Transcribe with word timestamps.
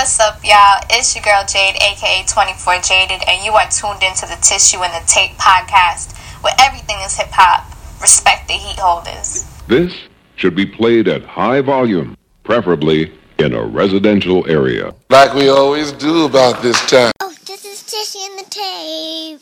What's 0.00 0.18
up, 0.18 0.40
y'all? 0.42 0.80
It's 0.88 1.14
your 1.14 1.22
girl 1.22 1.44
Jade, 1.46 1.76
aka 1.76 2.24
24 2.26 2.80
Jaded, 2.80 3.20
and 3.28 3.44
you 3.44 3.52
are 3.52 3.68
tuned 3.68 4.02
into 4.02 4.24
the 4.24 4.38
Tissue 4.40 4.78
and 4.78 4.94
the 4.94 5.06
Tape 5.06 5.32
podcast, 5.32 6.16
where 6.42 6.54
everything 6.58 6.96
is 7.04 7.18
hip 7.18 7.28
hop. 7.30 7.70
Respect 8.00 8.48
the 8.48 8.54
heat 8.54 8.78
holders. 8.78 9.44
This 9.68 9.94
should 10.36 10.56
be 10.56 10.64
played 10.64 11.06
at 11.06 11.22
high 11.24 11.60
volume, 11.60 12.16
preferably 12.44 13.12
in 13.38 13.52
a 13.52 13.62
residential 13.62 14.48
area. 14.48 14.94
Like 15.10 15.34
we 15.34 15.50
always 15.50 15.92
do 15.92 16.24
about 16.24 16.62
this 16.62 16.80
time. 16.86 17.12
Oh, 17.20 17.34
this 17.44 17.66
is 17.66 17.82
Tissue 17.82 18.20
and 18.24 18.38
the 18.38 18.48
Tape. 18.48 19.40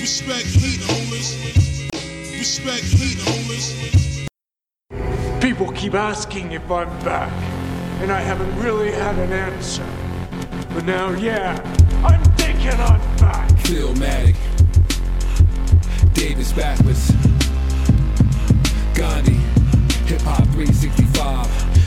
Respect 0.00 0.46
heat 0.46 0.80
holders. 0.84 1.36
Respect 2.32 2.84
heat 2.84 3.18
holders. 3.20 4.26
People 5.42 5.70
keep 5.72 5.92
asking 5.92 6.52
if 6.52 6.70
I'm 6.70 6.88
back, 7.04 7.30
and 8.00 8.12
I 8.12 8.20
haven't 8.20 8.54
really 8.62 8.90
had 8.90 9.18
an 9.18 9.32
answer. 9.32 9.86
But 10.74 10.84
now, 10.84 11.10
yeah, 11.12 11.58
I'm 12.04 12.22
thinking 12.36 12.72
I'm 12.72 13.16
back. 13.16 13.48
Philmatic. 13.64 14.36
Davis 16.14 16.52
backwards. 16.52 17.10
Gandhi. 18.94 19.40
Hip 20.06 20.20
Hop 20.22 20.44
365. 20.48 21.73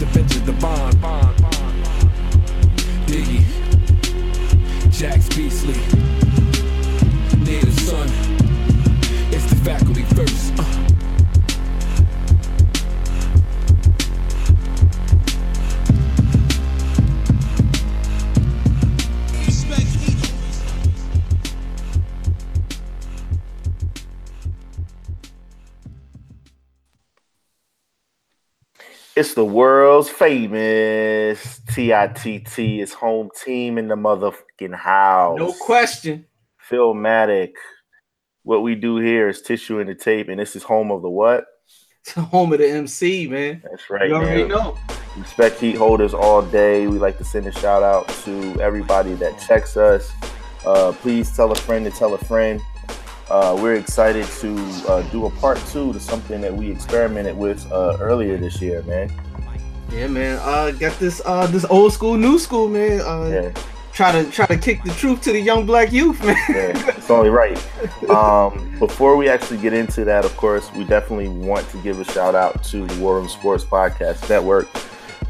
the 0.00 0.52
bond. 0.60 1.00
bond, 1.00 1.42
bond. 1.42 1.50
Diggy, 3.06 3.44
Jax 4.90 5.28
Beasley, 5.28 5.74
Native 7.44 7.80
Son. 7.80 8.29
It's 29.20 29.34
the 29.34 29.44
world's 29.44 30.08
famous 30.08 31.60
TITT. 31.68 32.58
It's 32.58 32.94
home 32.94 33.28
team 33.44 33.76
in 33.76 33.86
the 33.86 33.94
motherfucking 33.94 34.74
house. 34.74 35.38
No 35.38 35.52
question. 35.52 36.24
Philmatic. 36.70 37.52
What 38.44 38.62
we 38.62 38.74
do 38.74 38.96
here 38.96 39.28
is 39.28 39.42
tissue 39.42 39.78
in 39.78 39.88
the 39.88 39.94
tape, 39.94 40.30
and 40.30 40.40
this 40.40 40.56
is 40.56 40.62
home 40.62 40.90
of 40.90 41.02
the 41.02 41.10
what? 41.10 41.44
It's 42.00 42.14
the 42.14 42.22
home 42.22 42.54
of 42.54 42.60
the 42.60 42.70
MC, 42.70 43.28
man. 43.28 43.60
That's 43.62 43.90
right. 43.90 44.08
you 44.08 44.14
already 44.14 44.44
man. 44.44 44.52
know. 44.52 44.78
Respect 45.18 45.60
heat 45.60 45.76
holders 45.76 46.14
all 46.14 46.40
day. 46.40 46.86
We 46.86 46.98
like 46.98 47.18
to 47.18 47.24
send 47.24 47.46
a 47.46 47.52
shout 47.52 47.82
out 47.82 48.08
to 48.24 48.58
everybody 48.58 49.12
that 49.16 49.38
checks 49.38 49.76
us. 49.76 50.10
Uh, 50.64 50.92
please 50.92 51.36
tell 51.36 51.52
a 51.52 51.56
friend 51.56 51.84
to 51.84 51.90
tell 51.90 52.14
a 52.14 52.18
friend. 52.24 52.58
Uh, 53.30 53.56
we're 53.60 53.74
excited 53.74 54.26
to 54.26 54.56
uh, 54.88 55.02
do 55.10 55.26
a 55.26 55.30
part 55.30 55.56
two 55.68 55.92
to 55.92 56.00
something 56.00 56.40
that 56.40 56.54
we 56.54 56.70
experimented 56.70 57.36
with 57.36 57.70
uh, 57.70 57.96
earlier 58.00 58.36
this 58.36 58.60
year, 58.60 58.82
man. 58.82 59.10
Yeah, 59.92 60.08
man. 60.08 60.38
Uh, 60.42 60.70
got 60.72 60.98
this 60.98 61.20
uh 61.24 61.46
this 61.48 61.64
old 61.66 61.92
school, 61.92 62.16
new 62.16 62.38
school, 62.38 62.68
man. 62.68 63.00
Uh, 63.00 63.28
Yeah. 63.32 63.62
try 63.92 64.12
to 64.12 64.30
try 64.30 64.46
to 64.46 64.56
kick 64.56 64.82
the 64.84 64.90
truth 64.92 65.20
to 65.22 65.32
the 65.32 65.40
young 65.40 65.66
black 65.66 65.92
youth, 65.92 66.20
man. 66.24 66.36
Yeah, 66.48 66.88
it's 66.96 67.10
only 67.10 67.30
right. 67.30 67.58
Um, 68.08 68.76
before 68.78 69.16
we 69.16 69.28
actually 69.28 69.58
get 69.58 69.72
into 69.72 70.04
that, 70.04 70.24
of 70.24 70.36
course, 70.36 70.72
we 70.74 70.84
definitely 70.84 71.28
want 71.28 71.68
to 71.70 71.76
give 71.78 71.98
a 72.00 72.04
shout 72.04 72.34
out 72.34 72.62
to 72.64 72.86
the 72.86 73.00
War 73.00 73.16
Room 73.16 73.28
Sports 73.28 73.64
Podcast 73.64 74.28
Network. 74.28 74.68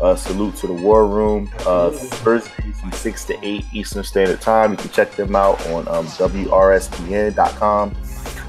Uh, 0.00 0.16
salute 0.16 0.56
to 0.56 0.66
the 0.66 0.72
War 0.72 1.06
Room. 1.06 1.50
Uh, 1.66 1.90
Thursdays 1.90 2.80
from 2.80 2.90
6 2.90 3.24
to 3.26 3.46
8 3.46 3.64
Eastern 3.72 4.02
Standard 4.02 4.40
Time. 4.40 4.72
You 4.72 4.78
can 4.78 4.90
check 4.90 5.12
them 5.12 5.36
out 5.36 5.64
on 5.68 5.86
um, 5.88 6.06
WRSPN.com 6.06 7.96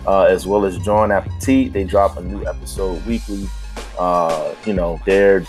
uh, 0.08 0.24
as 0.24 0.48
well 0.48 0.66
as 0.66 0.78
John 0.80 1.12
Appetit. 1.12 1.74
They 1.74 1.84
drop 1.84 2.18
a 2.18 2.22
new 2.22 2.46
episode 2.46 3.06
weekly. 3.06 3.48
Uh, 4.00 4.56
you 4.66 4.74
know, 4.74 5.00
they're, 5.06 5.46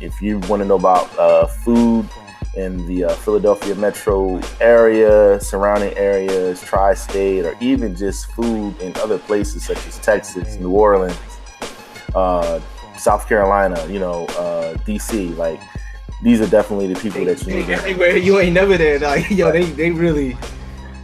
if 0.00 0.22
you 0.22 0.38
want 0.40 0.62
to 0.62 0.68
know 0.68 0.76
about 0.76 1.18
uh, 1.18 1.46
food, 1.46 2.08
in 2.54 2.84
the 2.86 3.04
uh, 3.04 3.10
Philadelphia 3.10 3.74
metro 3.76 4.40
area, 4.60 5.40
surrounding 5.40 5.96
areas, 5.96 6.60
tri 6.60 6.94
state, 6.94 7.44
or 7.44 7.56
even 7.60 7.94
just 7.94 8.26
food 8.32 8.76
in 8.80 8.94
other 8.96 9.18
places 9.18 9.64
such 9.64 9.86
as 9.86 9.98
Texas, 9.98 10.56
New 10.56 10.70
Orleans, 10.70 11.16
uh, 12.14 12.60
South 12.98 13.28
Carolina, 13.28 13.86
you 13.86 14.00
know, 14.00 14.26
uh, 14.70 14.78
DC. 14.84 15.36
Like, 15.36 15.60
these 16.22 16.40
are 16.40 16.46
definitely 16.48 16.92
the 16.92 17.00
people 17.00 17.24
that 17.24 17.40
you 17.40 17.46
They 17.46 17.60
need. 17.60 17.70
everywhere 17.70 18.16
you 18.16 18.38
ain't 18.38 18.54
never 18.54 18.76
there. 18.76 18.98
Like, 18.98 19.30
yo, 19.30 19.50
they 19.52 19.64
they 19.64 19.90
really 19.90 20.36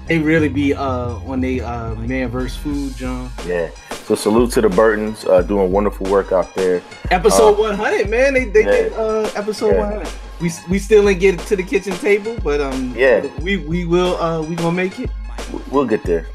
they 0.06 0.18
really 0.18 0.48
be 0.48 0.72
uh 0.74 1.14
when 1.20 1.40
they 1.40 1.60
uh 1.60 1.94
man 1.96 2.28
versus 2.28 2.56
food, 2.56 2.94
John. 2.96 3.30
Yeah. 3.46 3.70
So, 4.04 4.14
salute 4.14 4.52
to 4.52 4.60
the 4.60 4.68
Burtons, 4.68 5.24
uh, 5.24 5.42
doing 5.42 5.72
wonderful 5.72 6.06
work 6.08 6.30
out 6.30 6.54
there. 6.54 6.80
Episode 7.10 7.54
Uh, 7.54 7.74
100, 7.76 8.08
man. 8.08 8.34
They 8.34 8.44
they 8.44 8.60
yeah. 8.60 8.70
did 8.70 8.92
uh 8.92 9.30
episode 9.34 9.72
Yeah. 9.74 9.80
100. 9.98 10.08
We 10.40 10.50
we 10.70 10.78
still 10.78 11.08
ain't 11.08 11.18
get 11.18 11.38
to 11.40 11.56
the 11.56 11.62
kitchen 11.64 11.94
table, 11.94 12.36
but 12.44 12.60
um 12.60 12.94
Yeah. 12.96 13.26
we 13.42 13.56
we 13.56 13.84
will 13.84 14.16
uh 14.22 14.42
we 14.42 14.54
gonna 14.54 14.70
make 14.72 15.00
it. 15.00 15.10
we'll 15.72 15.86
get 15.86 16.04
there. 16.04 16.26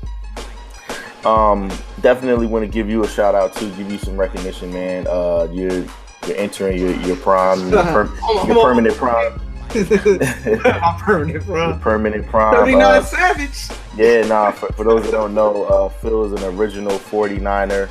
Um, 1.24 1.69
definitely 2.02 2.48
want 2.48 2.63
to 2.66 2.68
give 2.72 2.90
you 2.90 3.03
a 3.03 3.08
shout 3.08 3.36
out 3.36 3.53
to 3.58 3.66
give 3.78 3.92
you 3.92 4.00
some 4.00 4.18
recognition, 4.18 4.74
man. 4.74 5.06
Uh, 5.08 5.48
you're 5.53 5.86
you're 6.31 6.40
entering 6.42 6.78
your 6.78 6.92
your 7.02 7.16
prime, 7.18 7.69
your, 7.69 7.84
per, 7.84 8.06
your 8.47 8.56
permanent 8.64 8.96
prime, 8.97 9.40
I'm 9.74 11.00
permanent, 11.00 11.46
your 11.47 11.74
permanent 11.78 12.28
prime. 12.28 12.56
39 12.56 12.81
Uh, 12.84 13.02
Savage. 13.03 13.68
yeah, 13.96 14.22
nah. 14.28 14.52
For, 14.52 14.72
for 14.74 14.84
those 14.84 15.03
that 15.03 15.12
don't 15.12 15.34
know, 15.34 15.64
uh, 15.66 15.90
Phil 15.90 16.25
is 16.34 16.42
an 16.42 16.58
original 16.58 16.97
49er. 17.00 17.90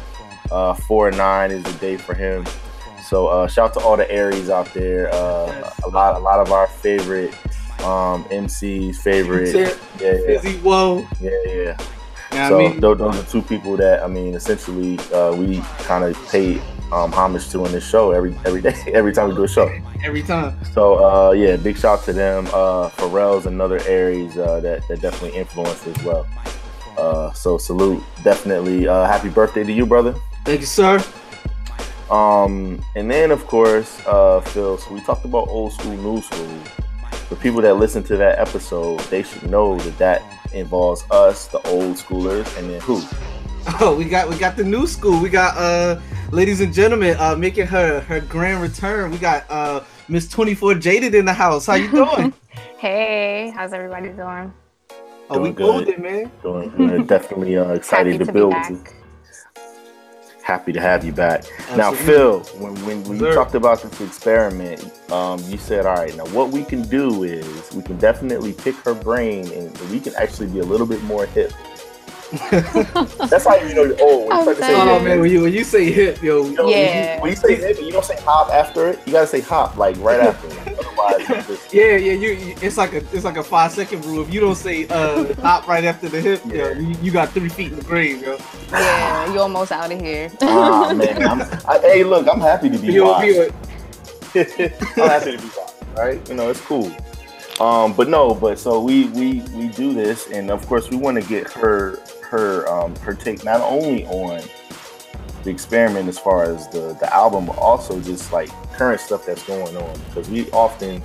Uh, 0.50 0.74
four 0.74 1.10
nine 1.12 1.50
is 1.50 1.62
the 1.62 1.72
day 1.74 1.96
for 1.96 2.14
him. 2.14 2.44
So 3.04 3.28
uh, 3.28 3.46
shout 3.48 3.72
to 3.74 3.80
all 3.80 3.96
the 3.96 4.10
Aries 4.10 4.50
out 4.50 4.72
there. 4.74 5.08
Uh, 5.12 5.70
a 5.84 5.88
lot, 5.88 6.16
a 6.16 6.18
lot 6.18 6.40
of 6.40 6.52
our 6.52 6.66
favorite 6.66 7.32
um, 7.82 8.24
MCs, 8.24 8.96
favorite. 8.96 9.54
Yeah, 9.54 9.72
yeah, 10.00 10.40
Fizzy 10.40 10.58
Whoa. 10.58 11.06
yeah, 11.20 11.30
yeah. 11.46 11.76
Yeah, 12.32 12.48
so 12.48 12.54
I 12.54 12.58
mean, 12.68 12.80
tho- 12.80 12.94
those 12.94 13.16
are 13.18 13.24
two 13.28 13.42
people 13.42 13.76
that 13.78 14.04
I 14.04 14.06
mean, 14.06 14.34
essentially, 14.34 14.98
uh, 15.12 15.32
we 15.34 15.60
kind 15.78 16.04
of 16.04 16.14
pay 16.30 16.60
um, 16.92 17.12
homage 17.12 17.48
to 17.50 17.64
in 17.64 17.72
this 17.72 17.88
show 17.88 18.10
every 18.12 18.34
every 18.44 18.60
day, 18.60 18.74
every 18.92 19.12
time 19.12 19.28
we 19.28 19.34
do 19.34 19.44
a 19.44 19.48
show. 19.48 19.70
every 20.04 20.22
time. 20.22 20.58
So 20.72 21.04
uh, 21.04 21.30
yeah, 21.32 21.56
big 21.56 21.76
shout 21.76 22.04
to 22.04 22.12
them. 22.12 22.46
Uh, 22.48 22.90
Pharrell's 22.90 23.46
another 23.46 23.80
Aries 23.86 24.36
uh, 24.36 24.60
that 24.60 24.86
that 24.88 25.00
definitely 25.00 25.38
influenced 25.38 25.86
as 25.86 26.02
well. 26.04 26.26
Uh, 26.98 27.32
so 27.32 27.58
salute, 27.58 28.02
definitely. 28.24 28.86
Uh, 28.88 29.06
happy 29.06 29.28
birthday 29.28 29.64
to 29.64 29.72
you, 29.72 29.86
brother. 29.86 30.14
Thank 30.44 30.60
you, 30.60 30.66
sir. 30.66 31.02
Um, 32.10 32.84
and 32.96 33.08
then 33.10 33.30
of 33.30 33.46
course, 33.46 34.00
uh, 34.06 34.40
Phil. 34.40 34.78
So 34.78 34.92
we 34.92 35.00
talked 35.00 35.24
about 35.24 35.48
old 35.48 35.72
school, 35.72 35.96
new 35.96 36.20
school. 36.22 36.48
For 37.28 37.36
people 37.36 37.60
that 37.62 37.74
listen 37.74 38.02
to 38.04 38.16
that 38.16 38.40
episode, 38.40 38.98
they 39.02 39.22
should 39.22 39.48
know 39.48 39.78
that 39.78 39.98
that 39.98 40.22
involves 40.52 41.04
us, 41.12 41.46
the 41.46 41.58
old 41.68 41.94
schoolers, 41.96 42.58
and 42.58 42.68
then 42.70 42.80
who? 42.80 43.02
Oh, 43.78 43.94
we 43.94 44.06
got 44.06 44.28
we 44.28 44.36
got 44.38 44.56
the 44.56 44.64
new 44.64 44.86
school. 44.86 45.20
We 45.20 45.28
got 45.28 45.54
uh 45.56 46.00
ladies 46.30 46.60
and 46.60 46.72
gentlemen, 46.72 47.16
uh 47.18 47.36
making 47.36 47.66
her 47.66 48.00
her 48.00 48.20
grand 48.20 48.62
return. 48.62 49.10
We 49.10 49.18
got 49.18 49.44
uh 49.50 49.82
Miss 50.08 50.28
24 50.28 50.74
Jaded 50.76 51.14
in 51.14 51.24
the 51.24 51.32
house. 51.32 51.66
How 51.66 51.74
you 51.74 51.90
doing? 51.92 52.32
Hey, 52.78 53.52
how's 53.54 53.72
everybody 53.72 54.08
doing? 54.10 54.52
Oh, 55.32 55.38
we 55.38 55.50
Doing 55.50 55.54
good. 55.54 55.86
golden, 55.86 56.02
man. 56.02 56.32
Doing 56.42 56.70
good. 56.76 57.06
Definitely 57.06 57.56
uh, 57.56 57.68
excited 57.74 58.12
Happy 58.14 58.18
to, 58.18 58.24
to 58.26 58.32
be 58.32 58.38
build. 58.40 58.50
back. 58.50 58.94
Happy 60.42 60.72
to 60.72 60.80
have 60.80 61.04
you 61.04 61.12
back. 61.12 61.44
Now, 61.76 61.92
Phil, 61.92 62.40
when, 62.58 62.74
when, 62.84 63.04
when 63.04 63.20
you 63.20 63.32
talked 63.32 63.54
about 63.54 63.80
this 63.82 64.00
experiment, 64.00 64.90
um, 65.12 65.38
you 65.46 65.56
said, 65.56 65.86
all 65.86 65.94
right, 65.94 66.16
now 66.16 66.24
what 66.28 66.48
we 66.50 66.64
can 66.64 66.82
do 66.82 67.22
is 67.22 67.72
we 67.72 67.82
can 67.82 67.96
definitely 67.98 68.52
pick 68.54 68.74
her 68.78 68.94
brain 68.94 69.46
and 69.52 69.78
we 69.92 70.00
can 70.00 70.12
actually 70.16 70.48
be 70.48 70.58
a 70.58 70.64
little 70.64 70.86
bit 70.86 71.00
more 71.04 71.26
hip. 71.26 71.52
That's 72.30 73.46
how 73.46 73.56
you 73.56 73.74
know 73.74 73.84
you're 73.84 74.00
old. 74.02 74.28
When 74.28 74.36
you 74.36 74.42
start 74.42 74.56
to 74.58 74.62
say. 74.62 74.74
Oh 74.74 74.94
hip, 74.94 75.02
man, 75.04 75.20
when 75.20 75.30
you 75.30 75.42
when 75.42 75.52
you 75.52 75.64
say 75.64 75.90
hip, 75.90 76.22
yo, 76.22 76.44
you 76.44 76.54
know, 76.54 76.68
Yeah. 76.70 76.76
When 76.76 77.14
you, 77.14 77.20
when 77.22 77.30
you 77.30 77.36
say 77.36 77.54
hip, 77.56 77.80
you 77.80 77.90
don't 77.92 78.04
say 78.04 78.16
hop 78.22 78.50
after 78.50 78.88
it. 78.88 79.00
You 79.06 79.12
gotta 79.12 79.26
say 79.26 79.40
hop 79.40 79.76
like 79.76 79.96
right 79.98 80.20
after 80.28 80.48
it. 80.48 80.78
Otherwise, 80.78 81.46
just, 81.46 81.74
yeah, 81.74 81.96
yeah, 81.96 82.12
you, 82.12 82.30
you- 82.32 82.56
it's 82.62 82.76
like 82.76 82.92
a 82.92 82.98
it's 83.12 83.24
like 83.24 83.36
a 83.36 83.42
five 83.42 83.72
second 83.72 84.04
rule. 84.04 84.22
If 84.22 84.32
you 84.32 84.40
don't 84.40 84.54
say 84.54 84.86
uh 84.88 85.34
hop 85.40 85.66
right 85.66 85.84
after 85.84 86.08
the 86.08 86.20
hip, 86.20 86.42
yo, 86.46 86.70
you, 86.72 86.94
you 87.02 87.10
got 87.10 87.30
three 87.30 87.48
feet 87.48 87.72
in 87.72 87.78
the 87.78 87.84
grave, 87.84 88.22
yo. 88.22 88.38
Yeah, 88.70 89.32
you 89.32 89.40
almost 89.40 89.72
out 89.72 89.90
of 89.90 90.00
here. 90.00 90.30
ah 90.42 90.92
man, 90.94 91.22
I'm, 91.26 91.40
I, 91.68 91.78
hey, 91.82 92.04
look, 92.04 92.28
I'm 92.28 92.40
happy 92.40 92.70
to 92.70 92.78
be 92.78 92.92
Yo, 92.92 93.06
washed. 93.06 93.26
yo, 93.26 93.42
I'm 94.34 95.08
happy 95.10 95.36
to 95.36 95.42
be 95.42 95.48
back. 95.48 95.96
Right? 95.96 96.28
You 96.28 96.34
know, 96.36 96.50
it's 96.50 96.60
cool. 96.60 96.90
Um, 97.60 97.92
but 97.92 98.08
no, 98.08 98.32
but 98.34 98.58
so 98.58 98.80
we 98.80 99.06
we 99.08 99.40
we 99.54 99.68
do 99.68 99.92
this, 99.92 100.28
and 100.28 100.50
of 100.50 100.66
course 100.66 100.88
we 100.88 100.96
want 100.96 101.20
to 101.20 101.28
get 101.28 101.50
her 101.52 101.98
her 102.30 102.66
um 102.68 102.94
her 102.96 103.12
take 103.12 103.44
not 103.44 103.60
only 103.60 104.06
on 104.06 104.40
the 105.42 105.50
experiment 105.50 106.08
as 106.08 106.18
far 106.18 106.44
as 106.44 106.68
the 106.68 106.96
the 107.00 107.12
album, 107.12 107.46
but 107.46 107.58
also 107.58 108.00
just 108.00 108.32
like 108.32 108.48
current 108.72 109.00
stuff 109.00 109.26
that's 109.26 109.42
going 109.42 109.76
on 109.76 110.00
because 110.08 110.30
we 110.30 110.48
often 110.52 111.02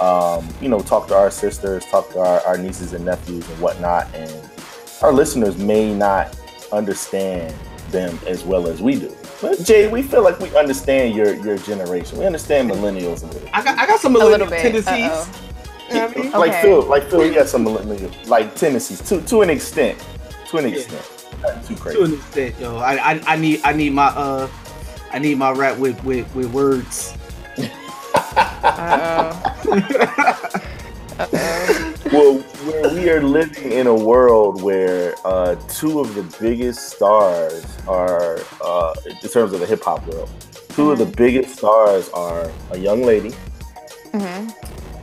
um 0.00 0.46
you 0.60 0.68
know 0.68 0.80
talk 0.80 1.08
to 1.08 1.14
our 1.14 1.30
sisters, 1.30 1.84
talk 1.86 2.10
to 2.10 2.18
our, 2.18 2.40
our 2.42 2.58
nieces 2.58 2.92
and 2.92 3.04
nephews 3.04 3.48
and 3.48 3.60
whatnot, 3.60 4.12
and 4.14 4.50
our 5.00 5.12
listeners 5.12 5.56
may 5.56 5.94
not 5.94 6.36
understand 6.70 7.54
them 7.90 8.18
as 8.26 8.44
well 8.44 8.66
as 8.68 8.82
we 8.82 8.96
do. 8.96 9.14
But 9.40 9.64
Jay, 9.64 9.88
we 9.88 10.02
feel 10.02 10.22
like 10.22 10.38
we 10.38 10.54
understand 10.56 11.14
your 11.14 11.34
your 11.34 11.56
generation. 11.58 12.18
We 12.18 12.26
understand 12.26 12.70
millennials 12.70 13.22
a 13.22 13.26
little. 13.26 13.48
I 13.52 13.62
got 13.64 13.78
I 13.78 13.86
got 13.86 14.00
some 14.00 14.14
A 14.16 14.18
little 14.18 14.46
millennial 14.46 14.82
tendencies. 14.82 15.42
You 15.88 15.94
know 15.94 16.06
I 16.06 16.14
mean? 16.14 16.30
Like 16.32 16.62
Phil, 16.62 16.82
like 16.82 17.10
Phil, 17.10 17.26
you 17.26 17.34
got 17.34 17.48
some 17.48 17.64
millennial 17.64 18.10
like 18.26 18.54
tendencies 18.54 19.00
to 19.08 19.20
to 19.22 19.42
an 19.42 19.50
extent, 19.50 19.98
to 20.52 20.58
an 20.58 20.66
extent, 20.66 21.02
not 21.42 21.64
too 21.66 21.74
To 21.74 21.80
crazy. 21.80 22.04
an 22.04 22.12
extent, 22.14 22.54
yo. 22.60 22.76
I, 22.76 22.92
I 23.12 23.20
I 23.26 23.36
need 23.36 23.60
I 23.64 23.72
need 23.72 23.92
my 23.92 24.06
uh 24.08 24.48
I 25.12 25.18
need 25.18 25.38
my 25.38 25.50
rap 25.52 25.78
with 25.78 26.02
with, 26.04 26.28
with 26.34 26.52
words. 26.52 27.14
Uh-oh. 28.64 29.32
Uh-oh. 31.18 31.94
Well, 32.12 32.44
we 32.94 33.08
are 33.10 33.22
living 33.22 33.72
in 33.72 33.86
a 33.86 33.94
world 33.94 34.62
where 34.62 35.14
uh, 35.24 35.54
two 35.68 36.00
of 36.00 36.14
the 36.14 36.22
biggest 36.40 36.90
stars 36.90 37.64
are, 37.88 38.38
uh, 38.62 38.92
in 39.06 39.16
terms 39.30 39.52
of 39.52 39.60
the 39.60 39.66
hip 39.66 39.82
hop 39.82 40.06
world, 40.06 40.28
2 40.70 40.90
of 40.92 40.98
the 40.98 41.06
biggest 41.06 41.56
stars 41.58 42.08
are 42.10 42.50
a 42.70 42.78
young 42.78 43.02
lady 43.02 43.32
Mhm. 44.12 44.52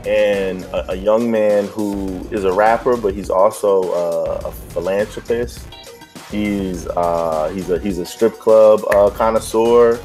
And 0.06 0.64
a, 0.66 0.92
a 0.92 0.96
young 0.96 1.30
man 1.30 1.66
who 1.68 2.28
is 2.32 2.44
a 2.46 2.52
rapper, 2.52 2.96
but 2.98 3.14
he's 3.14 3.30
also 3.30 3.92
uh, 3.92 4.50
a 4.50 4.52
philanthropist. 4.52 5.68
He's 6.32 6.88
uh, 6.88 7.52
he's 7.54 7.70
a 7.70 7.80
he's 7.80 7.98
a 8.00 8.06
strip 8.06 8.38
club 8.40 8.82
uh, 8.94 9.10
connoisseur. 9.10 10.00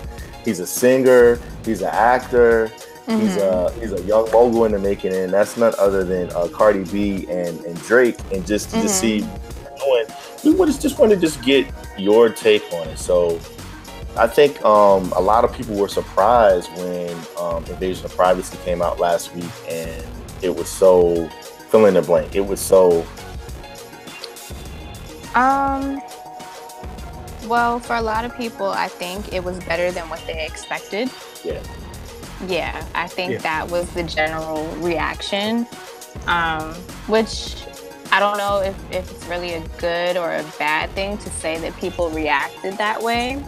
He's 0.45 0.61
a 0.61 0.67
singer. 0.67 1.39
He's 1.65 1.83
an 1.83 1.91
actor. 1.93 2.71
He's 3.07 3.37
a 3.37 3.71
he's 3.79 3.93
a 3.93 4.01
young 4.03 4.31
mogul 4.33 4.65
in 4.65 4.73
the 4.73 4.79
making, 4.79 5.13
and 5.13 5.31
that's 5.31 5.59
none 5.59 5.75
other 5.79 6.05
than 6.05 6.31
uh, 6.31 6.49
Cardi 6.49 6.85
B 6.85 7.27
and, 7.29 7.61
and 7.65 7.79
Drake. 7.83 8.17
And 8.33 8.47
just 8.47 8.71
to 8.71 8.81
just 8.81 8.99
see 8.99 9.21
doing, 9.21 10.07
we 10.43 10.55
would 10.55 10.69
just, 10.69 10.81
just 10.81 10.99
want 10.99 11.13
to 11.13 11.19
just 11.19 11.43
get 11.43 11.67
your 11.99 12.31
take 12.31 12.63
on 12.73 12.89
it. 12.89 12.99
So 12.99 13.39
I 14.17 14.27
think 14.29 14.65
um, 14.65 15.13
a 15.17 15.21
lot 15.21 15.45
of 15.45 15.53
people 15.53 15.75
were 15.77 15.89
surprised 15.89 16.71
when 16.77 17.17
um, 17.39 17.65
Invasion 17.67 18.05
of 18.05 18.15
Privacy 18.17 18.57
came 18.65 18.81
out 18.81 19.01
last 19.01 19.35
week, 19.35 19.51
and 19.69 20.05
it 20.43 20.55
was 20.55 20.69
so 20.69 21.29
fill 21.71 21.87
in 21.87 21.95
the 21.95 22.03
blank. 22.03 22.35
It 22.37 22.47
was 22.47 22.61
so 22.61 23.05
Um. 25.35 26.01
Well, 27.49 27.79
for 27.79 27.97
a 27.97 28.01
lot 28.03 28.25
of 28.25 28.35
people, 28.37 28.69
I 28.69 28.89
think 28.89 29.33
it 29.35 29.45
was 29.45 29.59
better 29.65 29.91
than 29.91 30.09
what 30.09 30.23
they 30.27 30.47
expected. 30.47 31.11
yeah. 31.45 31.63
Yeah, 32.47 32.85
I 32.95 33.07
think 33.07 33.33
Yeah. 33.33 33.39
that 33.39 33.71
was 33.71 33.89
the 33.91 34.03
general 34.03 34.67
reaction. 34.77 35.67
Um, 36.27 36.75
which 37.07 37.57
I 38.13 38.19
don't 38.21 38.39
know 38.39 38.61
if, 38.61 38.75
if 38.93 39.11
it's 39.11 39.27
really 39.27 39.55
a 39.55 39.61
good 39.79 40.17
or 40.17 40.35
a 40.37 40.45
bad 40.59 40.91
thing 40.93 41.19
to 41.19 41.31
say 41.31 41.59
that 41.59 41.77
people 41.79 42.09
reacted 42.11 42.79
that 42.79 43.03
way. 43.03 43.43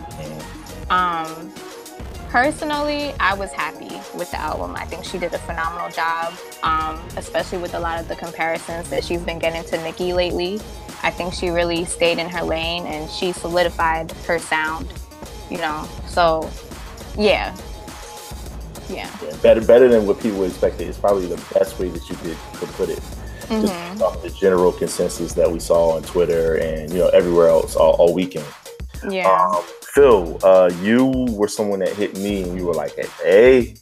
Um, 0.90 1.52
personally, 2.28 3.12
I 3.18 3.34
was 3.34 3.52
happy 3.52 3.94
with 4.16 4.30
the 4.30 4.38
album. 4.40 4.74
I 4.76 4.84
think 4.84 5.04
she 5.04 5.18
did 5.18 5.32
a 5.34 5.38
phenomenal 5.38 5.90
job, 5.90 6.34
um, 6.62 7.00
especially 7.16 7.58
with 7.58 7.74
a 7.74 7.80
lot 7.80 7.98
of 8.00 8.08
the 8.08 8.16
comparisons 8.16 8.88
that 8.90 9.04
she's 9.04 9.20
been 9.22 9.38
getting 9.38 9.64
to 9.64 9.82
Nicki 9.82 10.12
lately. 10.12 10.60
I 11.02 11.10
think 11.10 11.34
she 11.34 11.50
really 11.50 11.84
stayed 11.84 12.18
in 12.18 12.28
her 12.28 12.42
lane 12.42 12.86
and 12.86 13.10
she 13.10 13.32
solidified 13.32 14.10
her 14.26 14.38
sound, 14.38 14.92
you 15.50 15.58
know. 15.58 15.88
So, 16.08 16.48
yeah. 17.18 17.56
Yeah. 18.88 19.10
Yeah, 19.22 19.36
better 19.42 19.60
better 19.60 19.88
than 19.88 20.06
what 20.06 20.20
people 20.20 20.44
expected. 20.44 20.86
It's 20.88 20.98
probably 20.98 21.26
the 21.26 21.42
best 21.54 21.78
way 21.78 21.88
that 21.88 22.08
you 22.08 22.14
could, 22.16 22.36
could 22.54 22.68
put 22.70 22.88
it. 22.88 23.00
Just 23.48 23.72
Mhm. 23.72 24.00
off 24.00 24.22
the 24.22 24.30
general 24.30 24.72
consensus 24.72 25.32
that 25.34 25.50
we 25.50 25.58
saw 25.60 25.96
on 25.96 26.02
Twitter 26.02 26.56
and 26.56 26.92
you 26.92 26.98
know 26.98 27.08
everywhere 27.08 27.48
else 27.48 27.76
all, 27.76 27.92
all 27.94 28.12
weekend. 28.14 28.44
Yeah. 29.08 29.30
Um, 29.30 29.62
Phil, 29.82 30.38
uh, 30.42 30.70
you 30.82 31.06
were 31.30 31.48
someone 31.48 31.80
that 31.80 31.90
hit 31.90 32.16
me, 32.18 32.42
and 32.42 32.56
you 32.56 32.66
were 32.66 32.74
like, 32.74 32.94
"Hey, 32.94 33.06
hey, 33.22 33.74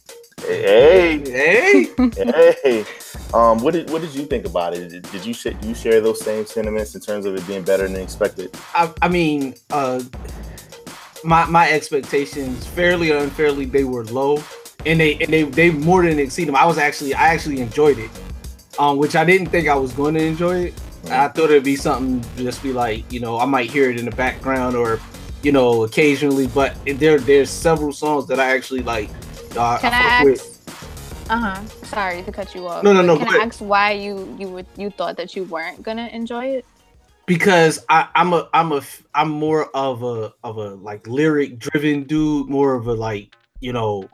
Hey, 0.47 1.19
hey, 2.15 2.55
hey." 2.63 2.85
Um, 3.33 3.59
what 3.59 3.73
did 3.73 3.89
what 3.89 4.01
did 4.01 4.13
you 4.13 4.25
think 4.25 4.45
about 4.45 4.73
it? 4.73 4.89
Did, 4.89 5.11
did 5.11 5.25
you 5.25 5.33
sh- 5.33 5.55
do 5.59 5.67
you 5.67 5.75
share 5.75 5.99
those 6.01 6.21
same 6.21 6.45
sentiments 6.45 6.95
in 6.95 7.01
terms 7.01 7.25
of 7.25 7.35
it 7.35 7.45
being 7.47 7.63
better 7.63 7.87
than 7.87 8.01
expected? 8.01 8.55
I, 8.73 8.93
I 9.01 9.07
mean, 9.09 9.55
uh, 9.71 10.01
my 11.23 11.45
my 11.45 11.69
expectations, 11.71 12.65
fairly 12.65 13.11
or 13.11 13.17
unfairly, 13.17 13.65
they 13.65 13.83
were 13.83 14.05
low, 14.05 14.41
and 14.85 14.99
they 14.99 15.15
and 15.15 15.33
they 15.33 15.43
they 15.43 15.71
more 15.71 16.03
than 16.03 16.19
exceeded 16.19 16.49
them. 16.49 16.55
I 16.55 16.65
was 16.65 16.77
actually 16.77 17.13
I 17.13 17.29
actually 17.33 17.59
enjoyed 17.59 17.97
it, 17.97 18.11
um, 18.79 18.97
which 18.97 19.15
I 19.15 19.25
didn't 19.25 19.47
think 19.47 19.67
I 19.67 19.75
was 19.75 19.91
going 19.91 20.13
to 20.15 20.23
enjoy 20.23 20.65
it. 20.65 20.73
I 21.09 21.27
thought 21.29 21.51
it'd 21.51 21.63
be 21.63 21.75
something 21.75 22.23
just 22.37 22.63
be 22.63 22.73
like 22.73 23.11
you 23.11 23.19
know 23.19 23.37
I 23.39 23.45
might 23.45 23.69
hear 23.69 23.89
it 23.89 23.99
in 23.99 24.05
the 24.05 24.15
background 24.15 24.75
or 24.75 24.99
you 25.43 25.51
know 25.51 25.83
occasionally, 25.83 26.47
but 26.47 26.75
there 26.85 27.19
there's 27.19 27.49
several 27.49 27.91
songs 27.93 28.27
that 28.27 28.39
I 28.39 28.55
actually 28.55 28.81
like. 28.81 29.09
Uh, 29.55 29.77
Can 29.79 29.93
I 29.93 30.23
with. 30.23 30.41
ask? 30.41 31.29
Uh 31.29 31.37
huh. 31.37 31.65
Sorry 31.85 32.21
to 32.23 32.31
cut 32.31 32.53
you 32.53 32.67
off. 32.67 32.83
No, 32.83 32.93
no, 32.93 33.01
no, 33.01 33.17
Can 33.17 33.27
I 33.27 33.43
ask 33.43 33.59
why 33.59 33.91
you 33.91 34.35
you 34.39 34.49
would 34.49 34.67
you 34.75 34.89
thought 34.89 35.17
that 35.17 35.35
you 35.35 35.43
weren't 35.45 35.81
gonna 35.83 36.07
enjoy 36.11 36.45
it? 36.47 36.65
because 37.25 37.83
I, 37.89 38.07
I'm 38.15 38.33
a 38.33 38.47
I'm 38.53 38.71
a 38.71 38.81
I'm 39.13 39.29
more 39.29 39.65
of 39.75 40.03
a 40.03 40.33
of 40.43 40.57
a 40.57 40.75
like 40.75 41.07
lyric 41.07 41.59
driven 41.59 42.03
dude, 42.03 42.49
more 42.49 42.75
of 42.75 42.87
a 42.87 42.93
like 42.93 43.35
you 43.59 43.73
know 43.73 44.09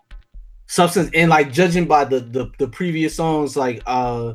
substance 0.67 1.09
and 1.13 1.29
like 1.29 1.51
judging 1.51 1.85
by 1.85 2.05
the 2.05 2.19
the, 2.21 2.49
the 2.57 2.67
previous 2.67 3.15
songs 3.15 3.57
like 3.57 3.81
uh 3.85 4.33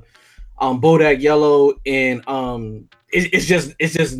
um 0.59 0.81
Bodak 0.81 1.21
Yellow 1.21 1.75
and 1.87 2.27
um 2.29 2.89
it, 3.13 3.33
it's 3.35 3.47
just 3.47 3.75
it's 3.79 3.95
just 3.95 4.19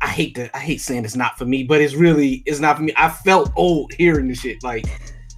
I 0.00 0.08
hate 0.08 0.34
to 0.36 0.54
I 0.56 0.60
hate 0.60 0.80
saying 0.80 1.04
it's 1.04 1.16
not 1.16 1.38
for 1.38 1.44
me, 1.44 1.64
but 1.64 1.80
it's 1.80 1.94
really 1.94 2.42
it's 2.46 2.60
not 2.60 2.76
for 2.76 2.82
me. 2.82 2.92
I 2.96 3.08
felt 3.08 3.50
old 3.56 3.92
hearing 3.94 4.28
the 4.28 4.34
shit 4.34 4.62
like 4.62 4.86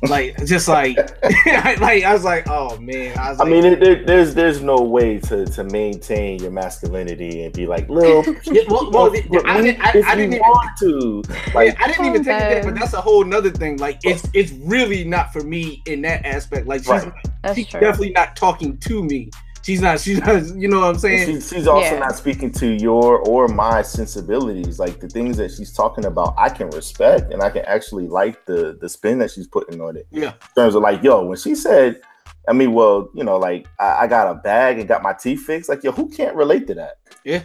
like 0.05 0.35
just 0.47 0.67
like 0.67 0.97
like 1.47 2.05
I 2.05 2.13
was 2.15 2.25
like 2.25 2.47
oh 2.49 2.79
man 2.79 3.19
I 3.19 3.31
was 3.31 3.41
I 3.41 3.45
like, 3.45 3.53
mean, 3.53 3.65
it, 3.67 3.81
there, 3.81 4.03
there's 4.05 4.35
there's 4.35 4.61
no 4.63 4.77
way 4.77 5.19
to 5.21 5.45
to 5.47 5.65
maintain 5.65 6.41
your 6.41 6.51
masculinity 6.51 7.45
and 7.45 7.53
be 7.55 7.67
like, 7.67 7.89
little. 7.91 8.25
Yeah, 8.45 8.63
well, 8.69 8.91
well, 8.91 9.13
I 9.47 9.61
didn't- 9.61 9.81
I- 9.83 9.89
I 10.07 10.15
didn't 10.15 10.35
even- 10.35 10.39
want 10.41 10.71
to." 10.81 11.23
Like, 11.55 11.79
I 11.81 11.87
didn't 11.89 12.07
even 12.07 12.25
take 12.25 12.35
it 12.37 12.41
there, 12.49 12.65
but 12.65 12.75
that's 12.77 12.95
a 12.95 13.01
whole 13.01 13.25
nother 13.25 13.51
thing. 13.51 13.77
Like 13.77 13.99
it's 14.05 14.27
it's 14.33 14.53
really 14.53 15.05
not 15.05 15.33
for 15.35 15.43
me 15.43 15.83
in 15.87 16.01
that 16.03 16.25
aspect. 16.25 16.67
Like 16.67 16.81
she's, 16.81 16.89
Right. 16.89 17.13
That's 17.43 17.57
she's 17.57 17.67
definitely 17.69 18.11
not 18.13 18.37
talking 18.37 18.77
to 18.79 19.03
me. 19.05 19.31
She's 19.63 19.81
not. 19.81 20.01
She's 20.01 20.19
not. 20.21 20.47
You 20.57 20.69
know 20.69 20.81
what 20.81 20.89
I'm 20.89 20.99
saying? 20.99 21.27
She, 21.27 21.41
she's 21.57 21.67
also 21.67 21.93
Yeah. 21.95 21.99
not 21.99 22.17
speaking 22.17 22.51
to 22.53 22.67
your 22.81 23.19
or 23.29 23.47
my 23.49 23.83
sensibilities. 23.83 24.79
Like 24.79 25.01
the 25.01 25.09
things 25.09 25.37
that 25.37 25.51
she's 25.51 25.73
talking 25.73 26.05
about, 26.07 26.35
I 26.39 26.49
can 26.49 26.71
respect 26.71 27.33
and 27.33 27.43
I 27.43 27.51
can 27.51 27.65
actually 27.67 28.09
like 28.09 28.47
the 28.47 28.77
the 28.81 28.89
spin 28.89 29.19
that 29.19 29.31
she's 29.31 29.47
putting 29.47 29.81
on 29.81 29.97
it. 29.97 30.07
Yeah. 30.11 30.33
In 30.33 30.55
terms 30.57 30.75
of 30.75 30.83
like, 30.83 31.03
yo, 31.03 31.25
when 31.25 31.37
she 31.39 31.55
said, 31.55 32.01
I 32.49 32.53
mean, 32.55 32.73
well, 32.73 33.11
you 33.15 33.23
know, 33.23 33.39
like 33.39 33.67
I, 33.79 34.03
I 34.03 34.07
got 34.07 34.29
a 34.31 34.35
bag 34.35 34.79
and 34.79 34.89
got 34.89 35.03
my 35.03 35.13
teeth 35.13 35.43
fixed. 35.43 35.69
Like, 35.69 35.85
yo, 35.85 35.93
who 35.93 36.09
can't 36.09 36.35
relate 36.35 36.67
to 36.69 36.75
that? 36.75 36.99
Yeah. 37.25 37.43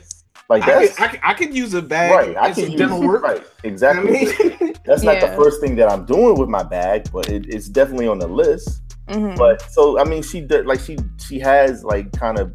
Like 0.48 0.64
I 0.64 0.86
that's 0.86 1.00
I, 1.00 1.08
could, 1.08 1.20
I 1.24 1.34
could 1.34 1.54
use 1.56 1.74
a 1.74 1.82
bag. 1.82 2.12
right. 2.12 2.38
I 2.38 2.52
can 2.54 2.72
use 2.72 2.80
dental 2.80 3.02
work. 3.02 3.24
right. 3.24 3.38
You 3.38 3.42
know 3.42 3.74
Exactly. 3.74 4.10
I 4.20 4.58
mean? 4.62 4.74
That's 4.86 5.02
not 5.02 5.16
Yeah. 5.16 5.32
the 5.32 5.36
first 5.36 5.60
thing 5.60 5.76
that 5.78 5.92
I'm 5.92 6.06
doing 6.06 6.38
with 6.40 6.50
my 6.50 6.62
bag, 6.62 7.10
but 7.12 7.28
it, 7.30 7.48
it's 7.52 7.68
definitely 7.68 8.08
on 8.08 8.20
the 8.20 8.28
list. 8.28 8.82
Mhm. 9.10 9.38
But 9.38 9.62
so 9.72 10.00
I 10.00 10.04
mean, 10.04 10.24
she 10.24 10.42
did 10.42 10.66
like 10.66 10.80
she 10.80 10.98
she 11.20 11.40
has 11.40 11.84
like 11.84 12.12
kind 12.14 12.40
of 12.40 12.54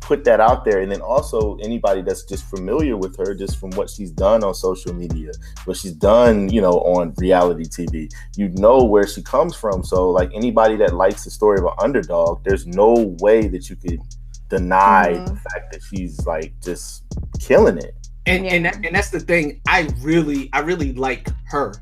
put 0.00 0.24
that 0.24 0.40
out 0.40 0.64
there, 0.64 0.80
and 0.80 0.90
then 0.90 1.02
also 1.02 1.56
anybody 1.62 2.00
that's 2.00 2.24
just 2.24 2.44
familiar 2.48 2.96
with 2.96 3.14
her, 3.18 3.34
just 3.34 3.58
from 3.60 3.70
what 3.72 3.90
she's 3.90 4.10
done 4.10 4.42
on 4.42 4.54
social 4.54 4.94
media, 4.94 5.30
what 5.66 5.76
she's 5.76 5.92
done, 5.92 6.48
you 6.48 6.62
know, 6.62 6.80
on 6.80 7.12
reality 7.18 7.64
TV, 7.64 8.08
you 8.36 8.48
know 8.50 8.82
where 8.84 9.06
she 9.06 9.22
comes 9.22 9.54
from. 9.54 9.84
So 9.84 10.08
like 10.10 10.30
anybody 10.34 10.76
that 10.76 10.94
likes 10.94 11.24
the 11.24 11.30
story 11.30 11.58
of 11.58 11.64
an 11.66 11.72
underdog, 11.78 12.42
there's 12.42 12.66
no 12.66 13.14
way 13.20 13.48
that 13.48 13.68
you 13.68 13.76
could 13.76 14.00
deny 14.48 15.08
Mhm. 15.12 15.26
the 15.26 15.36
fact 15.50 15.72
that 15.72 15.82
she's 15.82 16.24
like 16.26 16.54
just 16.62 17.04
killing 17.38 17.76
it. 17.78 17.94
and 18.26 18.46
and 18.46 18.64
that, 18.66 18.76
and 18.84 18.94
that's 18.94 19.10
the 19.10 19.20
thing. 19.20 19.58
I 19.68 19.88
really 20.00 20.48
I 20.52 20.60
really 20.60 20.92
like 20.94 21.28
her, 21.46 21.72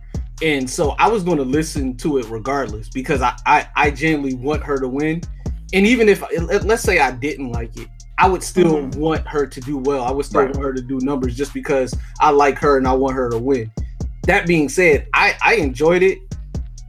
and 0.43 0.69
so 0.69 0.91
I 0.99 1.09
was 1.09 1.23
going 1.23 1.39
to 1.39 1.45
listen 1.45 1.97
to 1.99 2.19
it 2.19 2.27
regardless 2.29 2.89
because 2.89 3.23
I 3.23 3.35
I, 3.47 3.69
I 3.77 3.91
genuinely 3.91 4.35
want 4.35 4.63
her 4.65 4.79
to 4.79 4.89
win, 4.89 5.23
and 5.73 5.87
even 5.87 6.09
if 6.09 6.23
let- 6.43 6.65
let's 6.65 6.83
say 6.83 6.99
I 6.99 7.11
didn't 7.13 7.53
like 7.53 7.77
it, 7.77 7.89
I 8.19 8.29
would 8.29 8.43
still 8.43 8.77
Mhm. 8.83 8.97
want 8.97 9.27
her 9.29 9.47
to 9.47 9.61
do 9.61 9.79
well. 9.79 10.05
I 10.05 10.11
would 10.11 10.27
still 10.27 10.43
Right. 10.43 10.55
want 10.55 10.65
her 10.65 10.73
to 10.75 10.83
do 10.83 10.99
numbers 11.03 11.37
just 11.37 11.53
because 11.55 11.95
I 12.21 12.31
like 12.31 12.59
her 12.59 12.77
and 12.79 12.87
I 12.87 12.93
want 12.93 13.15
her 13.15 13.31
to 13.31 13.39
win. 13.39 13.71
That 14.25 14.47
being 14.47 14.69
said, 14.69 15.07
I 15.15 15.35
I 15.45 15.55
enjoyed 15.57 16.03
it. 16.03 16.19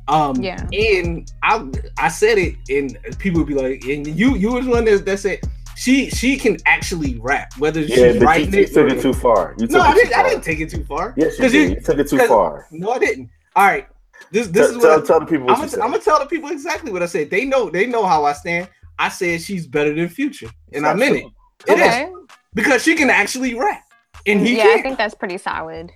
Um, 0.09 0.35
Yeah. 0.41 0.65
and 0.71 1.29
I 1.43 1.65
I 1.97 2.07
said 2.09 2.37
it, 2.37 2.55
and 2.69 2.97
people 3.19 3.39
would 3.41 3.47
be 3.47 3.53
like, 3.55 3.83
and 3.85 4.07
you 4.07 4.35
you 4.35 4.51
was 4.53 4.65
one 4.65 4.85
that, 4.85 5.05
that 5.05 5.19
said 5.19 5.39
she 5.75 6.09
she 6.09 6.37
can 6.37 6.57
actually 6.65 7.19
rap, 7.19 7.51
whether 7.59 7.81
Yeah, 7.81 7.87
she's 7.95 7.99
but 8.05 8.15
you, 8.15 8.21
writing 8.25 8.53
you 8.53 8.65
took 8.67 8.77
or- 8.77 8.87
it 8.95 9.01
too 9.01 9.13
far. 9.13 9.53
You 9.59 9.67
took 9.67 9.71
no, 9.77 9.83
it 9.83 9.87
I 9.87 9.93
didn't. 9.93 10.13
I 10.15 10.23
didn't 10.29 10.43
take 10.43 10.59
it 10.61 10.69
too 10.69 10.83
far. 10.85 11.13
Yes, 11.17 11.37
you 11.37 11.43
'Cause 11.43 11.51
did. 11.51 11.69
You 11.71 11.81
took 11.81 11.99
it 11.99 12.07
too 12.09 12.17
'cause- 12.17 12.27
far. 12.27 12.67
No, 12.71 12.89
I 12.91 12.99
didn't. 12.99 13.29
All 13.57 13.65
right. 13.65 13.87
This 14.31 14.47
this 14.47 14.67
Tell, 14.67 14.77
is 14.77 14.77
what 14.77 14.83
tell, 14.83 15.03
I, 15.03 15.05
tell 15.05 15.19
the 15.19 15.25
people 15.25 15.43
I'm 15.43 15.47
what 15.47 15.55
you 15.55 15.61
gonna 15.61 15.69
said. 15.69 15.79
I'm 15.81 15.91
gonna 15.91 16.03
tell 16.03 16.19
the 16.19 16.25
people 16.25 16.49
exactly 16.49 16.91
what 16.91 17.01
I 17.03 17.05
said. 17.07 17.29
They 17.29 17.43
know 17.45 17.69
they 17.69 17.85
know 17.85 18.05
how 18.05 18.23
I 18.25 18.33
stand. 18.33 18.69
I 18.99 19.09
said 19.09 19.41
she's 19.41 19.65
better 19.67 19.93
than 19.93 20.09
Future, 20.09 20.49
and 20.73 20.85
I 20.85 20.93
meant 20.93 21.15
it. 21.17 21.25
It 21.67 21.79
is 21.79 21.85
Okay. 21.85 22.09
because 22.53 22.83
she 22.83 22.95
can 22.95 23.09
actually 23.09 23.53
rap, 23.55 23.83
and 24.25 24.39
he 24.45 24.57
yeah, 24.57 24.75
I 24.77 24.81
think 24.81 24.97
that's 24.97 25.15
pretty 25.15 25.37
solid. 25.37 25.91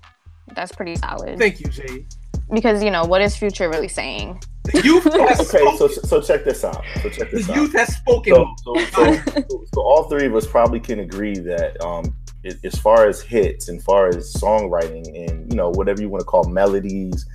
That's 0.56 0.72
pretty 0.72 0.96
solid. 0.96 1.40
Thank 1.40 1.60
you, 1.60 1.68
Jay. 1.68 2.06
because 2.54 2.84
you 2.84 2.90
know 2.92 3.06
what 3.06 3.22
is 3.22 3.36
Future 3.36 3.70
really 3.70 3.88
saying? 3.88 4.42
The 4.66 4.82
youth 4.82 5.04
has 5.14 5.40
Okay, 5.42 5.60
spoken. 5.60 5.78
so 5.78 5.88
so 5.88 6.22
check 6.22 6.44
this 6.46 6.64
out. 6.64 6.84
So 7.02 7.10
check 7.10 7.32
the 7.32 7.38
this 7.38 7.50
out. 7.50 7.56
youth 7.56 7.74
has 7.74 7.96
spoken. 7.96 8.34
So, 8.36 8.56
so, 8.64 8.86
so, 8.86 9.14
so, 9.50 9.66
so 9.74 9.82
all 9.82 10.04
three 10.10 10.26
of 10.28 10.36
us 10.36 10.46
probably 10.48 10.80
can 10.80 11.00
agree 11.00 11.36
that 11.40 11.82
um, 11.84 12.16
a- 12.46 12.54
as 12.66 12.76
far 12.76 13.08
as 13.08 13.22
hits 13.22 13.68
and 13.70 13.82
far 13.84 14.08
as 14.08 14.34
songwriting 14.36 15.06
and 15.30 15.52
you 15.52 15.58
know 15.58 15.70
whatever 15.72 16.02
you 16.02 16.10
want 16.10 16.22
to 16.22 16.26
call 16.26 16.44
melodies, 16.44 17.26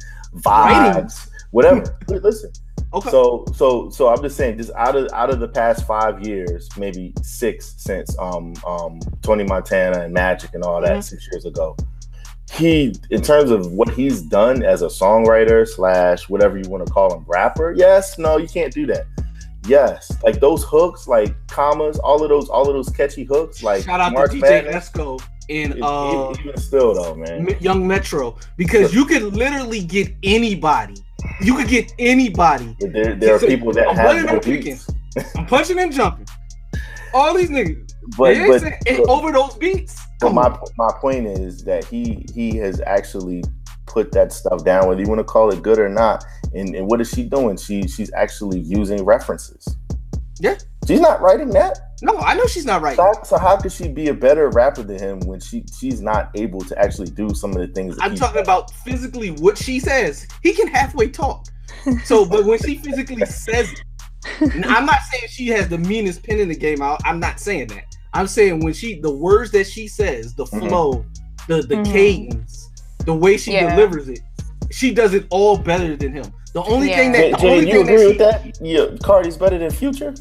Writing. 0.44 1.02
vibes, 1.04 1.28
whatever. 1.52 1.98
Listen. 2.08 2.50
okay. 2.92 3.10
So 3.10 3.44
so 3.54 3.88
so 3.90 4.08
I'm 4.08 4.22
just 4.22 4.36
saying, 4.36 4.58
just 4.58 4.70
out 4.74 4.96
of 4.96 5.08
out 5.12 5.30
of 5.30 5.40
the 5.40 5.48
past 5.48 5.86
five 5.86 6.26
years, 6.26 6.68
maybe 6.76 7.12
six 7.22 7.74
since 7.78 8.16
um 8.18 8.54
um 8.66 9.00
Tony 9.22 9.44
Montana 9.44 10.00
and 10.00 10.12
Magic 10.12 10.54
and 10.54 10.62
all 10.64 10.80
that 10.80 10.98
Mhm. 10.98 11.02
six 11.04 11.28
years 11.32 11.44
ago. 11.44 11.76
He, 12.52 12.94
in 13.10 13.22
terms 13.22 13.50
of 13.50 13.72
what 13.72 13.88
he's 13.90 14.22
done 14.22 14.62
as 14.62 14.82
a 14.82 14.86
songwriter 14.86 15.66
slash 15.66 16.28
whatever 16.28 16.56
you 16.56 16.68
want 16.70 16.86
to 16.86 16.92
call 16.92 17.12
him, 17.12 17.24
rapper. 17.26 17.74
Yes, 17.76 18.18
no, 18.18 18.36
you 18.36 18.46
can't 18.46 18.72
do 18.72 18.86
that. 18.86 19.04
Yes, 19.66 20.16
like 20.22 20.38
those 20.38 20.62
hooks, 20.62 21.08
like 21.08 21.34
commas, 21.48 21.98
all 21.98 22.22
of 22.22 22.28
those, 22.28 22.48
all 22.48 22.68
of 22.68 22.74
those 22.74 22.88
catchy 22.88 23.24
hooks, 23.24 23.64
like 23.64 23.82
Shout 23.82 23.98
out 24.00 24.12
March 24.12 24.30
to 24.30 24.36
DJ 24.36 24.62
Madness. 24.64 24.90
Esco 24.90 25.20
and 25.48 25.72
Even- 25.72 25.82
uh, 25.82 26.32
even 26.40 26.56
still 26.56 26.94
though, 26.94 27.14
man. 27.14 27.48
Young 27.60 27.86
Metro 27.86 28.36
because 28.56 28.94
you 28.94 29.04
could 29.04 29.22
literally 29.22 29.82
get 29.84 30.12
anybody. 30.22 30.94
You 31.40 31.54
could 31.56 31.68
get 31.68 31.92
anybody. 31.98 32.76
But 32.80 32.92
there, 32.92 33.14
there 33.14 33.34
are 33.34 33.38
So, 33.38 33.46
people 33.46 33.72
that 33.72 33.88
I'm 33.88 33.96
have 33.96 34.42
the 34.42 34.60
beats. 34.60 34.88
I'm 35.36 35.46
punching 35.46 35.78
and 35.78 35.92
jumping. 35.92 36.26
All 37.14 37.34
these 37.34 37.50
niggas. 37.50 37.92
But 38.16 38.36
but, 38.46 38.62
and- 38.62 38.74
and 38.86 38.96
but- 38.98 39.08
over 39.08 39.32
those 39.32 39.54
beats. 39.54 40.00
But 40.20 40.32
my 40.32 40.44
on. 40.44 40.60
my 40.78 40.90
point 41.00 41.26
is 41.26 41.64
that 41.64 41.84
he 41.84 42.24
he 42.34 42.56
has 42.56 42.80
actually 42.86 43.42
put 43.86 44.12
that 44.12 44.32
stuff 44.32 44.64
down, 44.64 44.88
whether 44.88 45.00
you 45.00 45.08
want 45.08 45.18
to 45.20 45.24
call 45.24 45.50
it 45.52 45.62
good 45.62 45.78
or 45.78 45.88
not. 45.88 46.24
And, 46.54 46.74
and 46.74 46.86
what 46.86 47.00
is 47.00 47.10
she 47.10 47.24
doing? 47.24 47.56
She 47.56 47.86
she's 47.86 48.12
actually 48.14 48.60
using 48.60 49.04
references. 49.04 49.66
Yeah. 50.40 50.56
She's 50.86 51.00
not 51.00 51.20
writing 51.20 51.50
that. 51.50 51.78
No, 52.02 52.16
I 52.18 52.34
know 52.34 52.46
she's 52.46 52.66
not 52.66 52.82
writing. 52.82 52.96
So, 52.96 53.04
how- 53.04 53.22
so 53.24 53.38
how 53.38 53.56
could 53.56 53.72
she 53.72 53.88
be 53.88 54.08
a 54.08 54.14
better 54.14 54.50
rapper 54.50 54.82
than 54.82 54.98
him 54.98 55.20
when 55.20 55.40
she 55.40 55.64
she's 55.78 56.00
not 56.02 56.30
able 56.34 56.60
to 56.60 56.78
actually 56.78 57.08
do 57.10 57.30
some 57.34 57.50
of 57.52 57.58
the 57.58 57.68
things? 57.68 57.96
That 57.96 58.04
I'm 58.04 58.10
he's 58.12 58.20
talking 58.20 58.34
done? 58.36 58.44
about 58.44 58.70
physically 58.84 59.30
what 59.30 59.56
she 59.58 59.80
says. 59.80 60.26
He 60.42 60.52
can 60.52 60.68
halfway 60.68 61.08
talk. 61.08 61.46
So, 62.04 62.24
but 62.24 62.44
when 62.44 62.58
she 62.58 62.76
physically 62.78 63.24
says 63.26 63.72
it, 63.72 64.66
I'm 64.66 64.86
not 64.86 64.98
saying 65.10 65.24
she 65.28 65.48
has 65.48 65.68
the 65.68 65.78
meanest 65.78 66.22
pen 66.22 66.38
in 66.38 66.48
the 66.48 66.54
game. 66.56 66.82
I, 66.82 66.96
I'm 67.04 67.18
not 67.20 67.40
saying 67.40 67.68
that. 67.68 67.84
I'm 68.12 68.26
saying 68.26 68.60
when 68.64 68.72
she, 68.72 69.00
the 69.00 69.10
words 69.14 69.50
that 69.52 69.66
she 69.66 69.88
says, 69.88 70.34
the 70.34 70.44
Mhm. 70.44 70.68
flow, 70.68 71.04
the 71.48 71.62
the 71.62 71.76
Mhm. 71.76 71.92
cadence, 71.92 72.70
the 73.04 73.14
way 73.14 73.36
she 73.36 73.52
Yeah. 73.52 73.74
delivers 73.74 74.08
it, 74.08 74.20
she 74.70 74.92
does 74.92 75.14
it 75.14 75.26
all 75.30 75.56
better 75.56 75.96
than 75.96 76.12
him. 76.12 76.26
The 76.54 76.62
only 76.62 76.88
thing 76.88 77.12
Yeah. 77.12 77.20
Jay, 77.20 77.30
that, 77.30 77.40
the 77.40 77.46
Jay, 77.46 77.52
only 77.52 77.66
you 77.66 77.72
thing 77.72 77.82
agree 77.94 78.16
that 78.18 78.44
with 78.44 78.58
that? 78.58 78.66
Yeah, 78.66 78.86
Cardi's 79.02 79.36
better 79.36 79.58
than 79.58 79.70
Future. 79.70 80.14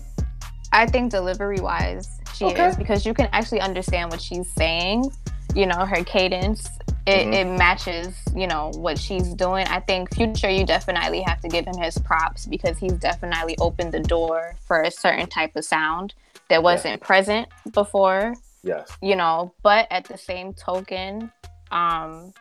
I 0.76 0.86
think 0.86 1.10
delivery 1.10 1.62
wise, 1.62 2.20
she 2.34 2.44
Okay. 2.44 2.68
is 2.68 2.76
because 2.76 3.06
you 3.06 3.14
can 3.14 3.30
actually 3.32 3.62
understand 3.62 4.12
what 4.12 4.22
she's 4.22 4.52
saying. 4.52 5.10
You 5.54 5.68
know, 5.68 5.86
her 5.86 6.04
cadence, 6.04 6.68
it, 7.08 7.28
Mhm. 7.28 7.34
it 7.34 7.46
matches, 7.58 8.14
you 8.36 8.46
know, 8.46 8.72
what 8.76 9.00
she's 9.00 9.30
doing. 9.36 9.66
I 9.68 9.80
think 9.80 10.14
Future, 10.14 10.50
you 10.50 10.66
definitely 10.66 11.22
have 11.22 11.40
to 11.42 11.48
give 11.48 11.66
him 11.66 11.78
his 11.78 11.98
props 12.00 12.46
because 12.46 12.78
he's 12.78 12.92
definitely 12.92 13.56
opened 13.62 13.94
the 13.94 14.02
door 14.02 14.56
for 14.68 14.82
a 14.82 14.92
certain 14.92 15.28
type 15.28 15.56
of 15.56 15.64
sound 15.64 16.14
that 16.50 16.62
wasn't 16.62 17.00
present 17.00 17.48
before, 17.72 18.36
Yes. 18.62 18.98
you 19.02 19.16
know, 19.16 19.54
but 19.64 19.88
at 19.90 20.04
the 20.04 20.18
same 20.18 20.54
token, 20.54 21.32
um, 21.72 22.34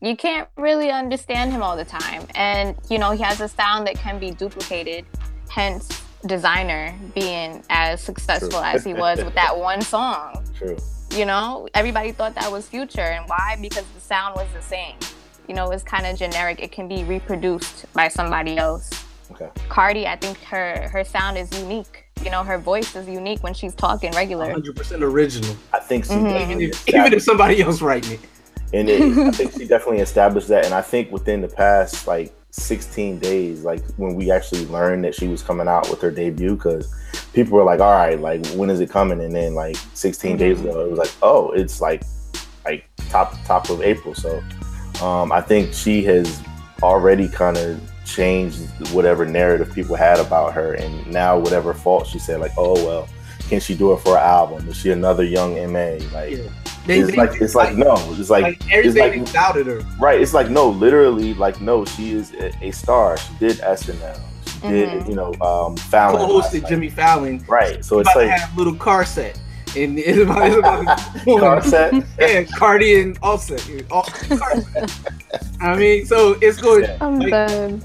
you 0.00 0.16
can't 0.16 0.48
really 0.56 0.90
understand 0.90 1.50
him 1.50 1.64
all 1.64 1.76
the 1.76 1.84
time. 1.84 2.28
And, 2.36 2.76
you 2.88 2.98
know, 2.98 3.10
he 3.10 3.22
has 3.24 3.40
a 3.40 3.48
sound 3.48 3.88
that 3.88 3.96
can 3.98 4.20
be 4.20 4.30
duplicated, 4.30 5.04
hence 5.48 6.01
designer 6.26 6.94
being 7.14 7.62
as 7.70 8.00
successful 8.00 8.50
True. 8.50 8.60
as 8.62 8.84
he 8.84 8.94
was 8.94 9.22
with 9.24 9.34
that 9.34 9.56
one 9.70 9.82
song. 9.82 10.44
True. 10.56 10.76
You 11.12 11.26
know, 11.26 11.68
everybody 11.74 12.12
thought 12.12 12.34
that 12.36 12.50
was 12.50 12.68
future. 12.68 13.00
And 13.00 13.28
why? 13.28 13.58
Because 13.60 13.84
the 13.94 14.00
sound 14.00 14.34
was 14.36 14.46
the 14.54 14.62
same. 14.62 14.94
You 15.48 15.54
know, 15.54 15.70
it's 15.70 15.82
kind 15.82 16.06
of 16.06 16.16
generic. 16.16 16.60
It 16.62 16.72
can 16.72 16.88
be 16.88 17.04
reproduced 17.04 17.84
by 17.92 18.08
somebody 18.08 18.56
else. 18.56 18.90
Okay. 19.32 19.48
Cardi, 19.68 20.06
I 20.06 20.16
think 20.16 20.38
her 20.44 20.88
her 20.90 21.04
sound 21.04 21.36
is 21.38 21.50
unique. 21.58 22.04
You 22.24 22.30
know, 22.30 22.44
her 22.44 22.58
voice 22.58 22.94
is 22.94 23.08
unique 23.08 23.42
when 23.42 23.52
she's 23.54 23.74
talking 23.74 24.12
regular. 24.12 24.46
100% 24.54 25.02
original. 25.02 25.56
I 25.72 25.80
think 25.80 26.04
she 26.04 26.12
Mhm. 26.12 26.40
Even 26.42 26.60
if, 26.60 26.88
even 26.88 27.12
if 27.12 27.22
somebody 27.22 27.60
else 27.62 27.82
writing 27.82 28.12
it. 28.12 28.20
and 28.72 28.88
it, 28.88 29.02
I 29.18 29.30
think 29.32 29.52
she 29.52 29.66
definitely 29.66 29.98
established 30.00 30.48
that. 30.48 30.64
And 30.64 30.72
I 30.74 30.80
think 30.82 31.10
within 31.10 31.40
the 31.40 31.48
past 31.48 32.06
like 32.06 32.32
16 32.52 33.18
days, 33.18 33.64
like 33.64 33.82
when 33.96 34.14
we 34.14 34.30
actually 34.30 34.66
learned 34.66 35.04
that 35.04 35.14
she 35.14 35.26
was 35.26 35.42
coming 35.42 35.66
out 35.68 35.88
with 35.90 36.00
her 36.02 36.10
debut, 36.10 36.54
because 36.54 36.92
people 37.32 37.56
were 37.58 37.64
like, 37.64 37.80
"All 37.80 37.92
right, 37.92 38.20
like 38.20 38.46
when 38.48 38.70
is 38.70 38.80
it 38.80 38.90
coming?" 38.90 39.20
And 39.20 39.34
then 39.34 39.54
like 39.54 39.76
16 39.94 40.36
days 40.36 40.58
Mhm. 40.58 40.68
ago, 40.68 40.80
it 40.84 40.90
was 40.90 40.98
like, 40.98 41.12
"Oh, 41.22 41.50
it's 41.52 41.80
like 41.80 42.02
like 42.64 42.84
top 43.08 43.34
top 43.44 43.68
of 43.70 43.82
April." 43.82 44.14
So 44.14 44.42
um, 45.02 45.32
I 45.32 45.40
think 45.40 45.72
she 45.72 46.04
has 46.04 46.40
already 46.82 47.28
kind 47.28 47.56
of 47.56 47.80
changed 48.04 48.58
whatever 48.92 49.24
narrative 49.24 49.72
people 49.74 49.96
had 49.96 50.18
about 50.18 50.52
her, 50.52 50.74
and 50.74 51.06
now 51.10 51.38
whatever 51.38 51.72
fault 51.72 52.06
she 52.06 52.18
said, 52.18 52.38
like, 52.40 52.52
"Oh 52.56 52.74
well." 52.86 53.08
Can 53.48 53.60
she 53.60 53.74
do 53.74 53.92
it 53.92 54.00
for 54.00 54.16
an 54.16 54.22
album? 54.22 54.66
Is 54.68 54.76
she 54.76 54.92
another 54.92 55.24
young 55.24 55.56
MA? 55.70 55.98
Like, 56.14 56.30
Yeah. 56.38 56.44
They, 56.86 56.98
it's 57.00 57.10
they- 57.10 57.16
like 57.16 57.40
it's 57.40 57.54
like 57.54 57.76
no, 57.76 57.94
it's 58.18 58.30
like, 58.30 58.42
like 58.42 58.72
everything 58.72 59.24
like- 59.24 59.32
doubted 59.32 59.66
her. 59.68 59.80
Right. 60.00 60.20
It's 60.20 60.34
like 60.34 60.50
no, 60.50 60.68
literally, 60.70 61.34
like 61.34 61.60
no. 61.60 61.84
She 61.84 62.12
is 62.12 62.32
a, 62.34 62.52
a 62.64 62.70
star. 62.72 63.16
She 63.16 63.32
did 63.38 63.58
SNL. 63.58 64.20
She 64.46 64.60
did, 64.68 64.88
Mhm. 64.88 65.08
you 65.08 65.14
know, 65.14 65.32
um, 65.40 65.76
Fallon. 65.76 66.20
last 66.22 66.50
Co-hosted 66.52 66.62
night. 66.62 66.68
Jimmy 66.68 66.90
Fallon. 66.90 67.44
Right. 67.48 67.84
So 67.84 67.98
It's 68.00 68.08
it's 68.08 68.16
about 68.16 68.20
to 68.22 68.26
like 68.26 68.40
have 68.40 68.54
a 68.54 68.58
little 68.58 68.74
car 68.74 69.04
set. 69.04 69.38
And 69.74 69.98
it's 69.98 70.18
about, 70.18 70.46
it's 70.48 70.56
about 70.58 71.24
car 71.40 71.62
set. 71.64 71.94
Yeah, 72.18 72.42
Cardi 72.44 73.00
and 73.00 73.18
Offset. 73.22 73.62
all- 73.90 74.06
I 75.60 75.76
mean, 75.76 76.04
so 76.04 76.36
it's 76.42 76.60
going. 76.60 76.86
I'm 77.00 77.18
Like- 77.20 77.30
done. 77.30 77.82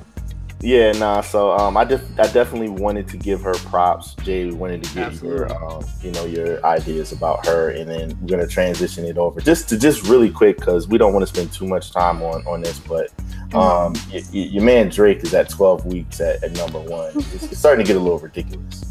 Yeah, 0.61 0.91
nah. 0.93 1.21
So 1.21 1.51
um, 1.51 1.77
I 1.77 1.85
just 1.85 2.03
I 2.19 2.23
definitely 2.31 2.69
wanted 2.69 3.07
to 3.09 3.17
give 3.17 3.41
her 3.41 3.53
props. 3.53 4.15
Jay 4.23 4.49
wanted 4.51 4.83
to 4.83 4.93
get 4.95 5.03
Absolutely. 5.09 5.37
your 5.55 5.63
um, 5.63 5.85
you 6.01 6.11
know, 6.11 6.25
your 6.25 6.65
ideas 6.65 7.11
about 7.11 7.45
her, 7.45 7.69
and 7.69 7.87
then 7.89 8.17
we're 8.21 8.27
gonna 8.27 8.47
transition 8.47 9.05
it 9.05 9.17
over 9.19 9.39
just 9.39 9.69
to 9.69 9.77
just 9.77 10.07
really 10.07 10.31
quick 10.31 10.57
because 10.57 10.87
we 10.87 10.97
don't 10.97 11.13
want 11.13 11.21
to 11.21 11.27
spend 11.31 11.53
too 11.53 11.67
much 11.67 11.91
time 11.91 12.23
on 12.23 12.45
on 12.47 12.61
this. 12.61 12.79
But 12.79 13.11
um, 13.53 13.93
y- 14.11 14.23
y- 14.33 14.49
your 14.51 14.63
man 14.63 14.89
Drake 14.89 15.19
is 15.23 15.33
at 15.35 15.47
12 15.47 15.85
weeks 15.85 16.19
at, 16.19 16.43
at 16.43 16.51
number 16.53 16.79
one. 16.79 17.11
It's, 17.15 17.43
it's 17.43 17.59
starting 17.59 17.85
to 17.85 17.87
get 17.87 17.95
a 17.95 18.03
little 18.03 18.19
ridiculous. 18.19 18.83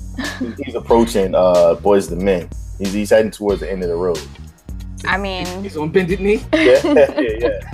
He's 0.64 0.74
approaching 0.76 1.34
uh, 1.34 1.74
Boyz 1.82 2.10
II 2.10 2.22
Men. 2.24 2.48
He's, 2.78 2.92
he's 2.92 3.10
heading 3.10 3.30
towards 3.30 3.60
the 3.60 3.70
end 3.70 3.82
of 3.82 3.88
the 3.88 3.96
road. 3.96 4.20
I 5.04 5.18
mean, 5.18 5.46
He's 5.62 5.76
on 5.76 5.90
bended 5.90 6.20
knee. 6.20 6.42
Yeah, 6.54 6.80
yeah, 6.84 7.30
yeah. 7.38 7.72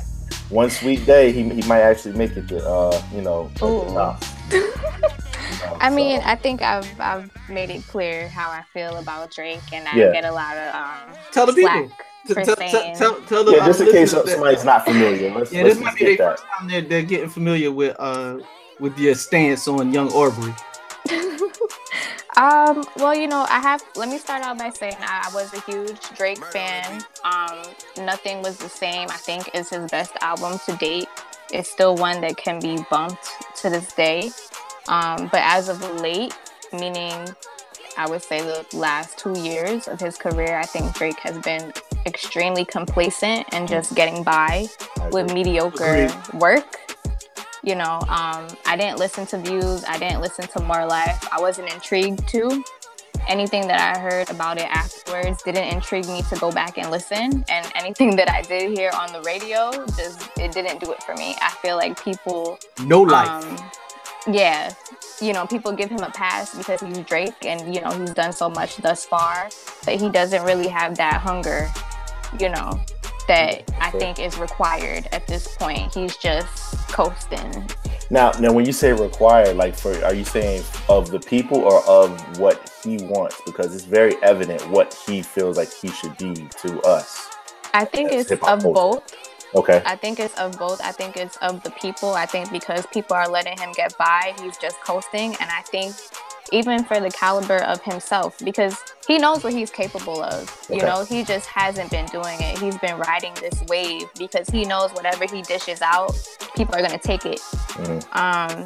One 0.52 0.68
sweet 0.68 1.06
day, 1.06 1.32
he, 1.32 1.48
he 1.48 1.62
might 1.62 1.80
actually 1.80 2.14
make 2.16 2.36
it 2.36 2.46
to 2.48 2.62
uh, 2.68 3.02
you 3.14 3.22
know, 3.22 3.46
at 3.54 3.60
the 3.60 3.66
Ooh. 3.66 3.94
top. 3.94 4.22
I 5.80 5.88
mean, 5.90 6.20
I 6.24 6.36
think 6.36 6.60
I've 6.62 6.88
I've 7.00 7.30
made 7.48 7.70
it 7.70 7.86
clear 7.88 8.28
how 8.28 8.50
I 8.50 8.62
feel 8.74 8.96
about 8.98 9.30
Drake, 9.30 9.60
and 9.72 9.88
I 9.88 9.96
Yeah. 9.96 10.12
get 10.12 10.24
a 10.26 10.32
lot 10.32 10.56
of 10.56 10.74
um 10.74 11.16
Tell 11.32 11.46
the 11.46 11.52
slack 11.54 11.82
people. 11.82 11.96
for 12.26 12.34
Tell, 12.44 12.44
tell, 12.44 12.56
saying. 12.70 12.96
tell, 12.96 13.20
tell 13.22 13.44
the 13.44 13.52
Yeah, 13.52 13.66
just 13.66 13.80
uh, 13.80 13.84
in 13.84 13.90
case 13.92 14.12
listeners 14.12 14.24
that- 14.24 14.32
somebody's 14.32 14.64
not 14.64 14.84
familiar. 14.84 15.34
Let's, 15.34 15.52
Yeah, 15.52 15.62
let's 15.64 15.76
this 15.76 15.84
might 15.84 15.94
be 15.96 16.04
get 16.04 16.18
their 16.18 16.30
first 16.32 16.44
time 16.58 16.68
they're, 16.68 16.82
they're 16.82 17.02
getting 17.02 17.30
familiar 17.30 17.70
with 17.72 17.96
uh 17.98 18.38
with 18.78 18.98
your 18.98 19.14
stance 19.14 19.66
on 19.68 19.90
Young 19.92 20.10
Aubrey. 20.12 20.54
Um, 22.36 22.84
well, 22.96 23.14
you 23.14 23.28
know, 23.28 23.44
I 23.48 23.60
have. 23.60 23.82
Let 23.94 24.08
me 24.08 24.18
start 24.18 24.42
out 24.42 24.58
by 24.58 24.70
saying 24.70 24.96
I, 25.00 25.28
I 25.30 25.34
was 25.34 25.52
a 25.52 25.60
huge 25.60 26.00
Drake 26.16 26.42
fan. 26.46 27.02
Um, 27.24 27.62
Nothing 27.98 28.42
was 28.42 28.56
the 28.56 28.68
same. 28.68 29.08
I 29.10 29.16
think 29.16 29.50
is 29.54 29.68
his 29.70 29.90
best 29.90 30.12
album 30.22 30.58
to 30.66 30.76
date. 30.76 31.08
It's 31.52 31.70
still 31.70 31.94
one 31.96 32.22
that 32.22 32.38
can 32.38 32.58
be 32.58 32.78
bumped 32.90 33.28
to 33.56 33.68
this 33.68 33.92
day. 33.92 34.30
Um, 34.88 35.28
but 35.30 35.42
as 35.42 35.68
of 35.68 35.82
late, 36.00 36.34
meaning 36.72 37.28
I 37.98 38.08
would 38.08 38.22
say 38.22 38.40
the 38.40 38.64
last 38.76 39.18
two 39.18 39.38
years 39.38 39.86
of 39.86 40.00
his 40.00 40.16
career, 40.16 40.56
I 40.56 40.64
think 40.64 40.94
Drake 40.94 41.20
has 41.20 41.38
been 41.38 41.72
extremely 42.06 42.64
complacent 42.64 43.46
and 43.52 43.68
just 43.68 43.94
getting 43.94 44.22
by 44.22 44.66
with 45.10 45.32
mediocre 45.32 46.08
work. 46.34 46.78
You 47.64 47.76
know, 47.76 48.00
um, 48.08 48.48
I 48.66 48.76
didn't 48.76 48.98
listen 48.98 49.24
to 49.26 49.38
Views. 49.38 49.84
I 49.84 49.98
didn't 49.98 50.20
listen 50.20 50.46
to 50.48 50.60
More 50.60 50.84
Life. 50.84 51.26
I 51.32 51.40
wasn't 51.40 51.72
intrigued 51.72 52.26
to. 52.28 52.62
Anything 53.28 53.68
that 53.68 53.96
I 53.96 54.00
heard 54.00 54.28
about 54.30 54.58
it 54.58 54.66
afterwards 54.68 55.42
didn't 55.44 55.68
intrigue 55.72 56.06
me 56.08 56.22
to 56.22 56.36
go 56.36 56.50
back 56.50 56.76
and 56.76 56.90
listen. 56.90 57.44
And 57.48 57.72
anything 57.76 58.16
that 58.16 58.28
I 58.28 58.42
did 58.42 58.76
hear 58.76 58.90
on 58.98 59.12
the 59.12 59.22
radio, 59.22 59.70
just 59.96 60.28
it 60.38 60.50
didn't 60.52 60.80
do 60.80 60.90
it 60.92 61.02
for 61.04 61.14
me. 61.14 61.36
I 61.40 61.50
feel 61.62 61.76
like 61.76 62.02
people 62.02 62.58
No 62.84 63.00
life. 63.02 63.28
um, 63.28 63.70
yeah, 64.32 64.72
you 65.20 65.32
know, 65.32 65.46
people 65.46 65.72
give 65.72 65.88
him 65.90 66.00
a 66.00 66.10
pass 66.10 66.56
because 66.56 66.80
he's 66.80 66.98
Drake 67.00 67.44
and, 67.44 67.72
you 67.72 67.80
know, 67.80 67.90
he's 67.90 68.12
done 68.12 68.32
so 68.32 68.48
much 68.50 68.76
thus 68.78 69.04
far, 69.04 69.48
but 69.84 70.00
he 70.00 70.08
doesn't 70.10 70.42
really 70.44 70.68
have 70.68 70.96
that 70.96 71.20
hunger, 71.20 71.68
you 72.40 72.48
know, 72.48 72.80
that 73.32 73.70
I 73.80 73.90
think 73.90 74.18
is 74.18 74.36
required 74.36 75.08
at 75.10 75.26
this 75.26 75.48
point. 75.56 75.94
He's 75.94 76.16
just 76.18 76.76
coasting. 76.88 77.70
Now, 78.10 78.32
now, 78.32 78.52
when 78.52 78.66
you 78.66 78.72
say 78.72 78.92
required, 78.92 79.56
like 79.56 79.74
for, 79.74 79.92
are 80.04 80.12
you 80.12 80.24
saying 80.24 80.62
of 80.90 81.10
the 81.10 81.18
people 81.18 81.58
or 81.58 81.82
of 81.88 82.38
what 82.38 82.70
he 82.84 82.98
wants? 83.04 83.40
Because 83.46 83.74
it's 83.74 83.84
very 83.86 84.22
evident 84.22 84.68
what 84.68 84.92
he 85.06 85.22
feels 85.22 85.56
like 85.56 85.72
he 85.72 85.88
should 85.88 86.16
be 86.18 86.34
to 86.34 86.80
us. 86.82 87.30
I 87.72 87.86
think 87.86 88.12
it's 88.12 88.30
of 88.30 88.40
culture. 88.40 88.68
both. 88.68 89.16
Okay. 89.54 89.82
I 89.86 89.96
think 89.96 90.20
it's 90.20 90.38
of 90.38 90.58
both. 90.58 90.82
I 90.82 90.92
think 90.92 91.16
it's 91.16 91.36
of 91.38 91.62
the 91.62 91.70
people. 91.70 92.12
I 92.12 92.26
think 92.26 92.52
because 92.52 92.84
people 92.86 93.16
are 93.16 93.28
letting 93.28 93.56
him 93.56 93.72
get 93.72 93.96
by, 93.96 94.34
he's 94.42 94.58
just 94.58 94.78
coasting. 94.82 95.34
And 95.40 95.50
I 95.50 95.62
think 95.62 95.94
even 96.50 96.84
for 96.84 96.98
the 97.00 97.10
caliber 97.10 97.58
of 97.64 97.80
himself, 97.82 98.36
because 98.44 98.76
he 99.06 99.18
knows 99.18 99.44
what 99.44 99.52
he's 99.52 99.70
capable 99.70 100.22
of. 100.22 100.50
You 100.68 100.76
Okay. 100.78 100.86
know, 100.86 101.04
he 101.04 101.24
just 101.24 101.46
hasn't 101.48 101.90
been 101.90 102.06
doing 102.06 102.40
it. 102.40 102.58
He's 102.58 102.76
been 102.78 102.98
riding 102.98 103.34
this 103.34 103.62
wave 103.68 104.08
because 104.18 104.48
he 104.48 104.64
knows 104.64 104.92
whatever 104.92 105.24
he 105.32 105.42
dishes 105.42 105.80
out, 105.82 106.12
people 106.56 106.74
are 106.74 106.82
gonna 106.82 106.98
take 106.98 107.24
it. 107.26 107.40
Mhm. 107.40 108.16
Um, 108.16 108.64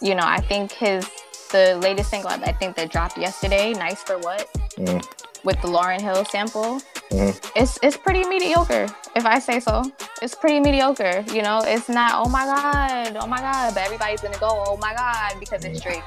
you 0.00 0.14
know, 0.14 0.24
I 0.24 0.40
think 0.40 0.72
his 0.72 1.08
the 1.50 1.76
latest 1.80 2.10
single 2.10 2.30
I 2.30 2.52
think 2.52 2.76
that 2.76 2.90
dropped 2.90 3.16
yesterday, 3.16 3.72
"Nice 3.72 4.02
for 4.02 4.18
What," 4.18 4.46
Mhm. 4.76 5.02
with 5.44 5.58
the 5.62 5.68
Lauryn 5.68 6.00
Hill 6.00 6.24
sample 6.26 6.80
Mhm. 7.10 7.50
it's 7.56 7.78
it's 7.82 7.96
pretty 7.96 8.22
mediocre 8.28 8.86
if 9.16 9.24
i 9.24 9.38
say 9.38 9.58
so 9.60 9.82
it's 10.20 10.34
pretty 10.34 10.60
mediocre 10.60 11.24
you 11.32 11.40
know 11.40 11.60
it's 11.64 11.88
not 11.88 12.10
oh 12.16 12.28
my 12.28 12.44
god 12.44 13.16
oh 13.18 13.26
my 13.26 13.40
god 13.40 13.72
but 13.72 13.82
everybody's 13.82 14.20
gonna 14.20 14.36
go 14.36 14.62
oh 14.68 14.76
my 14.76 14.92
god 14.92 15.40
because 15.40 15.64
it's 15.64 15.80
drake 15.80 16.02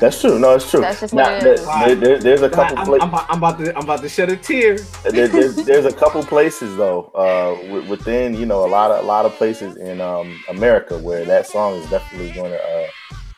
That's 0.00 0.20
true. 0.20 0.38
No, 0.38 0.54
it's 0.54 0.70
true. 0.70 0.80
That's 0.80 1.00
just 1.00 1.12
now, 1.12 1.24
what 1.24 1.32
it 1.32 1.42
there- 1.42 1.52
is. 1.54 1.64
there- 1.66 1.94
there- 1.96 2.18
there's 2.18 2.42
a 2.42 2.46
I, 2.46 2.48
couple. 2.50 2.78
am 2.78 2.86
pla- 2.86 2.98
I'm, 3.00 3.08
about- 3.08 3.26
I'm 3.30 3.38
about 3.38 3.58
to 3.58 3.76
I'm 3.76 3.82
about 3.84 4.00
to 4.02 4.08
shed 4.08 4.28
a 4.30 4.36
tear. 4.36 4.78
there, 5.10 5.26
there's, 5.26 5.56
there's 5.56 5.84
a 5.86 5.92
couple 5.92 6.22
places 6.22 6.76
though 6.76 7.06
uh, 7.16 7.80
within 7.88 8.34
you 8.34 8.46
know 8.46 8.64
a 8.64 8.68
lot 8.68 8.90
of 8.92 9.02
a 9.04 9.06
lot 9.06 9.26
of 9.26 9.34
places 9.34 9.76
in 9.76 10.00
um, 10.00 10.40
America 10.48 10.96
where 10.98 11.24
that 11.24 11.46
song 11.48 11.74
is 11.74 11.90
definitely 11.90 12.30
going 12.32 12.52
to 12.52 12.62
uh, 12.62 12.86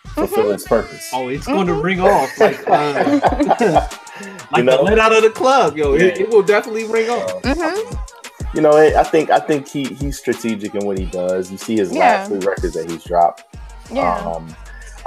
fulfill 0.09 0.51
its 0.51 0.67
purpose. 0.69 1.09
Oh, 1.15 1.29
it's 1.29 1.47
going 1.47 1.67
to 1.67 1.75
ring 1.75 2.01
off 2.01 2.39
like 2.39 2.61
uh, 2.69 3.21
like 4.53 4.59
You 4.59 4.63
know? 4.65 4.77
the 4.79 4.83
let 4.83 4.99
out 4.99 5.15
of 5.17 5.23
the 5.23 5.31
club, 5.31 5.79
yo. 5.79 5.95
It, 5.95 6.01
Yeah. 6.19 6.23
it 6.25 6.29
will 6.31 6.43
definitely 6.43 6.85
ring 6.85 7.09
off. 7.09 7.41
Uh, 7.45 7.55
hmm 7.55 7.97
you 8.53 8.61
know, 8.61 8.73
I 8.73 8.99
I 9.01 9.05
think 9.05 9.31
I 9.31 9.39
think 9.39 9.69
he 9.69 9.85
he's 9.85 10.19
strategic 10.19 10.75
in 10.75 10.85
what 10.85 10.99
he 10.99 11.05
does. 11.07 11.53
You 11.53 11.57
see 11.57 11.77
his 11.77 11.95
Yeah. 11.95 12.01
last 12.01 12.29
three 12.31 12.39
records 12.41 12.75
that 12.75 12.91
he's 12.91 13.05
dropped. 13.05 13.45
yeah 13.93 14.17
Um, 14.27 14.55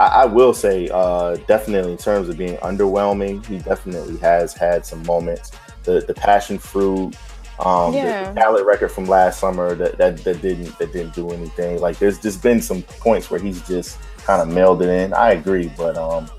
I, 0.04 0.24
I 0.24 0.26
will 0.26 0.54
say, 0.54 0.90
uh, 0.92 1.36
definitely 1.48 1.92
in 1.94 1.98
terms 1.98 2.30
of 2.30 2.38
being 2.38 2.58
underwhelming, 2.58 3.46
he 3.46 3.60
definitely 3.60 4.18
has 4.18 4.54
had 4.54 4.86
some 4.86 5.04
moments. 5.04 5.52
The 5.84 6.02
the 6.02 6.14
passion 6.14 6.58
fruit, 6.58 7.16
um, 7.60 7.92
the- 7.92 7.98
Yeah. 8.00 8.32
the, 8.32 8.40
talent 8.40 8.66
record 8.66 8.90
from 8.90 9.06
last 9.06 9.40
summer 9.40 9.76
that, 9.76 9.98
that 9.98 10.18
that 10.24 10.42
didn't 10.42 10.78
that 10.80 10.92
didn't 10.94 11.14
do 11.14 11.30
anything. 11.32 11.80
Like 11.80 12.00
there's 12.00 12.20
just 12.20 12.42
been 12.42 12.62
some 12.62 12.82
points 12.84 13.30
where 13.30 13.40
he's 13.40 13.62
just 13.68 13.98
kind 14.26 14.42
of 14.42 14.48
mailed 14.48 14.82
it 14.82 14.90
in. 14.90 15.14
I 15.14 15.32
agree, 15.32 15.72
but 15.78 15.98
um, 15.98 16.30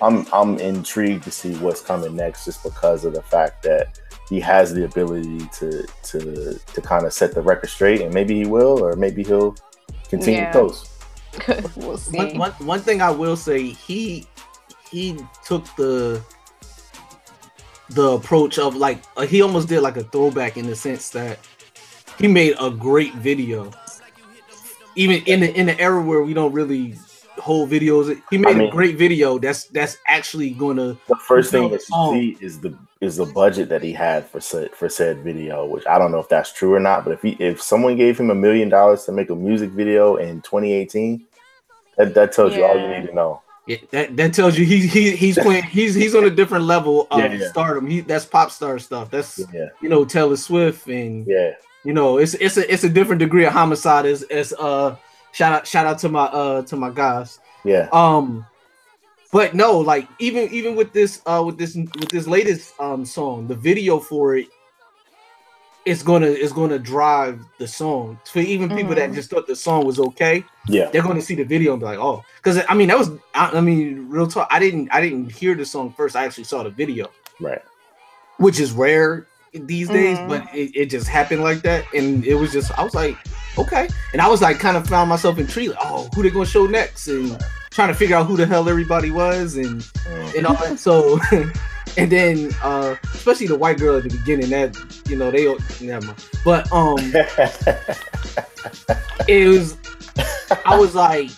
I'm 0.00 0.26
I'm 0.32 0.58
intrigued 0.58 1.24
to 1.24 1.30
see 1.30 1.54
what's 1.56 1.80
coming 1.80 2.14
next, 2.16 2.44
just 2.44 2.62
because 2.62 3.04
of 3.04 3.14
the 3.14 3.22
fact 3.22 3.62
that 3.64 3.98
he 4.28 4.40
has 4.40 4.72
the 4.72 4.84
ability 4.84 5.40
to 5.58 5.84
to 6.04 6.58
to 6.74 6.80
kind 6.80 7.04
of 7.06 7.12
set 7.12 7.34
the 7.34 7.40
record 7.42 7.70
straight, 7.70 8.00
and 8.00 8.12
maybe 8.14 8.34
he 8.34 8.46
will, 8.46 8.82
or 8.84 8.94
maybe 8.96 9.22
he'll 9.24 9.54
continue 10.08 10.40
Yeah. 10.40 10.52
to 10.52 10.58
coast. 10.58 10.88
we'll 11.76 11.96
see. 11.96 12.16
One, 12.16 12.38
one, 12.38 12.52
one 12.52 12.80
thing 12.80 13.00
I 13.00 13.10
will 13.10 13.36
say, 13.36 13.68
he 13.68 14.26
he 14.90 15.18
took 15.44 15.64
the 15.76 16.22
the 17.90 18.12
approach 18.12 18.58
of 18.58 18.76
like 18.76 19.02
uh, 19.16 19.22
he 19.26 19.42
almost 19.42 19.68
did 19.68 19.80
like 19.80 19.96
a 19.96 20.04
throwback 20.04 20.56
in 20.56 20.66
the 20.66 20.76
sense 20.76 21.10
that 21.10 21.38
he 22.18 22.28
made 22.28 22.54
a 22.60 22.70
great 22.70 23.14
video. 23.14 23.70
Even 24.94 25.22
in 25.24 25.40
the 25.40 25.54
in 25.54 25.66
the 25.66 25.80
era 25.80 26.02
where 26.02 26.22
we 26.22 26.34
don't 26.34 26.52
really 26.52 26.94
hold 27.38 27.70
videos, 27.70 28.20
he 28.30 28.38
made 28.38 28.56
mean- 28.56 28.68
a 28.68 28.70
great 28.70 28.96
video 28.96 29.38
that's 29.38 29.64
that's 29.64 29.96
actually 30.06 30.50
going 30.50 30.76
to 30.76 30.98
The 31.08 31.16
first 31.16 31.50
thing 31.50 31.70
that 31.70 31.80
you 31.88 32.12
see 32.12 32.44
is 32.44 32.60
the 32.60 32.76
is 33.02 33.16
the 33.16 33.26
budget 33.26 33.68
that 33.68 33.82
he 33.82 33.92
had 33.92 34.24
for 34.24 34.40
said 34.40 34.70
for 34.74 34.88
said 34.88 35.18
video, 35.24 35.66
which 35.66 35.84
I 35.88 35.98
don't 35.98 36.12
know 36.12 36.20
if 36.20 36.28
that's 36.28 36.52
true 36.52 36.72
or 36.72 36.80
not. 36.80 37.04
But 37.04 37.14
if 37.14 37.22
he 37.22 37.30
if 37.40 37.60
someone 37.60 37.96
gave 37.96 38.18
him 38.18 38.30
a 38.30 38.34
million 38.34 38.68
dollars 38.68 39.04
to 39.04 39.12
make 39.12 39.28
a 39.28 39.34
music 39.34 39.70
video 39.70 40.16
in 40.16 40.40
2018, 40.42 41.26
that, 41.98 42.14
that 42.14 42.32
tells 42.32 42.54
you 42.54 42.64
all 42.64 42.78
you 42.78 42.88
need 42.88 43.08
to 43.08 43.14
know. 43.14 43.42
Yeah, 43.66 43.78
that, 43.90 44.16
that 44.16 44.34
tells 44.34 44.56
you 44.56 44.64
he, 44.64 44.86
he 44.86 45.16
he's 45.16 45.36
playing 45.46 45.64
he's 45.64 45.94
he's 45.96 46.14
on 46.14 46.24
a 46.24 46.30
different 46.30 46.64
level 46.64 47.08
of 47.10 47.18
Yeah, 47.18 47.32
yeah. 47.32 47.48
stardom. 47.48 47.88
He 47.88 48.00
that's 48.02 48.24
pop 48.24 48.52
star 48.52 48.78
stuff. 48.78 49.10
That's 49.10 49.40
Yeah, 49.52 49.66
you 49.80 49.88
know 49.88 50.04
Taylor 50.04 50.36
Swift 50.36 50.86
and 50.86 51.26
yeah, 51.26 51.54
you 51.84 51.92
know 51.92 52.18
it's 52.18 52.34
it's 52.34 52.56
a 52.56 52.72
it's 52.72 52.84
a 52.84 52.88
different 52.88 53.18
degree 53.18 53.44
of 53.44 53.52
homicide. 53.52 54.06
As 54.06 54.22
as 54.24 54.52
uh 54.52 54.94
shout 55.32 55.52
out 55.52 55.66
shout 55.66 55.86
out 55.86 55.98
to 55.98 56.08
my 56.08 56.24
uh 56.26 56.62
to 56.62 56.76
my 56.76 56.90
guys. 56.90 57.40
yeah. 57.64 57.88
Um, 57.92 58.46
but 59.32 59.54
no, 59.54 59.78
like 59.78 60.06
even 60.18 60.48
even 60.52 60.76
with 60.76 60.92
this 60.92 61.20
uh 61.26 61.42
with 61.44 61.58
this 61.58 61.74
with 61.74 62.08
this 62.10 62.26
latest 62.26 62.78
um 62.78 63.04
song, 63.04 63.48
the 63.48 63.54
video 63.56 63.98
for 63.98 64.36
it 64.36 64.46
it's 65.84 66.02
gonna 66.04 66.26
it's 66.26 66.52
gonna 66.52 66.78
drive 66.78 67.40
the 67.58 67.66
song 67.66 68.16
for 68.30 68.38
even 68.38 68.68
people 68.68 68.94
that 68.94 69.10
Mhm. 69.10 69.14
just 69.14 69.30
thought 69.30 69.48
the 69.48 69.56
song 69.56 69.84
was 69.84 69.98
okay 69.98 70.44
Yeah, 70.68 70.88
they're 70.92 71.02
going 71.02 71.16
to 71.16 71.22
see 71.22 71.34
the 71.34 71.42
video 71.42 71.72
and 71.72 71.80
be 71.80 71.86
like, 71.86 71.98
oh, 71.98 72.22
because 72.36 72.62
I 72.68 72.74
mean 72.74 72.86
that 72.86 72.96
was 72.98 73.10
I, 73.34 73.50
I 73.58 73.60
mean 73.60 74.08
real 74.08 74.28
talk. 74.28 74.46
I 74.48 74.60
didn't 74.60 74.90
I 74.92 75.00
didn't 75.00 75.32
hear 75.32 75.56
the 75.56 75.64
song 75.66 75.92
first. 75.96 76.14
I 76.14 76.24
actually 76.24 76.44
saw 76.44 76.62
the 76.62 76.70
video, 76.70 77.10
right. 77.40 77.60
which 78.36 78.60
is 78.60 78.70
rare 78.70 79.26
these 79.52 79.88
days, 79.88 80.18
Mhm. 80.18 80.28
but 80.28 80.54
it, 80.54 80.70
it 80.76 80.86
just 80.86 81.08
happened 81.08 81.42
like 81.42 81.62
that, 81.62 81.84
and 81.92 82.24
it 82.24 82.34
was 82.36 82.52
just 82.52 82.70
I 82.78 82.84
was 82.84 82.94
like, 82.94 83.16
okay, 83.58 83.88
and 84.12 84.22
I 84.22 84.28
was 84.28 84.40
like 84.40 84.60
kind 84.60 84.76
of 84.76 84.86
found 84.86 85.08
myself 85.10 85.36
intrigued. 85.40 85.70
Like, 85.74 85.80
oh, 85.82 86.08
who 86.14 86.22
they 86.22 86.30
gonna 86.30 86.46
show 86.46 86.66
next, 86.68 87.08
and 87.08 87.36
trying 87.74 87.88
to 87.88 87.94
figure 87.94 88.16
out 88.16 88.26
who 88.26 88.36
the 88.36 88.46
hell 88.46 88.68
everybody 88.68 89.10
was, 89.10 89.56
and 89.56 89.80
Mm. 89.82 90.34
and 90.36 90.46
all 90.46 90.54
that. 90.56 90.78
So, 90.78 91.18
and 91.96 92.10
then 92.10 92.50
uh 92.62 92.96
especially 93.14 93.46
the 93.46 93.56
white 93.56 93.78
girl 93.78 93.96
at 93.96 94.04
the 94.04 94.10
beginning, 94.10 94.50
that 94.50 94.76
you 95.08 95.16
know 95.16 95.30
they 95.30 95.44
never 95.84 96.06
mind. 96.06 96.24
But 96.44 96.70
um, 96.72 96.98
it 99.28 99.48
was 99.48 99.76
I 100.66 100.78
was 100.78 100.94
like, 100.94 101.30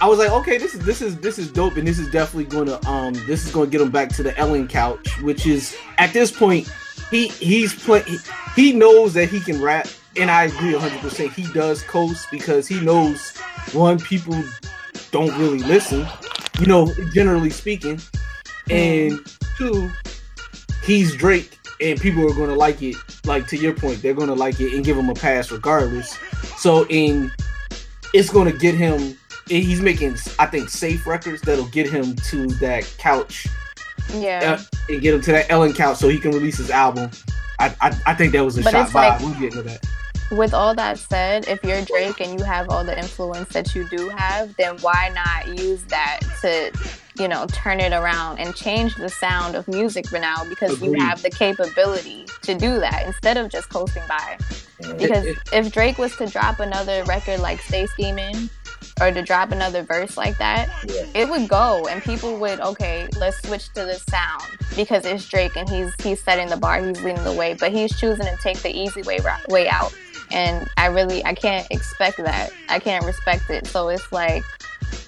I 0.00 0.08
was 0.08 0.18
like, 0.18 0.30
okay, 0.30 0.58
this 0.58 0.74
is 0.74 0.80
this 0.84 1.02
is 1.02 1.16
this 1.18 1.38
is 1.38 1.50
dope, 1.50 1.76
and 1.76 1.86
this 1.86 1.98
is 1.98 2.10
definitely 2.10 2.44
gonna 2.44 2.78
um 2.88 3.14
this 3.26 3.44
is 3.46 3.52
gonna 3.52 3.70
get 3.70 3.80
him 3.80 3.90
back 3.90 4.10
to 4.10 4.22
the 4.22 4.36
Ellen 4.38 4.68
couch, 4.68 5.20
which 5.22 5.46
is 5.46 5.76
at 5.98 6.12
this 6.12 6.30
point 6.30 6.70
he 7.10 7.28
he's 7.28 7.74
play 7.74 8.02
he, 8.02 8.18
he 8.54 8.72
knows 8.72 9.14
that 9.14 9.28
he 9.28 9.40
can 9.40 9.60
rap, 9.60 9.88
and 10.16 10.30
I 10.30 10.44
agree 10.44 10.72
100. 10.72 11.00
percent 11.00 11.32
He 11.32 11.50
does 11.52 11.82
coast 11.82 12.28
because 12.30 12.68
he 12.68 12.80
knows 12.80 13.36
one 13.72 13.98
people 13.98 14.42
don't 15.10 15.36
really 15.38 15.58
listen, 15.60 16.06
you 16.60 16.66
know, 16.66 16.92
generally 17.14 17.50
speaking, 17.50 18.00
and 18.70 19.18
two, 19.56 19.90
he's 20.84 21.14
Drake, 21.16 21.58
and 21.80 22.00
people 22.00 22.28
are 22.30 22.34
gonna 22.34 22.54
like 22.54 22.82
it. 22.82 22.96
Like 23.24 23.46
to 23.48 23.56
your 23.56 23.74
point, 23.74 24.02
they're 24.02 24.14
gonna 24.14 24.34
like 24.34 24.60
it 24.60 24.74
and 24.74 24.84
give 24.84 24.96
him 24.96 25.08
a 25.08 25.14
pass 25.14 25.50
regardless. 25.50 26.16
So 26.58 26.86
in 26.88 27.30
it's 28.14 28.30
gonna 28.30 28.52
get 28.52 28.74
him 28.74 29.16
he's 29.48 29.80
making 29.80 30.16
I 30.38 30.44
think 30.46 30.68
safe 30.68 31.06
records 31.06 31.40
that'll 31.42 31.66
get 31.68 31.88
him 31.90 32.14
to 32.16 32.46
that 32.56 32.84
couch 32.98 33.46
Yeah. 34.14 34.58
uh, 34.58 34.92
and 34.92 35.00
get 35.00 35.14
him 35.14 35.22
to 35.22 35.32
that 35.32 35.50
Ellen 35.50 35.72
couch 35.72 35.96
so 35.98 36.08
he 36.08 36.18
can 36.18 36.32
release 36.32 36.58
his 36.58 36.70
album. 36.70 37.10
I 37.58 37.74
I, 37.80 37.98
I 38.06 38.14
think 38.14 38.32
that 38.32 38.44
was 38.44 38.58
a 38.58 38.62
But 38.62 38.72
shot 38.72 38.92
by. 38.92 39.08
like- 39.08 39.20
we'll 39.20 39.30
get 39.34 39.44
into 39.54 39.62
that. 39.62 39.84
With 40.30 40.52
all 40.52 40.74
that 40.74 40.98
said, 40.98 41.48
if 41.48 41.62
you're 41.64 41.80
Drake 41.82 42.20
and 42.20 42.38
you 42.38 42.44
have 42.44 42.68
all 42.68 42.84
the 42.84 42.96
influence 42.98 43.48
that 43.54 43.74
you 43.74 43.88
do 43.88 44.10
have, 44.10 44.54
then 44.56 44.76
why 44.78 45.10
not 45.14 45.58
use 45.58 45.82
that 45.84 46.20
to, 46.42 46.70
you 47.18 47.28
know, 47.28 47.46
turn 47.46 47.80
it 47.80 47.94
around 47.94 48.38
and 48.38 48.54
change 48.54 48.94
the 48.96 49.08
sound 49.08 49.54
of 49.54 49.66
music 49.68 50.06
for 50.06 50.18
now 50.18 50.44
because 50.48 50.74
Agreed. 50.74 50.92
you 50.98 51.00
have 51.00 51.22
the 51.22 51.30
capability 51.30 52.26
to 52.42 52.54
do 52.54 52.78
that 52.78 53.06
instead 53.06 53.38
of 53.38 53.48
just 53.50 53.70
coasting 53.70 54.02
by. 54.06 54.36
Because 54.98 55.26
if 55.52 55.72
Drake 55.72 55.96
was 55.96 56.14
to 56.16 56.26
drop 56.26 56.60
another 56.60 57.04
record 57.04 57.40
like 57.40 57.60
Stay 57.62 57.86
Schemin' 57.86 58.50
or 59.00 59.10
to 59.10 59.22
drop 59.22 59.50
another 59.50 59.82
verse 59.82 60.16
like 60.18 60.36
that, 60.38 60.68
Yeah. 60.84 61.04
it 61.14 61.28
would 61.30 61.48
go 61.48 61.86
and 61.88 62.02
people 62.02 62.36
would 62.38 62.60
okay, 62.60 63.08
let's 63.18 63.40
switch 63.48 63.68
to 63.74 63.84
this 63.86 64.04
sound 64.04 64.42
because 64.76 65.06
it's 65.06 65.26
Drake 65.26 65.56
and 65.56 65.68
he's 65.68 65.92
he's 66.02 66.22
setting 66.22 66.48
the 66.48 66.56
bar, 66.56 66.84
he's 66.84 67.02
leading 67.02 67.24
the 67.24 67.32
way, 67.32 67.54
but 67.54 67.72
he's 67.72 67.98
choosing 67.98 68.26
to 68.26 68.36
take 68.42 68.58
the 68.58 68.70
easy 68.70 69.00
way 69.02 69.18
way 69.48 69.68
out. 69.68 69.92
And 70.30 70.68
I 70.76 70.86
really 70.86 71.24
I 71.24 71.34
can't 71.34 71.66
expect 71.70 72.18
that. 72.18 72.50
I 72.68 72.78
can't 72.78 73.04
respect 73.04 73.50
it. 73.50 73.66
So 73.66 73.88
it's 73.88 74.12
like 74.12 74.44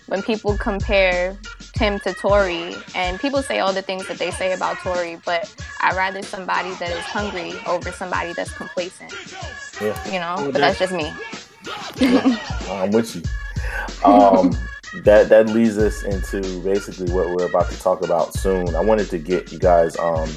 when 0.07 0.23
people 0.23 0.57
compare 0.59 1.37
Tim 1.75 2.01
to 2.01 2.13
Tory 2.15 2.75
and 2.95 3.19
people 3.21 3.43
say 3.43 3.61
all 3.61 3.73
the 3.73 3.83
things 3.83 4.07
that 4.09 4.19
they 4.19 4.31
say 4.31 4.53
about 4.53 4.79
Tory, 4.79 5.21
but 5.25 5.55
I'd 5.81 5.97
rather 5.97 6.23
somebody 6.23 6.75
that 6.75 6.91
is 6.91 7.05
hungry 7.05 7.55
over 7.67 7.93
somebody 7.93 8.33
that's 8.33 8.53
complacent. 8.53 9.15
Yeah. 9.81 10.13
You 10.13 10.21
know? 10.21 10.51
But 10.53 10.61
that's 10.61 10.79
just 10.79 10.93
me. 10.93 11.13
I'm 12.69 12.91
with 12.91 13.17
you. 13.17 13.23
Um, 14.05 14.57
that 15.05 15.29
that 15.29 15.49
leads 15.49 15.79
us 15.79 16.03
into 16.03 16.61
basically 16.63 17.13
what 17.13 17.29
we're 17.29 17.47
about 17.47 17.71
to 17.71 17.79
talk 17.79 18.03
about 18.03 18.35
soon. 18.35 18.75
I 18.75 18.81
wanted 18.81 19.09
to 19.11 19.19
get 19.19 19.53
you 19.53 19.59
guys 19.59 19.97
um, 19.99 20.29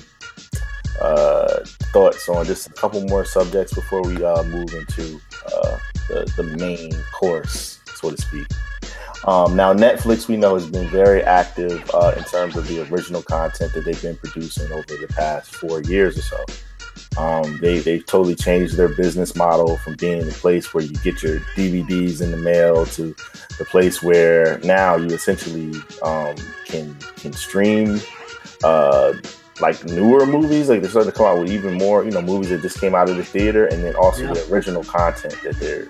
uh, 1.01 1.59
thoughts 1.91 2.27
on 2.29 2.45
just 2.45 2.67
a 2.67 2.73
couple 2.73 3.03
more 3.07 3.25
subjects 3.25 3.73
before 3.73 4.01
we 4.01 4.23
uh, 4.23 4.43
move 4.43 4.73
into 4.73 5.19
uh, 5.45 5.77
the 6.07 6.31
the 6.37 6.43
main 6.43 6.93
course, 7.13 7.79
so 7.95 8.09
to 8.09 8.17
speak. 8.17 8.47
Um, 9.25 9.55
now, 9.55 9.73
Netflix, 9.73 10.27
we 10.27 10.35
know, 10.35 10.55
has 10.55 10.69
been 10.69 10.87
very 10.89 11.23
active 11.23 11.89
uh, 11.93 12.13
in 12.17 12.23
terms 12.25 12.57
of 12.57 12.67
the 12.67 12.81
original 12.91 13.21
content 13.21 13.73
that 13.73 13.85
they've 13.85 14.01
been 14.01 14.17
producing 14.17 14.69
over 14.71 14.83
the 14.83 15.07
past 15.09 15.55
four 15.55 15.81
years 15.81 16.17
or 16.17 16.21
so. 16.21 16.45
Um, 17.17 17.59
they 17.61 17.79
they've 17.79 18.05
totally 18.05 18.35
changed 18.35 18.75
their 18.75 18.89
business 18.89 19.35
model 19.35 19.77
from 19.77 19.95
being 19.95 20.25
the 20.25 20.31
place 20.31 20.73
where 20.73 20.83
you 20.83 20.95
get 20.97 21.21
your 21.21 21.39
DVDs 21.55 22.21
in 22.21 22.31
the 22.31 22.37
mail 22.37 22.85
to 22.87 23.15
the 23.59 23.65
place 23.65 24.01
where 24.01 24.57
now 24.59 24.95
you 24.95 25.07
essentially 25.07 25.79
um, 26.01 26.35
can 26.65 26.95
can 27.15 27.31
stream 27.31 27.99
uh, 28.63 29.13
like 29.59 29.83
newer 29.85 30.25
movies. 30.25 30.69
Like 30.69 30.81
they're 30.81 30.89
starting 30.89 31.11
to 31.11 31.17
come 31.17 31.25
out 31.27 31.39
with 31.39 31.51
even 31.51 31.75
more, 31.75 32.03
you 32.03 32.11
know, 32.11 32.21
movies 32.21 32.49
that 32.49 32.61
just 32.61 32.79
came 32.79 32.95
out 32.95 33.09
of 33.09 33.17
the 33.17 33.23
theater, 33.23 33.65
and 33.67 33.83
then 33.83 33.95
also 33.95 34.23
Yeah. 34.23 34.33
the 34.33 34.51
original 34.53 34.83
content 34.83 35.35
that 35.43 35.59
their 35.59 35.89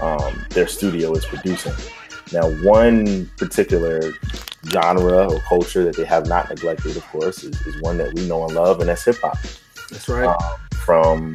um, 0.00 0.44
their 0.50 0.66
studio 0.66 1.12
is 1.14 1.24
producing. 1.24 1.72
Now, 2.32 2.48
one 2.62 3.30
particular 3.36 4.00
genre 4.66 5.30
or 5.32 5.40
culture 5.40 5.84
that 5.84 5.94
they 5.96 6.04
have 6.04 6.26
not 6.26 6.48
neglected, 6.48 6.96
of 6.96 7.04
course, 7.08 7.44
is, 7.44 7.54
is 7.66 7.80
one 7.82 7.98
that 7.98 8.12
we 8.14 8.26
know 8.26 8.44
and 8.44 8.54
love, 8.54 8.80
and 8.80 8.88
that's 8.88 9.04
hip 9.04 9.16
hop 9.22 9.38
That's 9.90 10.08
right. 10.08 10.26
um, 10.26 10.58
from 10.84 11.34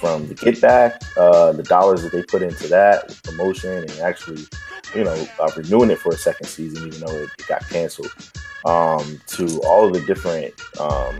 from 0.00 0.26
the 0.28 0.34
get 0.34 0.60
back, 0.60 1.00
uh, 1.16 1.52
the 1.52 1.62
dollars 1.62 2.02
that 2.02 2.12
they 2.12 2.22
put 2.22 2.42
into 2.42 2.66
that 2.68 3.06
with 3.06 3.22
promotion 3.22 3.70
and 3.84 3.90
actually, 4.00 4.42
you 4.94 5.04
know, 5.04 5.26
uh, 5.38 5.50
renewing 5.56 5.90
it 5.90 5.98
for 5.98 6.10
a 6.12 6.16
second 6.16 6.46
season, 6.46 6.86
even 6.88 7.00
though 7.00 7.14
it, 7.16 7.28
it 7.38 7.46
got 7.46 7.62
canceled, 7.68 8.12
um, 8.64 9.20
to 9.26 9.60
all 9.66 9.86
of 9.86 9.92
the 9.92 10.00
different, 10.06 10.54
um, 10.80 11.18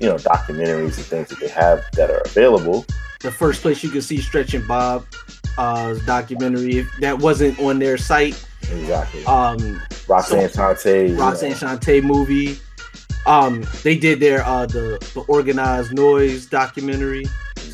you 0.00 0.08
know, 0.08 0.16
documentaries 0.16 0.96
and 0.96 1.06
things 1.06 1.28
that 1.28 1.38
they 1.40 1.48
have 1.48 1.84
that 1.92 2.10
are 2.10 2.22
available. 2.26 2.84
the 3.22 3.30
first 3.30 3.62
place 3.62 3.82
you 3.82 3.90
can 3.90 4.02
see 4.02 4.18
Stretch 4.20 4.54
and 4.54 4.66
Bob 4.66 5.04
uh 5.58 5.94
documentary 6.04 6.76
if 6.78 6.86
that 7.00 7.18
wasn't 7.18 7.58
on 7.60 7.78
their 7.78 7.96
site. 7.96 8.36
Exactly. 8.70 9.24
Um 9.24 9.80
Roxanne 10.06 10.48
Shante. 10.50 11.18
Roxanne 11.18 11.52
Shante 11.52 12.02
movie. 12.02 12.58
Um 13.24 13.64
they 13.82 13.96
did 13.96 14.20
their 14.20 14.44
uh 14.44 14.66
the, 14.66 14.98
the 15.14 15.20
Organized 15.28 15.92
Noize 15.92 16.48
documentary. 16.50 17.24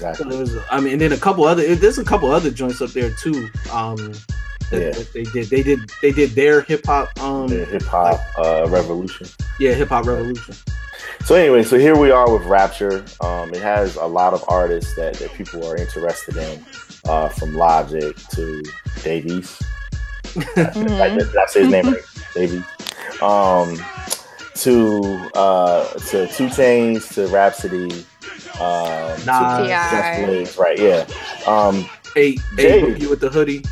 So 0.03 0.09
Exactly. 0.09 0.31
there 0.31 0.39
was 0.41 0.57
I 0.71 0.81
mean 0.81 0.93
and 0.95 1.01
then 1.01 1.13
a 1.13 1.17
couple 1.17 1.45
other 1.45 1.75
there's 1.77 1.99
a 1.99 2.05
couple 2.05 2.31
other 2.31 2.51
joints 2.51 2.81
up 2.83 2.91
there 2.91 3.11
too. 3.11 3.49
Um 3.73 3.97
that, 3.97 4.81
Yeah. 4.81 4.91
that 4.91 5.13
they 5.13 5.23
did 5.25 5.47
they 5.49 5.63
did 5.63 5.79
they 6.03 6.13
did 6.13 6.31
their 6.31 6.63
hip 6.63 6.85
hop 6.87 7.09
um 7.21 7.49
hip 7.49 7.83
hop 7.83 8.21
uh, 8.39 8.67
revolution. 8.69 9.27
yeah 9.61 9.73
hip 9.75 9.89
hop 9.91 10.07
revolution. 10.07 10.55
So 11.25 11.37
anyway, 11.37 11.63
so 11.63 11.79
here 11.79 11.97
we 11.97 12.11
are 12.11 12.29
with 12.33 12.43
Rapture. 12.47 13.05
Um, 13.21 13.51
it 13.55 13.63
has 13.63 13.95
a 13.95 14.05
lot 14.07 14.35
of 14.35 14.45
artists 14.49 14.95
that, 14.97 15.15
that 15.15 15.33
people 15.35 15.65
are 15.69 15.77
interested 15.77 16.37
in, 16.37 16.65
uh, 17.09 17.29
from 17.29 17.55
Logic 17.55 18.17
to 18.35 18.63
Dave 19.05 19.27
East. 19.27 19.63
Mhm. 20.25 20.99
Like, 20.99 21.19
did 21.19 21.37
I 21.37 21.47
say 21.47 21.61
his 21.63 21.71
name 21.71 21.87
right? 21.87 22.03
Dave 22.35 22.55
East. 22.55 23.23
Um, 23.23 23.79
to 24.57 25.31
uh, 25.35 25.87
to 26.11 26.27
2 26.27 26.47
Chainz 26.49 27.15
to 27.15 27.27
Rapsody. 27.29 28.05
Um, 28.61 29.19
to 29.21 29.25
Nas. 29.27 29.91
Just 29.91 30.27
Blaze, 30.27 30.59
right? 30.59 30.79
Yeah. 30.79 31.07
Um, 31.47 31.89
Hey, 32.15 32.37
Jay. 32.57 32.81
hey 32.81 32.83
Boogie 32.83 33.09
with 33.09 33.21
the 33.21 33.31
hoodie. 33.31 33.65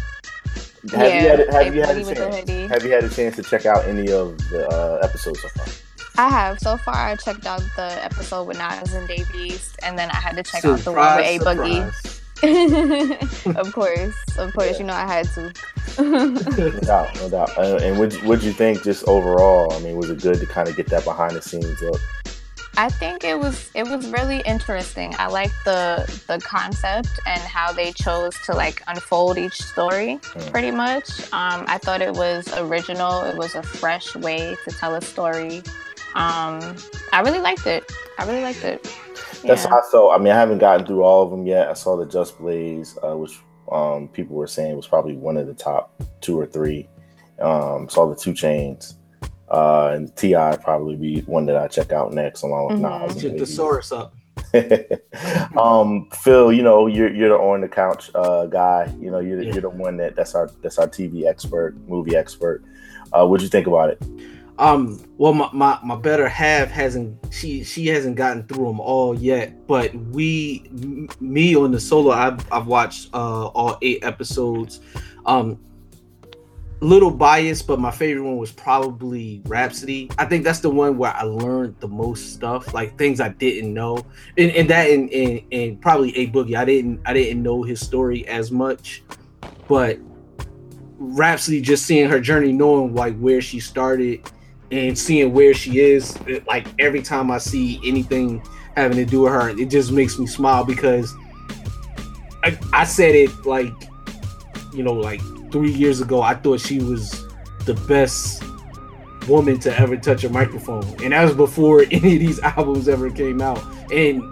have 0.92 1.12
you 1.22 1.28
had 1.28 1.38
have 1.52 1.52
Hey 1.52 1.74
you 1.74 1.82
had 1.82 1.96
a 1.96 1.98
with 2.00 2.08
the 2.08 2.14
chance? 2.14 2.36
hoodie. 2.36 2.66
Have 2.68 2.82
you 2.84 2.90
had 2.90 3.04
a 3.04 3.08
chance 3.10 3.36
to 3.36 3.42
check 3.42 3.66
out 3.66 3.84
any 3.84 4.10
of 4.10 4.38
the 4.50 4.66
uh, 4.68 4.98
episodes 5.06 5.42
so 5.42 5.48
far? 5.50 5.66
I 6.16 6.28
have. 6.30 6.58
So 6.58 6.76
far, 6.78 6.94
I 6.94 7.16
checked 7.16 7.46
out 7.46 7.62
the 7.76 8.02
episode 8.04 8.44
with 8.44 8.56
Nas 8.58 8.94
and 8.94 9.06
Dave 9.06 9.30
East, 9.34 9.76
and 9.82 9.98
then 9.98 10.10
I 10.10 10.16
had 10.16 10.36
to 10.36 10.42
check 10.42 10.64
out 10.64 10.78
the 10.80 10.92
one 10.92 11.16
with 11.16 11.26
A 11.26 11.38
Boogie. 11.38 11.86
of 13.56 13.72
course, 13.74 14.14
of 14.38 14.52
course, 14.54 14.78
you 14.78 14.84
know 14.86 14.94
I 14.94 15.06
had 15.06 15.26
to. 15.34 15.52
No 15.98 16.70
doubt, 16.80 17.14
no 17.16 17.28
doubt. 17.28 17.58
Uh, 17.58 17.78
and 17.82 17.98
what 17.98 18.14
what'd 18.24 18.42
you 18.44 18.52
think 18.52 18.82
just 18.82 19.04
overall? 19.06 19.70
I 19.74 19.80
mean, 19.80 19.96
was 19.96 20.08
it 20.08 20.22
good 20.22 20.40
to 20.40 20.46
kind 20.46 20.66
of 20.68 20.76
get 20.76 20.86
that 20.88 21.04
behind 21.04 21.36
the 21.36 21.42
scenes 21.42 21.80
look? 21.82 22.00
I 22.76 22.88
think 22.88 23.24
it 23.24 23.38
was 23.38 23.70
it 23.74 23.82
was 23.82 24.06
really 24.08 24.40
interesting. 24.46 25.14
I 25.18 25.26
like 25.26 25.50
the 25.64 26.04
the 26.28 26.38
concept 26.40 27.10
and 27.26 27.40
how 27.40 27.72
they 27.72 27.92
chose 27.92 28.34
to 28.46 28.54
like 28.54 28.82
unfold 28.86 29.38
each 29.38 29.60
story 29.62 30.18
Mm. 30.22 30.50
pretty 30.52 30.70
much. 30.70 31.20
Um, 31.32 31.64
I 31.66 31.78
thought 31.78 32.00
it 32.00 32.12
was 32.14 32.48
original. 32.56 33.22
It 33.24 33.36
was 33.36 33.54
a 33.54 33.62
fresh 33.62 34.14
way 34.16 34.56
to 34.64 34.70
tell 34.70 34.94
a 34.94 35.00
story. 35.02 35.62
Um, 36.14 36.76
I 37.12 37.20
really 37.24 37.40
liked 37.40 37.66
it. 37.66 37.90
I 38.18 38.24
really 38.26 38.42
liked 38.42 38.64
it. 38.64 38.82
That's 39.44 39.64
Yeah. 39.64 39.70
how 39.70 39.78
I 39.78 39.82
saw. 39.90 40.14
I 40.14 40.18
mean, 40.18 40.32
I 40.32 40.36
haven't 40.36 40.58
gotten 40.58 40.86
through 40.86 41.02
all 41.02 41.22
of 41.22 41.30
them 41.30 41.46
yet. 41.46 41.68
I 41.68 41.74
saw 41.74 41.96
the 41.96 42.06
Just 42.06 42.38
Blaze, 42.38 42.96
uh, 43.02 43.16
which 43.16 43.38
um, 43.70 44.08
people 44.08 44.36
were 44.36 44.46
saying 44.46 44.76
was 44.76 44.86
probably 44.86 45.16
one 45.16 45.36
of 45.36 45.46
the 45.46 45.54
top 45.54 45.92
two 46.20 46.38
or 46.38 46.46
three. 46.46 46.88
Um, 47.40 47.88
saw 47.88 48.06
the 48.08 48.16
Two 48.16 48.34
Chains, 48.34 48.96
uh, 49.50 49.92
and 49.94 50.14
T.I. 50.16 50.56
probably 50.56 50.96
be 50.96 51.20
one 51.22 51.46
that 51.46 51.56
I 51.56 51.66
check 51.68 51.92
out 51.92 52.12
next, 52.12 52.42
along 52.42 52.68
with 52.68 52.78
Mhm. 52.80 53.06
Nas. 53.08 53.14
Check 53.14 53.22
the 53.32 53.38
maybe- 53.38 53.44
source 53.46 53.92
up. 53.92 54.14
um, 55.56 56.08
Phil, 56.12 56.52
you 56.52 56.62
know 56.62 56.86
you're 56.86 57.12
you're 57.12 57.28
the 57.30 57.34
on 57.36 57.60
the 57.60 57.68
couch 57.68 58.10
uh, 58.14 58.46
guy. 58.46 58.92
You 59.00 59.10
know 59.10 59.18
you're, 59.18 59.42
Yeah. 59.42 59.52
you're 59.52 59.62
the 59.62 59.70
one 59.70 59.96
that 59.98 60.16
that's 60.16 60.34
our 60.34 60.50
that's 60.62 60.78
our 60.78 60.88
TV 60.88 61.26
expert, 61.26 61.76
movie 61.86 62.16
expert. 62.16 62.62
Uh, 63.12 63.26
what'd 63.26 63.42
you 63.42 63.48
think 63.48 63.66
about 63.66 63.90
it? 63.90 64.02
Um, 64.58 65.02
well, 65.18 65.32
my, 65.32 65.48
my 65.52 65.78
my 65.82 65.96
better 65.96 66.28
half 66.28 66.68
hasn't 66.70 67.16
she 67.32 67.64
she 67.64 67.86
hasn't 67.88 68.16
gotten 68.16 68.42
through 68.46 68.66
them 68.66 68.80
all 68.80 69.14
yet, 69.18 69.66
but 69.66 69.94
we 69.94 70.64
m- 70.70 71.08
me 71.20 71.56
on 71.56 71.70
the 71.72 71.80
solo 71.80 72.10
I've 72.12 72.40
I've 72.52 72.66
watched 72.66 73.08
uh 73.14 73.46
all 73.48 73.78
eight 73.82 74.04
episodes. 74.04 74.80
Um, 75.26 75.58
little 76.80 77.10
biased, 77.10 77.66
but 77.66 77.78
my 77.78 77.90
favorite 77.90 78.22
one 78.24 78.36
was 78.38 78.50
probably 78.52 79.42
Rapsody. 79.46 80.10
I 80.18 80.24
think 80.24 80.44
that's 80.44 80.60
the 80.60 80.70
one 80.70 80.96
where 80.96 81.14
I 81.14 81.22
learned 81.24 81.76
the 81.80 81.88
most 81.88 82.32
stuff, 82.32 82.72
like 82.72 82.96
things 82.96 83.20
I 83.20 83.28
didn't 83.30 83.74
know, 83.74 83.98
and, 84.38 84.50
and 84.52 84.68
that 84.70 84.90
and, 84.90 85.10
and 85.10 85.42
and 85.52 85.80
probably 85.80 86.16
a 86.16 86.30
boogie. 86.30 86.56
I 86.56 86.64
didn't 86.64 87.00
I 87.04 87.12
didn't 87.12 87.42
know 87.42 87.62
his 87.62 87.80
story 87.80 88.26
as 88.28 88.50
much, 88.50 89.02
but 89.68 89.98
Rapsody 90.98 91.60
just 91.60 91.86
seeing 91.86 92.08
her 92.10 92.20
journey, 92.20 92.52
knowing 92.52 92.94
like 92.94 93.18
where 93.18 93.40
she 93.40 93.60
started 93.60 94.20
and 94.70 94.96
seeing 94.98 95.32
where 95.32 95.52
she 95.54 95.80
is. 95.80 96.16
it- 96.26 96.46
Like 96.46 96.66
every 96.78 97.02
time 97.02 97.30
I 97.30 97.38
see 97.38 97.80
anything 97.84 98.42
having 98.76 98.96
to 98.98 99.04
do 99.04 99.22
with 99.22 99.32
her, 99.32 99.48
it 99.50 99.68
just 99.70 99.92
makes 99.92 100.18
me 100.18 100.26
smile 100.26 100.64
because 100.64 101.12
I, 102.42 102.58
I 102.72 102.84
said 102.84 103.14
it 103.14 103.30
like 103.44 103.72
you 104.72 104.82
know 104.82 104.92
like 104.92 105.20
three 105.50 105.72
years 105.72 106.00
ago. 106.00 106.22
I 106.22 106.34
thought 106.34 106.60
she 106.60 106.78
was 106.80 107.24
the 107.66 107.74
best 107.86 108.42
woman 109.28 109.58
to 109.60 109.78
ever 109.78 109.96
touch 109.96 110.24
a 110.24 110.30
microphone, 110.30 110.84
and 111.02 111.12
that 111.12 111.24
was 111.24 111.34
before 111.34 111.82
any 111.90 112.14
of 112.14 112.20
these 112.20 112.40
albums 112.40 112.88
ever 112.88 113.10
came 113.10 113.40
out. 113.40 113.62
And 113.92 114.22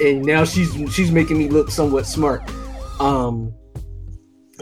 and 0.00 0.24
now 0.24 0.44
she's 0.44 0.72
she's 0.94 1.10
making 1.10 1.38
me 1.38 1.48
look 1.48 1.70
somewhat 1.70 2.06
smart. 2.06 2.42
Um, 3.00 3.54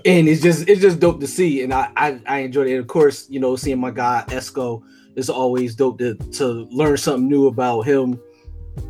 and 0.05 0.29
it's 0.29 0.43
just 0.43 0.69
it's 0.69 0.81
just 0.81 1.01
dope 1.01 1.21
to 1.21 1.27
see, 1.27 1.63
and 1.63 1.73
I 1.73 1.91
I, 1.97 2.21
I 2.27 2.39
enjoyed 2.41 2.69
it. 2.69 2.73
And 2.73 2.81
of 2.81 2.87
course, 2.87 3.29
you 3.31 3.41
know, 3.41 3.57
seeing 3.57 3.79
my 3.79 3.91
guy 3.91 4.25
Esco 4.29 4.83
is 5.17 5.31
always 5.31 5.75
dope 5.75 5.99
to 5.99 6.15
to 6.15 6.47
learn 6.71 6.97
something 6.97 7.29
new 7.29 7.47
about 7.47 7.83
him. 7.83 8.21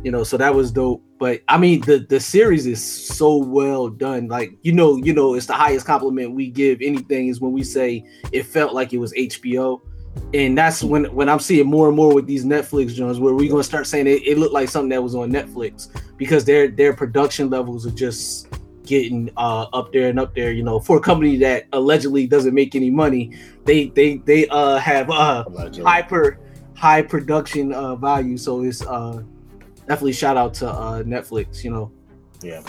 You 0.03 0.11
know, 0.11 0.23
so 0.23 0.37
that 0.37 0.53
was 0.53 0.71
dope. 0.71 1.03
But 1.19 1.41
I 1.47 1.57
mean, 1.57 1.81
the 1.81 1.99
the 2.09 2.19
series 2.19 2.65
is 2.65 2.83
so 2.83 3.37
well 3.37 3.89
done. 3.89 4.27
Like 4.27 4.57
you 4.61 4.71
know, 4.71 4.97
you 4.97 5.13
know, 5.13 5.35
it's 5.35 5.45
the 5.45 5.53
highest 5.53 5.85
compliment 5.85 6.33
we 6.33 6.49
give 6.49 6.79
anything 6.81 7.27
is 7.27 7.39
when 7.39 7.51
we 7.51 7.63
say 7.63 8.05
it 8.31 8.43
felt 8.43 8.73
like 8.73 8.93
it 8.93 8.97
was 8.97 9.13
HBO. 9.13 9.81
And 10.33 10.57
that's 10.57 10.83
when 10.83 11.05
when 11.13 11.29
I'm 11.29 11.39
seeing 11.39 11.67
more 11.67 11.87
and 11.87 11.95
more 11.95 12.13
with 12.13 12.25
these 12.25 12.45
Netflix 12.45 12.93
joints 12.93 13.19
where 13.19 13.33
we're 13.33 13.49
gonna 13.49 13.63
start 13.63 13.87
saying 13.87 14.07
it, 14.07 14.25
it 14.25 14.37
looked 14.37 14.53
like 14.53 14.69
something 14.69 14.89
that 14.89 15.03
was 15.03 15.15
on 15.15 15.31
Netflix 15.31 15.89
because 16.17 16.45
their 16.45 16.67
their 16.67 16.93
production 16.93 17.49
levels 17.49 17.85
are 17.85 17.91
just 17.91 18.47
getting 18.85 19.29
uh 19.35 19.63
up 19.73 19.91
there 19.91 20.09
and 20.09 20.19
up 20.19 20.35
there 20.35 20.51
you 20.51 20.63
know 20.63 20.79
for 20.79 20.97
a 20.97 21.01
company 21.01 21.37
that 21.37 21.65
allegedly 21.73 22.27
doesn't 22.27 22.53
make 22.53 22.75
any 22.75 22.89
money 22.89 23.35
they 23.65 23.87
they 23.89 24.17
they 24.17 24.47
uh 24.49 24.77
have 24.77 25.09
uh 25.09 25.43
hyper 25.83 26.39
high 26.75 27.01
production 27.01 27.73
uh 27.73 27.95
value 27.95 28.37
so 28.37 28.63
it's 28.63 28.85
uh 28.85 29.23
definitely 29.87 30.13
shout 30.13 30.37
out 30.37 30.53
to 30.55 30.67
uh 30.69 31.03
netflix 31.03 31.63
you 31.63 31.71
know 31.71 31.91
Yeah. 32.43 32.61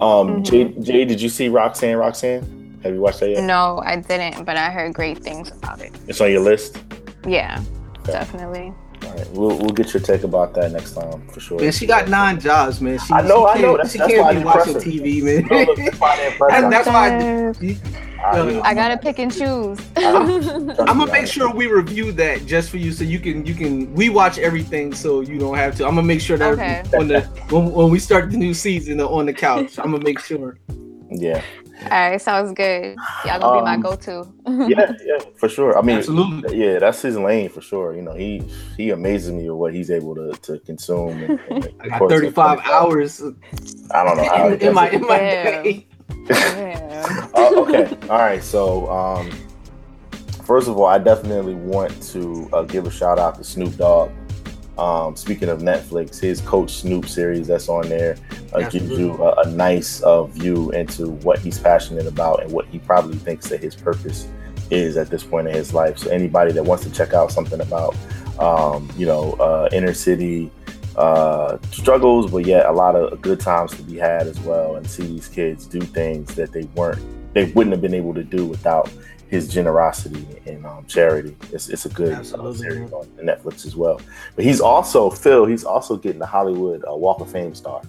Um, 0.00 0.42
Jay, 0.44 0.64
Jay, 0.82 1.04
did 1.06 1.20
you 1.22 1.30
see 1.30 1.48
Roxanne? 1.48 1.96
Roxanne, 1.96 2.78
have 2.82 2.92
you 2.92 3.00
watched 3.00 3.20
that 3.20 3.30
yet? 3.30 3.44
No, 3.44 3.80
I 3.84 3.96
didn't, 3.96 4.44
but 4.44 4.56
I 4.58 4.68
heard 4.70 4.92
great 4.92 5.18
things 5.24 5.50
about 5.52 5.80
it. 5.80 5.92
It's 6.06 6.20
on 6.20 6.30
your 6.30 6.42
list. 6.42 6.82
Yeah, 7.26 7.62
definitely. 8.04 8.74
All 9.04 9.14
right, 9.14 9.30
we'll 9.30 9.56
we'll 9.56 9.70
get 9.70 9.94
your 9.94 10.02
take 10.02 10.22
about 10.24 10.52
that 10.54 10.72
next 10.72 10.92
time 10.92 11.26
for 11.28 11.40
sure. 11.40 11.58
man 11.58 11.72
she 11.72 11.86
got 11.86 12.08
nine 12.08 12.38
jobs 12.38 12.82
man 12.82 12.98
she, 12.98 13.14
I 13.14 13.22
know, 13.22 13.46
she 13.46 13.58
I 13.58 13.62
know. 13.62 13.76
can't- 13.76 13.76
That's- 13.78 13.92
she 13.92 13.98
that's 13.98 14.12
can't 14.12 14.22
why 14.22 14.34
be 14.34 14.44
watching 14.44 14.74
tv 14.74 15.22
man 15.22 15.46
No, 15.50 15.62
look, 15.64 15.78
that's 15.78 15.98
why 15.98 17.08
I 17.08 17.52
impress 18.20 18.36
her. 18.36 18.42
that's, 18.44 18.46
that's 18.46 18.62
why 18.62 18.68
I- 18.68 18.70
I 18.70 18.74
gotta 18.74 18.96
pick 18.98 19.18
and 19.18 19.32
choose. 19.32 19.80
I'm 19.96 20.98
gonna 20.98 21.12
make 21.12 21.26
sure 21.26 21.52
we 21.52 21.66
review 21.66 22.12
that 22.12 22.46
just 22.46 22.70
for 22.70 22.76
you, 22.78 22.92
so 22.92 23.04
you 23.04 23.18
can 23.18 23.44
you 23.46 23.54
can 23.54 23.92
we 23.94 24.08
watch 24.08 24.38
everything, 24.38 24.94
so 24.94 25.20
you 25.20 25.38
don't 25.38 25.56
have 25.56 25.76
to. 25.76 25.84
I'm 25.86 25.94
gonna 25.94 26.06
make 26.06 26.20
sure 26.20 26.36
that 26.38 26.52
Okay. 26.54 26.82
when 26.96 27.08
the 27.08 27.20
when, 27.50 27.70
when 27.72 27.90
we 27.90 27.98
start 27.98 28.30
the 28.30 28.36
new 28.36 28.54
season 28.54 29.00
on 29.00 29.26
the 29.26 29.32
couch, 29.32 29.78
I'm 29.78 29.92
gonna 29.92 30.04
make 30.04 30.20
sure. 30.20 30.58
Yeah, 31.12 31.42
All 31.90 32.10
right, 32.10 32.22
sounds 32.22 32.52
good. 32.52 32.96
Y'all 33.24 33.40
gonna 33.40 33.58
be 33.58 33.64
my 33.64 33.74
Um, 33.74 33.80
go-to. 33.80 34.32
yeah, 34.68 34.92
yeah, 35.04 35.18
for 35.36 35.48
sure. 35.48 35.76
I 35.76 35.82
mean, 35.82 35.96
Absolutely. 35.96 36.56
yeah, 36.56 36.78
that's 36.78 37.02
his 37.02 37.18
lane 37.18 37.48
for 37.48 37.60
sure. 37.60 37.96
You 37.96 38.02
know, 38.02 38.14
he 38.14 38.44
he 38.76 38.90
amazes 38.90 39.32
me 39.32 39.50
with 39.50 39.58
what 39.58 39.74
he's 39.74 39.90
able 39.90 40.14
to, 40.14 40.30
to 40.42 40.60
consume. 40.60 41.20
And, 41.24 41.40
and 41.50 41.68
I 41.80 41.98
got 41.98 42.08
35 42.08 42.60
hours 42.60 43.20
I 43.92 44.04
don't 44.04 44.18
know 44.18 44.24
how 44.28 44.50
he 44.50 44.64
in, 44.64 44.72
my 44.72 44.88
in 44.90 45.00
my 45.00 45.18
Damn. 45.18 45.62
day. 45.64 45.86
Yeah. 46.28 47.30
Uh, 47.34 47.50
okay, 47.56 47.96
all 48.08 48.18
right. 48.18 48.42
So, 48.42 48.90
um, 48.90 49.30
first 50.44 50.68
of 50.68 50.76
all, 50.76 50.86
I 50.86 50.98
definitely 50.98 51.54
want 51.54 52.02
to 52.04 52.48
uh, 52.52 52.62
give 52.62 52.86
a 52.86 52.90
shout 52.90 53.18
out 53.18 53.36
to 53.36 53.44
Snoop 53.44 53.76
Dogg. 53.76 54.10
Um, 54.78 55.14
speaking 55.14 55.50
of 55.50 55.60
Netflix, 55.60 56.18
his 56.18 56.40
Coach 56.40 56.72
Snoop 56.72 57.06
series 57.06 57.48
that's 57.48 57.68
on 57.68 57.88
there 57.88 58.16
uh, 58.54 58.68
gives 58.70 58.90
you 58.90 59.12
a, 59.12 59.42
a 59.42 59.50
nice 59.50 60.02
uh, 60.02 60.24
view 60.24 60.70
into 60.70 61.08
what 61.08 61.38
he's 61.38 61.58
passionate 61.58 62.06
about 62.06 62.42
and 62.42 62.50
what 62.50 62.66
he 62.66 62.78
probably 62.78 63.18
thinks 63.18 63.48
that 63.50 63.60
his 63.60 63.74
purpose 63.74 64.26
is 64.70 64.96
at 64.96 65.10
this 65.10 65.22
point 65.22 65.48
in 65.48 65.54
his 65.54 65.74
life. 65.74 65.98
So 65.98 66.10
anybody 66.10 66.52
that 66.52 66.64
wants 66.64 66.84
to 66.84 66.90
check 66.90 67.12
out 67.12 67.30
something 67.30 67.60
about, 67.60 67.94
um, 68.38 68.90
you 68.96 69.04
know, 69.06 69.32
uh, 69.34 69.68
inner 69.72 69.92
city 69.92 70.50
uh, 71.00 71.58
struggles, 71.72 72.30
but 72.30 72.44
yet 72.44 72.66
a 72.66 72.72
lot 72.72 72.94
of 72.94 73.20
good 73.22 73.40
times 73.40 73.70
to 73.76 73.82
be 73.82 73.96
had 73.96 74.26
as 74.26 74.38
well, 74.40 74.76
and 74.76 74.88
see 74.88 75.02
these 75.02 75.28
kids 75.28 75.66
do 75.66 75.80
things 75.80 76.34
that 76.34 76.52
they 76.52 76.64
weren't, 76.76 77.00
they 77.34 77.44
wouldn't 77.52 77.72
have 77.72 77.80
been 77.80 77.94
able 77.94 78.14
to 78.14 78.22
do 78.22 78.44
without 78.44 78.90
his 79.28 79.48
generosity 79.48 80.26
and 80.46 80.66
um, 80.66 80.84
charity. 80.86 81.36
It's, 81.52 81.68
it's 81.68 81.86
a 81.86 81.88
good 81.88 82.12
uh, 82.12 82.52
series 82.52 82.92
on 82.92 83.06
Netflix 83.22 83.64
as 83.64 83.76
well. 83.76 84.00
But 84.34 84.44
he's 84.44 84.60
also 84.60 85.08
Phil. 85.08 85.46
He's 85.46 85.64
also 85.64 85.96
getting 85.96 86.18
the 86.18 86.26
Hollywood 86.26 86.84
uh, 86.84 86.94
Walk 86.94 87.20
of 87.20 87.30
Fame 87.30 87.54
star. 87.54 87.80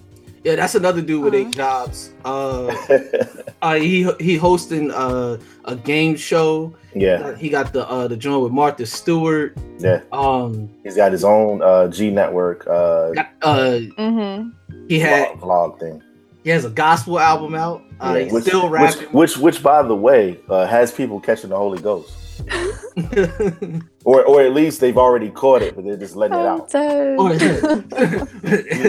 Yeah, 0.44 0.56
that's 0.56 0.74
another 0.74 1.00
dude 1.02 1.22
with 1.22 1.34
eight 1.34 1.50
jobs. 1.52 2.10
Uh, 2.24 2.74
uh 3.62 3.74
he 3.76 4.10
he 4.18 4.36
hosting 4.36 4.90
uh, 4.90 5.38
a 5.66 5.76
game 5.76 6.16
show. 6.16 6.74
yeah, 6.96 7.36
He 7.36 7.48
got 7.48 7.72
the 7.72 7.88
uh 7.88 8.08
the 8.08 8.16
joint 8.16 8.42
with 8.42 8.52
Martha 8.52 8.84
Stewart. 8.86 9.56
yeah. 9.78 10.00
Um, 10.10 10.68
He's 10.82 10.96
got 10.96 11.12
his 11.12 11.22
own 11.24 11.62
uh, 11.62 11.86
G 11.88 12.10
Network 12.10 12.66
uh, 12.66 13.10
got, 13.12 13.30
uh 13.42 13.78
hmm 13.96 14.50
he 14.88 14.98
had 14.98 15.28
vlog, 15.38 15.40
vlog 15.40 15.78
thing. 15.80 16.02
he 16.42 16.50
has 16.50 16.64
a 16.64 16.70
gospel 16.70 17.20
album 17.20 17.54
out. 17.54 17.82
Uh, 18.00 18.14
Yeah, 18.16 18.24
he's 18.24 18.32
which, 18.32 18.44
still 18.44 18.68
which, 18.68 18.94
which, 19.12 19.36
which, 19.38 19.62
by 19.62 19.80
the 19.82 19.94
way, 19.94 20.40
uh, 20.48 20.66
has 20.66 20.90
people 20.92 21.20
catching 21.20 21.50
the 21.50 21.56
Holy 21.56 21.80
Ghost, 21.80 22.10
or 24.04 24.24
or 24.24 24.42
at 24.42 24.52
least 24.52 24.80
they've 24.80 24.98
already 24.98 25.30
caught 25.30 25.62
it, 25.62 25.74
but 25.74 25.84
they're 25.84 25.96
just 25.96 26.16
letting 26.16 26.38
it 26.38 26.40
I'm 26.40 26.60
out. 26.60 26.70
dead. 26.70 27.18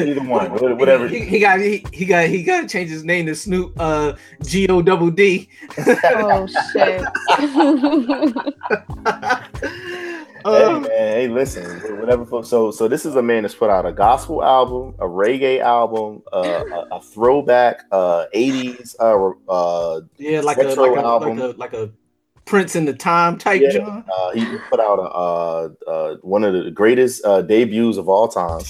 Either 0.08 0.24
one, 0.24 0.52
whatever. 0.78 1.08
He, 1.08 1.20
he 1.20 1.40
got 1.40 1.60
he, 1.60 1.86
he 1.92 2.06
got 2.06 2.28
he 2.28 2.44
got 2.44 2.62
to 2.62 2.68
change 2.68 2.90
his 2.90 3.04
name 3.04 3.26
to 3.28 3.36
Snoop 3.36 3.74
uh 3.80 4.14
G 4.44 4.68
O 4.70 4.82
double 4.82 5.12
D. 5.12 5.50
oh 5.78 6.48
shit. 6.74 7.04
Hey 10.46 10.64
Uh, 10.66 10.80
man, 10.82 10.90
hey, 10.90 11.28
listen, 11.30 11.80
whatever. 12.02 12.44
So, 12.44 12.70
so 12.70 12.90
this 12.90 13.06
is 13.06 13.16
a 13.16 13.22
man 13.22 13.44
that's 13.44 13.56
put 13.56 13.70
out 13.70 13.86
a 13.86 13.94
gospel 13.94 14.44
album, 14.44 14.94
a 15.00 15.06
reggae 15.06 15.62
album, 15.62 16.22
uh, 16.34 16.66
a, 16.70 16.96
a 16.98 17.02
throwback 17.02 17.86
uh, 17.94 18.26
'80s 18.36 18.94
uh, 19.00 19.32
uh, 19.50 20.02
yeah, 20.18 20.42
like 20.42 20.58
a, 20.58 20.66
retro 20.66 20.94
like 20.94 21.02
a 21.02 21.08
album. 21.08 21.38
like 21.38 21.54
a 21.54 21.58
like 21.58 21.74
a 21.74 21.92
Prince 22.46 22.76
in 22.76 22.86
the 22.86 22.94
Time 22.94 23.38
type 23.38 23.62
Yeah. 23.62 23.72
John. 23.72 24.04
Uh, 24.14 24.32
he 24.32 24.46
put 24.70 24.80
out 24.80 25.00
a, 25.00 25.02
uh, 25.04 25.70
uh, 25.88 26.16
one 26.22 26.44
of 26.44 26.54
the 26.54 26.72
greatest 26.72 27.24
uh, 27.26 27.42
debuts 27.42 27.98
of 27.98 28.10
all 28.10 28.28
time. 28.28 28.62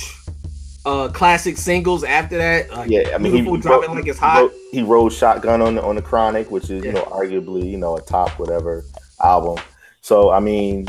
Uh, 0.85 1.07
classic 1.09 1.57
singles 1.57 2.03
after 2.03 2.37
that. 2.37 2.69
Uh, 2.69 2.83
Yeah, 2.87 3.11
I 3.15 3.17
mean, 3.17 3.31
he, 3.33 3.41
Beautiful, 3.41 3.55
he 3.55 3.61
Dropping 3.61 3.89
wrote- 3.89 3.95
Like 3.97 4.07
It's 4.07 4.19
Hot. 4.19 4.41
wrote- 4.41 4.53
He 4.71 4.83
rode 4.83 5.13
Shotgun 5.13 5.61
on 5.61 5.75
the, 5.75 5.83
on 5.83 5.95
the 5.95 6.01
Chronic, 6.01 6.51
which 6.51 6.69
is 6.69 6.83
you 6.83 6.91
know 6.91 7.03
arguably 7.03 7.65
you 7.69 7.77
know 7.77 7.95
a 7.97 8.01
top 8.01 8.37
whatever 8.39 8.83
album. 9.23 9.63
So 10.01 10.29
I 10.31 10.39
mean, 10.41 10.87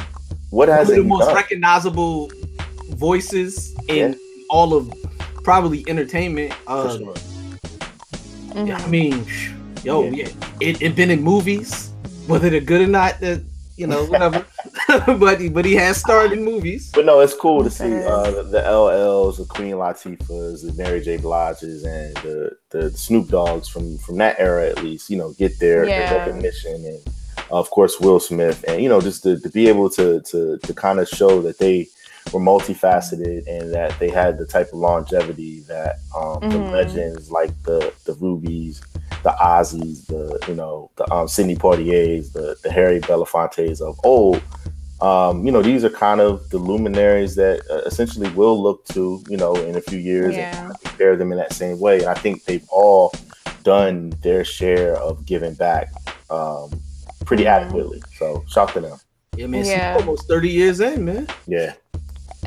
what 0.51 0.69
one 0.69 0.79
of 0.81 0.87
hasn't 0.89 0.99
the 0.99 1.05
most 1.09 1.27
done? 1.27 1.35
recognizable 1.37 2.31
voices 2.91 3.75
in 3.89 4.13
Yeah. 4.13 4.19
all 4.51 4.75
of 4.75 4.93
probably 5.45 5.85
entertainment. 5.89 6.53
For 6.53 6.73
Uh, 6.73 6.99
sure. 6.99 7.15
yeah, 8.67 8.79
I 8.83 8.87
mean, 8.89 9.25
yo, 9.85 10.05
Yeah. 10.05 10.11
yeah, 10.11 10.29
it, 10.61 10.83
it 10.83 10.97
been 10.97 11.11
in 11.11 11.23
movies, 11.23 11.91
whether 12.27 12.51
they're 12.51 12.61
good 12.61 12.83
or 12.83 12.87
not. 12.87 13.21
That 13.21 13.43
you 13.77 13.87
know, 13.87 14.05
whatever. 14.07 14.47
but 15.19 15.41
he, 15.41 15.49
but 15.49 15.65
he 15.65 15.75
has 15.75 15.97
starred 15.97 16.33
in 16.33 16.45
movies. 16.45 16.91
But 16.95 17.07
no, 17.07 17.21
it's 17.21 17.35
cool 17.35 17.65
to 17.65 17.71
see 17.71 18.05
uh, 18.05 18.31
the, 18.31 18.43
the 18.45 18.61
LLs, 18.61 19.39
the 19.39 19.45
Queen 19.47 19.73
Latifahs, 19.75 20.65
the 20.65 20.73
Mary 20.77 21.01
J. 21.01 21.19
Bliges, 21.19 21.85
and 21.85 22.15
the, 22.19 22.57
the 22.71 22.91
Snoop 22.91 23.29
Doggs 23.29 23.69
from 23.69 23.99
from 23.99 24.19
that 24.19 24.37
era 24.39 24.69
at 24.69 24.83
least. 24.83 25.11
You 25.11 25.19
know, 25.19 25.33
get 25.33 25.59
their, 25.59 25.87
their 25.87 26.19
recognition, 26.19 26.85
and 26.85 27.01
of 27.51 27.71
course 27.71 27.99
Will 28.01 28.21
Smith, 28.21 28.65
and 28.69 28.83
you 28.83 28.89
know, 28.89 29.01
just 29.01 29.23
to, 29.25 29.39
to 29.41 29.49
be 29.51 29.69
able 29.69 29.91
to 29.91 30.21
to 30.21 30.59
to 30.59 30.75
kind 30.75 31.01
of 31.01 31.09
show 31.09 31.43
that 31.43 31.59
they 31.59 31.89
were 32.33 32.41
multifaceted 32.41 33.47
and 33.47 33.73
that 33.73 33.99
they 33.99 34.09
had 34.09 34.39
the 34.39 34.47
type 34.47 34.69
of 34.69 34.79
longevity 34.79 35.61
that 35.61 35.97
um, 36.17 36.41
the 36.41 36.57
Mhm. 36.57 36.73
legends 36.73 37.31
like 37.31 37.51
the 37.65 37.93
the 38.07 38.15
Rubies, 38.15 38.81
the 39.25 39.31
Ozzies, 39.41 40.07
the 40.07 40.39
you 40.47 40.55
know 40.55 40.91
the 40.97 41.11
um, 41.13 41.27
Sidney 41.27 41.57
Poitiers, 41.57 42.31
the 42.33 42.57
the 42.63 42.71
Harry 42.71 43.01
Belafontes 43.01 43.81
of 43.81 43.99
old. 44.05 44.41
Um, 45.01 45.45
you 45.45 45.53
know, 45.53 45.61
these 45.61 45.85
are 45.85 45.91
kind 45.91 46.21
of 46.21 46.49
the 46.51 46.57
luminaries 46.59 47.35
that 47.35 47.61
uh, 47.69 47.79
essentially 47.87 48.31
will 48.31 48.63
look 48.63 48.87
to, 48.87 49.23
you 49.29 49.37
know, 49.37 49.55
in 49.57 49.75
a 49.77 49.81
few 49.81 49.99
years 49.99 50.35
Yeah. 50.35 50.67
and 50.69 50.81
compare 50.81 51.17
them 51.17 51.33
in 51.33 51.37
that 51.39 51.53
same 51.53 51.79
way. 51.81 51.99
And 51.99 52.07
I 52.09 52.15
think 52.15 52.45
they've 52.45 52.67
all 52.71 53.13
done 53.65 54.15
their 54.23 54.45
share 54.45 54.97
of 54.97 55.27
giving 55.27 55.55
back 55.55 55.91
um, 56.31 56.71
pretty 57.27 57.45
Mhm. 57.45 57.49
adequately. 57.57 58.03
So 58.19 58.45
shout 58.49 58.73
to 58.75 58.81
them. 58.81 58.99
Yeah, 59.37 59.47
man, 59.49 59.65
Yeah. 59.67 59.73
yeah. 59.73 59.97
almost 59.97 60.29
thirty 60.29 60.49
years 60.49 60.81
in, 60.81 61.05
man. 61.05 61.27
Yeah. 61.47 61.75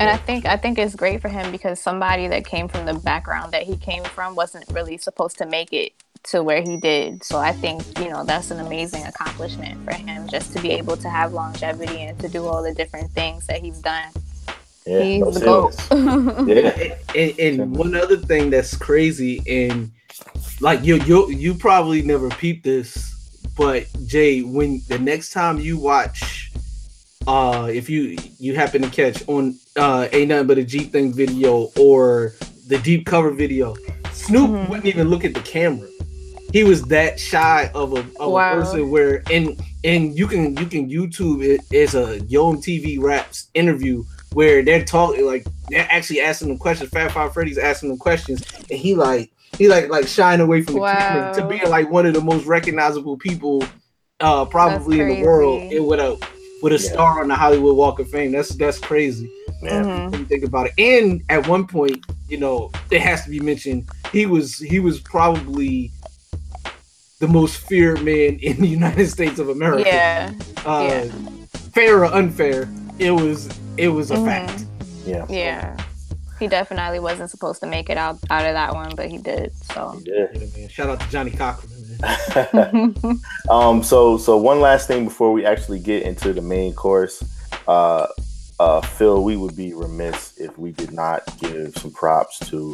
And 0.00 0.08
I 0.08 0.16
think 0.16 0.46
I 0.46 0.56
think 0.56 0.78
it's 0.78 0.94
great 0.94 1.20
for 1.20 1.28
him 1.28 1.52
because 1.52 1.80
somebody 1.80 2.28
that 2.28 2.44
came 2.44 2.66
from 2.68 2.86
the 2.86 2.94
background 2.94 3.52
that 3.52 3.64
he 3.64 3.76
came 3.76 4.04
from 4.04 4.34
wasn't 4.34 4.64
really 4.72 4.96
supposed 4.96 5.38
to 5.38 5.46
make 5.46 5.72
it 5.72 5.92
to 6.24 6.42
where 6.42 6.62
he 6.62 6.76
did. 6.76 7.24
So 7.24 7.38
I 7.38 7.52
think, 7.52 7.82
you 7.98 8.08
know, 8.10 8.24
that's 8.24 8.50
an 8.50 8.60
amazing 8.60 9.04
accomplishment 9.04 9.82
for 9.84 9.92
him 9.92 10.28
just 10.28 10.52
to 10.54 10.60
be 10.62 10.70
able 10.72 10.96
to 10.98 11.08
have 11.08 11.32
longevity 11.32 12.02
and 12.02 12.18
to 12.20 12.28
do 12.28 12.46
all 12.46 12.62
the 12.62 12.74
different 12.74 13.10
things 13.12 13.46
that 13.46 13.60
he's 13.60 13.78
done. 13.78 14.10
Yeah. 14.86 15.02
he's 15.02 15.20
no, 15.20 15.30
the 15.30 15.40
GOAT. 15.40 16.48
Yeah. 16.48 16.94
And, 17.14 17.38
and, 17.40 17.60
and 17.60 17.76
one 17.76 17.94
other 17.94 18.16
thing 18.16 18.50
that's 18.50 18.76
crazy, 18.76 19.42
and 19.48 19.90
like 20.60 20.82
you 20.82 20.96
you 21.02 21.30
you 21.30 21.54
probably 21.54 22.02
never 22.02 22.28
peeped 22.30 22.64
this, 22.64 23.14
but 23.56 23.86
Jay, 24.06 24.40
when 24.42 24.80
the 24.88 24.98
next 24.98 25.32
time 25.32 25.58
you 25.58 25.78
watch, 25.78 26.50
uh, 27.26 27.68
if 27.72 27.90
you 27.90 28.16
you 28.38 28.54
happen 28.54 28.80
to 28.82 28.88
catch 28.88 29.26
on 29.28 29.58
uh, 29.76 30.08
ain't 30.12 30.28
nothing 30.30 30.46
but 30.46 30.58
a 30.58 30.64
G 30.64 30.80
thing 30.80 31.12
video 31.12 31.70
or 31.78 32.32
the 32.66 32.78
deep 32.78 33.04
cover 33.06 33.30
video, 33.30 33.74
Snoop 34.12 34.50
Mhm. 34.50 34.68
wouldn't 34.68 34.86
even 34.86 35.08
look 35.10 35.24
at 35.24 35.34
the 35.34 35.40
camera. 35.40 35.88
He 36.52 36.64
was 36.64 36.82
that 36.84 37.20
shy 37.20 37.70
of 37.74 37.92
a, 37.92 38.00
of 38.20 38.32
Wow. 38.32 38.52
a 38.52 38.62
person 38.62 38.90
where 38.90 39.22
and 39.30 39.60
and 39.84 40.16
you 40.18 40.26
can 40.26 40.56
you 40.56 40.66
can 40.66 40.88
YouTube 40.88 41.44
it 41.44 41.60
as 41.74 41.94
a 41.94 42.20
Yo 42.26 42.54
TV 42.54 42.98
Raps 43.00 43.48
interview 43.54 44.04
where 44.32 44.62
they're 44.62 44.84
talking 44.84 45.26
like 45.26 45.46
they're 45.68 45.86
actually 45.90 46.20
asking 46.20 46.48
them 46.48 46.58
questions. 46.58 46.90
Fab 46.90 47.10
Five 47.12 47.32
Freddy's 47.34 47.58
asking 47.58 47.90
them 47.90 47.98
questions, 47.98 48.42
and 48.70 48.78
he 48.78 48.94
like 48.94 49.30
he 49.58 49.68
like 49.68 49.88
like 49.90 50.06
shying 50.06 50.40
away 50.40 50.62
from 50.62 50.74
the 50.74 50.80
camera 50.80 51.34
to 51.34 51.42
Wow. 51.42 51.48
being 51.48 51.68
like 51.68 51.90
one 51.90 52.06
of 52.06 52.14
the 52.14 52.20
most 52.22 52.46
recognizable 52.46 53.16
people 53.18 53.62
uh 54.20 54.44
probably 54.46 55.00
in 55.00 55.08
the 55.08 55.22
world 55.22 55.60
crazy. 55.60 55.76
and 55.76 55.86
with 55.86 56.00
a 56.00 56.16
with 56.62 56.72
a 56.72 56.82
Yeah. 56.82 56.92
star 56.92 57.20
on 57.20 57.28
the 57.28 57.36
Hollywood 57.36 57.76
Walk 57.76 58.00
of 58.00 58.08
Fame. 58.10 58.32
That's 58.32 58.48
that's 58.50 58.78
crazy 58.78 59.30
Man, 59.62 59.84
Mhm. 59.84 60.10
when 60.12 60.20
you 60.20 60.26
think 60.26 60.44
about 60.44 60.66
it. 60.68 60.72
And 60.78 61.22
at 61.28 61.46
one 61.48 61.66
point, 61.66 62.04
you 62.28 62.38
know, 62.38 62.70
it 62.90 63.00
has 63.00 63.24
to 63.24 63.30
be 63.30 63.40
mentioned, 63.40 63.88
he 64.12 64.24
was 64.26 64.56
he 64.58 64.78
was 64.80 65.00
probably 65.00 65.90
the 67.20 67.28
most 67.28 67.56
feared 67.58 68.02
man 68.04 68.38
in 68.40 68.60
the 68.60 68.68
United 68.68 69.08
States 69.08 69.38
of 69.38 69.48
America. 69.48 69.84
Yeah. 69.88 70.32
Uh, 70.64 70.88
yeah. 70.88 71.04
Fair 71.72 71.98
or 72.04 72.06
unfair, 72.06 72.68
it 72.98 73.10
was 73.10 73.48
it 73.76 73.88
was 73.88 74.10
a 74.10 74.16
Mhm. 74.16 74.24
fact. 74.26 74.64
yeah. 75.06 75.26
Yeah. 75.28 75.76
He 76.40 76.46
definitely 76.46 77.00
wasn't 77.00 77.30
supposed 77.30 77.60
to 77.60 77.66
make 77.66 77.90
it 77.90 77.96
out 77.98 78.18
out 78.30 78.46
of 78.46 78.54
that 78.54 78.72
one, 78.74 78.94
but 78.94 79.08
he 79.10 79.18
did. 79.18 79.52
So. 79.74 80.00
Yeah. 80.04 80.26
Yeah, 80.32 80.46
man. 80.56 80.68
Shout 80.68 80.88
out 80.88 81.00
to 81.00 81.08
Johnnie 81.08 81.32
Cochran. 81.32 81.74
Um 83.50 83.82
so 83.82 84.16
so 84.18 84.36
one 84.36 84.60
last 84.60 84.86
thing 84.86 85.04
before 85.04 85.32
we 85.32 85.44
actually 85.44 85.80
get 85.80 86.04
into 86.04 86.32
the 86.32 86.40
main 86.42 86.72
course 86.74 87.24
uh 87.66 88.06
uh 88.60 88.80
phil 88.80 89.24
we 89.24 89.36
would 89.36 89.56
be 89.56 89.72
remiss 89.74 90.34
if 90.38 90.56
we 90.58 90.70
did 90.70 90.92
not 90.92 91.22
give 91.40 91.76
some 91.76 91.90
props 91.90 92.38
to 92.50 92.72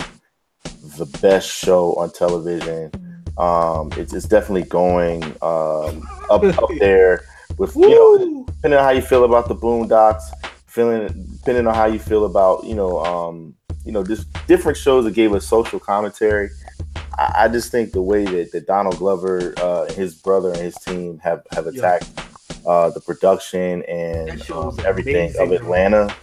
the 0.98 1.06
best 1.22 1.48
show 1.48 1.94
on 1.94 2.10
television 2.10 2.90
um 3.38 3.90
it's, 3.96 4.12
it's 4.12 4.26
definitely 4.26 4.68
going 4.68 5.22
um 5.42 6.08
up 6.30 6.42
up 6.42 6.70
there 6.78 7.24
with 7.58 7.74
you 7.76 7.88
know 7.88 8.44
depending 8.46 8.78
on 8.78 8.84
how 8.84 8.90
you 8.90 9.02
feel 9.02 9.24
about 9.24 9.48
the 9.48 9.54
boondocks 9.54 10.22
feeling 10.66 11.08
depending 11.38 11.66
on 11.66 11.74
how 11.74 11.86
you 11.86 11.98
feel 11.98 12.24
about 12.24 12.64
you 12.64 12.74
know 12.74 13.04
um 13.04 13.54
you 13.84 13.92
know 13.92 14.04
just 14.04 14.26
different 14.46 14.76
shows 14.76 15.04
that 15.04 15.14
gave 15.14 15.32
us 15.32 15.46
social 15.46 15.78
commentary 15.78 16.50
I, 17.18 17.44
I 17.44 17.48
just 17.48 17.70
think 17.70 17.92
the 17.92 18.02
way 18.02 18.24
that, 18.24 18.52
that 18.52 18.66
Donald 18.66 18.96
Glover, 18.98 19.54
uh, 19.58 19.92
his 19.92 20.14
brother, 20.14 20.50
and 20.50 20.58
his 20.58 20.74
team 20.76 21.18
have 21.18 21.42
have 21.52 21.66
attacked 21.66 22.10
uh, 22.66 22.90
the 22.90 23.00
production 23.00 23.82
and 23.84 24.50
um, 24.50 24.76
everything 24.84 25.30
of 25.38 25.48
amazing. 25.48 25.56
Atlanta, 25.64 26.16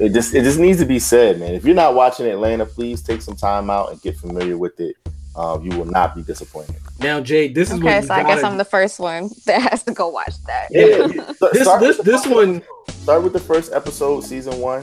it 0.00 0.12
just 0.12 0.34
it 0.34 0.42
just 0.42 0.58
needs 0.58 0.78
to 0.78 0.86
be 0.86 0.98
said, 0.98 1.40
man. 1.40 1.54
If 1.54 1.64
you're 1.64 1.74
not 1.74 1.94
watching 1.94 2.26
Atlanta, 2.26 2.66
please 2.66 3.02
take 3.02 3.22
some 3.22 3.36
time 3.36 3.70
out 3.70 3.90
and 3.90 4.00
get 4.02 4.16
familiar 4.16 4.56
with 4.56 4.78
it. 4.80 4.96
Um, 5.36 5.64
you 5.64 5.76
will 5.76 5.86
not 5.86 6.14
be 6.14 6.22
disappointed. 6.22 6.76
Now, 7.00 7.20
Jay, 7.20 7.48
this 7.48 7.68
is 7.70 7.74
Okay, 7.80 7.84
what 7.84 8.02
you 8.02 8.06
so 8.06 8.14
I 8.14 8.22
guess 8.22 8.36
gotta- 8.42 8.46
I'm 8.46 8.58
the 8.58 8.64
first 8.64 9.00
one 9.00 9.30
that 9.46 9.60
has 9.62 9.82
to 9.84 9.92
go 9.92 10.08
watch 10.08 10.34
that. 10.46 10.68
Yeah, 10.70 11.06
Start- 11.62 11.80
this 11.80 11.96
this 11.96 11.98
this 11.98 12.26
one. 12.26 12.62
Start 13.02 13.22
with 13.22 13.32
the 13.32 13.40
first 13.40 13.72
episode, 13.72 14.22
season 14.22 14.60
one. 14.60 14.82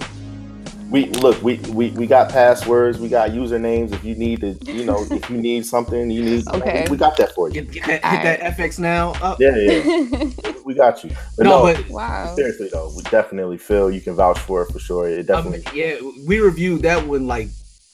We 0.89 1.05
look, 1.05 1.41
we 1.41 1.55
we, 1.69 1.91
we 1.91 2.05
got 2.05 2.29
passwords, 2.31 2.99
we 2.99 3.07
got 3.07 3.29
usernames. 3.29 3.93
If 3.93 4.03
you 4.03 4.13
need 4.13 4.41
to, 4.41 4.51
you 4.69 4.83
know, 4.83 5.05
if 5.09 5.29
you 5.29 5.37
need 5.37 5.65
something, 5.65 6.11
you 6.11 6.21
need, 6.21 6.47
Okay. 6.49 6.85
we 6.91 6.97
got 6.97 7.15
that 7.15 7.33
for 7.33 7.47
you. 7.47 7.61
Get, 7.61 7.71
get 7.71 8.01
that, 8.01 8.11
hit 8.13 8.23
that 8.41 8.57
FX 8.57 8.77
now 8.77 9.11
up. 9.21 9.39
Yeah, 9.39 9.55
yeah, 9.55 10.31
we 10.65 10.73
got 10.73 11.01
you. 11.05 11.11
But 11.37 11.45
No, 11.45 11.65
no, 11.65 11.73
but 11.73 11.89
wow. 11.89 12.35
seriously 12.35 12.67
though, 12.73 12.91
we 12.93 13.03
definitely 13.03 13.57
feel 13.57 13.89
you 13.89 14.01
can 14.01 14.15
vouch 14.15 14.37
for 14.39 14.63
it 14.63 14.71
for 14.73 14.79
sure. 14.79 15.07
It 15.07 15.29
Um, 15.29 15.49
definitely. 15.51 15.81
yeah, 15.81 15.95
we 16.27 16.39
reviewed 16.41 16.81
that 16.81 17.07
one 17.07 17.25
like 17.25 17.47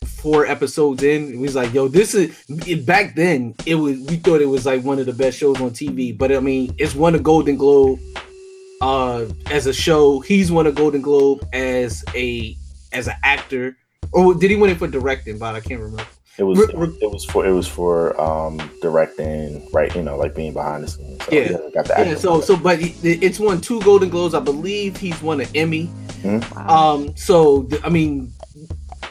four 0.08 0.46
episodes 0.46 1.04
in. 1.04 1.32
We 1.34 1.38
was 1.38 1.56
like, 1.56 1.74
"Yo, 1.74 1.88
this 1.88 2.14
is." 2.14 2.36
It, 2.68 2.86
back 2.86 3.16
then, 3.16 3.54
it 3.66 3.76
was 3.76 4.00
we 4.00 4.18
thought 4.18 4.42
it 4.42 4.48
was 4.50 4.66
like 4.66 4.84
one 4.84 5.00
of 5.00 5.06
the 5.06 5.14
best 5.14 5.38
shows 5.38 5.60
on 5.62 5.72
TV. 5.72 6.18
But 6.18 6.32
I 6.32 6.40
mean, 6.40 6.74
it's 6.78 6.96
won 6.96 7.16
a 7.16 7.20
Golden 7.20 7.56
Globe 7.58 8.00
uh, 8.82 9.26
as 9.52 9.68
a 9.68 9.74
show. 9.74 10.20
He's 10.20 10.52
won 10.52 10.68
a 10.68 10.72
Golden 10.72 11.02
Globe 11.02 11.48
as 11.54 12.04
a 12.16 12.56
as 12.94 13.08
an 13.08 13.16
actor, 13.24 13.78
or 14.12 14.34
did 14.34 14.50
he 14.52 14.56
win 14.58 14.70
it 14.72 14.78
for 14.78 14.88
directing? 14.88 15.38
But 15.38 15.56
I 15.56 15.60
can't 15.60 15.82
remember. 15.82 16.06
It 16.40 16.44
was 16.44 16.60
Re- 16.60 16.68
re- 16.76 16.98
it 17.02 17.12
was 17.12 17.26
for 17.26 17.46
it 17.48 17.52
was 17.52 17.68
for 17.68 18.20
um 18.22 18.62
directing, 18.84 19.68
right? 19.74 19.94
You 19.96 20.04
know, 20.04 20.18
like 20.18 20.36
being 20.36 20.54
behind 20.54 20.84
the 20.84 20.88
scenes. 20.88 21.24
So, 21.26 21.32
Yeah. 21.32 21.48
got 21.74 21.86
the 21.86 21.94
Yeah, 22.06 22.16
so 22.16 22.42
so, 22.42 22.56
but 22.56 22.78
he, 22.80 22.90
it's 23.14 23.40
won 23.40 23.60
two 23.60 23.82
Golden 23.82 24.10
Globes. 24.10 24.36
I 24.36 24.40
believe 24.40 24.98
he's 24.98 25.20
won 25.22 25.42
an 25.42 25.48
Emmy. 25.56 25.90
Mhm. 26.22 26.56
Wow. 26.56 26.94
Um, 26.96 27.16
so 27.18 27.68
I 27.84 27.90
mean, 27.90 28.32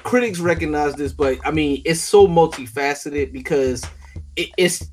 critics 0.06 0.38
recognize 0.38 0.94
this, 0.94 1.12
but 1.12 1.36
I 1.44 1.50
mean, 1.50 1.82
it's 1.84 2.00
so 2.00 2.28
multifaceted 2.28 3.32
because 3.32 3.84
it, 4.36 4.50
it's 4.56 4.88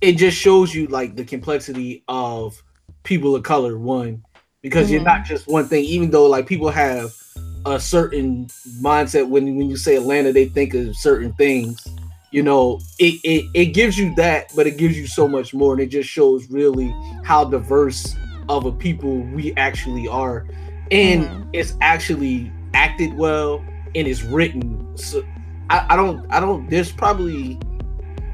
it 0.00 0.12
just 0.12 0.38
shows 0.38 0.72
you 0.74 0.86
like 0.86 1.16
the 1.16 1.24
complexity 1.24 2.04
of 2.06 2.62
people 3.02 3.34
of 3.34 3.42
color. 3.42 3.76
One, 3.76 4.22
because 4.62 4.90
you're 4.92 5.00
Mhm. 5.00 5.04
not 5.04 5.24
just 5.24 5.48
one 5.48 5.66
thing. 5.66 5.84
Even 5.84 6.10
though 6.10 6.26
like 6.26 6.46
people 6.46 6.70
have 6.70 7.12
a 7.66 7.80
certain 7.80 8.46
mindset 8.80 9.28
when 9.28 9.56
when 9.56 9.68
you 9.68 9.76
say 9.76 9.96
Atlanta, 9.96 10.32
they 10.32 10.46
think 10.46 10.72
of 10.74 10.94
certain 10.96 11.32
things. 11.32 11.84
You 12.30 12.44
know, 12.44 12.78
it, 13.00 13.20
it 13.24 13.44
it 13.54 13.64
gives 13.66 13.98
you 13.98 14.14
that, 14.14 14.52
but 14.54 14.68
it 14.68 14.76
gives 14.76 14.96
you 14.96 15.08
so 15.08 15.26
much 15.26 15.52
more, 15.52 15.72
and 15.72 15.82
it 15.82 15.88
just 15.88 16.08
shows 16.08 16.48
really 16.48 16.94
how 17.24 17.44
diverse 17.44 18.14
of 18.48 18.66
a 18.66 18.72
people 18.72 19.18
we 19.34 19.52
actually 19.56 20.06
are, 20.06 20.46
and 20.92 21.24
Mhm. 21.24 21.48
it's 21.52 21.74
actually 21.80 22.52
acted 22.72 23.12
well 23.14 23.64
and 23.94 24.06
it's 24.08 24.22
written. 24.22 24.96
So 24.96 25.22
I, 25.70 25.86
I 25.90 25.96
don't 25.96 26.26
I 26.30 26.40
don't. 26.40 26.68
There's 26.70 26.92
probably 26.92 27.58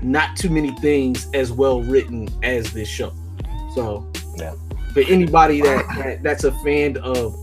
not 0.02 0.36
too 0.36 0.50
many 0.50 0.70
things 0.80 1.28
as 1.34 1.52
well 1.52 1.82
written 1.82 2.28
as 2.42 2.72
this 2.72 2.88
show. 2.88 3.12
So 3.74 4.10
Yeah. 4.36 4.54
for 4.92 5.00
anybody 5.08 5.60
that, 5.62 5.86
that 5.96 6.22
that's 6.22 6.44
a 6.44 6.52
fan 6.64 6.96
of 6.98 7.34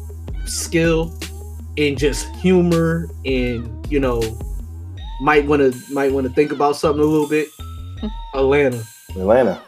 skill 0.46 1.14
and 1.78 1.98
just 1.98 2.28
humor 2.36 3.10
and 3.26 3.90
you 3.92 4.00
know 4.00 4.22
might 5.22 5.46
want 5.46 5.62
to 5.62 5.94
might 5.94 6.12
want 6.12 6.28
to 6.28 6.34
think 6.34 6.52
about 6.52 6.76
something 6.76 7.02
a 7.02 7.06
little 7.06 7.28
bit 7.28 7.48
atlanta 8.34 8.84
Atlanta. 9.12 9.62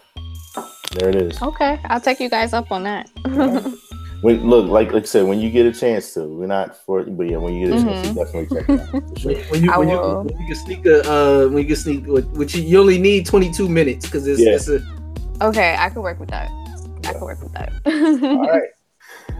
There 0.93 1.10
it 1.10 1.15
is. 1.15 1.41
Okay, 1.41 1.80
I'll 1.86 2.01
take 2.01 2.19
you 2.19 2.30
guys 2.30 2.51
up 2.54 2.71
on 2.71 2.84
that. 2.84 3.10
When 4.21 4.47
look, 4.47 4.69
like 4.69 4.91
like 4.91 5.03
I 5.03 5.05
said, 5.07 5.25
when 5.25 5.39
you 5.39 5.49
get 5.49 5.65
a 5.65 5.71
chance 5.71 6.13
to, 6.13 6.25
we're 6.25 6.45
not 6.45 6.77
for, 6.86 7.03
but 7.03 7.27
yeah, 7.27 7.38
when 7.38 7.55
you 7.55 7.67
get 7.67 7.79
a 7.79 7.84
chance, 7.84 8.07
to, 8.07 8.13
Mhm. 8.13 8.15
definitely 8.15 8.55
check 8.55 8.69
it 8.69 8.79
out 8.79 8.89
for 9.10 9.19
sure. 9.19 9.31
when, 9.34 9.43
when 9.49 9.63
you 9.63 9.71
when 9.79 9.89
you, 9.89 9.97
will. 9.99 10.23
when 10.23 10.38
you 10.41 10.47
can 10.47 10.55
sneak 10.55 10.86
a 10.86 11.12
uh 11.12 11.47
when 11.47 11.57
you 11.63 11.67
can 11.67 11.75
sneak 11.75 12.05
which 12.38 12.53
you, 12.55 12.62
you 12.62 12.79
only 12.79 12.99
need 12.99 13.25
22 13.25 13.67
minutes 13.67 14.05
because 14.05 14.27
it's, 14.27 14.39
Yeah. 14.39 14.53
it's 14.55 14.67
a 14.69 14.81
okay, 15.41 15.75
I 15.79 15.89
can 15.89 16.01
work 16.03 16.19
with 16.19 16.29
that. 16.29 16.49
I 17.05 17.13
can 17.13 17.21
work 17.21 17.41
with 17.41 17.53
that. 17.53 17.71
All 18.23 18.47
right. 18.49 18.63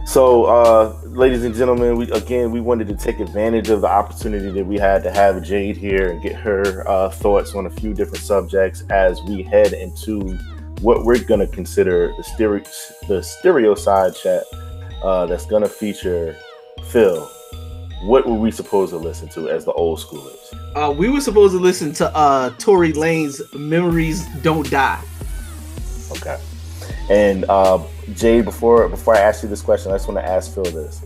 So, 0.04 0.44
uh, 0.46 0.98
ladies 1.04 1.44
and 1.44 1.54
gentlemen, 1.54 1.96
we 1.96 2.10
again 2.10 2.50
we 2.50 2.60
wanted 2.60 2.88
to 2.88 2.96
take 2.96 3.20
advantage 3.20 3.70
of 3.70 3.82
the 3.82 3.86
opportunity 3.86 4.50
that 4.50 4.66
we 4.66 4.76
had 4.76 5.04
to 5.04 5.12
have 5.12 5.40
Jade 5.44 5.76
here 5.76 6.10
and 6.10 6.20
get 6.20 6.34
her 6.34 6.82
uh, 6.88 7.08
thoughts 7.10 7.54
on 7.54 7.66
a 7.66 7.70
few 7.70 7.94
different 7.94 8.24
subjects 8.24 8.82
as 8.90 9.22
we 9.22 9.44
head 9.44 9.72
into 9.74 10.36
what 10.80 11.04
we're 11.04 11.22
gonna 11.22 11.46
consider 11.46 12.12
the 12.16 12.24
stereo 12.24 12.64
the 13.06 13.22
stereo 13.22 13.76
side 13.76 14.16
chat 14.16 14.42
uh, 15.02 15.26
that's 15.26 15.46
gonna 15.46 15.68
feature 15.68 16.36
Phil. 16.90 17.28
What 18.04 18.26
were 18.26 18.34
we 18.34 18.50
supposed 18.50 18.90
to 18.92 18.98
listen 18.98 19.28
to 19.30 19.48
as 19.48 19.64
the 19.64 19.72
old 19.72 19.98
schoolers? 20.00 20.38
uh 20.74 20.90
we 20.90 21.08
were 21.08 21.20
supposed 21.20 21.52
to 21.52 21.60
listen 21.60 21.92
to 21.92 22.14
uh 22.16 22.50
Tory 22.58 22.92
Lanez 22.92 23.40
memories 23.54 24.26
don't 24.42 24.68
die 24.70 25.02
Okay. 26.16 26.38
And 27.10 27.44
uh, 27.48 27.82
Jay, 28.14 28.42
before 28.42 28.88
before 28.88 29.14
I 29.16 29.20
ask 29.20 29.42
you 29.42 29.48
this 29.48 29.62
question, 29.62 29.92
I 29.92 29.94
just 29.96 30.08
want 30.08 30.18
to 30.20 30.26
ask 30.26 30.52
Phil 30.54 30.64
this: 30.64 31.02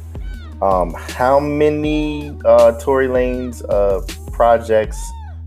um, 0.61 0.95
How 0.95 1.39
many 1.39 2.37
uh, 2.45 2.73
Tory 2.81 3.07
Lanez 3.09 3.63
uh, 3.69 4.01
projects 4.33 5.01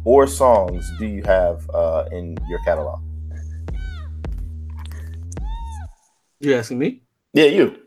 or 0.05 0.27
songs 0.27 0.89
do 0.97 1.05
you 1.05 1.23
have 1.23 1.69
uh, 1.71 2.05
in 2.11 2.37
your 2.49 2.59
catalog? 2.63 3.01
you 6.39 6.55
asking 6.55 6.79
me 6.79 7.01
Yeah, 7.33 7.45
you. 7.45 7.77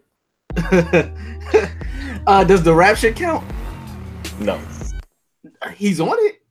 uh 2.26 2.44
does 2.44 2.62
the 2.62 2.72
rap 2.74 2.96
shit 2.96 3.16
count 3.16 3.44
No, 4.40 4.60
he's 5.74 6.00
on 6.00 6.14
it 6.20 6.42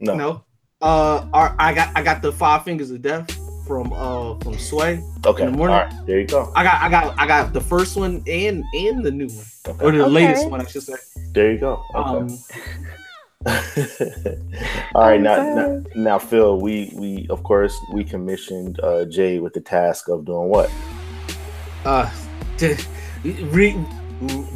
no. 0.00 0.14
no 0.14 0.44
uh 0.82 1.26
our, 1.32 1.54
i 1.58 1.72
got 1.72 1.90
i 1.96 2.02
got 2.02 2.20
the 2.22 2.30
five 2.32 2.64
fingers 2.64 2.90
of 2.90 3.00
death 3.02 3.30
from 3.66 3.92
uh 3.92 4.38
from 4.40 4.58
sway 4.58 5.02
Okay. 5.24 5.42
In 5.44 5.50
the 5.50 5.56
morning? 5.58 5.76
right. 5.76 6.06
There 6.06 6.20
you 6.20 6.26
go. 6.26 6.52
I 6.54 6.62
got 6.62 6.80
I 6.80 6.88
got 6.88 7.18
I 7.18 7.26
got 7.26 7.52
the 7.52 7.60
first 7.60 7.96
one 7.96 8.22
and 8.28 8.62
and 8.74 9.04
the 9.04 9.10
new 9.10 9.26
one. 9.26 9.44
Okay. 9.66 9.84
Or 9.84 9.90
the 9.90 10.02
Okay. 10.04 10.08
latest 10.12 10.48
one, 10.48 10.60
I 10.60 10.66
should 10.66 10.84
say. 10.84 10.94
There 11.32 11.50
you 11.50 11.58
go. 11.58 11.82
Okay. 11.96 12.08
Um 12.08 12.38
All 14.94 15.02
right, 15.02 15.20
now, 15.20 15.36
now, 15.54 15.82
now, 15.96 16.18
Phil, 16.18 16.60
we 16.60 16.92
we 16.94 17.26
of 17.28 17.42
course 17.42 17.76
we 17.92 18.04
commissioned 18.04 18.78
uh, 18.84 19.04
Jay 19.06 19.40
with 19.40 19.52
the 19.52 19.60
task 19.60 20.08
of 20.08 20.24
doing 20.24 20.48
what? 20.48 20.70
uh 21.84 22.08
to 22.58 22.76
re, 23.34 23.74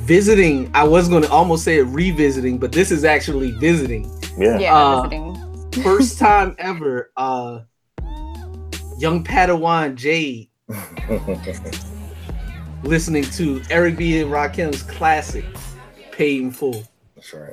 visiting 0.04 0.70
I 0.74 0.84
was 0.84 1.08
gonna 1.08 1.28
almost 1.28 1.64
say 1.64 1.80
revisiting, 1.82 2.58
but 2.58 2.72
this 2.72 2.90
is 2.90 3.04
actually 3.04 3.52
visiting. 3.52 4.04
Yeah. 4.38 4.58
yeah, 4.58 4.76
Uh, 4.76 5.02
visiting. 5.02 5.36
First 5.82 6.18
time 6.18 6.54
ever 6.58 7.10
uh 7.16 7.60
young 8.98 9.24
Padawan 9.24 9.94
Jade 9.94 10.48
listening 12.82 13.24
to 13.24 13.62
Eric 13.70 13.96
B 13.96 14.20
and 14.20 14.30
Rakim's 14.30 14.82
classic 14.82 15.44
Paid 16.12 16.42
in 16.42 16.50
Full. 16.50 16.82
That's 17.16 17.32
right. 17.34 17.52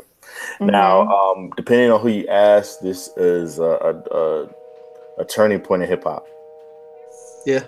Now, 0.60 1.04
Mm-hmm. 1.04 1.40
um, 1.40 1.52
depending 1.56 1.92
on 1.92 2.02
who 2.02 2.10
you 2.10 2.28
ask, 2.28 2.80
this 2.82 3.10
is 3.18 3.60
a, 3.60 3.64
a, 3.64 4.16
a, 4.16 4.50
a 5.20 5.26
turning 5.26 5.60
point 5.60 5.84
in 5.84 5.90
hip 5.90 6.04
hop. 6.04 6.26
Yeah. 7.46 7.66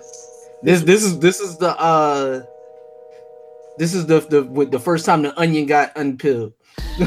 This 0.62 0.82
this 0.82 1.02
is 1.02 1.18
this 1.20 1.40
is 1.40 1.56
the 1.56 1.70
uh 1.80 2.42
this 3.80 3.94
is 3.94 4.04
the 4.04 4.20
the 4.20 4.44
with 4.44 4.70
the 4.70 4.78
first 4.78 5.06
time 5.06 5.22
the 5.22 5.36
onion 5.40 5.64
got 5.64 5.96
unpeeled. 5.96 6.52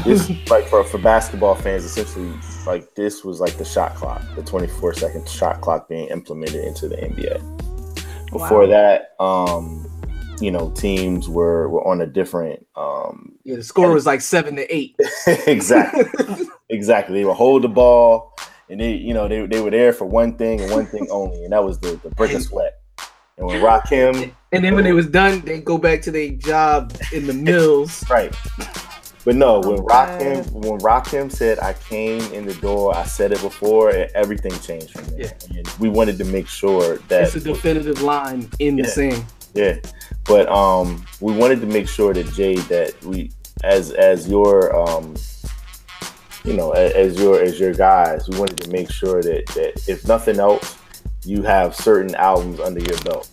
This, 0.04 0.28
like 0.50 0.66
for, 0.66 0.82
for 0.82 0.98
basketball 0.98 1.54
fans, 1.54 1.84
essentially, 1.84 2.32
like 2.66 2.96
this 2.96 3.22
was 3.22 3.40
like 3.40 3.56
the 3.58 3.64
shot 3.64 3.94
clock, 3.94 4.20
the 4.34 4.42
24 4.42 4.94
second 4.94 5.28
shot 5.28 5.60
clock 5.60 5.88
being 5.88 6.08
implemented 6.08 6.64
into 6.64 6.88
the 6.88 6.96
NBA. 6.96 8.32
Before 8.32 8.62
Wow. 8.62 8.66
that, 8.66 9.14
um, 9.20 9.86
you 10.40 10.50
know, 10.50 10.72
teams 10.72 11.28
were 11.28 11.68
were 11.68 11.86
on 11.86 12.00
a 12.00 12.08
different 12.08 12.66
um, 12.74 13.36
Yeah, 13.44 13.54
the 13.54 13.62
score 13.62 13.92
was 13.92 14.04
like 14.04 14.20
seven 14.20 14.56
to 14.56 14.74
eight. 14.74 14.96
exactly, 15.46 16.06
exactly. 16.70 17.14
They 17.14 17.24
would 17.24 17.36
hold 17.36 17.62
the 17.62 17.68
ball, 17.68 18.34
and 18.68 18.80
they, 18.80 18.94
you 18.94 19.14
know, 19.14 19.28
they, 19.28 19.46
they 19.46 19.60
were 19.60 19.70
there 19.70 19.92
for 19.92 20.06
one 20.06 20.36
thing 20.36 20.60
and 20.60 20.72
one 20.72 20.86
thing 20.86 21.06
only, 21.08 21.44
and 21.44 21.52
that 21.52 21.62
was 21.62 21.78
the 21.78 22.00
the 22.02 22.10
brick 22.10 22.34
of 22.34 22.42
sweat. 22.42 22.80
And 23.36 23.46
when 23.46 23.60
Rakim, 23.60 24.32
And 24.52 24.64
then 24.64 24.74
when 24.74 24.86
it 24.86 24.92
was 24.92 25.08
done, 25.08 25.40
they 25.40 25.60
go 25.60 25.76
back 25.78 26.02
to 26.02 26.10
their 26.10 26.30
job 26.30 26.96
in 27.12 27.26
the 27.26 27.32
mills. 27.32 28.04
right. 28.08 28.34
But 29.24 29.36
no, 29.36 29.58
when 29.60 29.80
Okay. 29.80 29.86
Rakim 29.88 30.52
when 30.52 30.80
Rakim 30.80 31.32
said 31.32 31.58
I 31.58 31.72
came 31.72 32.20
in 32.34 32.44
the 32.44 32.52
door, 32.54 32.94
I 32.94 33.04
said 33.04 33.32
it 33.32 33.40
before, 33.40 33.88
and 33.90 34.10
everything 34.14 34.52
changed 34.60 34.90
from 34.90 35.06
there. 35.16 35.32
And 35.56 35.66
we 35.80 35.88
wanted 35.88 36.18
to 36.18 36.24
make 36.24 36.46
sure 36.46 36.98
that 37.08 37.22
It's 37.22 37.34
a 37.36 37.40
definitive 37.40 38.02
line 38.02 38.50
in 38.58 38.76
the 38.76 38.82
Yeah. 38.82 38.88
same. 38.90 39.26
Yeah, 39.54 39.76
but 40.24 40.48
um, 40.48 41.06
we 41.20 41.32
wanted 41.32 41.60
to 41.60 41.66
make 41.66 41.88
sure 41.88 42.12
that 42.12 42.26
Jay, 42.34 42.56
that 42.56 43.02
we, 43.04 43.30
as 43.62 43.92
as 43.92 44.28
your 44.28 44.76
um, 44.76 45.14
you 46.44 46.52
know, 46.54 46.72
as, 46.72 46.92
as 46.92 47.18
your 47.20 47.40
as 47.40 47.58
your 47.58 47.72
guys, 47.72 48.28
we 48.28 48.38
wanted 48.38 48.58
to 48.58 48.70
make 48.70 48.90
sure 48.90 49.22
that 49.22 49.46
that 49.54 49.82
if 49.88 50.06
nothing 50.06 50.38
else, 50.38 50.76
you 51.24 51.42
have 51.42 51.74
certain 51.74 52.14
albums 52.14 52.60
under 52.60 52.80
your 52.80 52.98
belt. 52.98 53.28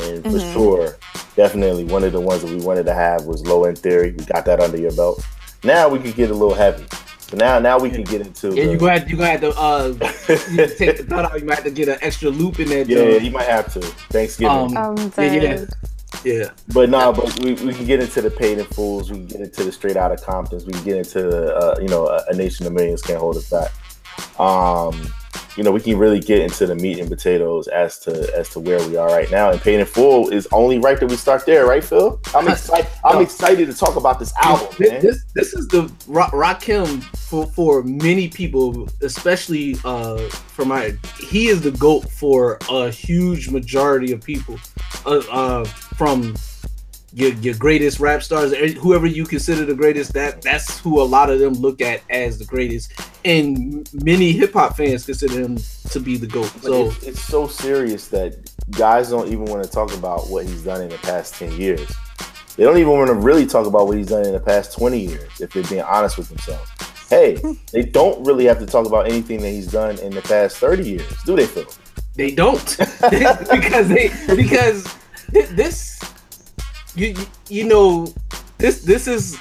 And 0.00 0.22
for 0.24 0.30
Mhm. 0.30 0.52
sure, 0.52 0.96
definitely 1.36 1.84
one 1.84 2.04
of 2.04 2.12
the 2.12 2.20
ones 2.20 2.42
that 2.42 2.50
we 2.50 2.60
wanted 2.60 2.84
to 2.86 2.94
have 2.94 3.24
was 3.24 3.42
Low 3.46 3.64
End 3.64 3.78
Theory. 3.78 4.12
We 4.16 4.24
got 4.26 4.44
that 4.44 4.60
under 4.60 4.76
your 4.78 4.92
belt. 4.92 5.24
Now 5.64 5.88
we 5.88 5.98
could 5.98 6.14
get 6.14 6.30
a 6.30 6.34
little 6.34 6.54
heavy. 6.54 6.84
So 7.30 7.36
now 7.38 7.58
now 7.58 7.78
we 7.78 7.90
can 7.90 8.04
get 8.04 8.20
into 8.20 8.48
Yeah, 8.54 8.66
the- 8.66 8.72
you 8.72 8.78
gonna 8.78 8.98
have, 8.98 9.10
you 9.10 9.16
gonna 9.16 9.30
have 9.30 9.40
to 9.40 9.58
uh 9.58 9.88
you 10.52 10.66
take 10.68 10.98
the 10.98 11.04
thought 11.08 11.24
out. 11.32 11.40
You 11.40 11.46
might 11.46 11.56
have 11.56 11.64
to 11.64 11.70
get 11.70 11.88
an 11.88 11.96
extra 12.02 12.28
loop 12.30 12.60
in 12.60 12.68
there. 12.68 12.84
yeah, 12.84 12.96
joint. 13.12 13.22
you 13.24 13.30
might 13.32 13.46
have 13.48 13.72
to. 13.72 13.80
Thanksgiving. 13.80 14.76
Um, 14.76 14.76
Um, 14.76 15.12
yeah, 15.18 15.32
yeah, 15.32 15.64
yeah. 16.24 16.50
But 16.72 16.88
no, 16.90 17.12
but 17.12 17.42
we, 17.42 17.54
we 17.54 17.72
can 17.74 17.84
get 17.86 18.00
into 18.00 18.20
the 18.22 18.30
paid 18.30 18.58
in 18.58 18.64
fools. 18.66 19.10
We 19.10 19.16
can 19.18 19.26
get 19.26 19.40
into 19.40 19.64
the 19.64 19.72
straight 19.72 19.96
out 19.96 20.12
of 20.12 20.22
Comptons. 20.22 20.66
We 20.66 20.72
can 20.74 20.84
get 20.84 20.96
into 20.98 21.52
uh, 21.56 21.76
you 21.80 21.88
know 21.88 22.06
a, 22.06 22.22
a 22.28 22.34
nation 22.36 22.64
of 22.66 22.72
millions 22.74 23.02
can't 23.02 23.18
hold 23.18 23.36
us 23.38 23.50
back. 23.50 23.72
Um, 24.38 25.12
you 25.56 25.62
know 25.62 25.72
we 25.72 25.80
can 25.80 25.98
really 25.98 26.20
get 26.20 26.40
into 26.40 26.66
the 26.66 26.74
meat 26.74 26.98
and 26.98 27.08
potatoes 27.08 27.68
as 27.68 27.98
to 28.00 28.34
as 28.36 28.48
to 28.50 28.60
where 28.60 28.78
we 28.88 28.96
are 28.96 29.08
right 29.08 29.30
now. 29.30 29.50
And 29.50 29.60
paid 29.60 29.80
in 29.80 29.86
full 29.86 30.28
is 30.28 30.46
only 30.52 30.78
right 30.78 30.98
that 31.00 31.06
we 31.06 31.16
start 31.16 31.46
there, 31.46 31.66
right, 31.66 31.84
Phil? 31.84 32.20
I'm 32.34 32.48
excited. 32.48 32.90
I'm 33.04 33.22
excited 33.22 33.66
to 33.66 33.74
talk 33.74 33.96
about 33.96 34.18
this 34.18 34.32
album, 34.42 34.68
This, 34.78 34.90
man. 34.90 35.02
this 35.02 35.24
this 35.34 35.54
is 35.54 35.68
the 35.68 35.90
Ra- 36.06 36.30
Rakim 36.30 37.02
for 37.28 37.46
for 37.46 37.82
many 37.82 38.28
people, 38.28 38.88
especially 39.02 39.76
uh 39.84 40.18
for 40.28 40.64
my 40.64 40.94
he 41.18 41.48
is 41.48 41.62
the 41.62 41.72
goat 41.72 42.10
for 42.10 42.58
a 42.70 42.90
huge 42.90 43.48
majority 43.50 44.12
of 44.12 44.20
people. 44.22 44.58
Uh, 45.04 45.22
uh 45.30 45.64
from 45.64 46.34
your 47.16 47.32
your 47.36 47.54
greatest 47.54 47.98
rap 47.98 48.22
stars, 48.22 48.52
eh, 48.52 48.72
whoever 48.72 49.06
you 49.06 49.24
consider 49.24 49.64
the 49.64 49.74
greatest, 49.74 50.12
that 50.12 50.42
that's 50.42 50.78
who 50.80 51.00
a 51.00 51.02
lot 51.02 51.30
of 51.30 51.38
them 51.38 51.54
look 51.54 51.80
at 51.80 52.02
as 52.10 52.38
the 52.38 52.44
greatest, 52.44 52.92
and 53.24 53.88
many 54.04 54.32
hip 54.32 54.52
hop 54.52 54.76
fans 54.76 55.06
consider 55.06 55.40
him 55.40 55.56
to 55.88 55.98
be 55.98 56.18
the 56.18 56.26
goat. 56.26 56.52
But 56.56 56.64
So 56.64 56.86
it's, 56.88 57.02
it's 57.04 57.20
so 57.22 57.46
serious 57.46 58.08
that 58.08 58.36
guys 58.72 59.08
don't 59.08 59.28
even 59.28 59.46
want 59.46 59.64
to 59.64 59.70
talk 59.70 59.94
about 59.94 60.28
what 60.28 60.44
he's 60.44 60.62
done 60.62 60.82
in 60.82 60.90
the 60.90 60.98
past 60.98 61.36
10 61.36 61.58
years. 61.58 61.90
They 62.56 62.64
don't 62.64 62.76
even 62.76 62.92
want 62.92 63.08
to 63.08 63.14
really 63.14 63.46
talk 63.46 63.66
about 63.66 63.86
what 63.86 63.96
he's 63.96 64.08
done 64.08 64.26
in 64.26 64.32
the 64.32 64.40
past 64.40 64.76
20 64.76 65.00
years, 65.00 65.40
if 65.40 65.54
they're 65.54 65.62
being 65.62 65.82
honest 65.82 66.18
with 66.18 66.28
themselves. 66.28 66.70
Hey, 67.08 67.40
they 67.72 67.82
don't 67.82 68.22
really 68.26 68.44
have 68.44 68.58
to 68.58 68.66
talk 68.66 68.86
about 68.86 69.06
anything 69.06 69.40
that 69.40 69.50
he's 69.50 69.72
done 69.72 69.98
in 70.00 70.12
the 70.12 70.22
past 70.22 70.58
30 70.58 70.86
years, 70.86 71.22
do 71.24 71.34
they, 71.34 71.46
Phil? 71.46 71.64
they 72.14 72.30
don't 72.30 72.76
because 73.10 73.88
they 73.88 74.10
because 74.34 74.86
thi- 75.32 75.42
this 75.54 75.98
you 76.96 77.08
you- 77.08 77.26
you 77.48 77.64
know 77.64 78.12
this 78.58 78.80
this 78.82 79.06
is 79.06 79.36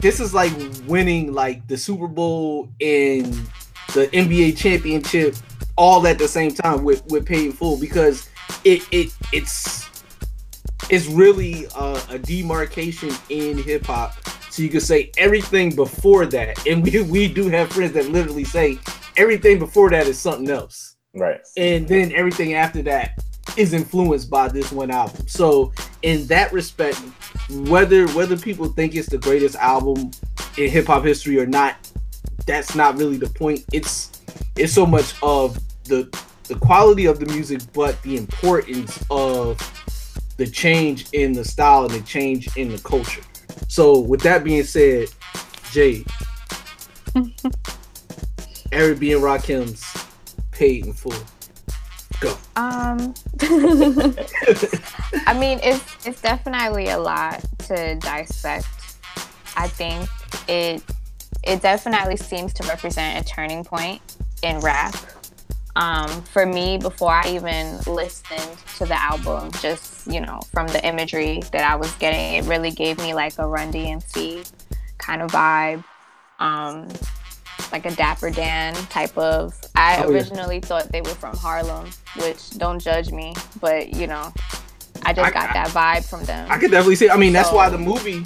this 0.00 0.20
is 0.20 0.32
like 0.32 0.52
winning 0.86 1.32
like 1.32 1.66
the 1.68 1.76
Super 1.76 2.06
Bowl 2.06 2.68
and 2.80 3.26
the 3.94 4.08
NBA 4.12 4.56
championship 4.56 5.34
all 5.76 6.06
at 6.06 6.18
the 6.18 6.28
same 6.28 6.52
time 6.52 6.84
with 6.84 7.04
with 7.06 7.26
paid 7.26 7.54
full 7.54 7.76
because 7.78 8.28
it 8.64 8.82
it 8.92 9.12
it's 9.32 9.88
it's 10.90 11.06
really 11.06 11.66
a, 11.76 12.00
a 12.10 12.18
demarcation 12.18 13.10
in 13.28 13.58
hip 13.58 13.84
hop. 13.86 14.14
So 14.50 14.62
you 14.62 14.70
could 14.70 14.82
say 14.82 15.10
everything 15.18 15.74
before 15.76 16.26
that, 16.26 16.66
and 16.66 16.82
we 16.82 17.02
we 17.02 17.28
do 17.28 17.48
have 17.48 17.70
friends 17.72 17.92
that 17.92 18.08
literally 18.08 18.44
say 18.44 18.78
everything 19.16 19.58
before 19.58 19.90
that 19.90 20.06
is 20.06 20.18
something 20.18 20.48
else 20.48 20.94
Right. 21.14 21.40
and 21.56 21.88
then 21.88 22.12
everything 22.12 22.54
after 22.54 22.82
that 22.82 23.18
is 23.58 23.72
influenced 23.72 24.30
by 24.30 24.48
this 24.48 24.70
one 24.70 24.90
album. 24.90 25.26
So 25.26 25.72
in 26.02 26.26
that 26.28 26.52
respect, 26.52 26.96
whether 27.50 28.06
whether 28.08 28.36
people 28.36 28.68
think 28.68 28.94
it's 28.94 29.08
the 29.08 29.18
greatest 29.18 29.56
album 29.56 30.12
in 30.56 30.70
hip 30.70 30.86
hop 30.86 31.04
history 31.04 31.38
or 31.40 31.46
not, 31.46 31.76
that's 32.46 32.74
not 32.74 32.96
really 32.96 33.16
the 33.16 33.28
point. 33.28 33.64
It's 33.72 34.22
it's 34.56 34.72
so 34.72 34.86
much 34.86 35.14
of 35.22 35.58
the 35.84 36.08
the 36.44 36.54
quality 36.54 37.06
of 37.06 37.18
the 37.18 37.26
music, 37.26 37.60
but 37.72 38.00
the 38.02 38.16
importance 38.16 39.04
of 39.10 39.58
the 40.36 40.46
change 40.46 41.06
in 41.12 41.32
the 41.32 41.44
style 41.44 41.84
and 41.84 41.90
the 41.90 42.00
change 42.02 42.56
in 42.56 42.68
the 42.68 42.78
culture. 42.78 43.22
So 43.66 43.98
with 43.98 44.20
that 44.20 44.44
being 44.44 44.62
said, 44.62 45.08
Jay, 45.72 46.04
Eric 48.72 49.00
B 49.00 49.12
and 49.12 49.22
Rakim's 49.22 49.84
paid 50.52 50.86
in 50.86 50.92
full. 50.92 51.12
Go. 52.20 52.36
Um, 52.56 53.14
I 55.26 55.36
mean, 55.38 55.60
it's 55.62 56.06
it's 56.06 56.20
definitely 56.20 56.88
a 56.88 56.98
lot 56.98 57.44
to 57.66 57.94
dissect. 57.96 58.66
I 59.56 59.68
think 59.68 60.08
it 60.48 60.82
it 61.44 61.62
definitely 61.62 62.16
seems 62.16 62.52
to 62.54 62.66
represent 62.68 63.24
a 63.24 63.28
turning 63.28 63.64
point 63.64 64.02
in 64.42 64.58
rap. 64.60 64.96
Um, 65.76 66.22
for 66.22 66.44
me, 66.44 66.76
before 66.76 67.12
I 67.12 67.28
even 67.34 67.78
listened 67.86 68.58
to 68.78 68.84
the 68.84 69.00
album, 69.00 69.52
just 69.60 70.06
you 70.08 70.20
know, 70.20 70.40
from 70.52 70.66
the 70.68 70.84
imagery 70.84 71.42
that 71.52 71.70
I 71.70 71.76
was 71.76 71.92
getting, 71.94 72.34
it 72.34 72.48
really 72.48 72.72
gave 72.72 72.98
me 72.98 73.14
like 73.14 73.38
a 73.38 73.46
Run 73.46 73.72
DMC 73.72 74.50
kind 74.98 75.22
of 75.22 75.30
vibe. 75.30 75.84
Um, 76.40 76.88
like 77.72 77.86
a 77.86 77.90
Dapper 77.94 78.30
Dan 78.30 78.74
type 78.74 79.16
of. 79.18 79.54
I 79.74 79.98
Oh, 80.04 80.10
yeah. 80.10 80.16
originally 80.16 80.60
thought 80.60 80.90
they 80.90 81.00
were 81.02 81.10
from 81.10 81.36
Harlem, 81.36 81.90
which 82.20 82.50
don't 82.58 82.78
judge 82.80 83.10
me, 83.12 83.34
but 83.60 83.94
you 83.94 84.06
know, 84.06 84.32
I 85.04 85.12
just 85.12 85.26
I- 85.26 85.30
got 85.30 85.50
I- 85.50 85.52
that 85.54 85.68
vibe 85.68 86.08
from 86.08 86.24
them. 86.24 86.50
I 86.50 86.58
could 86.58 86.70
definitely 86.70 86.96
see. 86.96 87.10
I 87.10 87.16
mean, 87.16 87.32
that's 87.32 87.52
why 87.52 87.68
the 87.68 87.78
movie 87.78 88.24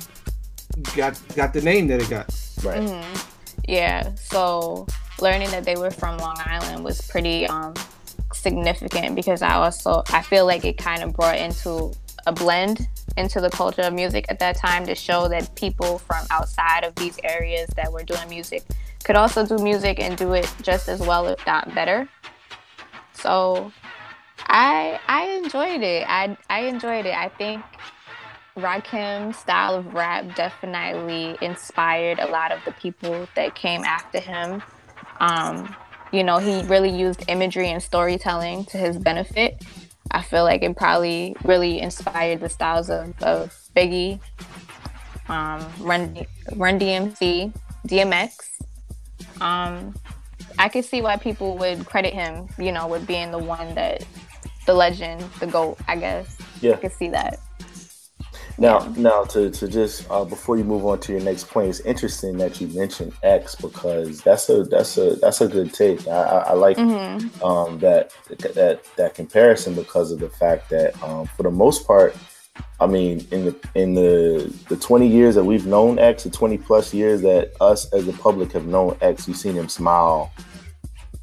got 0.97 1.21
got 1.37 1.53
the 1.53 1.61
name 1.63 1.87
that 1.89 2.01
it 2.01 2.09
got. 2.11 2.27
Right. 2.63 2.81
Mhm. 2.81 3.25
Yeah, 3.69 4.15
so 4.17 4.87
learning 5.21 5.51
that 5.51 5.65
they 5.65 5.77
were 5.77 5.91
from 5.91 6.19
Long 6.19 6.37
Island 6.39 6.83
was 6.85 7.01
pretty 7.03 7.47
um, 7.47 7.75
significant 8.33 9.15
because 9.15 9.43
I 9.43 9.55
also 9.55 10.03
I 10.11 10.23
feel 10.23 10.47
like 10.47 10.65
it 10.65 10.79
kind 10.79 11.03
of 11.03 11.13
brought 11.13 11.37
into 11.39 11.93
a 12.27 12.33
blend 12.33 12.89
into 13.17 13.41
the 13.41 13.51
culture 13.51 13.83
of 13.83 13.93
music 13.93 14.25
at 14.29 14.39
that 14.39 14.57
time 14.57 14.87
to 14.87 14.95
show 14.95 15.29
that 15.29 15.55
people 15.55 15.99
from 15.99 16.25
outside 16.31 16.83
of 16.85 16.95
these 16.95 17.19
areas 17.25 17.69
that 17.77 17.93
were 17.93 18.03
doing 18.05 18.27
music 18.29 18.63
could 19.03 19.17
also 19.17 19.45
do 19.45 19.63
music 19.63 20.01
and 20.01 20.17
do 20.17 20.33
it 20.33 20.53
just 20.63 20.89
as 20.89 21.01
well 21.01 21.27
if 21.27 21.45
not 21.47 21.75
better. 21.75 22.09
So 23.13 23.73
I 24.47 25.01
I 25.09 25.29
enjoyed 25.43 25.83
it. 25.83 26.05
I 26.09 26.37
I 26.49 26.61
enjoyed 26.63 27.07
it. 27.07 27.15
I 27.15 27.29
think 27.29 27.63
Rakim's 28.57 29.39
style 29.39 29.75
of 29.75 29.95
rap 29.95 30.37
definitely 30.37 31.37
inspired 31.41 32.19
a 32.19 32.27
lot 32.27 32.53
of 32.53 32.61
the 32.65 32.73
people 32.73 33.27
that 33.35 33.55
came 33.55 33.83
after 33.85 34.21
him. 34.21 34.63
Um, 35.21 35.75
you 36.13 36.23
know, 36.23 36.39
he 36.39 36.63
really 36.65 36.91
used 36.91 37.25
imagery 37.29 37.71
and 37.71 37.83
storytelling 37.83 38.67
to 38.67 38.77
his 38.77 38.99
benefit. 38.99 39.65
I 40.11 40.21
feel 40.21 40.45
like 40.45 40.63
it 40.63 40.77
probably 40.77 41.35
really 41.45 41.81
inspired 41.81 42.41
the 42.41 42.51
styles 42.51 42.91
of, 42.91 43.15
of 43.23 43.55
Biggie, 43.75 44.21
um, 45.29 45.67
Run, 45.81 46.27
Run 46.55 46.79
DMC, 46.79 47.55
DMX. 47.89 48.53
Um, 49.43 49.95
I 50.59 50.69
could 50.69 50.85
see 50.85 51.03
why 51.03 51.17
people 51.17 51.57
would 51.59 51.85
credit 51.87 52.15
him, 52.15 52.49
you 52.59 52.73
know, 52.73 52.87
with 52.87 53.07
being 53.07 53.31
the 53.31 53.39
one 53.39 53.75
that 53.75 54.07
the 54.67 54.75
legend, 54.75 55.21
the 55.41 55.47
goat, 55.47 55.79
I 55.89 55.97
guess. 55.97 56.39
Yeah. 56.61 56.75
I 56.75 56.77
could 56.77 56.93
see 56.93 57.09
that. 57.11 57.41
Now, 58.59 58.81
now 58.97 59.25
to, 59.25 59.51
to 59.51 59.67
just 59.67 60.07
uh, 60.11 60.25
before 60.25 60.57
you 60.57 60.65
move 60.65 60.85
on 60.87 61.01
to 61.01 61.13
your 61.13 61.23
next 61.23 61.49
point, 61.49 61.71
it's 61.71 61.81
interesting 61.81 62.37
that 62.39 62.61
you 62.61 62.69
mentioned 62.69 63.13
X 63.23 63.55
because 63.57 64.21
that's 64.21 64.49
a 64.51 64.65
that's 64.65 64.97
a 64.99 65.17
that's 65.17 65.41
a 65.41 65.49
good 65.49 65.73
take. 65.73 66.07
I, 66.07 66.11
I, 66.23 66.39
I 66.39 66.53
like 66.53 66.77
Mhm. 66.77 67.43
um, 67.43 67.79
that 67.81 68.13
that 68.55 68.83
that 68.97 69.15
comparison 69.15 69.75
because 69.75 70.13
of 70.13 70.21
the 70.21 70.29
fact 70.29 70.71
that 70.71 71.03
um, 71.03 71.27
for 71.27 71.43
the 71.43 71.51
most 71.51 71.87
part, 71.87 72.15
I 72.81 72.87
mean, 72.87 73.27
in 73.31 73.45
the 73.45 73.69
in 73.75 73.95
the 73.95 74.53
the 74.69 74.77
twenty 74.77 75.07
years 75.09 75.35
that 75.37 75.45
we've 75.45 75.67
known 75.67 75.99
X, 75.99 76.25
the 76.25 76.31
twenty 76.31 76.59
plus 76.59 76.93
years 76.93 77.23
that 77.23 77.53
us 77.61 77.91
as 77.93 78.07
the 78.07 78.13
public 78.13 78.53
have 78.53 78.67
known 78.67 78.97
X, 79.01 79.27
we've 79.27 79.37
seen 79.37 79.55
him 79.55 79.69
smile. 79.69 80.33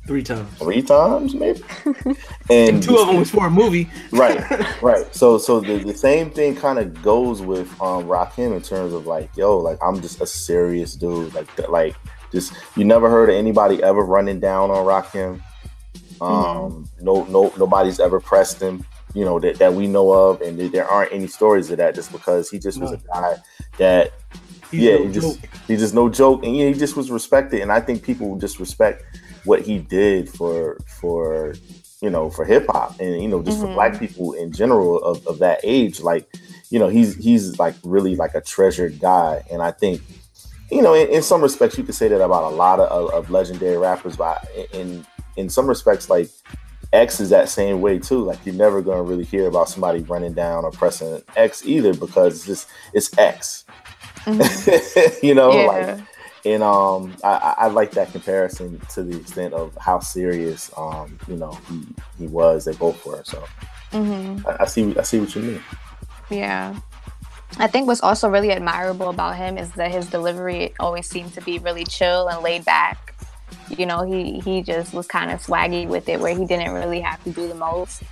Three 0.07 0.23
times. 0.23 0.51
three 0.57 0.81
times, 0.81 1.35
maybe, 1.35 1.61
And 1.85 2.17
and 2.49 2.81
two 2.81 2.97
of 2.97 3.05
them 3.05 3.17
was 3.17 3.29
for 3.29 3.45
a 3.45 3.49
movie. 3.51 3.87
right 4.11 4.41
right. 4.81 5.13
So 5.13 5.37
so 5.37 5.59
the, 5.59 5.77
the 5.83 5.93
same 5.93 6.31
thing 6.31 6.55
kind 6.55 6.79
of 6.79 6.99
goes 7.03 7.43
with 7.43 7.69
um 7.79 8.05
Rakim 8.05 8.55
in 8.55 8.61
terms 8.63 8.91
of 8.91 9.05
like 9.05 9.29
yo 9.37 9.59
like 9.59 9.77
i'm 9.83 10.01
just 10.01 10.19
a 10.19 10.25
serious 10.25 10.95
dude 10.95 11.31
like 11.35 11.69
like 11.69 11.95
just 12.31 12.53
you 12.75 12.85
never 12.85 13.07
heard 13.07 13.29
of 13.29 13.35
anybody 13.35 13.83
ever 13.83 14.01
running 14.01 14.39
down 14.39 14.71
on 14.71 14.83
Rakim. 14.83 15.41
Um 16.21 16.89
no 16.99 17.25
no 17.25 17.53
nobody's 17.59 17.99
ever 17.99 18.19
pressed 18.19 18.59
him 18.59 18.83
you 19.13 19.25
know 19.25 19.39
that, 19.39 19.57
that 19.57 19.73
we 19.73 19.87
know 19.87 20.11
of 20.11 20.41
and 20.41 20.59
there 20.71 20.87
aren't 20.87 21.11
any 21.11 21.27
stories 21.27 21.69
of 21.71 21.77
that 21.77 21.95
just 21.95 22.11
because 22.11 22.49
he 22.49 22.59
just 22.59 22.79
was 22.79 22.91
No. 22.91 22.97
a 22.97 23.01
guy 23.13 23.37
that 23.77 24.13
He's 24.71 24.81
yeah 24.81 24.97
no 24.97 25.05
he 25.07 25.11
just 25.13 25.41
joke. 25.41 25.49
he 25.67 25.77
just 25.77 25.93
no 25.95 26.09
joke 26.09 26.43
and 26.45 26.55
yeah, 26.55 26.67
he 26.67 26.73
just 26.75 26.95
was 26.95 27.09
respected 27.09 27.61
and 27.61 27.71
i 27.71 27.79
think 27.79 28.03
people 28.03 28.37
just 28.37 28.59
respect 28.59 29.03
what 29.45 29.61
he 29.61 29.79
did 29.79 30.29
for 30.29 30.77
for 30.85 31.55
you 32.01 32.09
know 32.09 32.29
for 32.29 32.45
hip-hop 32.45 32.99
and 32.99 33.21
you 33.21 33.27
know 33.27 33.41
just 33.41 33.59
for 33.59 33.67
Mhm. 33.67 33.73
black 33.73 33.99
people 33.99 34.33
in 34.33 34.51
general 34.51 35.03
of, 35.03 35.25
of 35.25 35.39
that 35.39 35.59
age 35.63 36.01
like 36.01 36.27
you 36.69 36.77
know 36.77 36.87
he's 36.87 37.15
he's 37.15 37.57
like 37.57 37.73
really 37.83 38.15
like 38.15 38.35
a 38.35 38.41
treasured 38.41 38.99
guy 38.99 39.43
and 39.51 39.61
i 39.63 39.71
think 39.71 40.01
you 40.69 40.83
know 40.83 40.93
in, 40.93 41.07
in 41.09 41.23
some 41.23 41.41
respects 41.41 41.77
you 41.79 41.83
could 41.83 41.95
say 41.95 42.07
that 42.07 42.21
about 42.21 42.43
a 42.51 42.55
lot 42.55 42.79
of, 42.79 42.89
of, 42.91 43.09
of 43.13 43.29
legendary 43.31 43.77
rappers 43.77 44.15
but 44.15 44.47
in 44.71 45.03
in 45.35 45.49
some 45.49 45.65
respects 45.67 46.09
like 46.11 46.29
X 46.91 47.19
is 47.19 47.29
that 47.29 47.49
same 47.49 47.81
way 47.81 47.99
too. 47.99 48.23
Like 48.23 48.43
you're 48.45 48.55
never 48.55 48.81
gonna 48.81 49.03
really 49.03 49.23
hear 49.25 49.47
about 49.47 49.69
somebody 49.69 49.99
running 50.03 50.33
down 50.33 50.65
or 50.65 50.71
pressing 50.71 51.21
X 51.35 51.65
either 51.65 51.93
because 51.93 52.35
it's 52.35 52.45
just 52.45 52.67
it's 52.93 53.17
X. 53.17 53.65
Mhm. 54.25 55.19
you 55.23 55.35
know, 55.35 55.51
yeah. 55.53 55.65
like 55.65 55.99
and 56.45 56.63
um 56.63 57.15
I, 57.23 57.55
I 57.57 57.67
like 57.67 57.91
that 57.91 58.11
comparison 58.11 58.79
to 58.93 59.03
the 59.03 59.17
extent 59.17 59.53
of 59.53 59.77
how 59.79 59.99
serious 59.99 60.71
um 60.77 61.17
you 61.27 61.35
know 61.35 61.57
he 61.69 61.81
he 62.17 62.27
was 62.27 62.65
they 62.65 62.73
both 62.73 63.05
were 63.05 63.21
so 63.25 63.43
hmm 63.91 64.37
I, 64.47 64.63
I 64.63 64.65
see 64.65 64.95
I 64.97 65.01
see 65.03 65.19
what 65.19 65.35
you 65.35 65.41
mean 65.41 65.63
Yeah. 66.29 66.75
I 67.57 67.67
think 67.67 67.87
what's 67.87 68.01
also 68.01 68.29
really 68.29 68.51
admirable 68.51 69.09
about 69.09 69.35
him 69.35 69.57
is 69.57 69.71
that 69.73 69.91
his 69.91 70.07
delivery 70.07 70.73
always 70.79 71.07
seemed 71.09 71.33
to 71.33 71.41
be 71.41 71.59
really 71.59 71.83
chill 71.83 72.27
and 72.27 72.41
laid 72.43 72.63
back. 72.63 73.15
You 73.77 73.85
know, 73.85 74.03
he 74.03 74.39
he 74.39 74.61
just 74.61 74.93
was 74.93 75.07
kind 75.07 75.31
of 75.31 75.41
swaggy 75.41 75.87
with 75.87 76.09
it 76.09 76.19
where 76.19 76.35
he 76.35 76.45
didn't 76.45 76.73
really 76.73 76.99
have 77.01 77.23
to 77.23 77.31
do 77.31 77.47
the 77.47 77.55
most. 77.55 78.03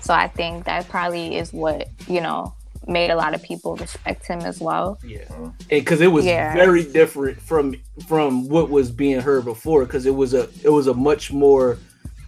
So 0.00 0.14
I 0.14 0.28
think 0.28 0.64
that 0.64 0.88
probably 0.88 1.36
is 1.36 1.52
what, 1.52 1.88
you 2.06 2.20
know, 2.20 2.54
made 2.86 3.10
a 3.10 3.16
lot 3.16 3.34
of 3.34 3.42
people 3.42 3.76
respect 3.76 4.26
him 4.26 4.40
as 4.40 4.60
well. 4.60 4.98
Yeah, 5.04 5.24
because 5.68 6.00
it 6.00 6.06
was 6.06 6.24
Yeah. 6.24 6.54
very 6.54 6.84
different 6.84 7.40
from 7.40 7.74
from 8.06 8.48
what 8.48 8.70
was 8.70 8.90
being 8.90 9.20
heard 9.20 9.44
before. 9.44 9.84
Because 9.84 10.06
it 10.06 10.14
was 10.14 10.34
a 10.34 10.48
it 10.64 10.70
was 10.70 10.86
a 10.86 10.94
much 10.94 11.32
more 11.32 11.78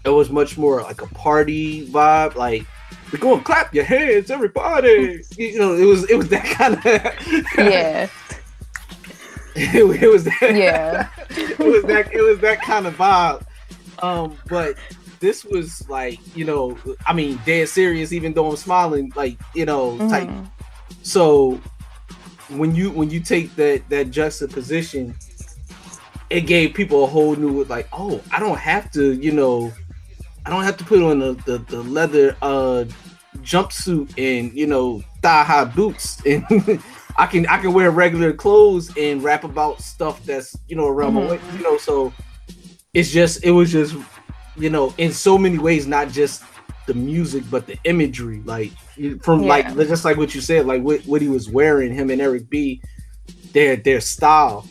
it 0.04 0.10
was 0.10 0.30
much 0.30 0.56
more 0.58 0.82
like 0.82 1.00
a 1.02 1.06
party 1.08 1.86
vibe. 1.88 2.34
Like 2.34 2.64
we're 3.12 3.18
going 3.18 3.42
clap 3.42 3.74
your 3.74 3.84
hands, 3.84 4.30
everybody. 4.30 5.22
You 5.36 5.58
know, 5.58 5.74
it 5.74 5.84
was 5.84 6.08
it 6.10 6.16
was 6.16 6.28
that 6.28 6.44
kind 6.58 6.74
of 6.74 7.56
Yeah. 7.58 8.08
It, 9.60 10.02
it 10.02 10.08
was 10.08 10.24
that, 10.24 10.54
Yeah. 10.56 11.08
it 11.30 11.58
was 11.58 11.84
that 11.84 12.12
it 12.12 12.22
was 12.22 12.38
that 12.40 12.62
kind 12.62 12.86
of 12.86 12.96
vibe. 12.96 13.42
Um, 14.02 14.36
but 14.48 14.76
this 15.20 15.44
was 15.44 15.88
like 15.88 16.18
you 16.34 16.44
know, 16.44 16.78
I 17.06 17.12
mean, 17.12 17.38
dead 17.44 17.68
serious. 17.68 18.12
Even 18.12 18.32
though 18.32 18.48
I'm 18.50 18.56
smiling, 18.56 19.12
like 19.14 19.38
you 19.54 19.66
know, 19.66 19.98
type 20.08 20.28
Mhm. 20.28 20.46
so 21.02 21.60
when 22.48 22.74
you 22.74 22.90
when 22.90 23.10
you 23.10 23.20
take 23.20 23.54
that 23.56 23.88
that 23.90 24.10
juxtaposition 24.10 25.14
it 26.30 26.42
gave 26.42 26.74
people 26.74 27.04
a 27.04 27.06
whole 27.06 27.36
new 27.36 27.62
like 27.64 27.86
oh 27.92 28.20
i 28.32 28.40
don't 28.40 28.58
have 28.58 28.90
to 28.90 29.12
you 29.14 29.30
know 29.30 29.72
i 30.46 30.50
don't 30.50 30.64
have 30.64 30.76
to 30.76 30.84
put 30.84 31.00
on 31.02 31.20
the 31.20 31.32
the, 31.46 31.58
the 31.68 31.80
leather 31.84 32.36
uh 32.42 32.84
jumpsuit 33.42 34.10
and 34.18 34.52
you 34.52 34.66
know 34.66 35.00
thigh 35.22 35.44
high 35.44 35.64
boots 35.64 36.20
and 36.26 36.44
i 37.18 37.26
can 37.26 37.46
i 37.46 37.58
can 37.58 37.72
wear 37.72 37.90
regular 37.90 38.32
clothes 38.32 38.90
and 38.96 39.22
rap 39.22 39.44
about 39.44 39.80
stuff 39.80 40.24
that's 40.24 40.56
you 40.68 40.76
know 40.76 40.86
around 40.86 41.14
my 41.14 41.20
Mhm. 41.22 41.30
waist 41.30 41.44
you 41.56 41.62
know 41.62 41.76
so 41.78 42.12
it's 42.94 43.10
just 43.10 43.44
it 43.44 43.50
was 43.50 43.70
just 43.70 43.94
you 44.56 44.70
know 44.70 44.92
in 44.98 45.12
so 45.12 45.38
many 45.38 45.58
ways 45.58 45.86
not 45.86 46.08
just 46.08 46.42
the 46.86 46.94
music 46.94 47.44
but 47.50 47.66
the 47.66 47.76
imagery 47.84 48.42
like 48.44 48.72
you- 48.96 49.18
from 49.22 49.42
like 49.42 49.74
just 49.76 50.04
like 50.04 50.16
what 50.16 50.34
you 50.34 50.40
said 50.40 50.66
like 50.66 50.82
what, 50.82 51.00
what 51.02 51.22
he 51.22 51.28
was 51.28 51.48
wearing 51.48 51.92
him 51.94 52.10
and 52.10 52.20
eric 52.20 52.48
b 52.50 52.80
their 53.52 53.76
their 53.76 54.00
style 54.00 54.66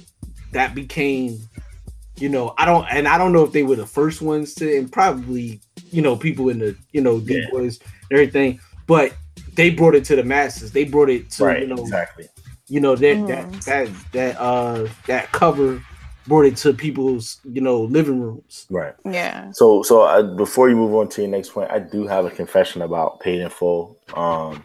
that 0.52 0.76
became 0.76 1.38
you 2.18 2.28
know 2.28 2.54
i 2.58 2.66
don't 2.66 2.86
and 2.92 3.08
i 3.08 3.18
don't 3.18 3.32
know 3.32 3.44
if 3.44 3.52
they 3.52 3.64
were 3.64 3.76
the 3.76 3.86
first 3.86 4.22
ones 4.22 4.54
to 4.54 4.78
and 4.78 4.92
probably 4.92 5.62
you 5.92 6.02
know 6.02 6.16
people 6.16 6.50
in 6.50 6.60
the 6.60 6.76
you 6.92 7.00
know 7.02 7.20
deep 7.20 7.44
Yeah. 7.44 7.50
boys 7.52 7.80
and 8.10 8.20
everything 8.20 8.60
but 8.88 9.14
they 9.56 9.70
brought 9.70 9.96
it 9.96 10.04
to 10.06 10.16
the 10.16 10.24
masses 10.24 10.72
they 10.72 10.84
brought 10.84 11.10
it 11.10 11.30
to 11.30 11.46
right 11.46 11.62
you 11.62 11.68
know 11.68 11.82
exactly 11.82 12.28
you 12.68 12.80
know 12.80 12.96
that 12.96 13.18
Mhm. 13.18 13.26
that 13.28 13.66
that 13.66 13.90
that 14.12 14.40
uh 14.42 14.88
that 15.08 15.32
cover 15.32 15.82
brought 16.28 16.46
it 16.46 16.58
to 16.58 16.74
people's 16.74 17.40
you 17.44 17.62
know 17.62 17.82
living 17.84 18.20
rooms 18.22 18.68
right 18.70 18.94
Yeah. 19.06 19.52
So, 19.52 19.82
so 19.82 20.04
I, 20.04 20.22
before 20.22 20.70
you 20.70 20.76
move 20.76 20.94
on 20.94 21.10
to 21.10 21.22
your 21.22 21.32
next 21.32 21.50
point, 21.54 21.72
I 21.72 21.80
do 21.80 22.06
have 22.06 22.26
a 22.26 22.30
confession 22.30 22.84
about 22.84 23.20
paid 23.20 23.42
in 23.42 23.50
full. 23.50 23.98
Um, 24.14 24.64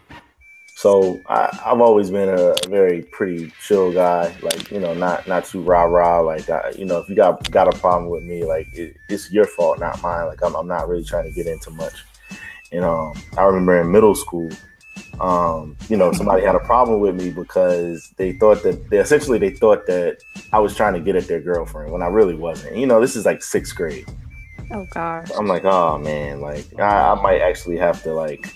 so 0.75 1.19
I, 1.27 1.57
I've 1.65 1.81
always 1.81 2.11
been 2.11 2.29
a, 2.29 2.53
a 2.63 2.67
very 2.69 3.01
pretty 3.01 3.51
chill 3.65 3.91
guy, 3.91 4.35
like 4.41 4.69
you 4.69 4.79
know, 4.79 4.93
not 4.93 5.27
not 5.27 5.45
too 5.45 5.61
rah 5.61 5.83
rah. 5.85 6.19
Like 6.19 6.49
I, 6.49 6.71
you 6.77 6.85
know, 6.85 6.99
if 6.99 7.09
you 7.09 7.15
got 7.15 7.49
got 7.49 7.73
a 7.73 7.77
problem 7.79 8.09
with 8.09 8.23
me, 8.23 8.43
like 8.43 8.67
it, 8.73 8.95
it's 9.09 9.31
your 9.31 9.45
fault, 9.45 9.79
not 9.79 10.01
mine. 10.03 10.27
Like 10.27 10.43
I'm, 10.43 10.53
I'm 10.55 10.67
not 10.67 10.87
really 10.87 11.03
trying 11.05 11.23
to 11.25 11.31
get 11.31 11.47
into 11.47 11.71
much. 11.71 11.95
And 12.71 12.83
um, 12.83 13.13
I 13.37 13.43
remember 13.45 13.79
in 13.81 13.89
middle 13.91 14.13
school, 14.15 14.49
um, 15.19 15.77
you 15.89 15.95
know, 15.97 16.11
somebody 16.11 16.43
had 16.43 16.55
a 16.55 16.59
problem 16.59 16.99
with 16.99 17.15
me 17.15 17.29
because 17.29 18.13
they 18.17 18.33
thought 18.33 18.63
that 18.63 18.89
they 18.89 18.97
essentially 18.97 19.37
they 19.37 19.51
thought 19.51 19.85
that 19.87 20.17
I 20.51 20.59
was 20.59 20.75
trying 20.75 20.93
to 20.93 20.99
get 20.99 21.15
at 21.15 21.27
their 21.27 21.39
girlfriend 21.39 21.91
when 21.91 22.01
I 22.01 22.07
really 22.07 22.35
wasn't. 22.35 22.75
You 22.75 22.85
know, 22.85 22.99
this 22.99 23.15
is 23.15 23.25
like 23.25 23.41
sixth 23.41 23.75
grade. 23.75 24.05
Oh 24.71 24.85
gosh. 24.91 25.29
I'm 25.37 25.47
like, 25.47 25.63
oh 25.63 25.97
man, 25.99 26.41
like 26.41 26.65
I, 26.79 27.11
I 27.11 27.21
might 27.21 27.41
actually 27.41 27.77
have 27.77 28.01
to 28.03 28.13
like, 28.13 28.53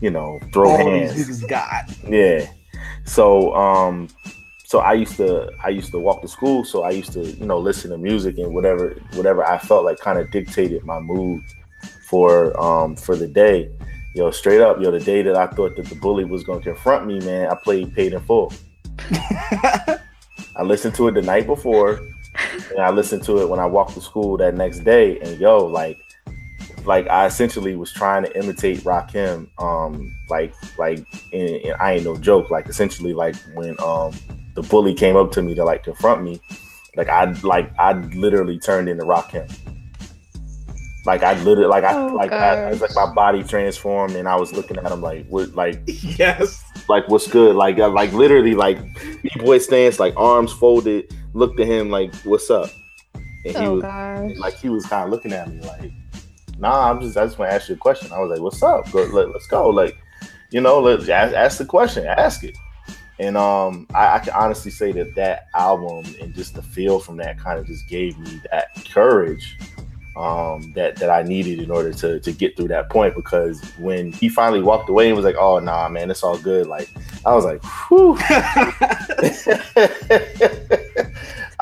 you 0.00 0.10
know, 0.10 0.40
throw 0.52 0.70
all 0.70 0.76
hands. 0.76 1.14
these 1.14 1.42
niggas 1.42 1.48
Yeah. 2.08 2.50
So 3.04 3.54
um 3.54 4.08
so 4.64 4.78
I 4.78 4.92
used 4.92 5.16
to 5.16 5.50
I 5.64 5.68
used 5.70 5.90
to 5.90 5.98
walk 5.98 6.22
to 6.22 6.28
school, 6.28 6.64
so 6.64 6.84
I 6.84 6.90
used 6.90 7.12
to, 7.14 7.24
you 7.24 7.44
know, 7.44 7.58
listen 7.58 7.90
to 7.90 7.98
music 7.98 8.38
and 8.38 8.54
whatever 8.54 8.96
whatever 9.14 9.44
I 9.44 9.58
felt 9.58 9.84
like 9.84 9.98
kind 9.98 10.18
of 10.18 10.30
dictated 10.30 10.84
my 10.84 11.00
mood 11.00 11.42
for 12.08 12.58
um 12.60 12.96
for 12.96 13.16
the 13.16 13.26
day. 13.26 13.70
Yo, 14.12 14.30
straight 14.32 14.60
up, 14.60 14.80
yo, 14.80 14.90
the 14.90 14.98
day 14.98 15.22
that 15.22 15.36
I 15.36 15.46
thought 15.46 15.76
that 15.76 15.86
the 15.86 15.94
bully 15.94 16.24
was 16.24 16.42
gonna 16.42 16.60
confront 16.60 17.06
me, 17.06 17.20
man, 17.20 17.48
I 17.48 17.54
played 17.54 17.94
paid 17.94 18.12
in 18.12 18.20
full. 18.20 18.52
I 20.56 20.62
listened 20.64 20.96
to 20.96 21.06
it 21.08 21.12
the 21.12 21.22
night 21.22 21.46
before, 21.46 22.00
and 22.70 22.80
I 22.80 22.90
listened 22.90 23.22
to 23.24 23.40
it 23.40 23.48
when 23.48 23.60
I 23.60 23.66
walked 23.66 23.94
to 23.94 24.00
school 24.00 24.36
that 24.38 24.56
next 24.56 24.80
day. 24.80 25.20
And 25.20 25.38
yo, 25.38 25.64
like, 25.64 25.96
like 26.84 27.06
I 27.06 27.26
essentially 27.26 27.76
was 27.76 27.92
trying 27.92 28.24
to 28.24 28.36
imitate 28.36 28.80
Rakim, 28.80 29.48
um, 29.58 30.12
like, 30.28 30.54
like, 30.76 30.98
and, 31.32 31.48
and 31.48 31.74
I 31.80 31.92
ain't 31.92 32.04
no 32.04 32.16
joke. 32.16 32.50
Like, 32.50 32.68
essentially, 32.68 33.12
like 33.12 33.36
when 33.54 33.76
um 33.80 34.12
the 34.54 34.62
bully 34.62 34.92
came 34.92 35.14
up 35.14 35.30
to 35.32 35.42
me 35.42 35.54
to 35.54 35.64
like 35.64 35.84
confront 35.84 36.24
me, 36.24 36.40
like 36.96 37.08
I 37.08 37.30
like 37.42 37.70
I 37.78 37.92
literally 37.92 38.58
turned 38.58 38.88
into 38.88 39.04
Rakim. 39.04 39.48
Like 41.06 41.22
I 41.22 41.34
literally, 41.42 41.68
like 41.68 41.84
I, 41.84 41.94
Oh, 41.94 42.06
like 42.08 42.30
I, 42.32 42.70
it's 42.70 42.80
like 42.82 42.94
my 42.94 43.12
body 43.14 43.42
transformed, 43.42 44.14
and 44.16 44.28
I 44.28 44.36
was 44.36 44.52
looking 44.52 44.76
at 44.76 44.90
him 44.92 45.00
like, 45.00 45.26
what, 45.28 45.54
like 45.54 45.80
yes. 45.86 46.62
like 46.88 47.08
what's 47.08 47.26
good? 47.26 47.56
Like 47.56 47.78
uh, 47.78 47.88
like 47.88 48.12
literally 48.12 48.54
like 48.54 48.78
b-boy 49.22 49.58
stance 49.58 49.98
like 49.98 50.14
arms 50.16 50.52
folded 50.52 51.10
looked 51.32 51.58
at 51.60 51.66
him 51.66 51.90
like 51.90 52.14
what's 52.24 52.50
up? 52.50 52.70
And 53.14 53.56
he 53.56 53.64
Oh 53.64 53.74
was 53.76 53.82
gosh. 53.82 54.32
like 54.36 54.54
he 54.58 54.68
was 54.68 54.84
kind 54.86 55.04
of 55.04 55.10
looking 55.10 55.32
at 55.32 55.48
me 55.48 55.60
like 55.60 55.90
nah 56.58 56.90
i'm 56.90 57.00
just 57.00 57.16
i 57.16 57.24
just 57.24 57.38
want 57.38 57.50
to 57.50 57.54
ask 57.54 57.70
you 57.70 57.74
a 57.74 57.78
question. 57.78 58.12
I 58.12 58.18
was 58.18 58.30
like 58.30 58.40
what's 58.40 58.62
up? 58.62 58.90
Go, 58.92 59.02
let, 59.04 59.34
us 59.34 59.46
go. 59.46 59.70
Like 59.70 59.96
you 60.50 60.60
know 60.60 60.80
let's 60.80 61.08
ask, 61.08 61.34
ask 61.34 61.56
the 61.58 61.64
question 61.64 62.04
ask 62.06 62.44
it. 62.44 62.56
And 63.18 63.36
um, 63.36 63.86
I, 63.94 64.16
I 64.16 64.18
can 64.18 64.32
honestly 64.34 64.70
say 64.70 64.92
that 64.92 65.14
that 65.14 65.46
album 65.54 66.04
and 66.20 66.34
just 66.34 66.54
the 66.54 66.62
feel 66.62 67.00
from 67.00 67.16
that 67.18 67.38
kind 67.38 67.58
of 67.58 67.66
just 67.66 67.86
gave 67.88 68.18
me 68.18 68.40
that 68.50 68.68
courage 68.92 69.58
um, 70.16 70.72
that 70.74 70.96
that 70.96 71.10
I 71.10 71.22
needed 71.22 71.60
in 71.60 71.70
order 71.70 71.92
to 71.94 72.20
to 72.20 72.32
get 72.32 72.56
through 72.56 72.68
that 72.68 72.90
point. 72.90 73.14
Because 73.14 73.62
when 73.78 74.12
he 74.12 74.28
finally 74.28 74.62
walked 74.62 74.88
away 74.88 75.06
and 75.08 75.16
was 75.16 75.24
like, 75.24 75.36
"Oh 75.38 75.58
nah, 75.58 75.88
man, 75.88 76.10
it's 76.10 76.22
all 76.22 76.38
good," 76.38 76.66
like 76.66 76.88
I 77.24 77.34
was 77.34 77.44
like, 77.44 77.62
"Whew." 77.88 78.16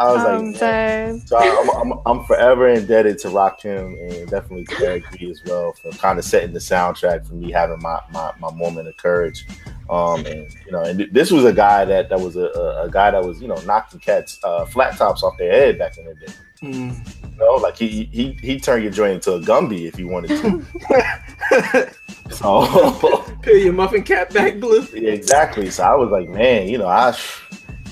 I 0.00 0.12
was 0.12 0.24
Um, 0.24 0.52
like, 0.52 0.60
man. 0.60 1.20
so 1.26 1.36
I'm, 1.36 1.70
I'm, 1.92 1.98
I'm 2.06 2.24
forever 2.24 2.68
indebted 2.68 3.18
to 3.20 3.28
Rakim 3.28 3.98
and 4.00 4.30
definitely 4.30 4.64
to 4.66 4.86
Eric 4.86 5.04
B 5.12 5.28
as 5.30 5.42
well 5.44 5.72
for 5.72 5.90
kind 5.90 6.20
of 6.20 6.24
setting 6.24 6.52
the 6.52 6.60
soundtrack 6.60 7.26
for 7.26 7.34
me 7.34 7.50
having 7.50 7.80
my, 7.80 8.00
my, 8.12 8.32
my 8.38 8.50
moment 8.52 8.86
of 8.86 8.96
courage. 8.96 9.44
Um, 9.90 10.24
and 10.26 10.54
you 10.64 10.70
know, 10.70 10.82
and 10.82 10.98
th- 10.98 11.10
this 11.12 11.32
was 11.32 11.44
a 11.44 11.52
guy 11.52 11.84
that 11.84 12.10
that 12.10 12.20
was 12.20 12.36
a, 12.36 12.44
a, 12.54 12.84
a 12.84 12.90
guy 12.90 13.10
that 13.10 13.24
was 13.24 13.40
you 13.42 13.48
know 13.48 13.56
knocking 13.62 13.98
cats 13.98 14.38
uh, 14.44 14.66
flat 14.66 14.96
tops 14.96 15.22
off 15.22 15.36
their 15.38 15.50
head 15.50 15.78
back 15.78 15.96
in 15.98 16.04
the 16.04 16.14
day. 16.14 16.32
Mm. 16.62 17.06
You 17.32 17.36
know, 17.38 17.54
like 17.54 17.76
he 17.76 18.04
he 18.12 18.32
he 18.42 18.58
turned 18.58 18.82
your 18.82 18.92
joint 18.92 19.14
into 19.14 19.32
a 19.34 19.40
Gumby 19.40 19.86
if 19.86 19.94
he 19.96 20.04
wanted 20.04 20.30
to. 20.30 20.66
so 22.30 23.24
Peel 23.42 23.56
your 23.58 23.72
muffin 23.72 24.02
cap 24.02 24.32
back 24.32 24.58
blue. 24.58 24.86
yeah, 24.92 25.10
exactly. 25.12 25.70
So 25.70 25.84
I 25.84 25.94
was 25.94 26.10
like, 26.10 26.28
man, 26.28 26.68
you 26.68 26.78
know, 26.78 26.86
I, 26.88 27.16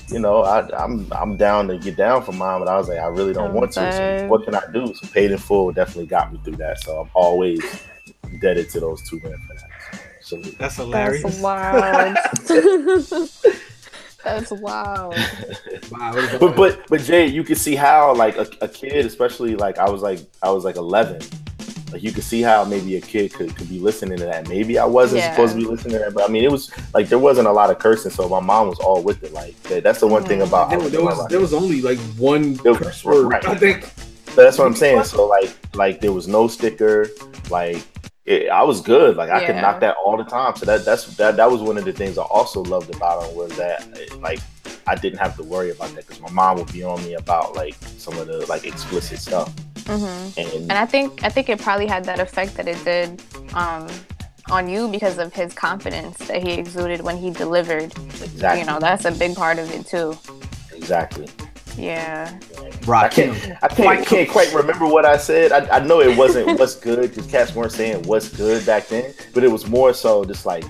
you 0.09 0.19
know, 0.19 0.41
I, 0.43 0.67
I'm 0.77 1.07
I'm 1.13 1.37
down 1.37 1.67
to 1.69 1.77
get 1.77 1.95
down 1.95 2.23
for 2.23 2.33
mine, 2.33 2.59
but 2.59 2.67
I 2.67 2.77
was 2.77 2.89
like, 2.89 2.99
I 2.99 3.07
really 3.07 3.33
don't 3.33 3.53
want 3.53 3.71
to. 3.73 3.91
So 3.91 4.03
Okay. 4.03 4.27
what 4.27 4.43
can 4.43 4.55
I 4.55 4.63
do? 4.73 4.93
So 4.93 5.07
paid 5.07 5.31
in 5.31 5.37
full 5.37 5.71
definitely 5.71 6.07
got 6.07 6.33
me 6.33 6.39
through 6.43 6.57
that. 6.57 6.79
So 6.81 6.99
I'm 7.01 7.09
always 7.13 7.63
indebted 8.31 8.69
to 8.71 8.79
those 8.81 9.01
two 9.09 9.19
men 9.21 9.37
for 9.47 9.53
that. 9.55 9.69
So 10.19 10.37
That's 10.37 10.75
hilarious. 10.75 11.23
That's 11.23 11.41
wild. 11.41 12.17
That's 14.27 14.51
wild. 14.51 15.15
Wow, 15.91 16.11
but 16.39 16.55
but 16.57 16.79
but 16.89 16.99
Jay, 17.01 17.27
you 17.27 17.43
can 17.45 17.55
see 17.55 17.73
how 17.75 18.13
like 18.13 18.35
a, 18.37 18.45
a 18.61 18.67
kid, 18.67 19.05
especially 19.05 19.55
like 19.55 19.77
I 19.77 19.89
was 19.89 20.01
like 20.01 20.19
I 20.43 20.49
was 20.49 20.65
like 20.65 20.75
11. 20.75 21.21
Like 21.93 22.03
you 22.03 22.11
could 22.11 22.23
see 22.25 22.41
how 22.41 22.65
maybe 22.65 22.97
a 22.97 23.01
kid 23.01 23.33
could, 23.33 23.55
could 23.55 23.69
be 23.69 23.79
listening 23.79 24.17
to 24.17 24.25
that. 24.25 24.49
Maybe 24.49 24.77
I 24.77 24.83
wasn't 24.83 25.21
Yeah. 25.21 25.31
supposed 25.31 25.53
to 25.53 25.59
be 25.59 25.65
listening 25.65 25.93
to 25.93 25.99
that, 25.99 26.13
but 26.13 26.29
I 26.29 26.31
mean 26.31 26.43
it 26.43 26.51
was 26.51 26.69
like 26.93 27.07
there 27.07 27.19
wasn't 27.19 27.47
a 27.47 27.51
lot 27.53 27.69
of 27.69 27.79
cursing, 27.79 28.11
so 28.11 28.27
my 28.27 28.41
mom 28.41 28.67
was 28.67 28.79
all 28.79 29.01
with 29.01 29.23
it. 29.23 29.31
Like 29.31 29.61
that, 29.63 29.83
that's 29.83 30.01
the 30.01 30.07
one 30.07 30.25
thing 30.25 30.39
Mhm. 30.39 30.47
about 30.47 30.69
there, 30.71 30.79
there 30.89 31.03
was 31.03 31.25
there 31.29 31.39
was 31.39 31.53
only 31.53 31.81
like 31.81 31.99
one 32.17 32.57
was- 32.65 32.77
curse 32.79 33.05
word. 33.05 33.27
right. 33.31 33.45
I 33.47 33.55
think. 33.55 33.85
So 34.33 34.43
that's 34.43 34.57
what 34.57 34.67
I'm 34.67 34.75
saying. 34.75 35.03
So 35.05 35.25
like 35.25 35.55
like 35.75 36.01
there 36.01 36.11
was 36.11 36.27
no 36.27 36.49
sticker. 36.49 37.07
Like 37.49 37.81
it, 38.27 38.49
I 38.49 38.61
was 38.63 38.81
good. 38.81 39.15
Like 39.15 39.29
I 39.29 39.45
could 39.45 39.55
knock 39.55 39.79
that 39.79 39.95
all 40.03 40.17
the 40.17 40.25
time. 40.25 40.55
So 40.57 40.65
that 40.65 40.83
that's 40.85 41.05
that 41.15 41.37
that 41.37 41.49
was 41.49 41.61
one 41.61 41.77
of 41.77 41.85
the 41.85 41.93
things 41.93 42.17
I 42.17 42.23
also 42.23 42.61
loved 42.61 42.93
about 42.93 43.25
him 43.25 43.35
was 43.35 43.55
that 43.57 43.87
like 44.21 44.39
I 44.85 44.95
didn't 44.95 45.19
have 45.19 45.35
to 45.37 45.43
worry 45.43 45.71
about 45.71 45.95
that 45.95 46.05
because 46.05 46.21
my 46.21 46.29
mom 46.29 46.57
would 46.57 46.71
be 46.71 46.83
on 46.83 47.01
me 47.03 47.13
about 47.13 47.55
like 47.55 47.75
some 47.97 48.17
of 48.17 48.27
the 48.27 48.45
like 48.47 48.65
explicit 48.65 49.19
stuff. 49.19 49.51
hmm 49.87 50.05
And, 50.37 50.49
And 50.69 50.73
I 50.73 50.85
think 50.85 51.23
I 51.23 51.29
think 51.29 51.49
it 51.49 51.59
probably 51.59 51.87
had 51.87 52.03
that 52.05 52.19
effect 52.19 52.55
that 52.55 52.67
it 52.67 52.83
did 52.83 53.21
um, 53.53 53.87
on 54.49 54.67
you 54.67 54.89
because 54.89 55.17
of 55.17 55.33
his 55.33 55.53
confidence 55.53 56.17
that 56.27 56.43
he 56.43 56.51
exuded 56.51 57.01
when 57.01 57.17
he 57.17 57.29
delivered. 57.29 57.93
exactly, 58.21 58.59
You 58.59 58.65
know, 58.65 58.79
that's 58.79 59.05
a 59.05 59.11
big 59.11 59.35
part 59.35 59.57
of 59.57 59.71
it 59.71 59.87
too. 59.87 60.17
exactly. 60.73 61.27
Yeah. 61.77 62.39
I 62.89 63.07
can't. 63.07 63.63
I 63.63 63.67
can't, 63.67 64.05
can't 64.05 64.29
quite 64.29 64.53
remember 64.53 64.87
what 64.87 65.05
I 65.05 65.17
said. 65.17 65.51
I, 65.51 65.77
I 65.77 65.79
know 65.79 66.01
it 66.01 66.17
wasn't 66.17 66.59
what's 66.59 66.75
good 66.75 67.09
because 67.09 67.27
cats 67.27 67.53
weren't 67.53 67.71
saying 67.71 68.03
what's 68.03 68.29
good 68.29 68.65
back 68.65 68.87
then, 68.87 69.13
but 69.33 69.43
it 69.43 69.51
was 69.51 69.67
more 69.67 69.93
so 69.93 70.25
just 70.25 70.45
like, 70.45 70.65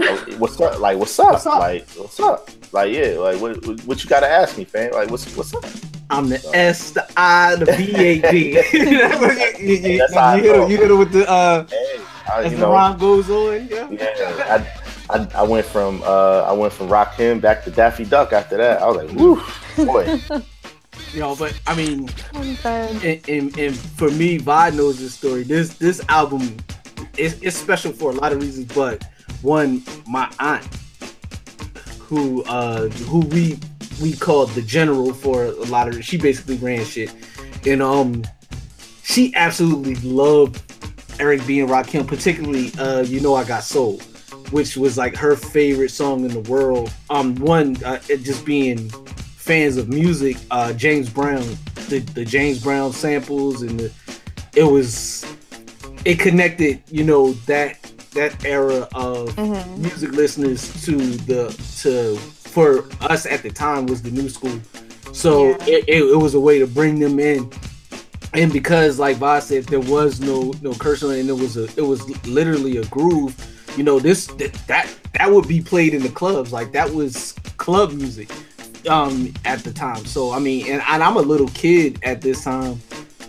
oh, 0.00 0.24
what's 0.38 0.60
up? 0.60 0.80
Like, 0.80 0.98
what's 0.98 1.18
up? 1.18 1.32
What's 1.32 1.46
up? 1.46 1.58
Like, 1.60 1.88
what's 1.90 2.20
up? 2.20 2.50
Like, 2.72 2.92
yeah, 2.92 3.16
like, 3.18 3.40
what, 3.40 3.66
what, 3.66 3.80
what 3.86 4.04
you 4.04 4.10
got 4.10 4.20
to 4.20 4.28
ask 4.28 4.58
me, 4.58 4.64
fam? 4.64 4.92
Like, 4.92 5.10
what's, 5.10 5.34
what's 5.36 5.54
up? 5.54 5.64
I'm 6.10 6.28
the 6.28 6.44
S, 6.52 6.90
the 6.90 7.06
I, 7.16 7.56
the 7.56 7.66
B, 7.66 7.94
A, 7.96 8.20
D. 8.30 8.50
you, 8.72 9.92
you, 9.92 9.98
That's 9.98 10.14
how 10.14 10.26
I 10.26 10.36
you, 10.36 10.42
hit 10.42 10.56
know. 10.56 10.64
him, 10.64 10.70
you 10.70 10.76
hit 10.76 10.90
him 10.90 10.98
with 10.98 11.12
the 11.12 11.30
uh, 11.30 11.66
Hey, 11.66 12.00
I, 12.30 12.42
as 12.42 12.52
you 12.52 12.58
the 12.58 12.66
know, 12.66 12.72
rhyme 12.72 12.98
goes 12.98 13.30
on. 13.30 13.68
Yeah. 13.68 13.88
yeah, 13.90 14.66
I, 14.76 14.83
I, 15.14 15.28
I 15.34 15.42
went 15.44 15.64
from, 15.64 16.02
uh, 16.02 16.42
I 16.42 16.52
went 16.52 16.72
from 16.72 16.88
Rakim 16.88 17.40
back 17.40 17.62
to 17.64 17.70
Daffy 17.70 18.04
Duck 18.04 18.32
after 18.32 18.56
that. 18.56 18.82
I 18.82 18.86
was 18.88 18.96
like, 18.96 19.16
woo, 19.16 19.40
boy. 19.86 20.20
You 21.12 21.20
know, 21.20 21.36
but 21.36 21.58
I 21.66 21.76
mean, 21.76 22.08
and, 22.34 23.28
and, 23.28 23.56
and 23.58 23.76
for 23.76 24.10
me, 24.10 24.38
Vod 24.38 24.74
knows 24.74 24.98
this 24.98 25.14
story. 25.14 25.44
This 25.44 25.74
this 25.78 26.02
album 26.08 26.56
is 27.16 27.40
it's 27.40 27.56
special 27.56 27.92
for 27.92 28.10
a 28.10 28.14
lot 28.14 28.32
of 28.32 28.42
reasons, 28.42 28.72
but 28.74 29.04
one, 29.42 29.84
my 30.08 30.28
aunt, 30.40 30.66
who 32.00 32.42
uh 32.44 32.88
who 32.88 33.20
we 33.20 33.58
we 34.02 34.14
called 34.14 34.50
the 34.50 34.62
general 34.62 35.12
for 35.12 35.44
a 35.44 35.64
lot 35.66 35.86
of 35.86 36.04
she 36.04 36.16
basically 36.16 36.56
ran 36.56 36.84
shit. 36.84 37.14
And 37.64 37.80
um 37.80 38.24
she 39.04 39.32
absolutely 39.36 39.94
loved 39.96 40.60
Eric 41.20 41.46
B 41.46 41.60
and 41.60 41.70
Rakim, 41.70 42.08
particularly 42.08 42.72
uh 42.78 43.02
You 43.02 43.20
Know 43.20 43.36
I 43.36 43.44
Got 43.44 43.62
Soul, 43.62 44.00
which 44.50 44.76
was 44.76 44.96
like 44.96 45.16
her 45.16 45.36
favorite 45.36 45.90
song 45.90 46.24
in 46.24 46.28
the 46.28 46.48
world. 46.50 46.92
Um 47.10 47.34
one 47.36 47.76
uh, 47.84 48.00
it 48.08 48.18
just 48.18 48.44
being 48.44 48.88
fans 48.88 49.76
of 49.76 49.88
music, 49.88 50.36
uh 50.50 50.72
James 50.72 51.08
Brown, 51.10 51.44
the, 51.88 51.98
the 52.14 52.24
James 52.24 52.62
Brown 52.62 52.92
samples 52.92 53.62
and 53.62 53.78
the 53.80 53.92
it 54.56 54.64
was 54.64 55.24
it 56.04 56.18
connected, 56.18 56.82
you 56.90 57.04
know, 57.04 57.32
that 57.46 57.80
that 58.12 58.44
era 58.44 58.88
of 58.94 59.30
Mhm. 59.36 59.78
music 59.78 60.12
listeners 60.12 60.70
to 60.84 60.96
the 60.96 61.48
to 61.82 62.16
for 62.16 62.84
us 63.00 63.26
at 63.26 63.42
the 63.42 63.50
time 63.50 63.86
was 63.86 64.02
the 64.02 64.10
new 64.10 64.28
school. 64.28 64.60
So 65.12 65.48
Yeah. 65.48 65.56
it, 65.66 65.84
it, 65.88 66.02
it 66.12 66.16
was 66.16 66.34
a 66.34 66.40
way 66.40 66.58
to 66.60 66.66
bring 66.66 66.98
them 67.00 67.18
in. 67.18 67.50
And 68.32 68.52
because 68.52 68.98
like 68.98 69.16
Voss 69.18 69.46
said, 69.48 69.64
there 69.66 69.80
was 69.80 70.20
no 70.20 70.52
no 70.62 70.72
cursing 70.74 71.10
and 71.12 71.28
it 71.28 71.32
was 71.38 71.56
a 71.56 71.64
it 71.76 71.82
was 71.86 72.00
literally 72.26 72.76
a 72.78 72.84
groove, 72.86 73.34
you 73.76 73.82
know, 73.82 73.98
this 73.98 74.26
that 74.26 74.52
that, 74.66 74.94
that 75.14 75.30
would 75.30 75.48
be 75.48 75.60
played 75.60 75.94
in 75.94 76.02
the 76.02 76.08
clubs. 76.08 76.52
Like 76.52 76.72
that 76.72 76.90
was 76.90 77.32
club 77.56 77.92
music 77.92 78.30
um 78.88 79.32
at 79.44 79.60
the 79.60 79.72
time. 79.72 80.04
So 80.04 80.32
I 80.32 80.38
mean 80.38 80.66
and, 80.66 80.82
and 80.88 81.02
I'm 81.02 81.16
a 81.16 81.22
little 81.22 81.48
kid 81.48 81.98
at 82.02 82.20
this 82.20 82.44
time, 82.44 82.80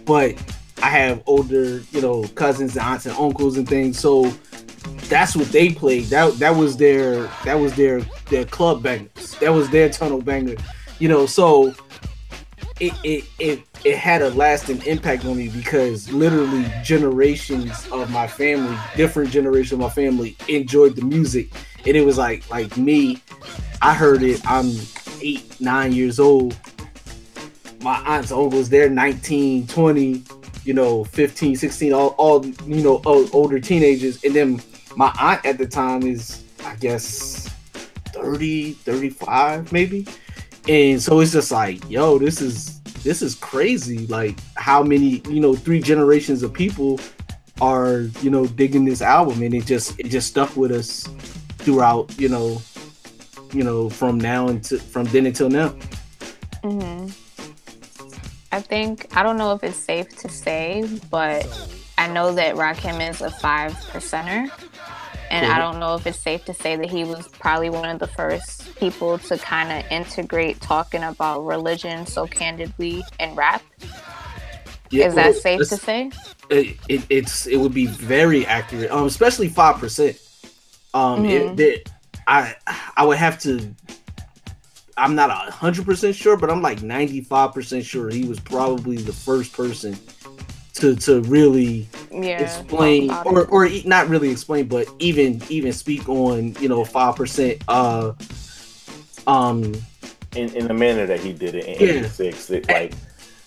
but 0.06 0.36
I 0.82 0.90
have 0.90 1.24
older, 1.26 1.82
you 1.92 2.02
know, 2.02 2.24
cousins 2.36 2.76
and 2.76 2.86
aunts 2.86 3.06
and 3.06 3.16
uncles 3.18 3.58
and 3.58 3.68
things. 3.68 4.00
So 4.00 4.34
that's 5.08 5.36
what 5.36 5.48
they 5.48 5.70
played. 5.70 6.06
That 6.06 6.34
that 6.40 6.56
was 6.56 6.78
their 6.78 7.24
that 7.44 7.56
was 7.56 7.76
their 7.76 8.02
their 8.30 8.46
club 8.46 8.84
bangers. 8.84 9.36
That 9.40 9.54
was 9.54 9.70
their 9.70 9.90
tunnel 9.90 10.22
banger. 10.22 10.56
You 11.00 11.10
know, 11.10 11.26
so 11.26 11.74
it 12.80 12.94
it 13.04 13.24
it, 13.40 13.64
it 13.86 14.00
had 14.00 14.24
a 14.24 14.32
lasting 14.32 14.82
impact 14.88 15.26
on 15.26 15.38
me 15.38 15.48
because 15.48 16.12
literally 16.12 16.66
generations 16.84 17.88
of 17.92 18.10
my 18.10 18.26
family, 18.26 18.76
different 18.96 19.30
generations 19.30 19.74
of 19.74 19.80
my 19.80 19.90
family 19.90 20.36
enjoyed 20.50 20.96
the 20.96 21.04
music. 21.04 21.52
And 21.86 21.96
it 21.96 22.02
was 22.02 22.18
like 22.18 22.50
like 22.50 22.76
me, 22.78 23.22
I 23.84 23.94
heard 23.94 24.24
it, 24.24 24.42
I'm 24.50 24.72
eight, 25.22 25.62
nine 25.62 25.94
years 25.94 26.20
old. 26.20 26.58
My 27.82 27.98
aunts, 28.08 28.32
uncles, 28.32 28.70
they're 28.70 28.90
19, 28.90 29.68
20, 29.68 30.24
you 30.64 30.74
know, 30.74 31.04
15, 31.04 31.56
16, 31.56 31.94
all, 31.94 32.16
all 32.18 32.44
you 32.44 32.82
know, 32.82 33.00
older 33.06 33.60
teenagers. 33.60 34.24
And 34.24 34.34
then 34.34 34.64
my 34.96 35.14
aunt 35.20 35.46
at 35.46 35.60
the 35.60 35.68
time 35.68 36.02
is, 36.02 36.44
I 36.64 36.76
guess, 36.78 37.54
30, 38.08 38.74
35, 38.74 39.72
maybe. 39.72 40.08
And 40.68 41.00
so 41.00 41.20
it's 41.20 41.34
just 41.34 41.52
like, 41.52 41.88
yo, 41.88 42.18
this 42.18 42.42
is 42.42 42.75
this 43.06 43.22
is 43.22 43.36
crazy. 43.36 44.08
Like 44.08 44.38
how 44.56 44.84
many, 44.84 45.22
you 45.30 45.40
know, 45.40 45.56
three 45.56 45.80
generations 45.80 46.42
of 46.44 46.52
people 46.52 47.00
are, 47.62 48.10
you 48.22 48.32
know, 48.32 48.48
digging 48.48 48.84
this 48.84 49.02
album 49.02 49.44
and 49.44 49.54
it 49.54 49.66
just 49.66 49.98
it 50.00 50.08
just 50.10 50.28
stuck 50.28 50.58
with 50.58 50.72
us 50.72 51.08
throughout, 51.60 52.20
you 52.20 52.28
know, 52.28 52.62
you 53.54 53.64
know, 53.64 53.90
from 53.90 54.20
now 54.20 54.48
until 54.48 54.80
from 54.80 55.06
then 55.06 55.28
until 55.28 55.50
now. 55.50 55.70
Mm-hmm. 56.64 57.10
I 58.52 58.60
think 58.60 59.16
I 59.16 59.22
don't 59.22 59.38
know 59.38 59.54
if 59.54 59.64
it's 59.64 59.78
safe 59.78 60.10
to 60.18 60.28
say, 60.28 60.84
but 61.12 61.46
I 62.00 62.08
know 62.08 62.34
that 62.34 62.56
Rakim 62.56 63.08
is 63.08 63.22
a 63.22 63.30
five 63.30 63.74
percenter, 63.92 64.50
and 65.32 65.46
I 65.46 65.58
don't 65.60 65.80
know 65.80 65.96
if 65.96 66.06
it's 66.08 66.20
safe 66.20 66.46
to 66.46 66.54
say 66.54 66.76
that 66.76 66.90
he 66.90 67.04
was 67.04 67.28
probably 67.28 67.70
one 67.70 67.90
of 67.90 68.00
the 68.00 68.08
first 68.08 68.76
people 68.76 69.18
to 69.20 69.38
kind 69.38 69.72
of 69.72 69.92
integrate 69.92 70.62
talking 70.62 71.04
about 71.04 71.46
religion 71.46 72.06
so 72.06 72.28
candidly 72.28 73.04
in 73.20 73.36
rap. 73.36 73.62
Yeah, 74.92 75.08
is 75.08 75.16
that 75.16 75.32
well, 75.32 75.34
safe 75.34 75.60
to 75.70 75.78
say? 75.78 76.12
it, 76.50 76.78
it 76.88 77.02
it's 77.10 77.48
it 77.48 77.58
would 77.58 77.74
be 77.74 77.88
very 77.88 78.46
accurate 78.46 78.92
um 78.92 79.08
especially 79.08 79.50
five 79.50 79.78
percent 79.78 80.20
um 80.94 81.26
it, 81.26 81.42
Mhm. 81.42 81.56
that 81.58 81.92
i 82.28 82.56
i 82.96 83.04
would 83.04 83.18
have 83.18 83.40
to 83.40 83.74
i'm 84.96 85.16
not 85.16 85.32
a 85.32 85.52
hundred 85.52 85.86
percent 85.86 86.16
sure 86.16 86.38
but 86.38 86.52
i'm 86.52 86.62
like 86.62 86.84
95 86.84 87.52
percent 87.52 87.84
sure 87.84 88.10
he 88.10 88.26
was 88.26 88.40
probably 88.40 88.98
the 88.98 89.12
first 89.12 89.54
person 89.54 89.98
to 90.76 90.96
to 90.96 91.22
really 91.22 91.88
Yeah. 92.12 92.42
explain 92.42 93.10
or 93.26 93.46
or 93.46 93.66
e- 93.66 93.84
not 93.86 94.08
really 94.10 94.30
explain 94.30 94.68
but 94.68 94.88
even 95.00 95.42
even 95.50 95.72
speak 95.74 96.08
on 96.10 96.56
you 96.60 96.68
know 96.70 96.84
five 96.84 97.16
percent 97.16 97.62
uh 97.68 98.12
um 99.28 99.74
in, 100.36 100.54
in 100.56 100.68
the 100.68 100.74
manner 100.74 101.06
that 101.06 101.20
he 101.22 101.32
did 101.34 101.56
it 101.56 101.66
in 101.66 101.88
Yeah. 101.88 101.94
'86. 102.02 102.50
It, 102.52 102.68
like 102.68 102.94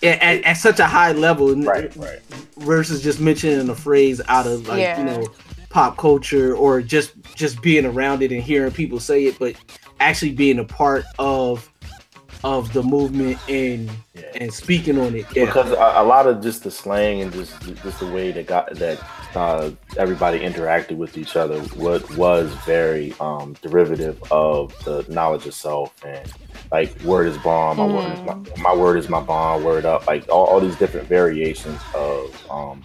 at, 0.02 0.22
at, 0.22 0.44
at 0.44 0.52
such 0.54 0.78
a 0.80 0.86
high 0.86 1.12
level 1.12 1.54
right, 1.56 1.94
right. 1.96 2.20
versus 2.56 3.02
just 3.02 3.20
mentioning 3.20 3.68
a 3.68 3.74
phrase 3.74 4.20
out 4.28 4.46
of 4.46 4.66
like 4.66 4.80
Yeah. 4.80 4.98
you 4.98 5.04
know 5.04 5.26
pop 5.68 5.98
culture 5.98 6.56
or 6.56 6.80
just 6.80 7.12
just 7.34 7.60
being 7.60 7.84
around 7.84 8.22
it 8.22 8.32
and 8.32 8.42
hearing 8.42 8.72
people 8.72 8.98
say 8.98 9.26
it 9.26 9.38
but 9.38 9.54
actually 10.00 10.32
being 10.32 10.60
a 10.60 10.64
part 10.64 11.04
of 11.18 11.70
of 12.44 12.72
the 12.72 12.82
movement 12.82 13.38
and 13.48 13.90
and 14.34 14.52
speaking 14.52 14.98
on 14.98 15.14
it. 15.14 15.26
Yeah. 15.34 15.46
Because 15.46 15.70
a, 15.72 16.02
a 16.02 16.04
lot 16.04 16.26
of 16.26 16.42
just 16.42 16.62
the 16.62 16.70
slang 16.70 17.20
and 17.22 17.32
just 17.32 17.60
just 17.82 18.00
the 18.00 18.06
way 18.06 18.32
that 18.32 18.46
got 18.46 18.74
that 18.76 19.02
uh, 19.34 19.70
everybody 19.96 20.40
interacted 20.40 20.96
with 20.96 21.18
each 21.18 21.36
other 21.36 21.60
what 21.76 22.08
was 22.16 22.52
very 22.64 23.14
um, 23.20 23.54
derivative 23.62 24.20
of 24.32 24.74
the 24.84 25.04
knowledge 25.08 25.46
of 25.46 25.54
self 25.54 25.94
and 26.04 26.32
like 26.72 26.98
word 27.02 27.26
is 27.26 27.36
bond 27.38 27.78
my 27.78 27.86
word 27.86 28.12
is 28.12 28.20
my, 28.24 28.62
my 28.62 28.74
word 28.74 28.96
is 28.98 29.08
my 29.08 29.20
bond 29.20 29.64
word 29.64 29.84
up 29.84 30.06
like 30.06 30.28
all, 30.28 30.46
all 30.46 30.60
these 30.60 30.76
different 30.76 31.06
variations 31.08 31.80
of 31.94 32.50
um, 32.50 32.84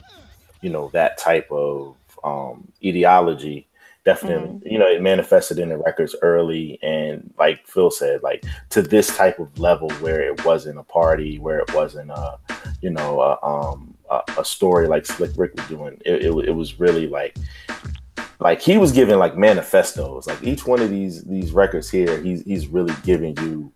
you 0.61 0.69
know 0.69 0.89
that 0.93 1.17
type 1.17 1.49
of 1.51 1.95
um, 2.23 2.67
ideology 2.85 3.67
definitely 4.05 4.69
you 4.69 4.77
know 4.77 4.85
it 4.85 5.01
manifested 5.01 5.59
in 5.59 5.69
the 5.69 5.77
records 5.77 6.15
early 6.21 6.77
and 6.83 7.33
like 7.37 7.65
phil 7.65 7.89
said 7.89 8.21
like 8.21 8.43
to 8.69 8.81
this 8.81 9.15
type 9.15 9.39
of 9.39 9.57
level 9.57 9.89
where 9.93 10.21
it 10.21 10.43
wasn't 10.43 10.77
a 10.77 10.83
party 10.83 11.39
where 11.39 11.59
it 11.59 11.73
wasn't 11.73 12.09
a 12.09 12.37
you 12.81 12.89
know 12.89 13.21
a, 13.21 13.45
um 13.45 13.93
a, 14.09 14.21
a 14.39 14.45
story 14.45 14.87
like 14.87 15.05
slick 15.05 15.31
rick 15.37 15.53
was 15.55 15.65
doing 15.67 15.99
it, 16.05 16.25
it, 16.25 16.49
it 16.49 16.51
was 16.51 16.79
really 16.79 17.07
like 17.07 17.37
like 18.39 18.61
he 18.61 18.77
was 18.77 18.91
giving 18.91 19.17
like 19.17 19.37
manifestos 19.37 20.27
like 20.27 20.43
each 20.43 20.67
one 20.67 20.81
of 20.81 20.89
these 20.89 21.23
these 21.23 21.51
records 21.51 21.89
here 21.89 22.21
he's 22.21 22.43
he's 22.43 22.67
really 22.67 22.93
giving 23.03 23.37
you 23.37 23.71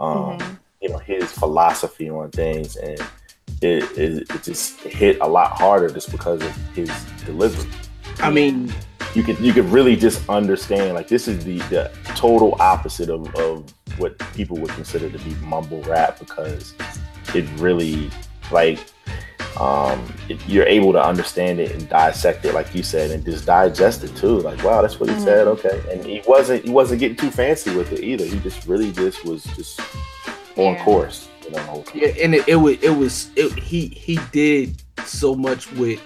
um 0.00 0.58
you 0.80 0.88
know 0.88 0.98
his 0.98 1.30
philosophy 1.32 2.08
on 2.08 2.30
things 2.30 2.76
and 2.76 2.98
it, 3.62 3.84
it, 3.98 4.30
it 4.30 4.42
just 4.42 4.80
hit 4.80 5.18
a 5.20 5.26
lot 5.26 5.52
harder 5.52 5.88
just 5.88 6.10
because 6.10 6.42
of 6.42 6.54
his 6.74 6.90
delivery. 7.24 7.70
I 8.18 8.30
mean 8.30 8.72
you 9.16 9.22
could 9.22 9.38
you 9.40 9.52
could 9.54 9.64
really 9.66 9.96
just 9.96 10.28
understand 10.28 10.94
like 10.94 11.08
this 11.08 11.26
is 11.26 11.42
the 11.42 11.58
the 11.70 11.90
total 12.14 12.54
opposite 12.60 13.08
of, 13.08 13.34
of 13.36 13.72
what 13.96 14.18
people 14.34 14.58
would 14.58 14.70
consider 14.72 15.08
to 15.08 15.18
be 15.24 15.34
mumble 15.36 15.80
rap 15.82 16.18
because 16.18 16.74
it 17.34 17.48
really 17.56 18.10
like 18.52 18.78
um 19.58 20.06
it, 20.28 20.38
you're 20.46 20.66
able 20.66 20.92
to 20.92 21.02
understand 21.02 21.58
it 21.58 21.72
and 21.72 21.88
dissect 21.88 22.44
it 22.44 22.52
like 22.52 22.74
you 22.74 22.82
said 22.82 23.10
and 23.10 23.24
just 23.24 23.46
digest 23.46 24.04
it 24.04 24.14
too 24.14 24.38
like 24.40 24.62
wow 24.62 24.82
that's 24.82 25.00
what 25.00 25.08
he 25.08 25.18
said 25.18 25.46
okay. 25.48 25.80
And 25.90 26.04
he 26.04 26.20
wasn't 26.26 26.66
he 26.66 26.70
wasn't 26.70 27.00
getting 27.00 27.16
too 27.16 27.30
fancy 27.30 27.74
with 27.74 27.92
it 27.92 28.00
either. 28.00 28.26
He 28.26 28.38
just 28.40 28.66
really 28.66 28.92
just 28.92 29.24
was 29.24 29.44
just 29.56 29.80
on 30.56 30.74
Yeah. 30.74 30.84
course 30.84 31.28
you 31.42 31.52
know 31.52 31.84
yeah 31.94 32.08
and 32.22 32.34
it, 32.34 32.46
it 32.46 32.56
was 32.56 32.76
it 32.82 32.90
was 32.90 33.30
it, 33.34 33.50
he 33.58 33.88
he 33.88 34.18
did 34.30 34.82
so 35.06 35.34
much 35.34 35.72
with 35.72 36.00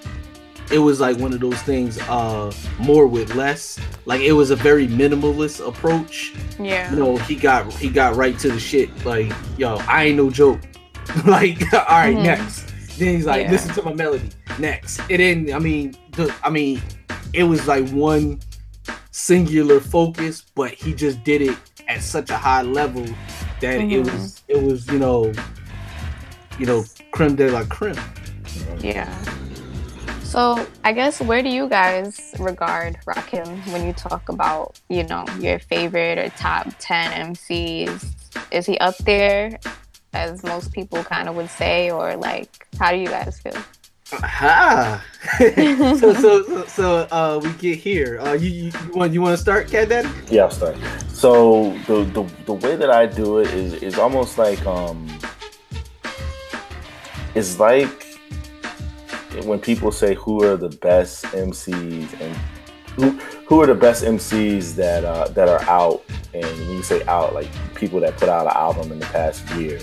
it 0.70 0.78
was 0.78 1.00
like 1.00 1.16
one 1.18 1.32
of 1.32 1.40
those 1.40 1.60
things 1.62 1.98
uh 2.08 2.52
more 2.78 3.06
with 3.06 3.34
less 3.34 3.78
like 4.04 4.20
it 4.20 4.32
was 4.32 4.50
a 4.50 4.56
very 4.56 4.86
minimalist 4.86 5.66
approach 5.66 6.32
Yeah. 6.58 6.90
you 6.92 6.96
know 6.98 7.16
he 7.16 7.34
got 7.34 7.72
he 7.74 7.88
got 7.90 8.14
right 8.16 8.38
to 8.40 8.50
the 8.50 8.60
shit 8.60 8.88
like 9.04 9.32
yo 9.58 9.76
i 9.88 10.04
ain't 10.04 10.16
no 10.16 10.30
joke 10.30 10.60
like 11.26 11.60
all 11.74 11.80
right, 11.88 12.16
Mhm. 12.16 12.22
next 12.22 12.66
then 12.98 13.16
he's 13.16 13.26
like 13.26 13.44
Yeah. 13.44 13.50
listen 13.52 13.74
to 13.74 13.82
my 13.82 13.92
melody 13.94 14.28
next 14.58 15.00
and 15.10 15.20
then 15.20 15.52
i 15.54 15.58
mean 15.58 15.94
the 16.12 16.32
i 16.44 16.50
mean 16.50 16.80
it 17.32 17.44
was 17.44 17.66
like 17.66 17.88
one 17.90 18.38
singular 19.10 19.80
focus 19.80 20.44
but 20.54 20.70
he 20.72 20.94
just 20.94 21.22
did 21.24 21.42
it 21.42 21.56
at 21.88 22.00
such 22.02 22.30
a 22.30 22.36
high 22.36 22.62
level 22.62 23.04
that 23.60 23.74
it 23.80 23.88
Mhm. 23.88 24.04
was 24.12 24.42
it 24.48 24.62
was 24.62 24.86
you 24.88 24.98
know 24.98 25.32
you 26.58 26.66
know 26.66 26.84
creme 27.10 27.34
de 27.34 27.50
la 27.50 27.64
creme 27.64 27.98
Yeah. 28.80 29.08
So 30.30 30.64
I 30.84 30.92
guess 30.92 31.20
where 31.20 31.42
do 31.42 31.48
you 31.48 31.68
guys 31.68 32.36
regard 32.38 32.96
Rakim 33.04 33.66
when 33.72 33.84
you 33.84 33.92
talk 33.92 34.28
about, 34.28 34.78
you 34.88 35.02
know, 35.02 35.24
your 35.40 35.58
favorite 35.58 36.18
or 36.18 36.28
top 36.38 36.68
ten 36.78 37.34
MCs? 37.34 38.14
Is 38.52 38.64
he 38.64 38.78
up 38.78 38.96
there 38.98 39.58
as 40.12 40.44
most 40.44 40.72
people 40.72 41.02
kind 41.02 41.28
of 41.28 41.34
would 41.34 41.50
say, 41.50 41.90
or 41.90 42.14
like 42.14 42.68
how 42.78 42.92
do 42.92 42.98
you 42.98 43.08
guys 43.08 43.40
feel? 43.40 43.60
Aha. 44.12 45.04
so 45.98 46.14
so 46.14 46.44
so, 46.44 46.64
so 46.66 47.08
uh 47.10 47.40
we 47.42 47.52
get 47.54 47.78
here 47.78 48.20
uh 48.20 48.34
you 48.34 48.50
you, 48.50 48.64
you 48.66 48.92
want 48.94 49.12
you 49.12 49.20
want 49.20 49.34
to 49.34 49.42
start 49.42 49.68
cat 49.68 49.88
daddy 49.88 50.08
Yeah, 50.30 50.44
I'll 50.44 50.50
start. 50.52 50.76
So 51.08 51.76
the, 51.88 52.04
the 52.04 52.22
the 52.46 52.54
way 52.54 52.76
that 52.76 52.90
I 52.90 53.06
do 53.06 53.38
it 53.38 53.48
is 53.52 53.74
is 53.82 53.98
almost 53.98 54.38
like 54.38 54.64
um 54.64 55.08
it's 57.34 57.58
like 57.58 58.09
when 59.44 59.60
people 59.60 59.92
say 59.92 60.14
who 60.14 60.42
are 60.44 60.56
the 60.56 60.68
best 60.68 61.24
MCs 61.26 62.20
and 62.20 62.36
who 62.96 63.10
who 63.46 63.60
are 63.60 63.66
the 63.66 63.74
best 63.74 64.04
MCs 64.04 64.74
that 64.76 65.04
uh, 65.04 65.28
that 65.28 65.48
are 65.48 65.62
out 65.68 66.02
and 66.34 66.44
when 66.44 66.70
you 66.70 66.82
say 66.82 67.04
out 67.06 67.34
like 67.34 67.48
people 67.74 68.00
that 68.00 68.16
put 68.16 68.28
out 68.28 68.46
an 68.46 68.52
album 68.54 68.92
in 68.92 68.98
the 68.98 69.06
past 69.06 69.48
year 69.52 69.78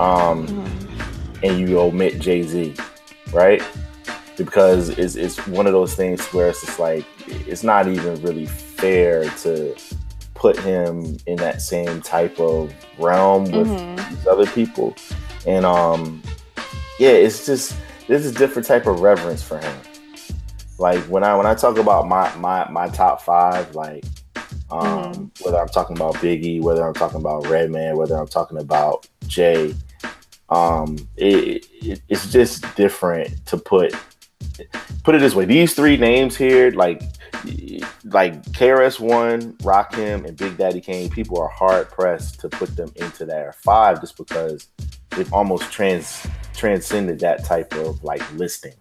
um 0.00 0.46
and 1.42 1.58
you 1.68 1.78
omit 1.78 2.18
Jay-Z 2.18 2.74
right? 3.32 3.62
Because 4.36 4.88
it's, 4.90 5.16
it's 5.16 5.44
one 5.48 5.66
of 5.66 5.72
those 5.72 5.94
things 5.94 6.24
where 6.32 6.48
it's 6.48 6.64
just 6.64 6.78
like 6.78 7.04
it's 7.26 7.62
not 7.62 7.86
even 7.88 8.20
really 8.22 8.46
fair 8.46 9.28
to 9.30 9.74
put 10.34 10.58
him 10.60 11.16
in 11.26 11.36
that 11.36 11.60
same 11.60 12.00
type 12.00 12.38
of 12.38 12.72
realm 12.98 13.44
with 13.50 13.66
Mhm. 13.68 14.08
these 14.10 14.26
other 14.26 14.46
people. 14.46 14.94
And 15.46 15.64
um 15.66 16.22
yeah 16.98 17.10
it's 17.10 17.44
just 17.46 17.74
there's 18.08 18.26
a 18.26 18.32
different 18.32 18.66
type 18.66 18.86
of 18.86 19.00
reverence 19.00 19.42
for 19.42 19.58
him. 19.58 19.76
Like 20.78 21.02
when 21.04 21.24
i 21.24 21.34
when 21.34 21.46
i 21.46 21.54
talk 21.54 21.78
about 21.78 22.06
my 22.06 22.34
my 22.36 22.68
my 22.70 22.88
top 22.88 23.22
five 23.22 23.74
like 23.74 24.04
um 24.70 25.32
whether 25.42 25.58
i'm 25.58 25.68
talking 25.68 25.96
about 25.96 26.14
biggie 26.16 26.62
whether 26.62 26.86
i'm 26.86 26.94
talking 26.94 27.18
about 27.18 27.46
redman 27.48 27.96
whether 27.96 28.16
i'm 28.16 28.28
talking 28.28 28.58
about 28.58 29.08
jay 29.26 29.74
um 30.50 30.96
it, 31.16 31.66
it 31.72 32.00
it's 32.08 32.30
just 32.30 32.64
different 32.76 33.44
to 33.46 33.56
put 33.56 33.92
put 35.04 35.14
it 35.14 35.20
this 35.20 35.34
way. 35.34 35.44
These 35.44 35.74
three 35.74 35.96
names 35.96 36.36
here 36.36 36.70
like 36.70 37.02
like 38.04 38.42
KRS-One, 38.52 39.52
Rakim, 39.58 40.26
and 40.26 40.36
Big 40.36 40.56
Daddy 40.56 40.80
Kane, 40.80 41.08
people 41.08 41.40
are 41.40 41.48
hard 41.48 41.88
pressed 41.90 42.40
to 42.40 42.48
put 42.48 42.74
them 42.76 42.92
into 42.96 43.24
their 43.24 43.52
five 43.52 44.00
just 44.00 44.16
because 44.16 44.68
they've 45.10 45.32
almost 45.32 45.70
trans 45.70 46.26
transcended 46.58 47.20
that 47.20 47.44
type 47.44 47.72
of 47.74 48.02
like 48.04 48.22
listing. 48.34 48.74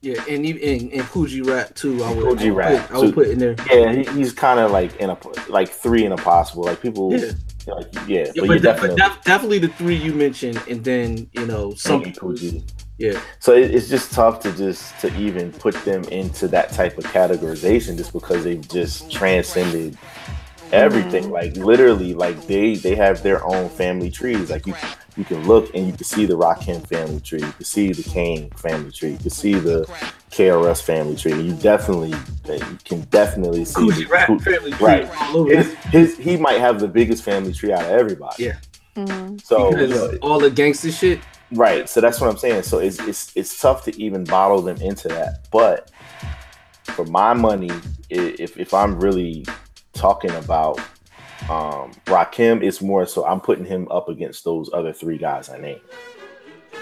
yeah 0.00 0.22
and 0.30 0.46
even 0.46 0.62
and, 0.82 0.92
and 0.92 1.02
Kool 1.10 1.26
G 1.26 1.42
Rap 1.42 1.74
too 1.74 2.02
i 2.04 2.12
would, 2.14 2.24
Kool 2.24 2.36
G 2.36 2.46
I 2.46 2.50
would 2.50 2.56
rap, 2.56 2.88
put, 2.88 2.96
I 2.96 2.98
would 3.00 3.14
put 3.14 3.28
in 3.28 3.38
there 3.38 3.56
Yeah, 3.70 3.92
he, 3.92 4.04
he's 4.16 4.32
kind 4.32 4.60
of 4.60 4.70
like 4.70 4.94
in 4.96 5.10
a 5.10 5.18
like 5.48 5.68
three 5.68 6.04
in 6.04 6.12
a 6.12 6.16
possible. 6.16 6.64
Like 6.64 6.80
people, 6.80 7.12
Yeah. 7.12 7.32
like 7.66 7.92
yeah, 8.06 8.06
Yeah, 8.06 8.24
but, 8.26 8.34
but, 8.36 8.48
you're 8.48 8.58
de- 8.58 8.62
but 8.62 8.62
definitely 8.62 8.96
def- 8.96 9.24
definitely 9.24 9.58
the 9.58 9.68
three 9.68 9.96
you 9.96 10.14
mentioned, 10.14 10.62
and 10.70 10.84
then 10.84 11.28
you 11.32 11.46
know 11.46 11.74
some 11.74 12.04
Kool 12.12 12.34
G. 12.34 12.62
yeah, 12.98 13.20
So 13.40 13.52
it, 13.54 13.74
it's 13.74 13.88
just 13.88 14.12
tough 14.12 14.38
to 14.40 14.52
just 14.52 14.98
to 15.00 15.08
even 15.18 15.50
put 15.52 15.74
them 15.84 16.04
into 16.04 16.46
that 16.48 16.70
type 16.72 16.96
of 16.98 17.04
categorization 17.04 17.96
just 17.96 18.12
because 18.12 18.44
they've 18.44 18.66
just 18.68 19.10
transcended 19.10 19.98
everything. 20.72 21.30
Like 21.30 21.56
literally, 21.56 22.14
like 22.14 22.46
they 22.46 22.74
they 22.76 22.94
have 22.94 23.22
their 23.22 23.44
own 23.46 23.68
family 23.70 24.10
trees. 24.10 24.50
Like 24.50 24.66
you 24.66 24.74
you 25.16 25.24
can 25.24 25.46
look 25.46 25.74
and 25.74 25.86
you 25.86 25.92
can 25.92 26.04
see 26.04 26.26
the 26.26 26.36
Rakim 26.36 26.86
family 26.88 27.20
tree, 27.20 27.40
you 27.40 27.52
can 27.52 27.64
see 27.64 27.92
the 27.92 28.02
Kane 28.02 28.50
family 28.50 28.92
tree, 28.92 29.12
you 29.12 29.18
can 29.18 29.30
see 29.30 29.54
the 29.54 29.84
KRS 30.30 30.82
family 30.82 31.16
tree. 31.16 31.40
You 31.40 31.54
definitely 31.54 32.10
you 32.10 32.78
can 32.84 33.00
definitely 33.02 33.64
see 33.64 33.74
Kool 33.80 33.90
G 33.92 34.04
the- 34.04 34.10
rap 34.10 34.26
Coo- 34.26 34.38
family 34.38 34.72
tree 34.72 34.86
right. 34.86 35.10
all 35.34 35.46
His, 35.48 35.72
his 35.90 36.18
he 36.18 36.36
might 36.36 36.60
have 36.60 36.80
the 36.80 36.88
biggest 36.88 37.22
family 37.24 37.52
tree 37.52 37.72
out 37.72 37.82
of 37.84 37.90
everybody. 37.90 38.44
Yeah. 38.44 38.56
Mhm. 38.96 39.40
So 39.42 39.70
because 39.70 40.18
all 40.18 40.38
the 40.38 40.50
gangster 40.50 40.90
shit. 40.92 41.20
Right. 41.52 41.88
So 41.88 42.00
that's 42.00 42.20
what 42.20 42.28
I'm 42.28 42.36
saying. 42.38 42.64
So 42.64 42.78
it's 42.78 42.98
it's 43.00 43.34
it's 43.36 43.58
tough 43.60 43.84
to 43.84 44.02
even 44.02 44.24
bottle 44.24 44.60
them 44.62 44.76
into 44.82 45.08
that. 45.08 45.46
But 45.50 45.90
for 46.82 47.04
my 47.06 47.32
money, 47.34 47.70
if 48.10 48.58
if 48.58 48.74
I'm 48.74 48.98
really 49.00 49.46
talking 49.96 50.30
about 50.30 50.78
um 51.48 51.92
Rakim, 52.06 52.62
it's 52.62 52.80
more 52.80 53.06
so 53.06 53.26
I'm 53.26 53.40
putting 53.40 53.64
him 53.64 53.88
up 53.90 54.08
against 54.08 54.44
those 54.44 54.70
other 54.72 54.92
three 54.92 55.18
guys 55.18 55.48
I 55.48 55.58
named. 55.58 55.80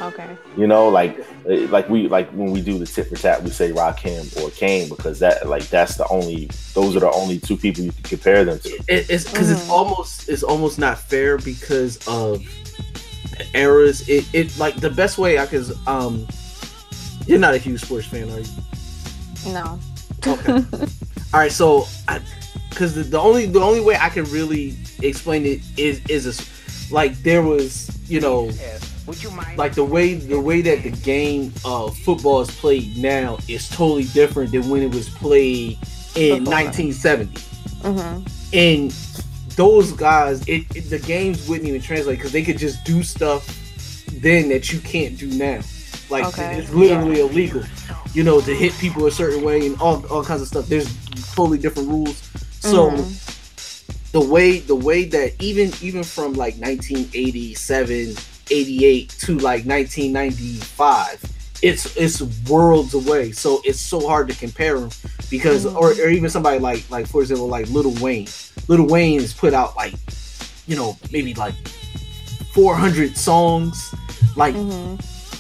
Okay. 0.01 0.37
You 0.57 0.67
know, 0.67 0.89
like 0.89 1.19
eh, 1.49 1.67
like 1.71 1.89
we 1.89 2.09
like 2.09 2.29
when 2.31 2.51
we 2.51 2.61
do 2.61 2.79
the 2.79 2.87
tit 2.87 3.09
for 3.09 3.17
tat, 3.17 3.43
we 3.43 3.51
say 3.51 3.71
Rakim 3.71 4.43
or 4.43 4.51
Kane 4.51 4.89
because 4.89 5.19
that 5.21 5.49
like 5.49 5.69
that's 5.69 5.97
the 5.97 6.07
only 6.09 6.51
those 6.75 6.97
are 6.97 7.01
the 7.01 7.11
only 7.12 7.39
two 7.39 7.57
people 7.57 7.85
you 7.85 7.93
can 7.93 8.03
compare 8.03 8.45
them 8.45 8.59
to. 8.61 8.71
It, 8.89 9.09
it's 9.09 9.25
because 9.31 9.51
it's 9.51 9.69
almost 9.71 10.29
it's 10.29 10.43
almost 10.43 10.79
not 10.79 10.99
fair 10.99 11.39
because 11.39 11.97
of 12.09 12.45
the 13.39 13.47
eras. 13.55 14.09
It 14.09 14.27
it 14.35 14.59
like 14.59 14.77
the 14.77 14.91
best 14.91 15.19
way 15.19 15.39
I 15.39 15.47
could 15.47 15.71
um. 15.87 16.27
You're 17.27 17.39
not 17.39 17.55
a 17.55 17.59
huge 17.59 17.81
sports 17.81 18.07
fan, 18.07 18.29
are 18.31 18.41
you? 18.41 19.53
No. 19.53 19.79
Okay. 20.27 20.53
All 21.33 21.41
right, 21.41 21.51
so 21.51 21.87
I 22.07 22.21
because 22.75 22.95
the, 22.95 23.03
the 23.05 23.18
only 23.18 23.47
the 23.47 23.61
only 23.61 23.81
way 23.81 23.97
I 24.01 24.09
can 24.09 24.25
really 24.25 24.75
explain 25.03 25.47
it 25.47 25.61
is 25.77 26.01
is 26.09 26.27
a 26.27 26.31
s- 26.31 26.91
like 26.91 27.14
there 27.22 27.43
was 27.43 27.91
you 28.09 28.20
know 28.20 28.51
like 29.57 29.75
the 29.75 29.85
way 29.85 30.14
the 30.14 30.41
way 30.41 30.61
that 30.62 30.83
the 30.83 30.91
game 30.91 31.53
of 31.64 31.97
football 31.99 32.41
is 32.41 32.51
played 32.51 32.97
now 32.99 33.39
is 33.49 33.68
totally 33.68 34.05
different 34.05 34.53
than 34.53 34.68
when 34.68 34.83
it 34.83 34.93
was 34.95 35.09
played 35.09 35.79
in 36.16 36.45
Before. 36.45 36.55
1970 36.55 37.41
hmm 37.83 38.22
and 38.53 38.91
those 39.57 39.93
guys 39.93 40.43
it, 40.49 40.64
it- 40.75 40.91
the 40.91 40.99
games 40.99 41.49
wouldn't 41.49 41.68
even 41.68 41.81
translate 41.81 42.18
because 42.18 42.33
they 42.33 42.43
could 42.43 42.59
just 42.59 42.85
do 42.85 43.03
stuff 43.03 43.47
then 44.20 44.49
that 44.49 44.72
you 44.72 44.79
can't 44.81 45.18
do 45.18 45.27
now. 45.29 45.61
Like 46.11 46.25
Okay, 46.27 46.59
it's 46.59 46.70
literally 46.70 47.20
illegal 47.20 47.62
you 48.14 48.22
know 48.22 48.41
to 48.41 48.55
hit 48.55 48.72
people 48.75 49.07
a 49.07 49.11
certain 49.11 49.43
way 49.43 49.66
and 49.66 49.81
all, 49.81 50.05
all 50.07 50.25
kinds 50.25 50.41
of 50.43 50.49
stuff. 50.49 50.66
There's 50.66 50.89
totally 51.35 51.59
different 51.59 51.89
rules 51.89 52.31
so 52.65 52.91
Mhm. 52.91 54.12
the 54.12 54.21
way 54.21 54.59
the 54.61 54.75
way 54.75 55.05
that 55.05 55.33
even 55.41 55.73
even 55.83 56.03
from 56.03 56.33
like 56.35 56.55
1987 56.57 58.17
88 58.51 59.09
to 59.21 59.39
like 59.39 59.65
1995 59.67 61.21
it's 61.62 61.97
it's 61.97 62.21
worlds 62.49 62.93
away. 62.93 63.33
So 63.33 63.62
it's 63.65 63.81
so 63.81 64.07
hard 64.07 64.29
to 64.29 64.35
compare 64.35 64.79
them 64.79 64.91
because 65.31 65.65
or, 65.65 65.93
or 65.93 66.09
even 66.11 66.29
somebody 66.29 66.59
like 66.59 66.85
like 66.91 67.07
for 67.07 67.23
example 67.23 67.49
like 67.49 67.69
Lil 67.71 67.91
Wayne. 68.03 68.29
Lil 68.69 68.87
Wayne 68.87 69.21
has 69.21 69.33
put 69.33 69.55
out 69.55 69.75
like 69.77 69.95
you 70.67 70.77
know 70.77 70.99
maybe 71.11 71.33
like 71.35 71.55
400 72.53 73.17
songs. 73.17 73.95
Like 74.37 74.55
hmm 74.55 74.97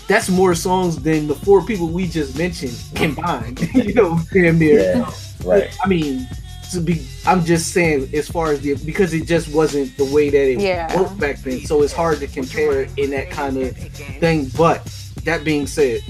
that's 0.06 0.28
more 0.28 0.54
songs 0.54 0.96
than 1.02 1.26
the 1.26 1.34
four 1.34 1.62
people 1.64 1.88
we 1.88 2.06
just 2.06 2.36
mentioned 2.38 2.76
combined. 2.94 3.60
You 3.74 3.92
know 3.94 4.18
damn 4.32 4.58
near 4.58 4.80
Yeah, 4.96 5.10
right. 5.44 5.76
I 5.84 5.88
mean, 5.88 6.26
to 6.74 6.80
be, 6.80 7.06
I'm 7.26 7.44
just 7.44 7.72
saying 7.72 8.10
as 8.14 8.28
far 8.28 8.52
as 8.52 8.60
the 8.60 8.74
because 8.84 9.14
it 9.14 9.26
just 9.26 9.48
wasn't 9.52 9.96
the 9.96 10.04
way 10.06 10.30
that 10.30 10.50
it 10.52 10.60
Yeah. 10.60 10.94
worked 11.00 11.18
back 11.18 11.38
then, 11.40 11.64
so 11.66 11.82
it's 11.82 11.92
hard 11.92 12.18
to 12.20 12.26
compare 12.26 12.82
it 12.82 12.90
in 12.96 13.10
that 13.10 13.30
kind 13.30 13.56
of 13.56 13.76
thing. 13.76 14.50
But 14.56 14.84
that 15.24 15.44
being 15.44 15.66
said, 15.66 16.00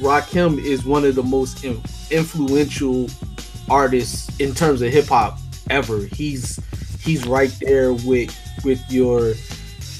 Rakim 0.00 0.62
is 0.62 0.84
one 0.84 1.04
of 1.04 1.14
the 1.14 1.22
most 1.22 1.64
influential 2.10 3.08
artists 3.70 4.28
in 4.38 4.54
terms 4.54 4.82
of 4.82 4.92
hip 4.92 5.06
hop 5.06 5.38
ever. 5.70 6.00
He's 6.12 6.60
he's 7.00 7.26
right 7.26 7.52
there 7.62 7.92
with 7.92 8.34
with 8.64 8.80
your 8.90 9.32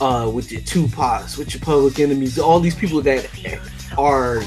uh 0.01 0.31
with 0.33 0.53
your 0.53 0.61
Tupacs, 0.63 1.39
with 1.39 1.55
your 1.55 1.63
Public 1.63 1.99
Enemies, 1.99 2.39
all 2.39 2.61
these 2.61 2.75
people 2.75 3.01
that 3.03 3.27
are 3.97 4.43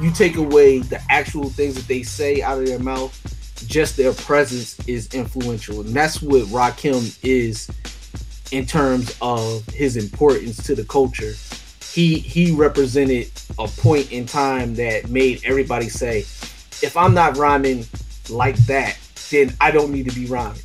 you 0.00 0.10
take 0.10 0.36
away 0.36 0.80
the 0.80 1.00
actual 1.08 1.48
things 1.48 1.74
that 1.76 1.86
they 1.88 2.02
say 2.02 2.42
out 2.42 2.58
of 2.58 2.66
their 2.66 2.78
mouth, 2.80 3.14
just 3.66 3.96
their 3.96 4.12
presence 4.12 4.78
is 4.88 5.12
influential. 5.14 5.80
And 5.80 5.90
that's 5.90 6.22
what 6.22 6.42
Rakim 6.44 7.18
is 7.22 7.70
in 8.52 8.66
terms 8.66 9.16
of 9.20 9.66
his 9.68 9.96
importance 9.96 10.62
to 10.64 10.74
the 10.74 10.84
culture. 10.84 11.34
He 11.92 12.18
he 12.18 12.52
represented 12.52 13.30
a 13.58 13.68
point 13.68 14.10
in 14.12 14.26
time 14.26 14.74
that 14.76 15.08
made 15.10 15.42
everybody 15.44 15.88
say, 15.88 16.20
if 16.82 16.96
I'm 16.96 17.14
not 17.14 17.36
rhyming 17.36 17.86
like 18.28 18.56
that, 18.66 18.96
then 19.30 19.54
I 19.60 19.70
don't 19.70 19.92
need 19.92 20.08
to 20.08 20.14
be 20.14 20.26
rhyming. 20.26 20.60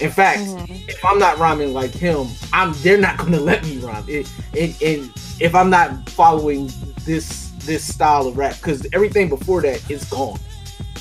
In 0.00 0.10
fact, 0.10 0.40
Mhm. 0.40 0.88
if 0.88 1.04
I'm 1.04 1.18
not 1.18 1.38
rhyming 1.38 1.72
like 1.72 1.90
him, 1.90 2.28
I'm 2.52 2.72
they're 2.82 2.98
not 2.98 3.18
gonna 3.18 3.40
let 3.40 3.64
me 3.64 3.78
rhyme. 3.78 4.04
It, 4.06 4.28
and, 4.56 4.74
and 4.82 5.12
if 5.40 5.54
I'm 5.54 5.70
not 5.70 6.08
following 6.10 6.70
this 7.04 7.48
this 7.64 7.84
style 7.84 8.26
of 8.26 8.36
rap, 8.38 8.56
because 8.56 8.86
everything 8.92 9.28
before 9.28 9.60
that 9.62 9.88
is 9.90 10.04
gone. 10.04 10.38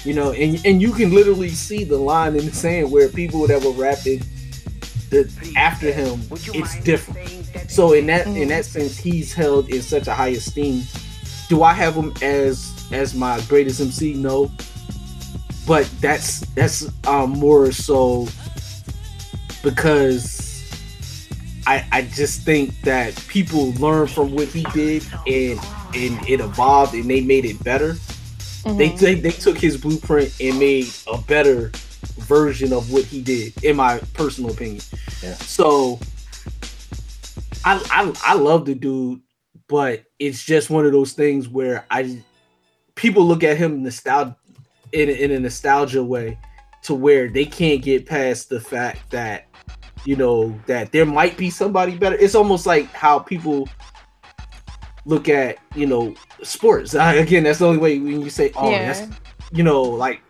You 0.04 0.14
know, 0.14 0.32
and 0.32 0.64
and 0.66 0.82
you 0.82 0.94
can 0.94 1.12
literally 1.14 1.50
see 1.50 1.84
the 1.84 1.98
line 1.98 2.36
in 2.36 2.46
the 2.46 2.52
sand 2.54 2.92
where 2.92 3.10
people 3.10 3.48
that 3.48 3.64
were 3.64 3.72
rapping 3.72 4.22
the 5.10 5.54
after 5.56 5.92
him, 5.92 6.22
it's 6.32 6.80
different. 6.84 7.70
So 7.70 7.94
in 7.94 8.08
that 8.08 8.28
in 8.28 8.50
that 8.50 8.66
sense, 8.66 8.98
he's 8.98 9.34
held 9.34 9.70
in 9.70 9.82
such 9.82 10.08
a 10.08 10.14
high 10.14 10.30
esteem. 10.30 10.84
Do 11.50 11.64
I 11.64 11.74
have 11.74 11.96
him 11.96 12.14
as 12.22 12.88
as 12.92 13.14
my 13.14 13.40
greatest 13.48 13.82
MC? 13.82 14.14
No. 14.14 14.52
But 15.66 15.90
that's 16.00 16.42
that's 16.56 16.90
um 17.08 17.32
more 17.32 17.72
so 17.72 18.28
because 19.64 20.48
I 21.66 21.86
I 21.92 22.02
just 22.04 22.44
think 22.44 22.80
that 22.82 23.16
people 23.28 23.74
learn 23.74 24.08
from 24.08 24.34
what 24.34 24.48
he 24.48 24.64
did 24.74 25.06
and 25.26 25.60
and 25.94 26.30
it 26.30 26.40
evolved 26.40 26.94
and 26.94 27.10
they 27.10 27.22
made 27.22 27.46
it 27.46 27.62
better. 27.64 27.96
They, 28.76 28.90
Mhm. 28.90 29.00
they 29.00 29.16
they 29.16 29.32
took 29.32 29.58
his 29.58 29.78
blueprint 29.78 30.34
and 30.42 30.60
made 30.60 30.88
a 31.12 31.18
better 31.20 31.72
version 32.20 32.74
of 32.74 32.92
what 32.92 33.04
he 33.06 33.22
did, 33.22 33.54
in 33.64 33.76
my 33.78 34.00
personal 34.14 34.52
opinion. 34.52 34.82
Yeah. 35.24 35.36
So 35.36 36.00
I, 37.66 37.82
I 37.92 38.14
I 38.24 38.34
love 38.36 38.66
the 38.66 38.76
dude, 38.76 39.22
but 39.68 40.04
it's 40.20 40.44
just 40.44 40.70
one 40.70 40.86
of 40.86 40.92
those 40.92 41.14
things 41.14 41.48
where 41.48 41.86
I 41.90 42.22
people 42.96 43.26
look 43.26 43.44
at 43.44 43.58
him 43.58 43.84
nostalgia 43.84 44.36
in, 44.92 45.10
in 45.10 45.32
a 45.32 45.40
nostalgia 45.40 46.04
way 46.04 46.38
to 46.84 46.94
where 46.96 47.28
they 47.30 47.46
can't 47.46 47.82
get 47.82 48.06
past 48.06 48.50
the 48.50 48.60
fact 48.60 49.10
that 49.12 49.46
you 50.06 50.16
know 50.16 50.58
that 50.68 50.92
there 50.92 51.06
might 51.06 51.38
be 51.38 51.50
somebody 51.50 51.96
better. 51.98 52.16
It's 52.16 52.36
almost 52.36 52.66
like 52.66 52.86
how 52.92 53.20
people 53.20 53.68
look 55.06 55.30
at 55.30 55.58
you 55.76 55.86
know 55.88 56.14
sports. 56.44 56.96
I, 56.96 57.16
again, 57.16 57.44
that's 57.44 57.60
the 57.60 57.68
only 57.68 57.80
way 57.80 58.00
when 58.00 58.22
you 58.22 58.30
say, 58.30 58.52
"Oh, 58.56 58.72
Yeah. 58.72 58.94
that's 58.94 59.08
you 59.52 59.64
know 59.64 59.82
like 59.82 60.22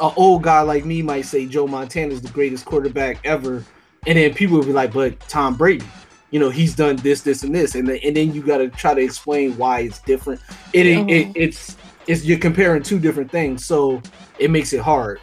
an 0.00 0.12
old 0.16 0.42
guy 0.42 0.60
like 0.60 0.84
me 0.84 1.02
might 1.02 1.22
say 1.26 1.46
Joe 1.46 1.66
Montana 1.66 2.12
is 2.12 2.22
the 2.22 2.28
greatest 2.30 2.64
quarterback 2.64 3.18
ever," 3.24 3.64
and 4.06 4.18
then 4.18 4.34
people 4.34 4.58
will 4.58 4.64
be 4.66 4.72
like, 4.72 4.92
"But 4.92 5.18
Tom 5.28 5.54
Brady." 5.54 5.86
You 6.32 6.40
know 6.40 6.50
he's 6.50 6.74
done 6.74 6.96
this, 6.96 7.20
this, 7.22 7.44
and 7.44 7.54
this, 7.54 7.76
and 7.76 7.86
then, 7.88 7.98
and 8.04 8.16
then 8.16 8.34
you 8.34 8.42
got 8.42 8.58
to 8.58 8.68
try 8.68 8.94
to 8.94 9.00
explain 9.00 9.56
why 9.56 9.80
it's 9.80 10.00
different. 10.00 10.40
It, 10.72 10.86
it, 10.86 11.08
it 11.08 11.28
it's 11.36 11.76
it's 12.08 12.24
you're 12.24 12.38
comparing 12.38 12.82
two 12.82 12.98
different 12.98 13.30
things, 13.30 13.64
so 13.64 14.02
it 14.38 14.50
makes 14.50 14.72
it 14.72 14.80
hard. 14.80 15.20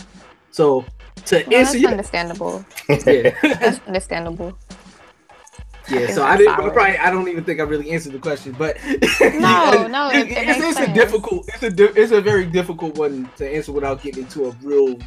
So 0.52 0.86
to 1.26 1.36
Well, 1.36 1.60
answer 1.60 1.74
that's 1.74 1.76
your 1.76 1.92
understandable. 1.92 2.66
yeah, 2.90 3.32
That's 3.42 3.80
understandable. 3.86 4.58
Yeah. 5.94 6.08
So 6.14 6.24
I 6.24 6.38
didn't. 6.38 6.54
I 6.54 6.56
probably 6.70 6.98
I 6.98 7.10
don't 7.12 7.28
even 7.28 7.44
think 7.44 7.60
I 7.60 7.64
really 7.64 7.92
answered 7.92 8.14
the 8.14 8.20
question, 8.20 8.54
but 8.58 8.78
No, 9.22 9.88
no, 9.88 10.10
it- 10.12 10.30
it 10.32 10.48
it's, 10.50 10.78
it's 10.78 10.80
a 10.80 10.94
difficult. 10.94 11.48
It's 11.54 11.64
a 11.64 11.70
di- 11.70 11.94
it's 12.02 12.12
a 12.12 12.22
very 12.22 12.46
difficult 12.46 12.98
one 12.98 13.30
to 13.38 13.48
answer 13.50 13.72
without 13.72 14.02
getting 14.02 14.24
into 14.24 14.46
a 14.46 14.52
real. 14.62 14.98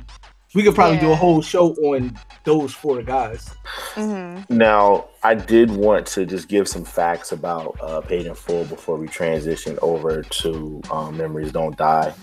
We 0.54 0.62
could 0.62 0.74
probably 0.74 0.98
do 0.98 1.12
a 1.12 1.14
whole 1.16 1.42
show 1.42 1.74
on 1.74 2.16
those 2.44 2.72
four 2.72 3.02
guys. 3.02 3.54
hmm 3.94 4.38
Now, 4.48 5.06
I 5.22 5.34
did 5.34 5.70
want 5.70 6.06
to 6.08 6.24
just 6.24 6.48
give 6.48 6.66
some 6.66 6.84
facts 6.84 7.32
about 7.32 7.76
uh, 7.82 8.00
Paid 8.00 8.24
in 8.26 8.34
Full 8.34 8.64
before 8.64 8.96
we 8.96 9.06
transition 9.06 9.78
over 9.82 10.22
to 10.22 10.80
um, 10.90 11.16
Memories 11.18 11.52
Don't 11.52 11.76
Die. 11.76 12.14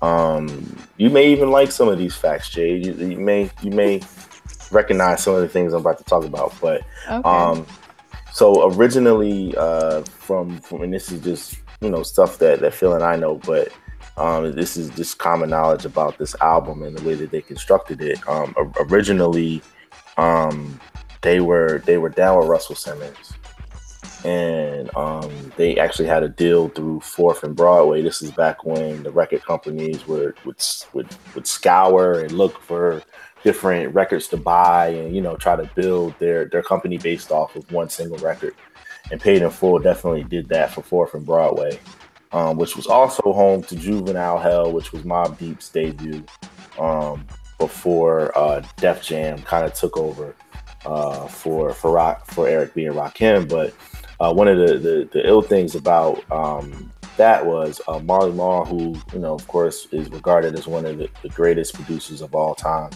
Um, 0.00 0.76
you 0.96 1.10
may 1.10 1.30
even 1.32 1.50
like 1.50 1.70
some 1.72 1.88
of 1.88 1.98
these 1.98 2.14
facts, 2.14 2.48
Jay. 2.50 2.76
You, 2.76 2.94
you 2.94 3.18
may 3.18 3.50
you 3.62 3.70
may 3.70 4.00
recognize 4.70 5.22
some 5.22 5.34
of 5.34 5.40
the 5.42 5.48
things 5.48 5.72
I'm 5.72 5.80
about 5.80 5.98
to 5.98 6.04
talk 6.04 6.24
about, 6.24 6.54
but 6.60 6.82
Okay. 7.10 7.28
um, 7.28 7.66
so 8.34 8.68
originally, 8.72 9.54
uh, 9.56 10.02
from 10.02 10.58
from 10.58 10.82
and 10.82 10.92
this 10.92 11.12
is 11.12 11.20
just 11.20 11.56
you 11.80 11.88
know 11.88 12.02
stuff 12.02 12.38
that 12.38 12.58
that 12.62 12.74
Phil 12.74 12.92
and 12.92 13.04
I 13.04 13.14
know, 13.14 13.36
but 13.36 13.68
um, 14.16 14.50
this 14.50 14.76
is 14.76 14.90
just 14.90 15.18
common 15.18 15.50
knowledge 15.50 15.84
about 15.84 16.18
this 16.18 16.34
album 16.40 16.82
and 16.82 16.98
the 16.98 17.06
way 17.06 17.14
that 17.14 17.30
they 17.30 17.40
constructed 17.40 18.02
it. 18.02 18.18
Um, 18.28 18.52
originally, 18.90 19.62
um, 20.16 20.80
they 21.22 21.38
were 21.38 21.80
they 21.86 21.96
were 21.96 22.08
down 22.08 22.40
with 22.40 22.48
Russell 22.48 22.74
Simmons, 22.74 23.34
and 24.24 24.90
um, 24.96 25.52
they 25.56 25.78
actually 25.78 26.08
had 26.08 26.24
a 26.24 26.28
deal 26.28 26.70
through 26.70 27.02
Fourth 27.02 27.44
and 27.44 27.54
Broadway. 27.54 28.02
This 28.02 28.20
is 28.20 28.32
back 28.32 28.64
when 28.64 29.04
the 29.04 29.12
record 29.12 29.44
companies 29.44 30.08
would 30.08 30.34
would 30.44 30.60
would, 30.92 31.06
would 31.36 31.46
scour 31.46 32.18
and 32.18 32.32
look 32.32 32.60
for 32.60 33.00
different 33.44 33.94
records 33.94 34.26
to 34.28 34.36
buy 34.36 34.88
and 34.88 35.14
you 35.14 35.22
know 35.22 35.36
try 35.36 35.54
to 35.54 35.70
build 35.74 36.18
their 36.18 36.46
their 36.46 36.62
company 36.62 36.98
based 36.98 37.30
off 37.30 37.54
of 37.54 37.70
one 37.70 37.88
single 37.88 38.18
record. 38.18 38.54
And 39.10 39.20
paid 39.20 39.42
in 39.42 39.50
full 39.50 39.78
definitely 39.78 40.24
did 40.24 40.48
that 40.48 40.72
for 40.72 40.82
fourth 40.82 41.12
and 41.12 41.26
broadway 41.26 41.78
um, 42.34 42.56
which 42.56 42.76
was 42.76 42.86
also 42.86 43.32
home 43.32 43.62
to 43.62 43.76
juvenile 43.76 44.38
hell 44.38 44.72
which 44.72 44.92
was 44.92 45.02
Mobb 45.02 45.38
Deep's 45.38 45.70
debut 45.70 46.24
um, 46.78 47.24
before 47.58 48.36
uh, 48.36 48.62
def 48.76 49.02
jam 49.02 49.38
kind 49.38 49.64
of 49.64 49.72
took 49.72 49.96
over 49.96 50.34
uh, 50.84 51.26
for 51.28 51.72
for 51.72 51.92
rock 51.92 52.26
for 52.26 52.48
eric 52.48 52.74
b 52.74 52.84
and 52.84 52.96
rakim. 52.96 53.48
But 53.48 53.72
uh, 54.20 54.34
one 54.34 54.48
of 54.48 54.58
the, 54.58 54.78
the 54.78 55.08
the 55.12 55.26
ill 55.26 55.42
things 55.42 55.76
about 55.76 56.30
um, 56.30 56.92
that 57.16 57.46
was 57.46 57.80
uh, 57.86 58.00
Marley 58.00 58.32
Marl, 58.32 58.64
who 58.64 58.96
you 59.12 59.20
know, 59.20 59.34
of 59.34 59.46
course, 59.46 59.86
is 59.92 60.10
regarded 60.10 60.58
as 60.58 60.66
one 60.66 60.84
of 60.84 60.98
the, 60.98 61.08
the 61.22 61.28
greatest 61.28 61.74
producers 61.74 62.20
of 62.20 62.34
all 62.34 62.56
time, 62.56 62.90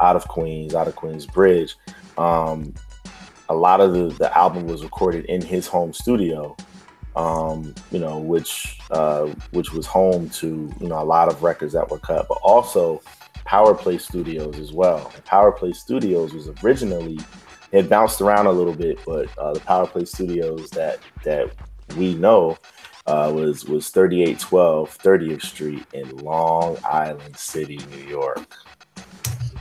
out 0.00 0.16
of 0.16 0.26
Queens, 0.28 0.74
out 0.74 0.88
of 0.88 0.96
Queens 0.96 1.26
Bridge. 1.26 1.76
Um, 2.18 2.74
a 3.48 3.54
lot 3.54 3.80
of 3.80 3.92
the, 3.92 4.08
the 4.18 4.36
album 4.36 4.66
was 4.66 4.82
recorded 4.82 5.26
in 5.26 5.42
his 5.42 5.66
home 5.66 5.92
studio, 5.92 6.56
um, 7.16 7.74
you 7.90 7.98
know, 7.98 8.18
which 8.18 8.78
uh, 8.90 9.26
which 9.50 9.72
was 9.72 9.86
home 9.86 10.30
to 10.30 10.72
you 10.80 10.88
know 10.88 11.00
a 11.00 11.04
lot 11.04 11.28
of 11.28 11.42
records 11.42 11.72
that 11.74 11.90
were 11.90 11.98
cut, 11.98 12.26
but 12.28 12.38
also 12.42 13.02
Power 13.44 13.74
Play 13.74 13.98
Studios 13.98 14.58
as 14.58 14.72
well. 14.72 15.12
Power 15.24 15.52
Play 15.52 15.72
Studios 15.72 16.32
was 16.32 16.48
originally 16.62 17.18
it 17.72 17.88
bounced 17.88 18.20
around 18.20 18.46
a 18.46 18.52
little 18.52 18.74
bit, 18.74 19.00
but 19.04 19.36
uh, 19.36 19.52
the 19.52 19.60
Power 19.60 19.86
Play 19.86 20.04
Studios 20.04 20.70
that 20.70 21.00
that 21.24 21.50
we 21.96 22.14
know 22.14 22.56
uh, 23.06 23.30
was 23.34 23.64
was 23.66 23.90
3812 23.90 24.98
30th 24.98 25.42
Street 25.42 25.86
in 25.92 26.08
Long 26.18 26.78
Island 26.84 27.36
City, 27.36 27.78
New 27.90 28.04
York. 28.04 28.46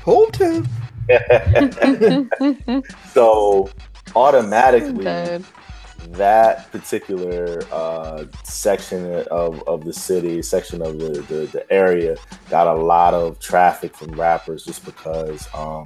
Hometown. 0.03 0.67
so 3.13 3.69
automatically 4.15 5.03
Good. 5.03 5.45
that 6.09 6.71
particular 6.71 7.61
uh, 7.71 8.25
section 8.43 9.23
of, 9.31 9.61
of 9.67 9.83
the 9.83 9.93
city, 9.93 10.41
section 10.41 10.81
of 10.81 10.99
the, 10.99 11.21
the, 11.21 11.47
the 11.47 11.71
area, 11.71 12.17
got 12.49 12.67
a 12.67 12.73
lot 12.73 13.13
of 13.13 13.39
traffic 13.39 13.95
from 13.95 14.11
rappers 14.11 14.65
just 14.65 14.85
because 14.85 15.47
um, 15.53 15.85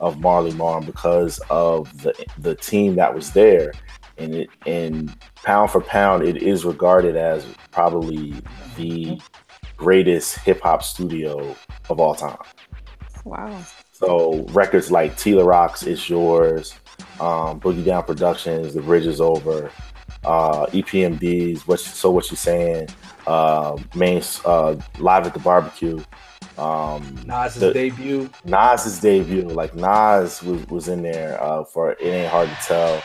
of 0.00 0.20
Marley 0.20 0.52
Marl, 0.52 0.80
because 0.80 1.40
of 1.50 2.02
the 2.02 2.14
the 2.38 2.54
team 2.54 2.96
that 2.96 3.14
was 3.14 3.32
there, 3.32 3.72
and 4.18 4.34
it 4.34 4.50
and 4.66 5.14
pound 5.42 5.70
for 5.70 5.80
pound, 5.80 6.22
it 6.22 6.42
is 6.42 6.64
regarded 6.64 7.16
as 7.16 7.46
probably 7.70 8.34
the 8.76 9.20
greatest 9.76 10.38
hip 10.38 10.60
hop 10.62 10.82
studio 10.82 11.54
of 11.88 12.00
all 12.00 12.14
time. 12.14 12.36
Wow. 13.24 13.62
So 13.92 14.44
records 14.50 14.90
like 14.90 15.16
T 15.16 15.34
La 15.34 15.44
Rock's, 15.44 15.82
It's 15.82 16.08
Yours, 16.08 16.74
um, 17.20 17.60
Boogie 17.60 17.84
Down 17.84 18.02
Productions, 18.04 18.74
The 18.74 18.80
Bridge 18.80 19.06
Is 19.06 19.20
Over, 19.20 19.70
uh, 20.24 20.66
EPMDs, 20.66 21.60
what 21.66 21.80
So 21.80 22.10
What 22.10 22.30
You 22.30 22.36
Saying, 22.36 22.88
uh, 23.26 23.76
main 23.94 24.22
uh, 24.44 24.76
Live 24.98 25.26
at 25.26 25.34
the 25.34 25.40
Barbecue. 25.40 26.02
Um, 26.58 27.18
Nas's 27.26 27.60
the- 27.60 27.72
debut. 27.72 28.30
Nas's 28.44 29.00
debut, 29.00 29.42
like 29.48 29.74
Nas 29.74 30.42
was, 30.42 30.66
was 30.68 30.88
in 30.88 31.02
there 31.02 31.42
uh, 31.42 31.64
for 31.64 31.92
It 31.92 32.02
Ain't 32.02 32.30
Hard 32.30 32.48
to 32.48 32.54
Tell 32.66 33.02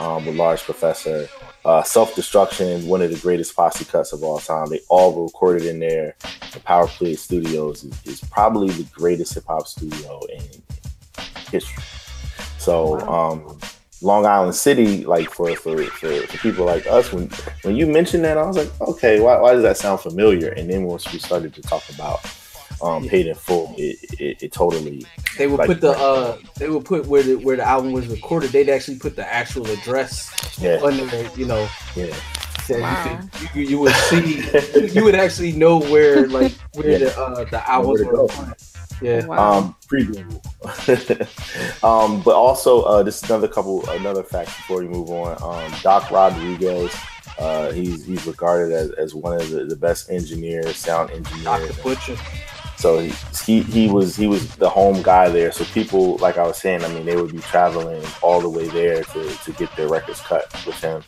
um, 0.00 0.24
with 0.26 0.36
Large 0.36 0.62
Professor. 0.62 1.28
Uh, 1.66 1.82
Self 1.82 2.14
Destruction, 2.14 2.86
one 2.86 3.02
of 3.02 3.10
the 3.10 3.18
greatest 3.18 3.56
posse 3.56 3.84
cuts 3.84 4.12
of 4.12 4.22
all 4.22 4.38
time. 4.38 4.68
They 4.68 4.82
all 4.88 5.12
were 5.12 5.24
recorded 5.24 5.64
in 5.64 5.80
there. 5.80 6.14
The 6.52 6.60
Power 6.60 6.86
Play 6.86 7.16
Studios 7.16 7.82
is, 7.82 8.06
is 8.06 8.20
probably 8.30 8.70
the 8.70 8.84
greatest 8.92 9.34
hip 9.34 9.46
hop 9.48 9.66
studio 9.66 10.20
in 10.32 10.44
history. 11.50 11.82
So, 12.58 13.00
um, 13.00 13.58
Long 14.00 14.26
Island 14.26 14.54
City, 14.54 15.04
like 15.04 15.28
for, 15.28 15.56
for, 15.56 15.82
for, 15.82 16.14
for 16.14 16.38
people 16.38 16.66
like 16.66 16.86
us, 16.86 17.12
when 17.12 17.28
when 17.62 17.74
you 17.74 17.88
mentioned 17.88 18.24
that, 18.24 18.38
I 18.38 18.46
was 18.46 18.56
like, 18.56 18.70
okay, 18.82 19.18
why, 19.18 19.40
why 19.40 19.52
does 19.52 19.64
that 19.64 19.76
sound 19.76 19.98
familiar? 19.98 20.50
And 20.50 20.70
then 20.70 20.84
once 20.84 21.12
we 21.12 21.18
started 21.18 21.52
to 21.54 21.62
talk 21.62 21.82
about 21.88 22.20
um, 22.82 23.08
Paid 23.08 23.26
in 23.28 23.34
Full, 23.34 23.74
it, 23.78 23.98
it, 24.20 24.42
it 24.42 24.52
totally 24.52 25.04
They 25.38 25.46
would 25.46 25.58
like, 25.58 25.68
put 25.68 25.80
the 25.80 25.92
uh 25.92 26.38
they 26.58 26.68
would 26.68 26.84
put 26.84 27.06
where 27.06 27.22
the 27.22 27.36
where 27.36 27.56
the 27.56 27.64
album 27.66 27.92
was 27.92 28.06
recorded. 28.08 28.50
They'd 28.50 28.68
actually 28.68 28.98
put 28.98 29.16
the 29.16 29.26
actual 29.32 29.66
address 29.70 30.30
Yeah. 30.60 30.80
on 30.82 30.96
there. 31.08 31.30
You 31.36 31.46
know, 31.46 31.68
yeah. 31.94 32.14
that 32.68 32.80
Wow. 32.80 33.20
you, 33.40 33.48
could, 33.48 33.56
you, 33.56 33.62
you 33.70 33.78
would 33.78 33.94
see 33.94 34.90
you 34.94 35.04
would 35.04 35.14
actually 35.14 35.52
know 35.52 35.78
where 35.78 36.26
like 36.28 36.52
where 36.74 36.90
Yeah. 36.90 36.98
the 36.98 37.18
uh 37.20 37.44
the 37.44 37.70
albums 37.70 38.00
to 38.00 38.06
were. 38.06 38.12
go. 38.12 38.26
recorded. 38.26 38.54
Yeah. 39.02 39.26
Wow. 39.26 39.52
um 39.58 39.76
preview 39.88 40.24
um 41.84 42.22
but 42.22 42.34
also 42.34 42.82
uh 42.82 43.02
this 43.02 43.22
is 43.22 43.28
another 43.30 43.46
couple 43.48 43.88
another 43.90 44.22
fact 44.22 44.48
before 44.48 44.78
we 44.78 44.88
move 44.88 45.10
on 45.10 45.36
um 45.42 45.70
doc 45.82 46.10
rodriguez 46.10 46.94
uh 47.38 47.70
he's 47.72 48.04
he's 48.06 48.26
regarded 48.26 48.72
as, 48.72 48.90
as 48.92 49.14
one 49.14 49.38
of 49.38 49.50
the, 49.50 49.64
the 49.66 49.76
best 49.76 50.10
engineers 50.10 50.76
sound 50.76 51.10
engineers 51.10 51.44
Dr. 51.44 51.82
Butcher. 51.82 52.16
So 52.76 53.00
he, 53.00 53.62
he 53.62 53.88
was 53.88 54.16
he 54.16 54.26
was 54.26 54.54
the 54.56 54.68
home 54.68 55.02
guy 55.02 55.28
there. 55.28 55.50
So 55.52 55.64
people 55.64 56.16
like 56.18 56.36
i 56.36 56.46
was 56.46 56.58
saying 56.58 56.84
i 56.84 56.88
mean 56.88 57.06
they 57.06 57.16
would 57.16 57.32
be 57.32 57.38
traveling 57.38 58.04
all 58.22 58.40
the 58.40 58.48
way 58.48 58.68
there 58.68 59.02
to 59.02 59.28
to 59.30 59.52
get 59.52 59.74
their 59.76 59.88
records 59.88 60.20
cut 60.20 60.52
with 60.66 60.80
him. 60.80 61.02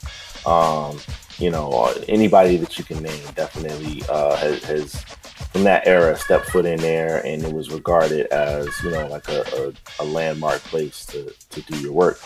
Um 0.51 0.99
you 1.39 1.51
know 1.51 1.93
anybody 2.09 2.57
that 2.57 2.79
you 2.79 2.85
can 2.85 3.03
name 3.03 3.25
definitely 3.35 4.03
uh 4.09 4.37
has, 4.37 4.62
has 4.64 5.05
from 5.53 5.64
that 5.64 5.87
era 5.87 6.16
stepped 6.16 6.47
foot 6.47 6.66
in 6.66 6.81
there 6.81 7.25
and 7.25 7.43
it 7.45 7.53
was 7.53 7.71
regarded 7.71 8.27
as 8.27 8.69
you 8.83 8.91
know 8.91 9.07
like 9.07 9.29
a, 9.29 9.43
a, 9.43 10.03
a 10.03 10.05
landmark 10.05 10.61
place 10.62 11.05
to, 11.07 11.33
to 11.51 11.61
do 11.62 11.79
your 11.79 11.93
work. 11.93 12.21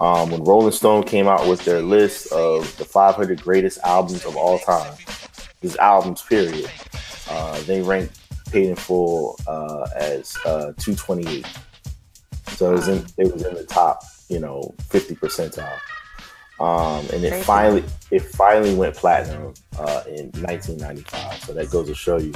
Um, 0.00 0.30
when 0.30 0.44
rolling 0.44 0.70
stone 0.70 1.02
came 1.02 1.26
out 1.26 1.48
with 1.48 1.64
their 1.64 1.82
list 1.82 2.30
of 2.30 2.76
the 2.76 2.84
500 2.84 3.42
greatest 3.42 3.78
albums 3.84 4.24
of 4.24 4.36
all 4.36 4.60
time 4.60 4.94
this 5.60 5.76
albums 5.78 6.22
period 6.22 6.70
uh, 7.28 7.60
they 7.62 7.82
ranked 7.82 8.16
paid 8.50 8.68
in 8.68 8.76
full 8.76 9.38
uh, 9.46 9.86
as 9.96 10.36
uh, 10.44 10.72
228 10.78 11.46
so 12.56 12.70
it 12.70 12.72
was 12.74 12.88
in 12.88 13.04
it 13.18 13.32
was 13.32 13.44
in 13.44 13.54
the 13.54 13.64
top 13.64 14.02
you 14.28 14.40
know 14.40 14.74
50 14.90 15.14
percentile. 15.16 15.78
Um, 16.60 17.06
and 17.12 17.24
it 17.24 17.30
Crazy. 17.30 17.44
finally 17.44 17.84
it 18.10 18.20
finally 18.22 18.74
went 18.74 18.96
platinum 18.96 19.54
uh, 19.78 20.02
in 20.08 20.30
1995 20.42 21.40
so 21.44 21.52
that 21.52 21.70
goes 21.70 21.86
to 21.86 21.94
show 21.94 22.18
you 22.18 22.32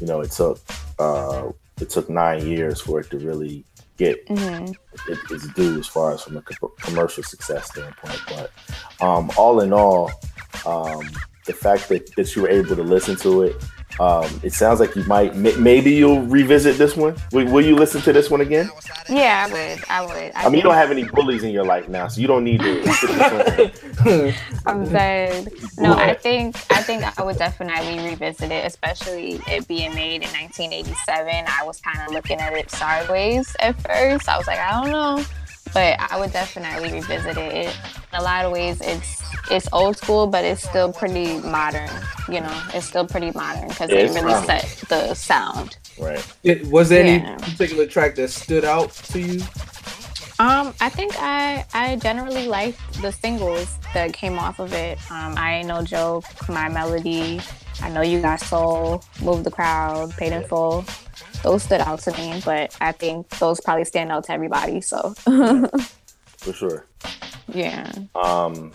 you 0.00 0.06
know 0.06 0.20
it 0.22 0.32
took 0.32 0.58
uh, 0.98 1.48
it 1.80 1.88
took 1.88 2.10
nine 2.10 2.46
years 2.46 2.80
for 2.80 3.00
it 3.00 3.10
to 3.10 3.18
really 3.18 3.64
get 3.96 4.26
Mhm. 4.26 4.74
it, 5.08 5.18
its 5.30 5.46
due 5.54 5.78
as 5.78 5.86
far 5.86 6.12
as 6.14 6.22
from 6.22 6.36
a 6.38 6.42
co- 6.42 6.72
commercial 6.80 7.22
success 7.22 7.66
standpoint. 7.68 8.18
But 8.28 8.50
um, 9.06 9.30
all 9.36 9.60
in 9.60 9.72
all 9.72 10.10
um, 10.66 11.06
the 11.46 11.52
fact 11.52 11.88
that, 11.90 12.14
that 12.16 12.34
you 12.34 12.42
were 12.42 12.48
able 12.48 12.74
to 12.76 12.82
listen 12.82 13.14
to 13.16 13.42
it 13.42 13.62
um, 13.98 14.40
it 14.42 14.52
sounds 14.52 14.80
like 14.80 14.94
you 14.94 15.04
might 15.04 15.34
may- 15.36 15.56
maybe 15.56 15.90
you'll 15.90 16.22
revisit 16.22 16.78
this 16.78 16.96
one 16.96 17.14
will, 17.32 17.46
will 17.50 17.64
you 17.64 17.74
listen 17.74 18.00
to 18.02 18.12
this 18.12 18.30
one 18.30 18.40
again 18.40 18.70
Yeah, 19.08 19.46
I 19.48 19.52
would. 19.52 19.84
I 19.90 20.06
would. 20.06 20.32
I 20.36 20.44
mean, 20.48 20.58
you 20.58 20.62
don't 20.62 20.74
have 20.74 20.90
any 20.92 21.04
bullies 21.04 21.42
in 21.42 21.50
your 21.50 21.64
life 21.64 21.88
now, 21.88 22.06
so 22.06 22.20
you 22.20 22.28
don't 22.28 22.44
need 22.44 22.60
to. 22.60 24.34
I'm 24.66 24.84
dead. 24.88 25.52
No, 25.78 25.94
I 25.94 26.14
think 26.14 26.56
I 26.70 26.80
think 26.82 27.02
I 27.18 27.24
would 27.24 27.36
definitely 27.36 27.98
revisit 28.08 28.52
it, 28.52 28.64
especially 28.64 29.40
it 29.48 29.66
being 29.66 29.94
made 29.94 30.22
in 30.22 30.28
1987. 30.30 31.44
I 31.48 31.64
was 31.64 31.80
kind 31.80 31.98
of 32.06 32.12
looking 32.12 32.38
at 32.38 32.52
it 32.52 32.70
sideways 32.70 33.56
at 33.58 33.80
first. 33.82 34.28
I 34.28 34.38
was 34.38 34.46
like, 34.46 34.58
I 34.60 34.80
don't 34.80 34.92
know, 34.92 35.24
but 35.74 35.96
I 36.00 36.18
would 36.18 36.32
definitely 36.32 36.92
revisit 36.92 37.36
it. 37.36 37.52
it 37.66 37.78
in 38.12 38.18
a 38.18 38.22
lot 38.22 38.44
of 38.44 38.52
ways, 38.52 38.80
it's 38.80 39.22
it's 39.50 39.68
old 39.72 39.96
school, 39.96 40.26
but 40.26 40.44
it's 40.44 40.62
still 40.68 40.92
pretty 40.92 41.38
modern. 41.40 41.90
You 42.28 42.40
know, 42.40 42.62
it's 42.74 42.86
still 42.86 43.06
pretty 43.06 43.30
modern 43.32 43.68
because 43.68 43.90
Yeah, 43.90 44.06
they 44.06 44.08
really 44.08 44.22
modern. 44.32 44.46
set 44.60 44.84
the 44.88 45.14
sound. 45.14 45.76
right. 45.98 46.24
It- 46.44 46.66
was 46.66 46.88
there 46.88 47.04
any 47.04 47.20
particular 47.36 47.86
track 47.86 48.14
that 48.16 48.30
stood 48.30 48.64
out 48.64 48.92
to 49.12 49.20
you? 49.20 49.42
Um, 50.38 50.72
I 50.80 50.88
think 50.88 51.12
I 51.18 51.64
I 51.74 51.96
generally 51.96 52.46
liked 52.46 52.78
the 53.02 53.12
singles 53.12 53.76
that 53.92 54.12
came 54.14 54.38
off 54.38 54.58
of 54.58 54.72
it. 54.72 54.98
Um, 55.10 55.34
I 55.36 55.56
ain't 55.56 55.68
no 55.68 55.82
joke, 55.82 56.24
my 56.48 56.68
melody. 56.68 57.40
I 57.82 57.88
know 57.90 58.00
you 58.02 58.20
got 58.22 58.40
soul, 58.40 59.02
move 59.22 59.44
the 59.44 59.50
crowd, 59.50 60.12
paid 60.16 60.32
in 60.32 60.44
full. 60.44 60.84
Those 61.42 61.62
stood 61.62 61.80
out 61.80 62.00
to 62.00 62.12
me, 62.12 62.40
but 62.44 62.76
I 62.80 62.92
think 62.92 63.28
those 63.38 63.60
probably 63.60 63.84
stand 63.84 64.12
out 64.12 64.24
to 64.24 64.32
everybody. 64.32 64.80
So 64.80 65.14
For 66.38 66.52
sure. 66.52 66.86
yeah, 67.52 67.90
Um, 68.14 68.72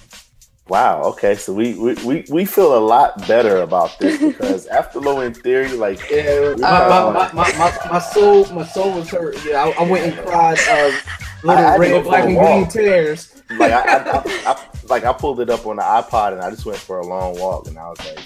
wow. 0.68 1.04
Okay, 1.04 1.36
so 1.36 1.54
we, 1.54 1.74
we, 1.76 1.94
we, 2.06 2.26
we 2.30 2.46
feel 2.46 2.78
a 2.78 2.80
lot 2.80 3.28
better 3.28 3.62
about 3.62 3.98
this 4.00 4.20
because 4.34 4.68
after 4.68 5.00
Low 5.00 5.20
End 5.22 5.38
Theory, 5.38 5.70
like 5.74 6.00
Yeah, 6.10 6.54
we 6.54 6.62
my, 6.62 6.70
kinda 6.70 6.90
my, 6.90 7.32
my, 7.34 7.34
my, 7.34 7.58
my, 7.58 7.90
my 7.92 8.00
soul 8.00 8.46
my 8.54 8.66
soul 8.66 8.94
was 8.94 9.10
hurt. 9.10 9.38
Yeah, 9.46 9.64
I, 9.64 9.84
I 9.84 9.90
went 9.90 10.06
and 10.06 10.26
cried. 10.28 10.58
Uh, 10.70 10.92
little 11.44 11.74
to 11.74 11.80
red, 11.80 12.04
black, 12.04 12.24
and 12.26 12.38
green 12.38 12.68
tears. 12.68 13.42
like 13.52 13.72
I, 13.72 13.82
I, 13.82 13.98
I, 13.98 14.24
I 14.52 14.66
like 14.90 15.04
I 15.06 15.14
pulled 15.14 15.40
it 15.40 15.50
up 15.50 15.66
on 15.68 15.76
the 15.78 15.84
iPod 15.84 16.34
and 16.34 16.42
I 16.42 16.50
just 16.50 16.66
went 16.66 16.80
for 16.80 17.00
a 17.00 17.06
long 17.06 17.40
walk 17.40 17.68
and 17.68 17.78
I 17.78 17.90
was 17.90 18.00
like, 18.00 18.20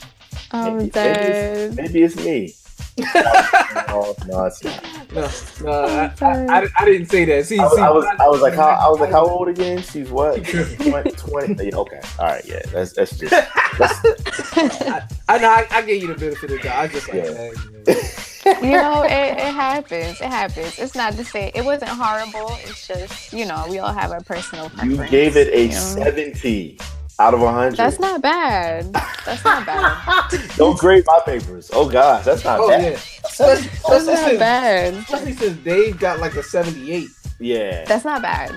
maybe, 0.53 0.91
maybe, 0.93 0.93
it's, 0.95 1.75
maybe 1.75 2.03
it's 2.03 2.15
me. 2.17 2.53
No, 3.01 4.15
no, 4.27 4.45
it's 4.45 4.63
not. 4.63 4.83
No, 5.11 5.21
no, 5.21 5.29
oh, 5.65 5.87
I, 6.21 6.25
I, 6.25 6.61
I, 6.61 6.67
I 6.79 6.85
didn't 6.85 7.09
say 7.09 7.25
that. 7.25 7.45
See, 7.45 7.57
I 7.57 7.63
was, 7.63 7.75
see, 7.75 7.81
I 7.81 7.89
was, 7.89 8.05
I 8.05 8.27
was 8.27 8.41
like, 8.41 8.53
how, 8.53 8.69
I 8.69 8.89
was 8.89 8.99
like, 8.99 9.11
how 9.11 9.27
old 9.27 9.47
again? 9.47 9.81
She's 9.81 10.09
what? 10.11 10.43
20, 10.45 11.11
20 11.11 11.73
okay, 11.73 12.01
all 12.19 12.25
right, 12.25 12.45
yeah, 12.45 12.61
that's 12.71 12.93
that's 12.93 13.17
just 13.17 13.31
that's, 13.31 13.99
I, 14.57 15.07
I 15.27 15.37
know. 15.39 15.49
I, 15.49 15.67
I 15.71 15.81
gave 15.81 16.01
you 16.01 16.13
the 16.13 16.19
benefit 16.19 16.43
of 16.43 16.57
the 16.57 16.59
doubt. 16.59 16.77
I 16.77 16.87
just 16.87 17.07
like, 17.07 17.23
Yeah. 17.23 17.51
hey, 17.87 18.61
you 18.61 18.71
know, 18.71 19.03
it, 19.03 19.37
it 19.37 19.53
happens. 19.53 20.21
It 20.21 20.27
happens. 20.27 20.79
It's 20.79 20.95
not 20.95 21.13
to 21.13 21.25
say 21.25 21.51
it 21.53 21.63
wasn't 21.63 21.91
horrible. 21.91 22.57
It's 22.63 22.87
just 22.87 23.33
you 23.33 23.45
know 23.45 23.65
we 23.69 23.79
all 23.79 23.93
have 23.93 24.11
our 24.11 24.21
personal 24.21 24.71
you 24.83 24.97
gave 25.07 25.35
it 25.35 25.47
a 25.53 25.63
you 25.63 25.67
know? 25.69 25.73
seventy 25.75 26.77
out 27.19 27.33
of 27.33 27.41
hundred. 27.41 27.75
That's 27.77 27.99
not 27.99 28.21
bad. 28.21 28.91
That's 29.25 29.43
not 29.43 29.65
bad. 29.65 30.41
Don't 30.55 30.77
grade 30.79 31.03
my 31.05 31.19
papers. 31.25 31.69
Oh 31.73 31.89
gosh, 31.89 32.25
that's 32.25 32.43
not 32.45 32.59
Oh 32.59 32.69
bad. 32.69 32.81
yeah, 32.83 32.89
especially, 33.25 33.67
That's 33.67 33.73
especially 33.73 33.83
oh, 33.85 34.13
not 34.13 34.25
since, 34.25 34.39
bad. 34.39 34.93
especially 34.93 35.33
since 35.33 35.57
Dave 35.57 35.99
got 35.99 36.19
like 36.19 36.35
a 36.35 36.43
seventy-eight. 36.43 37.09
Yeah. 37.39 37.83
That's 37.85 38.05
not 38.05 38.21
bad. 38.21 38.55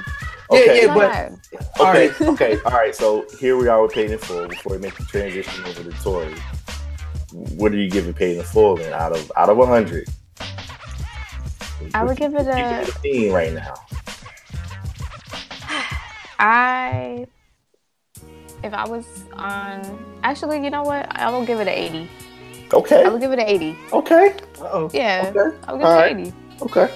Okay. 0.50 0.80
yeah, 0.82 0.86
Not 0.86 0.96
but- 0.98 1.10
bad. 1.12 1.38
All 1.80 1.86
okay. 1.90 2.08
right. 2.08 2.20
Okay. 2.20 2.58
All 2.64 2.72
right. 2.72 2.94
So 2.94 3.26
here 3.38 3.56
we 3.56 3.68
are 3.68 3.80
with 3.82 3.92
Paid 3.92 4.10
in 4.10 4.18
Full. 4.18 4.46
Before 4.48 4.72
we 4.72 4.78
make 4.78 4.94
the 4.96 5.04
transition 5.04 5.64
over 5.64 5.82
to 5.84 5.90
Tory, 6.02 6.34
what 7.56 7.72
are 7.72 7.76
you 7.78 7.88
giving 7.90 8.10
it 8.10 8.16
Paid 8.16 8.36
in 8.38 8.44
Full 8.44 8.76
then? 8.76 8.92
Out 8.92 9.12
of 9.12 9.30
out 9.36 9.48
of 9.48 9.56
hundred. 9.66 10.08
I 11.94 12.04
would 12.04 12.16
give 12.16 12.34
it 12.34 12.46
a. 12.46 12.84
Fifteen 12.86 13.32
right 13.32 13.52
now. 13.52 13.74
I. 16.38 17.26
If 18.62 18.72
I 18.74 18.86
was 18.88 19.24
on, 19.32 19.82
actually, 20.22 20.62
you 20.62 20.70
know 20.70 20.82
what? 20.82 21.06
I 21.10 21.30
will 21.30 21.44
give 21.44 21.58
it 21.60 21.62
an 21.62 21.74
eighty. 21.74 22.08
Okay. 22.72 23.04
I 23.04 23.08
will 23.08 23.18
give 23.18 23.32
it 23.32 23.38
an 23.38 23.46
eighty. 23.46 23.76
Okay. 23.92 24.34
Uh-oh. 24.60 24.90
Yeah, 24.92 25.32
Okay. 25.34 25.56
I'll 25.66 25.76
give 25.76 25.86
All 25.86 25.92
it 25.92 25.96
right. 25.96 26.12
an 26.16 26.20
eighty. 26.20 26.34
Okay. 26.62 26.94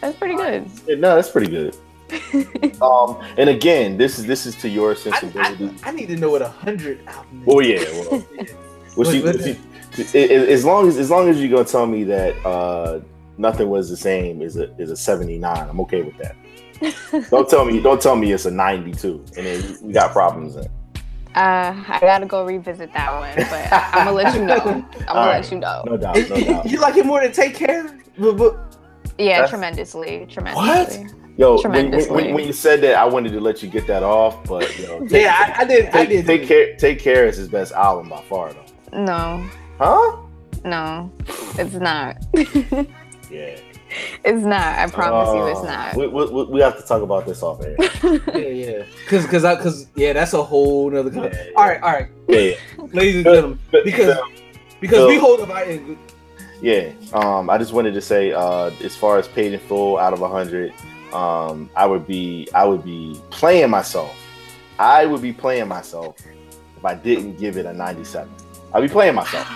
That's 0.00 0.16
pretty 0.18 0.34
good. 0.34 0.68
Yeah, 0.86 0.96
no, 0.96 1.14
that's 1.16 1.30
pretty 1.30 1.48
good. 1.50 1.76
um, 2.82 3.20
and 3.36 3.48
again, 3.50 3.96
this 3.96 4.18
is 4.18 4.26
this 4.26 4.46
is 4.46 4.54
to 4.56 4.68
your 4.68 4.92
I, 4.92 4.94
sensibility. 4.94 5.70
I, 5.82 5.88
I 5.88 5.92
need 5.92 6.06
to 6.08 6.16
know 6.16 6.30
what 6.30 6.42
a 6.42 6.48
hundred 6.48 7.04
album 7.06 7.42
is. 7.42 7.48
Oh 7.48 7.60
yeah, 7.60 7.78
well, 7.92 8.26
well, 8.96 9.10
she, 9.10 9.22
What- 9.22 9.36
what- 9.36 9.44
she- 9.44 9.58
i- 10.14 10.24
i- 10.34 10.46
as 10.52 10.64
long 10.64 10.86
as 10.88 10.98
as 10.98 11.10
long 11.10 11.28
as 11.28 11.40
you're 11.40 11.50
gonna 11.50 11.64
tell 11.64 11.86
me 11.86 12.04
that 12.04 12.34
uh, 12.46 13.00
nothing 13.38 13.68
was 13.68 13.90
the 13.90 13.96
same 13.96 14.40
is 14.42 14.56
a 14.56 14.72
is 14.80 14.90
a 14.90 14.96
79, 14.96 15.68
I'm 15.68 15.80
okay 15.80 16.02
with 16.02 16.16
that. 16.18 16.36
don't 17.30 17.48
tell 17.48 17.64
me 17.64 17.80
don't 17.80 18.00
tell 18.00 18.14
me 18.16 18.32
it's 18.32 18.44
a 18.44 18.50
92, 18.50 19.24
and 19.36 19.46
then 19.46 19.78
we 19.82 19.92
got 19.92 20.12
problems. 20.12 20.54
Then. 20.54 20.68
Uh, 21.36 21.74
I 21.88 21.98
gotta 22.00 22.24
go 22.26 22.44
revisit 22.46 22.92
that 22.94 23.12
one, 23.12 23.34
but 23.50 23.68
I'm 23.70 24.06
gonna 24.06 24.12
let 24.12 24.34
you 24.34 24.44
know. 24.44 24.54
I'm 24.58 24.80
gonna 24.82 25.04
All 25.08 25.26
let 25.26 25.50
you 25.50 25.58
know. 25.58 25.82
No 25.86 25.96
doubt, 25.98 26.16
no 26.16 26.40
doubt. 26.40 26.66
you 26.70 26.80
like 26.80 26.96
it 26.96 27.04
more 27.04 27.20
than 27.22 27.32
Take 27.32 27.54
Care? 27.54 27.98
But, 28.18 28.36
but, 28.38 28.78
Yeah, 29.18 29.34
That's- 29.34 29.50
tremendously, 29.50 30.26
tremendously. 30.30 31.08
Yo, 31.38 31.60
when, 31.60 31.90
when, 31.90 32.08
when, 32.14 32.34
when 32.34 32.46
you 32.46 32.52
said 32.54 32.80
that, 32.80 32.94
I 32.94 33.04
wanted 33.04 33.32
to 33.32 33.40
let 33.40 33.62
you 33.62 33.68
get 33.68 33.86
that 33.88 34.02
off, 34.02 34.42
but 34.44 34.78
you 34.78 34.86
know, 34.88 35.00
take, 35.06 35.22
yeah, 35.24 35.54
I, 35.58 35.62
I 35.62 35.64
did. 35.66 35.86
I 35.88 35.90
take, 35.90 36.08
did. 36.08 36.26
take 36.26 36.48
care. 36.48 36.76
Take 36.76 36.98
care 36.98 37.26
is 37.26 37.36
his 37.36 37.48
best 37.48 37.72
album 37.72 38.08
by 38.08 38.22
far, 38.22 38.54
though. 38.54 38.98
No, 39.04 39.46
Huh? 39.78 40.16
no, 40.64 41.12
it's 41.58 41.74
not. 41.74 42.16
Yeah. 43.28 43.58
it's 44.24 44.42
not. 44.44 44.78
I 44.78 44.86
promise 44.88 45.28
you, 45.34 45.46
it's 45.46 45.60
Uh, 45.60 45.64
not. 45.64 45.96
We, 45.96 46.06
we, 46.08 46.44
we 46.44 46.60
have 46.60 46.76
to 46.80 46.82
talk 46.86 47.02
about 47.02 47.26
this 47.26 47.42
off 47.42 47.62
air. 47.62 47.76
Yeah, 48.34 48.36
yeah. 48.36 48.84
Cause, 49.08 49.26
cause, 49.26 49.44
I, 49.44 49.56
cause, 49.56 49.88
yeah, 49.94 50.12
that's 50.12 50.32
a 50.32 50.42
whole 50.42 50.90
nother. 50.90 51.10
Yeah, 51.12 51.22
yeah. 51.32 51.50
All 51.56 51.66
right, 51.68 51.82
all 51.82 51.92
right, 51.92 52.08
Yeah, 52.28 52.38
yeah. 52.38 52.56
ladies 52.92 53.16
and 53.16 53.24
gentlemen, 53.24 53.58
because 53.84 54.16
so- 54.16 54.26
because 54.80 54.98
so- 54.98 55.08
we 55.08 55.18
hold 55.18 55.40
up 55.40 55.50
our 55.50 55.62
end. 55.64 55.96
Yeah, 56.62 56.90
um, 57.12 57.50
I 57.50 57.58
just 57.58 57.72
wanted 57.74 57.92
to 57.94 58.00
say, 58.00 58.32
uh, 58.32 58.70
as 58.82 58.96
far 58.96 59.18
as 59.18 59.28
paid 59.28 59.52
in 59.52 59.60
full 59.60 59.98
out 59.98 60.12
of 60.14 60.20
hundred, 60.20 60.72
um, 61.12 61.68
I 61.76 61.84
would 61.86 62.06
be, 62.06 62.48
I 62.54 62.64
would 62.64 62.82
be 62.84 63.20
playing 63.30 63.68
myself. 63.70 64.16
I 64.78 65.04
would 65.06 65.20
be 65.22 65.32
playing 65.34 65.68
myself 65.68 66.16
if 66.76 66.84
I 66.84 66.94
didn't 66.94 67.36
give 67.38 67.56
it 67.58 67.66
a 67.66 67.72
ninety-seven. 67.74 68.32
I'd 68.72 68.80
be 68.80 68.88
playing 68.88 69.14
myself. 69.14 69.46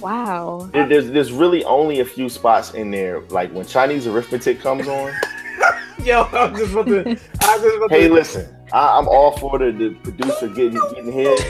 Wow. 0.00 0.68
There- 0.72 0.86
there's, 0.86 1.10
there's 1.10 1.32
really 1.32 1.64
only 1.64 2.00
a 2.00 2.04
few 2.04 2.28
spots 2.28 2.74
in 2.74 2.90
there, 2.90 3.20
like 3.30 3.52
when 3.52 3.66
Chinese 3.66 4.06
arithmetic 4.06 4.60
comes 4.60 4.88
on. 4.88 5.12
Yo, 6.04 6.22
I'm 6.32 6.54
just 6.56 6.72
about 6.72 6.86
to. 6.86 7.00
I'm 7.10 7.60
just 7.60 7.76
about 7.76 7.90
hey, 7.90 8.06
to. 8.08 8.14
listen, 8.14 8.56
I, 8.72 8.98
I'm 8.98 9.08
all 9.08 9.36
for 9.36 9.58
the, 9.58 9.72
the 9.72 9.90
producer 10.02 10.46
getting 10.48 10.80
getting 10.94 11.10
his, 11.12 11.40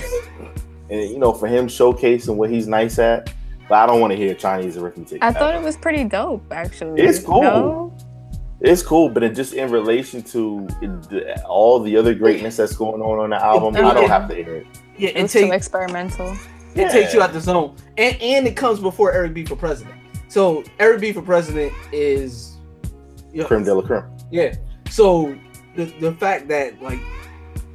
and 0.91 1.03
you 1.11 1.19
know, 1.19 1.33
for 1.33 1.47
him 1.47 1.69
showcasing 1.69 2.35
what 2.35 2.49
he's 2.51 2.67
nice 2.67 2.99
at. 2.99 3.33
But 3.69 3.75
I 3.77 3.87
don't 3.87 4.01
want 4.01 4.13
to 4.13 4.17
hear 4.17 4.35
Chinese 4.35 4.79
arithmetic. 4.79 5.23
I 5.23 5.31
thought 5.33 5.55
ever. 5.55 5.63
it 5.63 5.65
was 5.67 5.77
pretty 5.77 6.05
dope, 6.05 6.51
actually. 6.51 7.03
It's 7.03 7.19
cool. 7.23 7.43
No? 7.43 7.97
It's 8.61 8.83
cool, 8.83 9.11
but 9.11 9.23
it 9.23 9.35
just 9.37 9.53
in 9.53 9.71
relation 9.71 10.23
to 10.23 10.67
the, 10.81 11.41
all 11.47 11.79
the 11.79 11.97
other 11.97 12.15
greatness 12.15 12.57
that's 12.57 12.75
going 12.75 13.03
on 13.03 13.19
on 13.21 13.31
the 13.31 13.37
album, 13.45 13.77
I 13.77 13.95
don't 13.95 14.09
have 14.09 14.29
to 14.31 14.35
hear 14.35 14.57
it. 14.57 14.67
Yeah, 14.97 15.11
It 15.11 15.25
it 15.25 15.31
too 15.31 15.53
experimental. 15.53 16.35
It 16.79 16.91
takes 16.91 17.13
you 17.15 17.21
out 17.23 17.33
the 17.33 17.41
zone, 17.41 17.77
and 17.97 18.17
and 18.21 18.47
it 18.47 18.57
comes 18.57 18.81
before 18.81 19.13
Eric 19.13 19.35
B 19.35 19.45
for 19.45 19.57
president. 19.57 19.97
So 20.29 20.63
Eric 20.79 21.01
B 21.01 21.13
for 21.13 21.23
president 21.23 21.73
is, 21.93 22.57
you 23.33 23.43
know, 23.43 23.47
Creme 23.49 23.65
de 23.65 23.75
la 23.75 23.83
creme. 23.83 24.05
yeah. 24.31 24.55
So 24.91 25.37
the 25.77 25.87
the 26.01 26.13
fact 26.13 26.49
that 26.49 26.81
like 26.83 27.01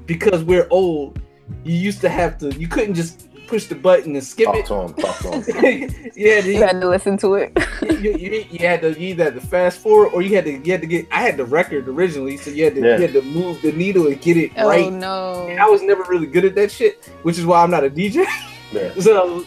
because 0.06 0.44
we're 0.44 0.68
old, 0.70 1.20
you 1.64 1.76
used 1.76 2.02
to 2.02 2.10
have 2.10 2.38
to. 2.40 2.50
You 2.60 2.68
couldn't 2.68 2.94
just 2.96 3.30
push 3.48 3.66
the 3.68 3.76
button 3.76 4.16
and 4.16 4.24
skip 4.24 4.46
Talk 4.46 4.56
it. 4.56 4.66
to 4.68 4.74
him. 4.74 4.94
Talk 4.94 5.18
to 5.20 5.42
him. 5.42 6.14
yeah, 6.16 6.40
You 6.46 6.54
you, 6.54 6.58
had 6.64 6.80
to 6.82 6.88
listen 6.90 7.18
to 7.18 7.36
it. 7.36 7.52
you, 7.82 8.12
you, 8.18 8.46
you 8.50 8.60
had 8.60 8.82
to 8.82 8.90
you 9.00 9.10
either 9.10 9.26
had 9.26 9.36
to 9.36 9.42
fast 9.42 9.80
forward 9.80 10.10
or 10.14 10.22
you 10.22 10.34
had 10.36 10.46
to 10.46 10.52
you 10.66 10.72
had 10.72 10.82
to 10.82 10.88
get. 10.88 11.08
I 11.12 11.22
had 11.22 11.38
the 11.38 11.46
record 11.46 11.88
originally, 11.88 12.38
so 12.38 12.50
you 12.52 12.64
had 12.66 12.76
to 12.76 12.82
Yeah. 12.82 12.96
you 12.98 13.02
had 13.02 13.14
to 13.14 13.22
move 13.22 13.62
the 13.62 13.72
needle 13.74 14.08
and 14.08 14.20
get 14.22 14.38
it 14.38 14.52
oh 14.58 14.68
right. 14.70 14.92
no. 14.92 15.48
And 15.50 15.60
I 15.60 15.66
was 15.68 15.82
never 15.82 16.04
really 16.04 16.28
good 16.28 16.46
at 16.46 16.56
that 16.56 16.72
shit, 16.72 17.06
which 17.24 17.38
is 17.38 17.46
why 17.46 17.62
I'm 17.64 17.72
not 17.72 17.84
a 17.84 17.90
DJ. 17.90 18.26
Yeah. 18.74 18.94
so 18.96 19.46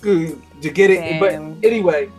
good 0.00 0.40
to 0.62 0.70
get 0.70 0.90
it. 0.90 1.00
Damn. 1.00 1.20
But 1.54 1.66
anyway, 1.66 2.10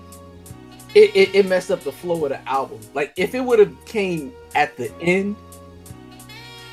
it, 0.96 1.16
it, 1.16 1.36
it 1.36 1.48
messed 1.48 1.72
up 1.72 1.82
the 1.82 1.92
flow 1.92 2.24
of 2.26 2.30
the 2.30 2.50
album. 2.50 2.80
Like 2.94 3.14
if 3.18 3.36
it 3.36 3.42
would 3.42 3.60
have 3.60 3.86
came 3.86 4.34
at 4.56 4.76
the 4.78 4.92
end, 5.02 5.36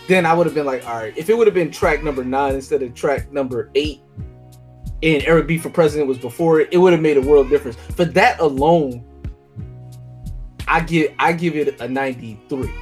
then 0.09 0.26
I 0.26 0.34
would 0.34 0.46
have 0.46 0.55
been 0.55 0.66
like, 0.66 0.86
all 0.86 0.96
right. 0.96 1.16
If 1.16 1.28
it 1.28 1.36
would 1.36 1.46
have 1.46 1.55
been 1.55 1.70
track 1.70 2.03
number 2.03 2.24
nine 2.24 2.55
instead 2.55 2.82
of 2.82 2.94
track 2.94 3.30
number 3.32 3.70
eight, 3.74 4.00
and 5.03 5.22
Eric 5.24 5.48
B 5.48 5.59
for 5.59 5.70
President 5.70 6.09
was 6.09 6.18
before 6.18 6.61
it, 6.61 6.68
it 6.70 6.78
would 6.78 6.92
have 6.92 7.03
made 7.03 7.16
a 7.16 7.20
world 7.20 7.50
difference. 7.50 7.76
For 7.96 8.05
that 8.05 8.38
alone, 8.38 9.05
I 10.68 10.80
give 10.80 11.12
I 11.18 11.32
give 11.32 11.57
it 11.57 11.80
a 11.80 11.88
93. 11.88 12.72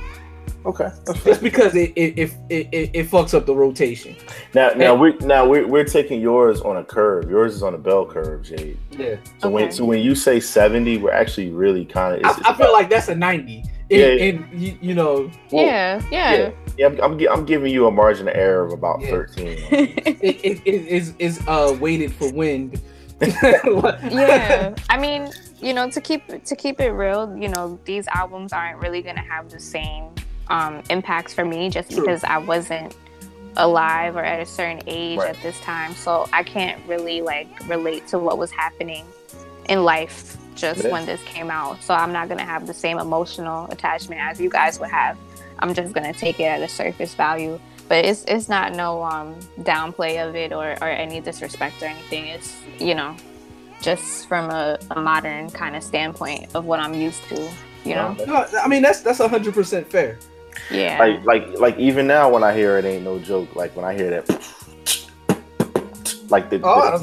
Okay. 0.66 0.88
that's 1.06 1.20
fair. 1.20 1.32
Just 1.32 1.42
because 1.42 1.74
it 1.74 1.92
it, 1.96 2.18
it, 2.18 2.32
it, 2.50 2.68
it 2.72 2.90
it 2.94 3.10
fucks 3.10 3.32
up 3.34 3.46
the 3.46 3.54
rotation. 3.54 4.14
Now, 4.54 4.70
now 4.70 4.94
we 4.94 5.14
now 5.20 5.46
we're, 5.48 5.66
we're 5.66 5.84
taking 5.84 6.20
yours 6.20 6.60
on 6.60 6.76
a 6.76 6.84
curve. 6.84 7.30
Yours 7.30 7.54
is 7.54 7.62
on 7.62 7.74
a 7.74 7.78
bell 7.78 8.04
curve, 8.06 8.42
Jade. 8.42 8.78
Yeah. 8.90 9.16
So 9.38 9.48
when 9.50 9.70
so 9.72 9.84
when 9.84 10.00
you 10.00 10.14
say 10.14 10.38
seventy, 10.40 10.98
we're 10.98 11.12
actually 11.12 11.50
really 11.50 11.84
kind 11.84 12.16
of. 12.16 12.24
I, 12.24 12.50
I 12.50 12.54
feel 12.54 12.72
like 12.72 12.90
that's 12.90 13.08
a 13.08 13.14
90. 13.14 13.58
And, 13.58 13.68
Yeah, 13.90 14.06
and 14.06 14.60
you, 14.62 14.78
you 14.80 14.94
know, 14.94 15.30
yeah, 15.50 16.00
yeah. 16.12 16.52
yeah. 16.78 16.86
I'm, 16.86 17.00
I'm, 17.00 17.18
gi- 17.18 17.28
I'm 17.28 17.44
giving 17.44 17.72
you 17.72 17.86
a 17.88 17.90
margin 17.90 18.28
of 18.28 18.36
error 18.36 18.64
of 18.64 18.72
about 18.72 19.00
Yeah. 19.00 19.10
thirteen. 19.10 19.48
it, 19.70 20.24
it, 20.44 20.62
it 20.64 20.86
is 20.86 21.14
is 21.18 21.40
uh 21.48 21.76
weighted 21.80 22.12
for 22.12 22.32
wind. 22.32 22.80
yeah 23.42 24.74
i 24.88 24.96
mean 24.98 25.28
you 25.60 25.74
know 25.74 25.90
to 25.90 26.00
keep 26.00 26.22
to 26.44 26.56
keep 26.56 26.80
it 26.80 26.88
real 26.92 27.36
you 27.36 27.48
know 27.48 27.78
these 27.84 28.08
albums 28.08 28.50
aren't 28.50 28.78
really 28.78 29.02
gonna 29.02 29.20
have 29.20 29.50
the 29.50 29.60
same 29.60 30.04
um 30.50 30.82
impacts 30.90 31.32
for 31.32 31.44
me 31.44 31.70
just 31.70 31.90
True. 31.90 32.00
because 32.02 32.22
i 32.24 32.36
wasn't 32.38 32.94
alive 33.56 34.16
or 34.16 34.22
at 34.24 34.40
a 34.40 34.46
certain 34.46 34.80
age 34.86 35.18
Right. 35.18 35.30
at 35.34 35.42
this 35.42 35.58
time 35.60 35.94
so 35.94 36.28
i 36.32 36.42
can't 36.42 36.80
really 36.86 37.20
like 37.20 37.48
relate 37.68 38.06
to 38.08 38.18
what 38.18 38.38
was 38.38 38.50
happening 38.50 39.04
in 39.68 39.84
life 39.84 40.36
just 40.54 40.84
Yeah. 40.84 40.90
when 40.90 41.06
this 41.06 41.22
came 41.24 41.50
out 41.50 41.82
so 41.82 41.94
i'm 41.94 42.12
not 42.12 42.28
gonna 42.28 42.44
have 42.44 42.66
the 42.66 42.74
same 42.74 42.98
emotional 42.98 43.66
attachment 43.70 44.20
as 44.20 44.40
you 44.40 44.50
guys 44.50 44.78
would 44.80 44.90
have 44.90 45.16
i'm 45.58 45.74
just 45.74 45.92
gonna 45.94 46.12
take 46.12 46.38
it 46.40 46.44
at 46.44 46.60
a 46.62 46.68
surface 46.68 47.14
value 47.14 47.58
but 47.88 48.04
it's 48.04 48.24
it's 48.28 48.48
not 48.48 48.74
no 48.74 49.02
um 49.02 49.34
downplay 49.60 50.26
of 50.26 50.36
it 50.36 50.52
or 50.52 50.72
or 50.80 50.88
any 50.88 51.20
disrespect 51.20 51.82
or 51.82 51.86
anything 51.86 52.26
it's 52.26 52.56
you 52.78 52.94
know 52.94 53.16
just 53.82 54.28
from 54.28 54.50
a, 54.50 54.78
a 54.92 55.00
modern 55.00 55.50
kind 55.50 55.74
of 55.74 55.82
standpoint 55.82 56.46
of 56.54 56.66
what 56.66 56.78
i'm 56.78 56.94
used 56.94 57.22
to 57.24 57.50
you 57.84 57.94
know 57.94 58.14
No, 58.26 58.46
I 58.62 58.68
mean 58.68 58.82
that's 58.82 59.00
that's 59.00 59.18
hundred 59.18 59.54
percent 59.54 59.90
fair. 59.90 60.18
Yeah 60.68 60.98
Like 60.98 61.24
like 61.24 61.58
like 61.58 61.78
even 61.78 62.06
now 62.06 62.30
when 62.30 62.42
I 62.44 62.52
hear 62.54 62.78
it, 62.78 62.84
ain't 62.84 63.04
no 63.04 63.18
joke. 63.18 63.56
Like 63.56 63.74
when 63.76 63.84
I 63.84 63.94
hear 63.94 64.10
that, 64.10 64.28
like 66.28 66.50
the, 66.50 66.58
Oh, 66.62 66.98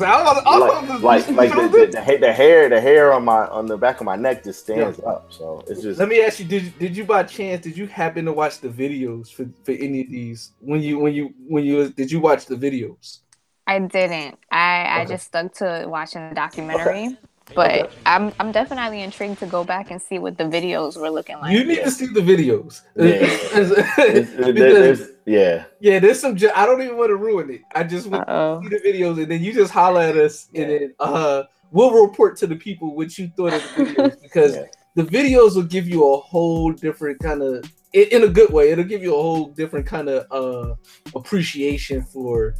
like 1.01 1.01
like, 1.01 1.27
like 1.35 1.49
the, 1.55 1.67
the, 1.69 1.87
the, 2.05 2.17
the 2.21 2.33
hair 2.33 2.69
the 2.69 2.79
hair 2.79 3.13
on 3.13 3.25
my 3.25 3.47
on 3.47 3.65
the 3.65 3.77
back 3.77 3.99
of 3.99 4.05
my 4.05 4.15
neck 4.15 4.43
just 4.43 4.59
stands 4.61 4.99
up. 4.99 5.25
So 5.29 5.63
it's 5.67 5.81
just 5.81 5.99
Let 5.99 6.09
me 6.09 6.21
ask 6.21 6.39
you: 6.39 6.45
Did 6.45 6.63
you, 6.63 6.69
did 6.71 6.97
you 6.97 7.03
by 7.05 7.23
chance 7.23 7.63
did 7.63 7.77
you 7.77 7.87
happen 7.87 8.25
to 8.25 8.33
watch 8.33 8.59
the 8.61 8.69
videos 8.69 9.31
for, 9.33 9.45
for 9.63 9.71
any 9.71 10.01
of 10.01 10.09
these 10.09 10.51
when 10.59 10.81
you 10.81 10.99
when 10.99 11.13
you 11.13 11.33
when 11.47 11.63
you 11.65 11.89
did 11.89 12.11
you 12.11 12.19
watch 12.19 12.45
the 12.45 12.55
videos? 12.55 13.19
i 13.67 13.79
didn't 13.79 14.37
i 14.51 15.01
i 15.01 15.03
Okay. 15.03 15.13
just 15.13 15.27
stuck 15.27 15.53
to 15.53 15.85
watching 15.87 16.21
the 16.29 16.35
documentary 16.35 17.17
but 17.55 17.91
I'm, 18.05 18.33
I'm 18.39 18.51
definitely 18.51 19.01
intrigued 19.01 19.39
to 19.39 19.45
go 19.45 19.63
back 19.63 19.89
and 19.91 20.01
see 20.01 20.19
what 20.19 20.37
the 20.37 20.43
videos 20.43 20.99
were 20.99 21.09
looking 21.09 21.37
like 21.39 21.53
You 21.53 21.63
need 21.63 21.83
to 21.83 21.91
see 21.91 22.07
the 22.07 22.21
videos. 22.21 22.81
Yeah. 22.95 24.51
Because- 24.53 25.09
yeah. 25.25 25.65
yeah, 25.79 25.99
there's 25.99 26.19
some. 26.19 26.35
ju- 26.37 26.51
I 26.55 26.65
don't 26.65 26.81
even 26.81 26.97
want 26.97 27.09
to 27.09 27.15
ruin 27.17 27.49
it. 27.49 27.61
I 27.75 27.83
just 27.83 28.07
want 28.07 28.27
Uh-oh. 28.29 28.61
to 28.61 28.69
see 28.69 28.77
the 28.77 28.81
videos, 28.99 29.21
and 29.21 29.29
then 29.31 29.43
you 29.43 29.53
just 29.53 29.71
holler 29.73 30.01
at 30.01 30.15
us, 30.15 30.47
and 30.55 30.69
then 30.71 30.93
uh, 31.01 31.43
we'll 31.71 31.91
report 32.05 32.37
to 32.37 32.47
the 32.47 32.55
people 32.55 32.95
what 32.95 33.17
you 33.17 33.29
thought 33.35 33.53
of 33.53 33.61
the 33.75 33.83
videos 33.83 34.21
because 34.27 34.55
Yeah. 34.55 34.63
the 34.95 35.03
videos 35.03 35.55
will 35.55 35.63
give 35.63 35.87
you 35.87 36.07
a 36.13 36.17
whole 36.17 36.71
different 36.71 37.19
kind 37.19 37.41
of, 37.41 37.69
in, 37.91 38.07
in 38.11 38.23
a 38.23 38.27
good 38.29 38.51
way. 38.53 38.71
It'll 38.71 38.85
give 38.85 39.03
you 39.03 39.13
a 39.15 39.21
whole 39.21 39.47
different 39.47 39.85
kind 39.85 40.07
of 40.07 40.25
uh, 40.31 40.75
appreciation 41.15 42.01
for 42.03 42.53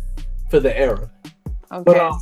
for 0.49 0.59
the 0.59 0.77
era. 0.77 1.09
okay 1.71 1.83
But 1.85 1.97
um, 1.99 2.19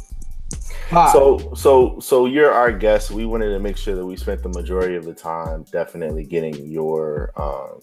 Pop, 0.90 1.12
So 1.12 1.54
so 1.56 2.00
so 2.00 2.26
you're 2.26 2.52
our 2.52 2.72
guest. 2.72 3.12
We 3.12 3.26
wanted 3.26 3.50
to 3.50 3.60
make 3.60 3.78
sure 3.78 3.96
that 3.96 4.06
we 4.06 4.16
spent 4.16 4.44
the 4.44 4.50
majority 4.50 4.96
of 4.96 5.06
the 5.06 5.14
time 5.14 5.64
definitely 5.72 6.26
getting 6.26 6.54
your 6.70 7.32
um, 7.42 7.82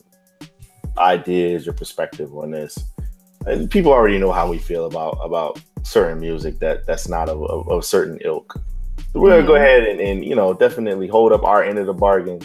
ideas, 0.98 1.66
your 1.66 1.74
perspective 1.74 2.34
on 2.36 2.50
this. 2.50 2.78
And 3.46 3.68
people 3.70 3.92
already 3.92 4.18
know 4.18 4.30
how 4.32 4.48
we 4.48 4.58
feel 4.58 4.86
about 4.86 5.18
about 5.22 5.60
certain 5.82 6.20
music 6.20 6.58
that 6.60 6.86
that's 6.86 7.08
not 7.08 7.28
of, 7.28 7.42
of, 7.42 7.68
of 7.68 7.84
certain 7.84 8.18
ilk. 8.24 8.54
So 9.12 9.20
we're 9.20 9.30
gonna 9.30 9.46
go 9.46 9.54
Mhm. 9.54 9.56
ahead 9.56 9.82
and, 9.88 10.00
and 10.00 10.24
you 10.24 10.34
know 10.36 10.54
definitely 10.54 11.08
hold 11.08 11.32
up 11.32 11.42
our 11.44 11.62
end 11.64 11.78
of 11.78 11.86
the 11.86 11.92
bargain 11.94 12.40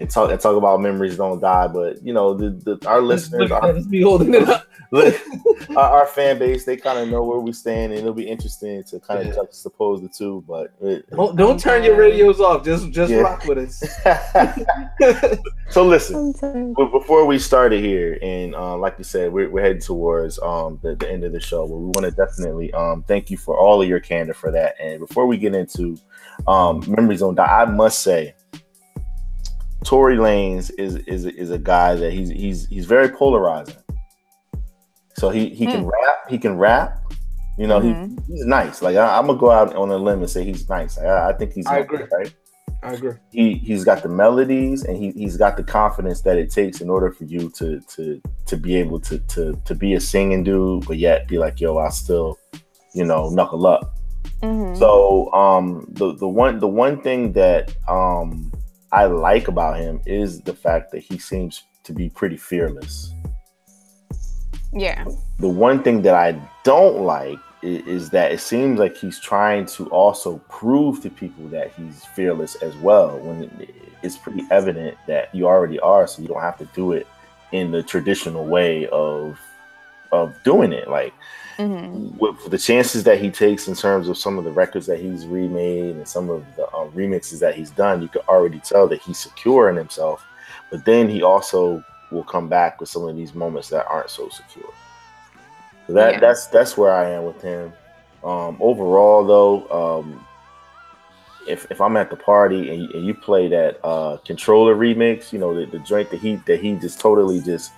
and 0.00 0.10
talk 0.10 0.30
and 0.30 0.40
talk 0.40 0.56
about 0.56 0.80
memories 0.80 1.16
don't 1.16 1.40
die. 1.40 1.68
But 1.68 2.02
you 2.02 2.12
know, 2.12 2.34
the, 2.34 2.50
the 2.50 2.88
our 2.88 3.00
listeners, 3.02 3.50
Look 3.50 3.62
our, 3.62 3.72
be 3.84 4.02
holding 4.02 4.34
it 4.34 4.48
up. 4.48 4.66
our, 5.76 6.00
our 6.00 6.06
fan 6.06 6.38
base, 6.38 6.64
they 6.64 6.76
kind 6.76 6.98
of 6.98 7.08
know 7.08 7.22
where 7.22 7.38
we 7.38 7.52
stand, 7.52 7.92
and 7.92 8.00
it'll 8.00 8.12
be 8.12 8.26
interesting 8.26 8.82
to 8.84 8.98
kind 8.98 9.20
of 9.20 9.26
Yeah. 9.26 9.34
juxtapose 9.42 10.02
the 10.02 10.08
two. 10.08 10.42
But 10.48 10.72
it, 10.80 11.08
Don't, 11.10 11.36
don't 11.36 11.60
turn 11.60 11.84
your 11.84 11.96
radios 11.96 12.40
off. 12.40 12.64
Just 12.64 12.90
just 12.90 13.12
Yeah. 13.12 13.20
rock 13.20 13.44
with 13.44 13.58
us. 13.58 13.78
so 15.70 15.84
listen. 15.84 16.32
But 16.76 16.90
before 16.90 17.24
we 17.26 17.38
started 17.38 17.84
here, 17.84 18.18
and 18.22 18.54
uh, 18.54 18.76
like 18.78 18.96
you 18.98 19.04
said, 19.04 19.32
we're, 19.32 19.48
we're 19.50 19.62
heading 19.62 19.82
towards 19.82 20.38
um, 20.40 20.80
the, 20.82 20.96
the 20.96 21.08
end 21.10 21.24
of 21.24 21.32
the 21.32 21.40
show. 21.40 21.68
But 21.68 21.76
we 21.76 21.84
want 21.86 22.04
to 22.04 22.10
definitely 22.10 22.72
um, 22.72 23.04
thank 23.06 23.30
you 23.30 23.36
for 23.36 23.56
all 23.56 23.80
of 23.80 23.88
your 23.88 24.00
candor 24.00 24.34
for 24.34 24.50
that. 24.50 24.74
And 24.80 25.06
before 25.06 25.26
we 25.26 25.36
get 25.36 25.54
into 25.54 25.96
um, 26.48 26.82
memories 26.88 27.22
on 27.22 27.34
die, 27.36 27.44
I 27.62 27.64
must 27.66 28.00
say, 28.00 28.34
Tory 29.84 30.16
Lanez 30.16 30.70
is 30.78 30.96
is 30.96 31.24
is 31.26 31.50
a 31.50 31.58
guy 31.58 31.94
that 31.94 32.12
he's 32.12 32.28
he's 32.30 32.66
he's 32.68 32.86
very 32.86 33.08
polarizing. 33.08 33.76
So 35.16 35.30
he 35.30 35.48
he 35.50 35.66
can 35.66 35.84
rap, 35.86 36.18
he 36.28 36.38
can 36.38 36.56
rap. 36.58 36.98
You 37.58 37.66
know, 37.66 37.80
Mhm. 37.80 38.18
he, 38.26 38.32
he's 38.34 38.46
nice. 38.46 38.80
Like 38.82 38.96
I, 38.96 39.18
I'm 39.18 39.26
gonna 39.26 39.38
go 39.38 39.50
out 39.50 39.74
on 39.76 39.90
a 39.90 39.96
limb 39.96 40.20
and 40.20 40.30
say 40.30 40.44
he's 40.44 40.68
nice. 40.68 40.96
I, 40.98 41.30
I 41.30 41.32
think 41.34 41.52
he's. 41.52 41.66
I 41.66 41.76
nice, 41.80 41.84
agree. 41.84 42.04
Right 42.12 42.34
I 42.82 42.92
agree. 42.94 43.12
he 43.30 43.54
he's 43.54 43.84
got 43.84 44.02
the 44.02 44.08
melodies 44.08 44.84
and 44.84 44.96
he, 44.96 45.10
he's 45.10 45.36
got 45.36 45.58
the 45.58 45.62
confidence 45.62 46.22
that 46.22 46.38
it 46.38 46.50
takes 46.50 46.80
in 46.80 46.88
order 46.88 47.10
for 47.12 47.24
you 47.24 47.50
to 47.50 47.78
to 47.80 48.22
to 48.46 48.56
be 48.56 48.76
able 48.76 48.98
to 49.00 49.18
to 49.18 49.60
to 49.66 49.74
be 49.74 49.92
a 49.92 50.00
singing 50.00 50.42
dude 50.42 50.86
but 50.86 50.96
yet 50.96 51.28
be 51.28 51.36
like 51.36 51.60
yo 51.60 51.76
i 51.76 51.90
still 51.90 52.38
you 52.94 53.04
know 53.04 53.28
knuckle 53.28 53.66
up 53.66 53.98
Mhm. 54.42 54.78
so 54.78 55.30
um 55.34 55.84
the 55.90 56.14
the 56.14 56.26
one 56.26 56.58
the 56.58 56.66
one 56.68 57.02
thing 57.02 57.32
that 57.34 57.74
um 57.86 58.50
i 58.92 59.04
like 59.04 59.48
about 59.48 59.78
him 59.78 60.00
is 60.06 60.40
the 60.42 60.54
fact 60.54 60.90
that 60.90 61.00
he 61.00 61.18
seems 61.18 61.64
to 61.82 61.92
be 61.92 62.08
pretty 62.10 62.36
fearless 62.36 63.12
yeah. 64.72 65.04
the 65.38 65.48
one 65.48 65.82
thing 65.82 66.02
that 66.02 66.14
I 66.14 66.40
don't 66.62 67.00
like 67.02 67.38
is, 67.62 67.86
is 67.86 68.10
that 68.10 68.32
it 68.32 68.40
seems 68.40 68.78
like 68.78 68.96
he's 68.96 69.18
trying 69.18 69.66
to 69.66 69.88
also 69.88 70.38
prove 70.48 71.02
to 71.02 71.10
people 71.10 71.48
that 71.48 71.72
he's 71.72 72.04
fearless 72.04 72.54
as 72.56 72.76
well. 72.76 73.18
When 73.18 73.44
it- 73.60 73.74
it's 74.02 74.16
pretty 74.16 74.44
evident 74.50 74.96
that 75.06 75.34
you 75.34 75.46
already 75.46 75.78
are, 75.80 76.06
so 76.06 76.22
you 76.22 76.28
don't 76.28 76.40
have 76.40 76.56
to 76.58 76.64
do 76.66 76.92
it 76.92 77.06
in 77.52 77.70
the 77.70 77.82
traditional 77.82 78.46
way 78.46 78.86
of 78.88 79.38
of 80.12 80.34
doing 80.42 80.72
it. 80.72 80.88
Like 80.88 81.12
hmm 81.60 82.08
with 82.18 82.50
the 82.50 82.58
chances 82.58 83.04
that 83.04 83.20
he 83.20 83.30
takes 83.30 83.66
in 83.66 83.74
terms 83.74 84.08
of 84.08 84.16
some 84.16 84.38
of 84.38 84.44
the 84.44 84.50
records 84.50 84.86
that 84.86 85.00
he's 85.00 85.26
remade 85.26 85.96
and 85.96 86.06
some 86.06 86.30
of 86.30 86.44
the 86.56 86.64
um, 86.74 86.90
remixes 86.92 87.40
that 87.40 87.54
he's 87.54 87.70
done, 87.70 88.02
you 88.02 88.08
can 88.08 88.22
already 88.28 88.60
tell 88.60 88.86
that 88.88 89.00
he's 89.00 89.18
secure 89.18 89.70
in 89.70 89.76
himself. 89.76 90.24
But 90.70 90.84
then 90.84 91.08
he 91.08 91.22
also 91.22 91.82
will 92.10 92.24
come 92.24 92.48
back 92.48 92.80
with 92.80 92.88
some 92.88 93.08
of 93.08 93.16
these 93.16 93.34
moments 93.34 93.68
that 93.70 93.86
aren't 93.86 94.10
so 94.10 94.28
secure. 94.28 94.72
So 95.86 95.94
that 95.94 96.14
Yeah. 96.14 96.20
that's 96.20 96.46
that's 96.48 96.76
where 96.76 96.92
I 96.92 97.10
am 97.10 97.24
with 97.24 97.40
him. 97.42 97.72
Um, 98.22 98.58
overall, 98.60 99.24
though, 99.24 100.00
um, 100.00 100.26
if 101.48 101.70
if 101.70 101.80
I'm 101.80 101.96
at 101.96 102.10
the 102.10 102.16
party 102.16 102.70
and 102.70 102.82
you, 102.82 102.88
and 102.94 103.06
you 103.06 103.14
play 103.14 103.48
that 103.48 103.80
uh, 103.84 104.18
controller 104.18 104.74
remix, 104.74 105.32
you 105.32 105.38
know 105.38 105.54
the, 105.54 105.66
the 105.66 105.78
joint 105.80 106.10
that 106.10 106.20
he 106.20 106.36
that 106.46 106.60
he 106.60 106.74
just 106.76 107.00
totally 107.00 107.40
just 107.40 107.72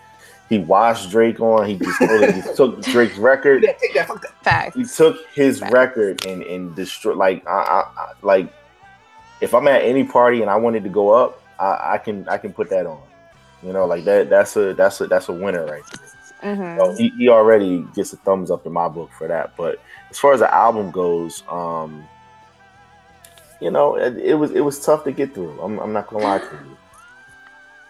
he 0.53 0.59
washed 0.59 1.11
Drake 1.11 1.41
on, 1.41 1.67
he 1.67 1.77
just 1.79 1.99
totally 1.99 2.27
just 2.43 2.57
took 2.59 2.83
Drake's 2.83 3.17
record 3.17 3.63
Yeah, 3.63 3.73
take 3.73 3.95
that. 3.95 4.07
Fuck 4.09 4.23
that. 4.23 4.45
Facts. 4.45 4.77
he 4.77 4.85
took 4.85 5.17
his 5.35 5.61
Facts. 5.61 5.73
record 5.73 6.27
and 6.27 6.43
and 6.43 6.75
destroyed 6.75 7.17
like 7.17 7.47
I, 7.47 7.51
I, 7.51 7.81
I 7.97 8.13
like 8.23 8.53
if 9.41 9.55
I'm 9.55 9.67
at 9.69 9.83
any 9.83 10.05
party 10.05 10.43
and 10.43 10.51
I 10.51 10.57
wanted 10.57 10.85
to 10.85 10.91
go 10.91 11.11
up, 11.11 11.43
I, 11.59 11.95
I 11.95 11.99
can 11.99 12.29
I 12.29 12.39
can 12.39 12.53
put 12.53 12.69
that 12.71 12.87
on. 12.87 13.01
You 13.63 13.73
know, 13.73 13.87
like 13.87 14.05
that 14.05 14.29
that's 14.29 14.57
a 14.57 14.75
that's 14.75 15.01
a 15.01 15.07
that's 15.07 15.29
a 15.29 15.33
winner 15.33 15.65
right 15.67 15.83
there. 16.43 16.55
hmm 16.57 16.79
So 16.79 16.95
he, 16.97 17.09
he 17.17 17.29
already 17.29 17.85
gets 17.95 18.13
a 18.13 18.17
thumbs 18.19 18.51
up 18.51 18.67
in 18.67 18.73
my 18.73 18.89
book 18.89 19.11
for 19.17 19.29
that. 19.29 19.57
But 19.57 19.81
as 20.11 20.19
far 20.19 20.33
as 20.35 20.41
the 20.41 20.53
album 20.53 20.91
goes, 20.91 21.43
um, 21.49 22.05
you 23.61 23.71
know, 23.71 23.97
it, 23.97 24.17
it 24.19 24.35
was 24.35 24.51
it 24.51 24.61
was 24.61 24.85
tough 24.85 25.05
to 25.05 25.13
get 25.13 25.35
through. 25.35 25.61
I'm, 25.63 25.79
I'm 25.79 25.93
not 25.93 26.09
gonna 26.09 26.25
lie 26.25 26.39
to 26.39 26.45
you. 26.45 26.77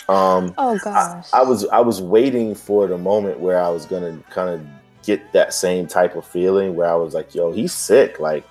Um, 0.08 0.54
Oh 0.58 0.78
gosh. 0.78 1.28
I 1.32 1.42
was 1.42 1.66
I 1.68 1.80
was 1.80 2.00
waiting 2.00 2.54
for 2.54 2.86
the 2.86 2.98
moment 2.98 3.40
where 3.40 3.62
I 3.62 3.68
was 3.68 3.86
gonna 3.86 4.18
kind 4.30 4.50
of 4.50 4.66
get 5.02 5.32
that 5.32 5.52
same 5.52 5.86
type 5.86 6.16
of 6.16 6.26
feeling 6.26 6.74
where 6.76 6.88
I 6.88 6.94
was 6.94 7.14
like, 7.14 7.34
yo, 7.34 7.52
he's 7.52 7.72
sick, 7.72 8.20
like, 8.20 8.44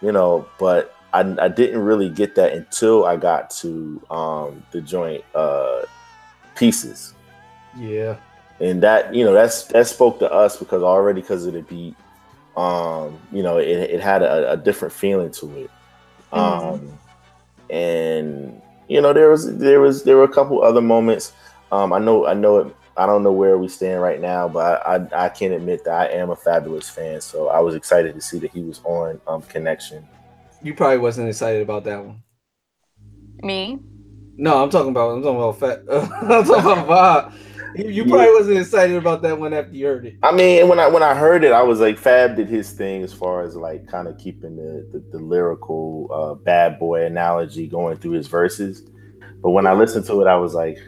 you 0.00 0.12
know, 0.12 0.46
but 0.58 0.94
I, 1.12 1.20
I 1.40 1.48
didn't 1.48 1.80
really 1.80 2.10
get 2.10 2.34
that 2.34 2.52
until 2.52 3.04
I 3.04 3.16
got 3.16 3.50
to 3.50 4.02
um 4.10 4.62
the 4.72 4.80
joint 4.80 5.24
uh 5.34 5.82
pieces. 6.56 7.14
Yeah. 7.76 8.16
And 8.60 8.82
that, 8.82 9.14
you 9.14 9.24
know, 9.24 9.32
that's 9.32 9.64
that 9.66 9.86
spoke 9.86 10.18
to 10.20 10.32
us 10.32 10.56
because 10.56 10.82
already 10.82 11.20
because 11.20 11.46
of 11.46 11.54
the 11.54 11.62
beat, 11.62 11.96
um, 12.56 13.18
you 13.32 13.42
know, 13.42 13.58
it, 13.58 13.68
it 13.68 14.00
had 14.00 14.22
a, 14.22 14.52
a 14.52 14.56
different 14.56 14.94
feeling 14.94 15.30
to 15.32 15.64
it. 15.64 15.70
Um 16.32 16.98
and 17.70 18.60
you 18.88 19.00
know 19.00 19.12
there 19.12 19.30
was 19.30 19.56
there 19.58 19.80
was 19.80 20.04
there 20.04 20.16
were 20.16 20.24
a 20.24 20.28
couple 20.32 20.62
other 20.62 20.80
moments 20.80 21.32
um 21.72 21.92
i 21.92 21.98
know 21.98 22.26
i 22.26 22.34
know 22.34 22.58
it 22.58 22.76
i 22.96 23.06
don't 23.06 23.22
know 23.22 23.32
where 23.32 23.58
we 23.58 23.68
stand 23.68 24.02
right 24.02 24.20
now 24.20 24.48
but 24.48 24.86
i 24.86 24.96
i, 24.96 25.26
I 25.26 25.28
can 25.28 25.52
admit 25.52 25.84
that 25.84 25.94
i 25.94 26.06
am 26.14 26.30
a 26.30 26.36
Fabolous 26.36 26.90
fan 26.90 27.20
so 27.20 27.48
i 27.48 27.58
was 27.60 27.74
excited 27.74 28.14
to 28.14 28.20
see 28.20 28.38
that 28.40 28.50
he 28.50 28.62
was 28.62 28.80
on 28.84 29.20
um 29.26 29.42
connection 29.42 30.06
You 30.62 30.74
probably 30.74 30.98
wasn't 30.98 31.28
excited 31.28 31.62
about 31.62 31.84
that 31.84 32.04
one. 32.04 32.22
Me? 33.42 33.78
No, 34.36 34.62
I'm 34.62 34.70
talking 34.70 34.90
about 34.90 35.10
I'm 35.10 35.22
talking 35.22 35.36
about 35.36 35.58
fat. 35.60 35.82
I'm 36.22 36.44
talking 36.44 36.64
about 36.72 36.88
Bob. 36.88 37.32
You, 37.76 37.88
you 37.88 38.04
probably 38.04 38.32
wasn't 38.32 38.58
excited 38.58 38.96
about 38.96 39.22
that 39.22 39.38
one 39.38 39.52
after 39.52 39.72
you 39.74 39.86
heard 39.86 40.06
it. 40.06 40.14
i 40.22 40.30
mean 40.30 40.68
when 40.68 40.78
i 40.78 40.86
when 40.86 41.02
i 41.02 41.14
heard 41.14 41.42
it 41.44 41.52
i 41.52 41.62
was 41.62 41.80
like 41.80 41.98
fab 41.98 42.36
did 42.36 42.48
his 42.48 42.70
thing 42.70 43.02
as 43.02 43.12
far 43.12 43.42
as 43.42 43.56
like 43.56 43.86
kind 43.88 44.06
of 44.06 44.16
keeping 44.18 44.54
the 44.56 44.86
the, 44.92 45.04
the 45.10 45.18
lyrical 45.18 46.08
uh 46.12 46.34
bad 46.34 46.78
boy 46.78 47.04
analogy 47.04 47.66
going 47.66 47.96
through 47.96 48.12
his 48.12 48.28
verses. 48.28 48.82
But 49.42 49.50
when 49.50 49.66
i 49.66 49.72
listened 49.72 50.06
to 50.06 50.20
it 50.22 50.26
i 50.26 50.36
was 50.36 50.54
like 50.54 50.78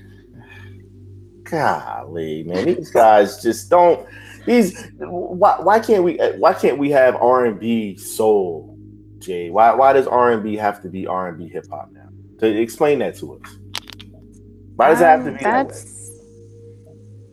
golly 1.45 2.43
man 2.45 2.65
these 2.67 2.91
guys 2.91 3.43
just 3.43 3.69
don't 3.71 4.07
these 4.47 4.91
why, 4.99 5.59
why 5.61 5.79
can't 5.81 6.05
we 6.05 6.17
why 6.39 6.55
can't 6.55 6.79
we 6.79 6.91
have 6.91 7.17
r&b 7.17 7.97
soul 7.97 8.77
jay? 9.19 9.51
Why 9.51 9.75
why 9.75 9.93
does 9.93 10.07
r&b 10.07 10.55
have 10.57 10.81
to 10.83 10.89
be 10.89 11.07
r&b 11.07 11.49
hip-hop 11.49 11.91
now? 11.93 12.09
To 12.41 12.47
explain 12.47 13.01
that 13.01 13.17
to 13.19 13.35
us. 13.41 13.57
Why 14.77 14.91
does 14.91 15.01
it 15.01 15.05
have 15.05 15.25
to 15.25 15.31
Um, 15.31 15.37
be 15.37 15.43
that 15.45 15.67
way? 15.67 15.73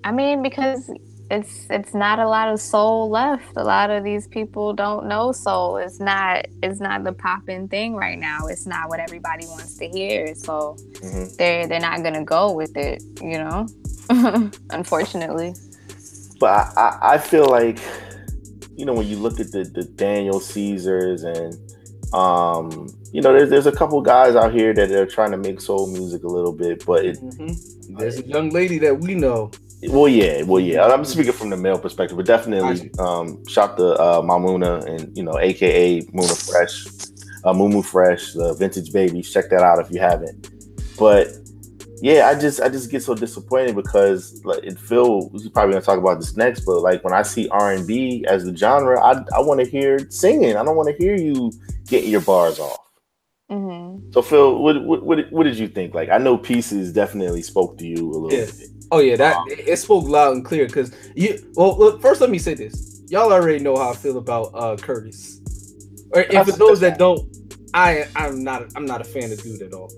That's 0.03 0.07
I 0.07 0.11
mean, 0.15 0.41
because 0.43 0.91
it's 1.31 1.65
it's 1.69 1.93
not 1.93 2.19
a 2.19 2.27
lot 2.27 2.49
of 2.49 2.59
soul 2.59 3.09
left. 3.09 3.53
A 3.55 3.63
lot 3.63 3.89
of 3.89 4.03
these 4.03 4.27
people 4.27 4.73
don't 4.73 5.07
know 5.07 5.31
soul. 5.31 5.77
It's 5.77 5.99
not 5.99 6.45
it's 6.61 6.79
not 6.79 7.03
the 7.03 7.13
popping 7.13 7.67
thing 7.69 7.95
right 7.95 8.19
now. 8.19 8.47
It's 8.47 8.67
not 8.67 8.89
what 8.89 8.99
everybody 8.99 9.45
wants 9.47 9.77
to 9.77 9.87
hear. 9.87 10.35
So 10.35 10.75
Mhm. 11.01 11.35
they're 11.37 11.67
they're 11.67 11.79
not 11.79 12.03
gonna 12.03 12.23
go 12.25 12.51
with 12.51 12.75
it, 12.77 13.01
you 13.21 13.37
know? 13.37 13.67
Unfortunately. 14.71 15.55
but 16.39 16.49
I, 16.49 16.71
I, 17.01 17.13
I 17.13 17.17
feel 17.17 17.45
like 17.45 17.79
you 18.75 18.85
know 18.85 18.93
when 18.93 19.07
you 19.07 19.17
look 19.17 19.39
at 19.39 19.51
the, 19.51 19.63
the 19.63 19.83
Daniel 19.83 20.39
Caesars 20.39 21.23
and 21.23 21.55
um 22.13 22.89
you 23.11 23.21
know 23.21 23.31
there's 23.33 23.49
there's 23.49 23.65
a 23.65 23.71
couple 23.71 23.99
guys 24.01 24.35
out 24.35 24.51
here 24.53 24.73
that 24.73 24.91
are 24.91 25.05
trying 25.05 25.31
to 25.31 25.37
make 25.37 25.61
soul 25.61 25.87
music 25.87 26.23
a 26.23 26.27
little 26.27 26.51
bit 26.51 26.85
but 26.85 27.05
it 27.05 27.17
Mhm. 27.21 27.97
There's 27.97 28.17
a 28.19 28.23
young 28.27 28.49
lady 28.49 28.77
that 28.79 28.99
we 28.99 29.13
know. 29.15 29.51
Well 29.89 30.07
yeah 30.07 30.43
well 30.43 30.59
yeah 30.59 30.85
I'm 30.85 31.05
speaking 31.05 31.33
from 31.33 31.49
the 31.49 31.57
male 31.57 31.77
perspective 31.79 32.17
but 32.17 32.25
definitely 32.25 32.91
um 32.99 33.45
shout 33.47 33.77
to 33.77 33.93
uh 33.93 34.21
Maimouna 34.21 34.85
and 34.85 35.15
you 35.17 35.23
know 35.23 35.37
aka 35.39 36.01
Muna 36.01 36.35
Fresh 36.49 36.85
uh 37.43 37.53
Mumu 37.53 37.83
Fresh 37.83 38.33
the 38.33 38.53
vintage 38.53 38.91
Baby. 38.93 39.21
check 39.21 39.49
that 39.49 39.61
out 39.61 39.79
if 39.79 39.91
you 39.91 39.99
haven't 39.99 40.49
but 40.97 41.27
yeah, 42.01 42.27
I 42.27 42.37
just 42.37 42.59
I 42.59 42.67
just 42.67 42.91
get 42.91 43.01
so 43.01 43.15
disappointed 43.15 43.75
because 43.77 44.43
like 44.43 44.61
it 44.61 44.77
feel 44.77 45.29
we're 45.29 45.49
probably 45.51 45.73
gonna 45.73 45.85
talk 45.85 45.97
about 45.99 46.19
this 46.19 46.35
next, 46.35 46.65
but 46.65 46.81
like 46.81 47.01
when 47.01 47.13
I 47.13 47.21
see 47.21 47.47
R 47.47 47.71
and 47.71 47.87
B 47.87 48.25
as 48.27 48.43
the 48.43 48.53
genre, 48.53 49.01
I 49.01 49.23
I 49.33 49.39
want 49.39 49.61
to 49.61 49.65
hear 49.65 49.99
singing. 50.11 50.57
I 50.57 50.65
don't 50.65 50.75
want 50.75 50.89
to 50.89 51.01
hear 51.01 51.15
you 51.15 51.49
getting 51.87 52.09
your 52.09 52.19
bars 52.19 52.59
off. 52.59 52.77
Mm-hmm. 53.49 54.11
So 54.11 54.21
Phil, 54.21 54.61
what, 54.61 54.83
what 54.83 55.03
what 55.03 55.31
what 55.31 55.43
did 55.45 55.57
you 55.57 55.69
think? 55.69 55.93
Like 55.93 56.09
I 56.09 56.17
know 56.17 56.37
pieces 56.37 56.91
definitely 56.91 57.41
spoke 57.41 57.77
to 57.77 57.87
you 57.87 58.11
a 58.11 58.17
little 58.17 58.37
Yeah. 58.37 58.45
bit. 58.47 58.67
Oh 58.91 58.99
yeah, 58.99 59.15
that 59.15 59.37
it, 59.47 59.67
it 59.67 59.77
spoke 59.77 60.05
loud 60.05 60.33
and 60.33 60.45
clear 60.45 60.67
because 60.67 60.95
you. 61.15 61.39
Well, 61.55 61.77
look, 61.77 62.01
first 62.01 62.21
let 62.21 62.29
me 62.29 62.37
say 62.37 62.53
this: 62.53 63.01
y'all 63.07 63.31
already 63.31 63.59
know 63.59 63.75
how 63.75 63.91
I 63.91 63.95
feel 63.95 64.17
about 64.17 64.51
uh 64.53 64.77
Curtis. 64.77 65.39
Or 66.11 66.21
if 66.21 66.45
for 66.45 66.51
those 66.51 66.79
that 66.81 66.99
don't, 66.99 67.27
I 67.73 68.05
I'm 68.15 68.43
not 68.43 68.71
I'm 68.75 68.85
not 68.85 69.01
a 69.01 69.03
fan 69.03 69.31
of 69.31 69.41
dude 69.41 69.61
at 69.61 69.73
all. 69.73 69.91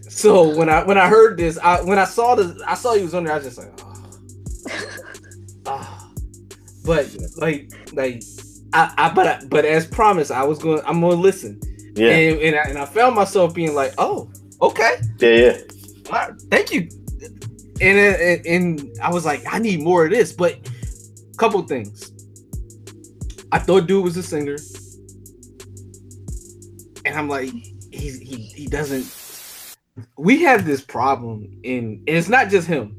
so 0.08 0.56
when 0.56 0.68
I 0.68 0.84
when 0.84 0.98
I 0.98 1.08
heard 1.08 1.38
this, 1.38 1.58
I 1.58 1.82
when 1.82 1.98
I 1.98 2.04
saw 2.04 2.34
the 2.34 2.62
I 2.66 2.74
saw 2.74 2.94
he 2.94 3.02
was 3.02 3.14
on 3.14 3.24
there, 3.24 3.34
I 3.34 3.36
was 3.38 3.44
just 3.44 3.58
like, 3.58 3.72
oh. 3.80 3.88
Ah. 5.64 6.10
But 6.84 7.08
like 7.36 7.70
like 7.92 8.22
I, 8.72 8.94
I 8.96 9.12
but 9.12 9.26
I, 9.26 9.44
but 9.46 9.64
as 9.64 9.86
promised, 9.86 10.30
I 10.30 10.44
was 10.44 10.58
going. 10.58 10.80
I'm 10.86 11.00
going 11.00 11.16
to 11.16 11.22
listen. 11.22 11.60
Yeah, 11.94 12.10
And 12.10 12.40
and 12.40 12.56
I, 12.56 12.62
and 12.70 12.78
I 12.78 12.84
found 12.86 13.14
myself 13.14 13.54
being 13.54 13.74
like, 13.74 13.92
oh, 13.98 14.30
okay, 14.62 14.96
yeah, 15.18 15.28
yeah. 15.28 15.58
All 16.06 16.12
right, 16.12 16.32
thank 16.50 16.72
you. 16.72 16.88
And, 17.80 17.98
and 17.98 18.46
and 18.46 18.98
I 19.02 19.10
was 19.10 19.24
like, 19.24 19.42
I 19.50 19.58
need 19.58 19.80
more 19.80 20.04
of 20.04 20.10
this. 20.10 20.32
But 20.32 20.58
a 21.32 21.36
couple 21.36 21.62
things. 21.62 22.12
I 23.50 23.58
thought 23.58 23.86
dude 23.86 24.04
was 24.04 24.16
a 24.16 24.22
singer, 24.22 24.56
and 27.04 27.16
I'm 27.16 27.28
like, 27.28 27.50
he's 27.90 28.18
he 28.18 28.36
he 28.36 28.66
doesn't. 28.66 29.06
We 30.16 30.42
have 30.42 30.64
this 30.64 30.80
problem, 30.80 31.50
in 31.62 31.84
and 31.84 32.02
it's 32.06 32.28
not 32.28 32.48
just 32.48 32.66
him. 32.66 32.96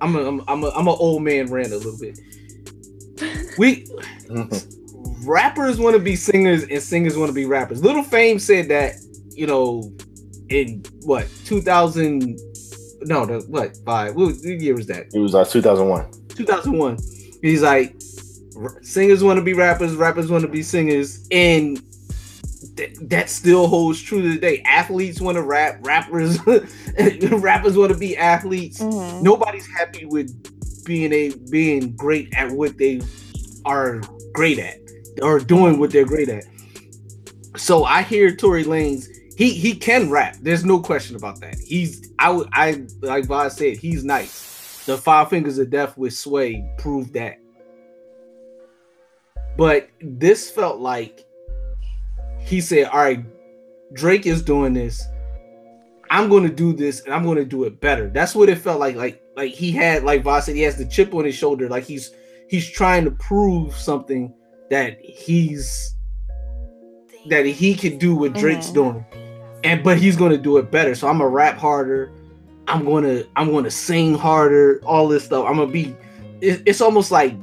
I'm 0.00 0.14
a 0.16 0.26
I'm 0.26 0.44
I'm 0.48 0.64
a, 0.64 0.68
I'm 0.70 0.88
an 0.88 0.96
old 0.98 1.22
man 1.22 1.50
rant 1.50 1.72
a 1.72 1.76
little 1.76 1.98
bit. 1.98 2.18
We 3.58 3.86
mm-hmm. 4.28 5.28
rappers 5.28 5.80
want 5.80 5.96
to 5.96 6.00
be 6.00 6.14
singers 6.14 6.62
and 6.62 6.80
singers 6.80 7.16
want 7.16 7.28
to 7.30 7.34
be 7.34 7.44
rappers. 7.44 7.82
Little 7.82 8.04
Fame 8.04 8.38
said 8.38 8.68
that, 8.68 8.94
you 9.30 9.48
know, 9.48 9.92
in 10.50 10.84
what 11.02 11.28
2000? 11.44 12.38
No, 13.02 13.24
the, 13.26 13.40
what 13.48 13.76
five? 13.84 14.14
What 14.14 14.34
year 14.42 14.74
was 14.74 14.86
that? 14.88 15.06
It 15.14 15.18
was 15.18 15.34
uh, 15.34 15.44
2001. 15.44 16.10
2001. 16.30 16.98
He's 17.42 17.62
like, 17.62 17.94
singers 18.82 19.22
want 19.22 19.38
to 19.38 19.44
be 19.44 19.52
rappers, 19.54 19.94
rappers 19.94 20.30
want 20.30 20.42
to 20.42 20.48
be 20.48 20.62
singers, 20.62 21.26
and 21.30 21.80
th- 22.76 22.96
that 23.02 23.30
still 23.30 23.68
holds 23.68 24.00
true 24.02 24.22
to 24.22 24.34
today. 24.34 24.62
Athletes 24.66 25.20
want 25.20 25.36
to 25.36 25.42
rap, 25.42 25.78
rappers, 25.82 26.38
rappers 27.30 27.76
want 27.76 27.92
to 27.92 27.98
be 27.98 28.16
athletes. 28.16 28.80
Mhm. 28.80 29.22
Nobody's 29.22 29.66
happy 29.68 30.04
with 30.06 30.84
being 30.84 31.12
a 31.12 31.30
being 31.50 31.94
great 31.94 32.34
at 32.34 32.50
what 32.50 32.78
they 32.78 33.00
are 33.64 34.00
great 34.32 34.58
at 34.58 34.78
or 35.22 35.38
doing 35.38 35.78
what 35.78 35.90
they're 35.90 36.04
great 36.06 36.28
at. 36.28 36.44
So 37.56 37.84
I 37.84 38.02
hear 38.02 38.34
Tory 38.34 38.64
Lanez. 38.64 39.06
He 39.38 39.50
he 39.52 39.76
can 39.76 40.10
rap. 40.10 40.36
There's 40.42 40.64
no 40.64 40.80
question 40.80 41.14
about 41.14 41.40
that. 41.42 41.60
He's 41.60 42.10
I 42.18 42.30
would 42.30 42.48
I 42.52 42.84
like 43.02 43.26
Vaz 43.26 43.56
said 43.56 43.76
he's 43.76 44.02
nice. 44.02 44.84
The 44.84 44.98
Five 44.98 45.30
Fingers 45.30 45.58
of 45.58 45.70
Death 45.70 45.96
with 45.96 46.12
Sway 46.14 46.68
proved 46.76 47.14
that. 47.14 47.38
But 49.56 49.90
this 50.00 50.50
felt 50.50 50.80
like 50.80 51.24
he 52.40 52.60
said, 52.60 52.86
"All 52.86 52.98
right, 52.98 53.24
Drake 53.92 54.26
is 54.26 54.42
doing 54.42 54.72
this. 54.72 55.04
I'm 56.10 56.28
going 56.28 56.42
to 56.42 56.52
do 56.52 56.72
this, 56.72 57.02
and 57.02 57.14
I'm 57.14 57.22
going 57.22 57.36
to 57.38 57.44
do 57.44 57.62
it 57.62 57.80
better." 57.80 58.08
That's 58.08 58.34
what 58.34 58.48
it 58.48 58.58
felt 58.58 58.80
like. 58.80 58.96
Like 58.96 59.22
like 59.36 59.52
he 59.52 59.70
had 59.70 60.02
like 60.02 60.24
Vaz 60.24 60.46
said, 60.46 60.56
he 60.56 60.62
has 60.62 60.76
the 60.76 60.84
chip 60.86 61.14
on 61.14 61.24
his 61.24 61.36
shoulder. 61.36 61.68
Like 61.68 61.84
he's 61.84 62.10
he's 62.48 62.68
trying 62.68 63.04
to 63.04 63.12
prove 63.12 63.72
something 63.74 64.34
that 64.68 64.98
he's 65.00 65.94
that 67.28 67.46
he 67.46 67.74
can 67.76 67.98
do 67.98 68.16
what 68.16 68.32
Drake's 68.32 68.70
Mhm. 68.70 68.74
doing, 68.74 69.04
and 69.64 69.82
but 69.82 69.98
he's 69.98 70.16
going 70.16 70.32
to 70.32 70.38
do 70.38 70.56
it 70.58 70.70
better. 70.70 70.94
So 70.94 71.08
I'm 71.08 71.18
gonna 71.18 71.30
rap 71.30 71.56
harder. 71.58 72.12
I'm 72.66 72.84
gonna 72.84 73.24
I'm 73.36 73.50
gonna 73.52 73.70
sing 73.70 74.14
harder. 74.14 74.80
All 74.84 75.08
this 75.08 75.24
stuff. 75.24 75.46
I'm 75.46 75.56
gonna 75.56 75.70
be. 75.70 75.96
It, 76.40 76.62
it's 76.66 76.80
almost 76.80 77.10
like 77.10 77.34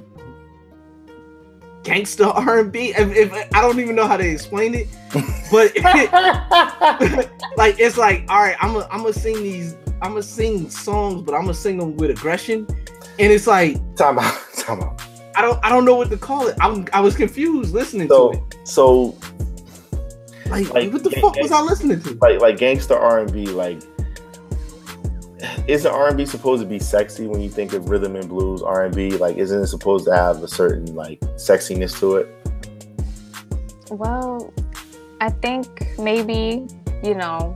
gangster 1.84 2.26
R&B. 2.26 2.94
If, 2.98 3.12
if 3.16 3.34
I 3.54 3.62
don't 3.62 3.80
even 3.80 3.96
know 3.96 4.08
how 4.08 4.18
to 4.18 4.28
explain 4.28 4.74
it, 4.76 4.88
but 5.52 5.76
like 7.58 7.80
it's 7.80 7.98
like 7.98 8.26
all 8.30 8.42
right, 8.42 8.56
I'm 8.62 8.74
gonna 8.74 8.88
I'm 8.92 9.02
gonna 9.02 9.14
sing 9.14 9.36
these. 9.36 9.76
I'm 10.02 10.12
gonna 10.12 10.24
sing 10.24 10.70
songs, 10.70 11.24
but 11.24 11.34
I'm 11.34 11.42
gonna 11.42 11.54
sing 11.54 11.78
them 11.78 11.96
with 11.98 12.12
aggression, 12.12 12.68
and 13.20 13.32
it's 13.32 13.48
like 13.48 13.78
Time 13.96 14.20
out. 14.20 14.40
Time 14.58 14.82
out. 14.82 15.02
I 15.36 15.42
don't 15.42 15.60
I 15.66 15.70
don't 15.70 15.86
know 15.86 15.96
what 15.96 16.10
to 16.12 16.18
call 16.18 16.48
it. 16.48 16.56
I'm 16.62 16.86
I 16.94 17.02
was 17.02 17.16
confused 17.16 17.74
listening 17.74 18.08
So 18.08 18.32
to 18.32 18.38
it. 18.38 18.56
so 18.68 19.18
Like, 20.48 20.70
like, 20.74 20.94
what 20.94 21.04
the 21.04 21.10
gang- 21.10 21.22
fuck 21.22 21.36
was 21.38 21.52
I 21.52 21.62
listening 21.62 22.02
to? 22.02 22.14
like 22.22 22.40
like 22.40 22.58
gangster 22.58 22.96
R 22.98 23.20
and 23.20 23.32
B 23.32 23.48
like 23.48 23.82
isn't 25.68 25.92
R 25.92 26.08
and 26.10 26.18
B 26.18 26.26
supposed 26.26 26.62
to 26.62 26.68
be 26.68 26.80
sexy 26.80 27.28
when 27.28 27.42
you 27.42 27.50
think 27.50 27.74
of 27.74 27.90
rhythm 27.90 28.16
and 28.16 28.30
blues 28.30 28.62
R 28.62 28.86
and 28.86 28.96
B? 28.96 29.12
Like 29.12 29.38
isn't 29.38 29.60
it 29.64 29.68
supposed 29.68 30.06
to 30.06 30.16
have 30.16 30.44
a 30.44 30.48
certain 30.48 30.94
like 30.96 31.20
sexiness 31.36 32.00
to 32.00 32.18
it? 32.18 32.28
Well, 33.90 34.54
I 35.22 35.30
think 35.30 35.98
maybe, 35.98 36.68
you 37.04 37.16
know, 37.16 37.56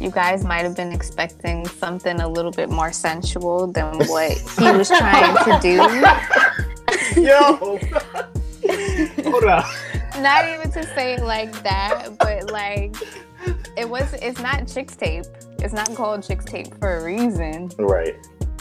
you 0.00 0.10
guys 0.10 0.44
might 0.44 0.62
have 0.62 0.74
been 0.76 0.92
expecting 0.92 1.66
something 1.66 2.20
a 2.20 2.28
little 2.28 2.52
bit 2.52 2.70
more 2.70 2.92
sensual 2.92 3.66
than 3.66 3.98
what 4.08 4.32
he 4.58 4.70
was 4.72 4.88
trying 4.88 5.36
to 5.44 5.58
do. 5.60 7.20
Yo, 7.20 7.78
hold 9.30 9.44
on. 9.44 9.64
Not 10.20 10.48
even 10.48 10.70
to 10.72 10.82
say 10.94 11.14
it 11.14 11.22
like 11.24 11.62
that, 11.62 12.08
but 12.18 12.50
like 12.50 12.94
it 13.76 13.88
was 13.88 14.12
it's 14.14 14.40
not 14.40 14.66
chicks 14.68 14.96
tape. 14.96 15.24
It's 15.60 15.72
not 15.72 15.94
called 15.94 16.22
chicks 16.26 16.44
tape 16.44 16.74
for 16.78 16.98
a 16.98 17.04
reason, 17.04 17.70
Right. 17.78 18.14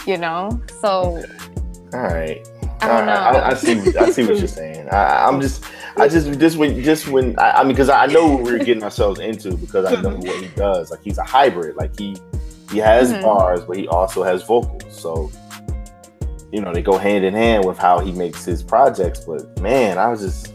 you 0.05 0.17
know? 0.17 0.61
So 0.81 1.23
All 1.93 1.99
right. 2.01 2.45
I 2.81 2.87
don't 2.87 3.05
know. 3.07 3.11
I, 3.13 3.49
I 3.49 3.53
see. 3.55 3.77
I 3.97 4.09
see 4.09 4.23
what 4.25 4.37
you're 4.37 4.47
saying. 4.47 4.87
I, 4.89 5.25
I'm 5.27 5.41
just, 5.41 5.65
I 5.97 6.07
just, 6.07 6.39
just 6.39 6.55
when, 6.55 6.81
just 6.81 7.09
when, 7.09 7.37
I, 7.37 7.51
I 7.51 7.63
mean, 7.63 7.73
because 7.73 7.89
I 7.89 8.05
know 8.05 8.27
what 8.27 8.43
we're 8.43 8.59
getting 8.59 8.83
ourselves 8.83 9.19
into 9.19 9.57
because 9.57 9.85
I 9.85 9.99
know 10.01 10.15
what 10.15 10.41
he 10.41 10.47
does. 10.55 10.89
Like 10.89 11.01
he's 11.03 11.17
a 11.17 11.23
hybrid. 11.23 11.75
Like 11.75 11.97
he, 11.99 12.15
he 12.71 12.77
has 12.77 13.11
Mhm. 13.11 13.21
bars, 13.21 13.65
but 13.65 13.75
he 13.75 13.85
also 13.89 14.23
has 14.23 14.43
vocals. 14.43 14.97
So, 14.97 15.29
you 16.53 16.61
know, 16.61 16.73
they 16.73 16.81
go 16.81 16.97
hand 16.97 17.25
in 17.25 17.33
hand 17.33 17.65
with 17.65 17.77
how 17.77 17.99
he 17.99 18.13
makes 18.13 18.45
his 18.45 18.63
projects. 18.63 19.25
But 19.25 19.59
man, 19.59 19.97
I 19.97 20.07
was 20.07 20.21
just, 20.21 20.53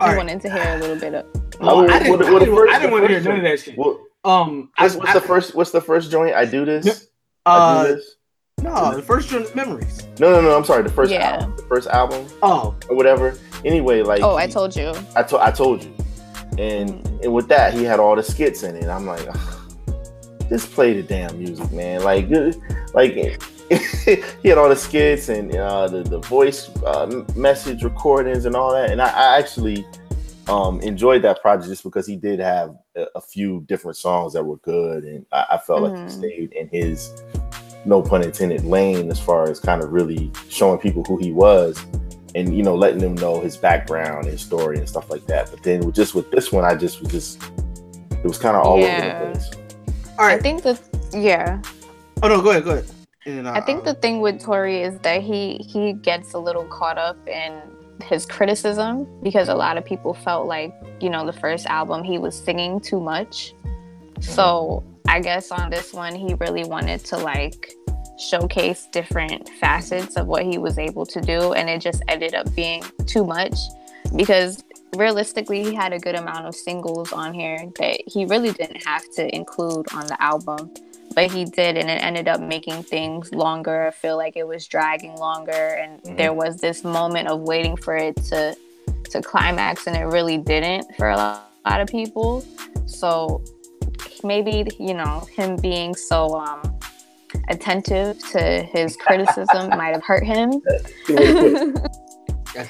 I 0.00 0.08
right. 0.08 0.16
wanted 0.16 0.40
to 0.42 0.50
hear 0.50 0.74
a 0.74 0.78
little 0.78 0.96
bit 0.96 1.14
of 1.14 1.26
Oh, 1.60 1.86
I 1.88 1.98
didn't, 2.00 2.10
what- 2.10 2.24
I 2.26 2.38
didn't, 2.44 2.68
I 2.68 2.78
didn't 2.78 2.90
want 2.92 3.04
to 3.04 3.08
hear 3.08 3.18
first 3.18 3.28
none 3.28 3.36
of 3.38 3.42
that 3.44 3.60
shit. 3.60 3.78
what, 3.78 3.98
Um, 4.24 4.70
what's, 4.76 4.94
I, 4.94 4.98
what's 4.98 5.12
the 5.14 5.20
first? 5.20 5.54
What's 5.54 5.70
the 5.70 5.80
first 5.80 6.10
joint? 6.10 6.34
I 6.34 6.44
do 6.44 6.64
this. 6.64 7.08
I 7.46 7.56
uh, 7.56 7.86
do 7.86 7.94
this. 7.94 8.14
no, 8.62 8.94
the 8.96 9.02
first 9.02 9.32
one 9.32 9.42
is 9.42 9.54
memories. 9.54 10.06
No, 10.18 10.32
no, 10.32 10.40
no. 10.40 10.56
I'm 10.56 10.64
sorry. 10.64 10.82
The 10.82 10.88
first 10.90 11.12
Yeah. 11.12 11.32
album, 11.36 11.56
the 11.56 11.62
first 11.64 11.88
album 11.88 12.26
Oh, 12.42 12.74
or 12.88 12.96
whatever. 12.96 13.36
Anyway, 13.64 14.02
like 14.02 14.22
Oh, 14.22 14.36
I 14.36 14.46
he- 14.46 14.52
told 14.52 14.74
you. 14.74 14.92
I 15.14 15.22
told 15.22 15.42
I 15.42 15.50
told 15.52 15.84
you, 15.84 15.94
and 16.58 17.06
and 17.22 17.32
with 17.32 17.48
that 17.48 17.72
he 17.74 17.84
had 17.84 18.00
all 18.00 18.16
the 18.16 18.22
skits 18.22 18.62
in 18.64 18.74
it. 18.76 18.88
I'm 18.88 19.06
like, 19.06 19.26
just 20.48 20.72
play 20.72 20.94
the 21.00 21.02
damn 21.02 21.38
music, 21.38 21.70
man. 21.72 22.02
Like, 22.02 22.28
like 22.94 23.16
he 24.42 24.48
had 24.48 24.58
all 24.58 24.68
the 24.68 24.76
skits 24.76 25.28
and 25.28 25.54
uh, 25.56 25.88
the 25.88 26.02
the 26.02 26.18
voice 26.20 26.68
uh, 26.84 27.24
message 27.34 27.82
recordings 27.82 28.44
and 28.44 28.54
all 28.54 28.72
that. 28.72 28.90
And 28.90 29.00
I, 29.00 29.08
I 29.08 29.38
actually 29.38 29.86
um, 30.48 30.80
enjoyed 30.82 31.22
that 31.22 31.40
project 31.40 31.68
just 31.68 31.82
because 31.82 32.06
he 32.06 32.16
did 32.16 32.38
have 32.40 32.76
a, 32.96 33.06
a 33.16 33.20
few 33.20 33.62
different 33.66 33.96
songs 33.96 34.32
that 34.34 34.44
were 34.44 34.58
good, 34.58 35.04
and 35.04 35.24
I, 35.32 35.46
I 35.52 35.58
felt 35.58 35.82
like 35.82 35.92
Mhm. 35.92 36.04
he 36.04 36.10
stayed 36.10 36.52
in 36.52 36.68
his 36.68 37.12
no 37.86 38.00
pun 38.02 38.22
intended 38.22 38.64
lane 38.64 39.10
as 39.10 39.20
far 39.20 39.48
as 39.50 39.60
kind 39.60 39.82
of 39.82 39.92
really 39.92 40.30
showing 40.48 40.78
people 40.78 41.04
who 41.04 41.18
he 41.18 41.32
was 41.32 41.84
and 42.34 42.56
you 42.56 42.62
know 42.62 42.74
letting 42.74 42.98
them 42.98 43.14
know 43.16 43.40
his 43.40 43.58
background 43.58 44.26
and 44.26 44.40
story 44.40 44.78
and 44.78 44.88
stuff 44.88 45.10
like 45.10 45.24
that 45.26 45.50
but 45.50 45.62
then 45.62 45.80
with 45.84 45.94
just 45.94 46.14
with 46.14 46.30
this 46.30 46.50
one 46.50 46.64
i 46.64 46.74
just 46.74 47.02
was 47.02 47.12
just 47.12 47.42
it 48.10 48.24
was 48.24 48.38
kind 48.38 48.56
of 48.56 48.64
all 48.64 48.80
Yeah. 48.80 49.20
over 49.20 49.34
the 49.34 49.38
place 49.38 49.50
all 50.18 50.24
I 50.26 50.38
think 50.38 50.62
that, 50.62 50.80
yeah. 51.12 51.60
Oh 52.22 52.28
no, 52.28 52.40
go 52.40 52.50
ahead, 52.50 52.64
go 52.64 52.70
ahead. 52.70 52.86
And, 53.26 53.46
uh, 53.46 53.52
I 53.52 53.60
think 53.60 53.84
the 53.84 53.94
thing 53.94 54.20
with 54.20 54.42
Tory 54.42 54.82
is 54.82 54.98
that 55.00 55.22
he 55.22 55.56
he 55.56 55.94
gets 55.94 56.34
a 56.34 56.38
little 56.38 56.64
caught 56.64 56.98
up 56.98 57.16
in 57.26 57.60
his 58.02 58.26
criticism 58.26 59.06
because 59.22 59.48
a 59.48 59.54
lot 59.54 59.78
of 59.78 59.84
people 59.84 60.12
felt 60.12 60.46
like 60.46 60.74
you 61.00 61.08
know 61.08 61.24
the 61.24 61.32
first 61.32 61.66
album 61.66 62.04
he 62.04 62.18
was 62.18 62.36
singing 62.36 62.80
too 62.80 63.00
much. 63.00 63.54
So 64.20 64.84
I 65.08 65.20
guess 65.20 65.50
on 65.50 65.70
this 65.70 65.92
one 65.92 66.14
he 66.14 66.34
really 66.34 66.64
wanted 66.64 67.04
to 67.06 67.16
like 67.16 67.72
showcase 68.18 68.88
different 68.92 69.48
facets 69.60 70.16
of 70.16 70.26
what 70.26 70.44
he 70.44 70.58
was 70.58 70.78
able 70.78 71.06
to 71.06 71.20
do, 71.20 71.54
and 71.54 71.68
it 71.70 71.80
just 71.80 72.02
ended 72.08 72.34
up 72.34 72.54
being 72.54 72.82
too 73.06 73.24
much 73.24 73.56
because 74.16 74.62
realistically 74.96 75.64
he 75.64 75.74
had 75.74 75.92
a 75.92 75.98
good 75.98 76.14
amount 76.14 76.46
of 76.46 76.54
singles 76.54 77.12
on 77.12 77.34
here 77.34 77.58
that 77.78 78.00
he 78.06 78.24
really 78.26 78.52
didn't 78.52 78.84
have 78.84 79.02
to 79.16 79.34
include 79.34 79.86
on 79.92 80.06
the 80.06 80.22
album 80.22 80.72
but 81.14 81.30
he 81.30 81.44
did 81.44 81.76
and 81.76 81.88
it 81.90 82.02
ended 82.02 82.28
up 82.28 82.40
making 82.40 82.82
things 82.82 83.32
longer 83.32 83.86
i 83.86 83.90
feel 83.90 84.16
like 84.16 84.36
it 84.36 84.46
was 84.46 84.66
dragging 84.66 85.14
longer 85.16 85.78
and 85.80 86.02
Mhm. 86.02 86.16
there 86.16 86.32
was 86.32 86.56
this 86.58 86.84
moment 86.84 87.28
of 87.28 87.40
waiting 87.40 87.76
for 87.76 87.96
it 87.96 88.16
to 88.30 88.56
to 89.10 89.22
climax 89.22 89.86
and 89.86 89.96
it 89.96 90.04
really 90.04 90.38
didn't 90.38 90.84
for 90.96 91.10
a 91.10 91.16
lot, 91.16 91.48
lot 91.66 91.80
of 91.80 91.88
people 91.88 92.44
so 92.86 93.42
maybe 94.22 94.66
you 94.78 94.94
know 94.94 95.26
him 95.36 95.56
being 95.56 95.94
so 95.94 96.34
um 96.34 96.60
attentive 97.48 98.18
to 98.30 98.62
his 98.72 98.96
criticism 99.04 99.68
might 99.70 99.92
have 99.92 100.02
hurt 100.02 100.24
him 100.24 100.62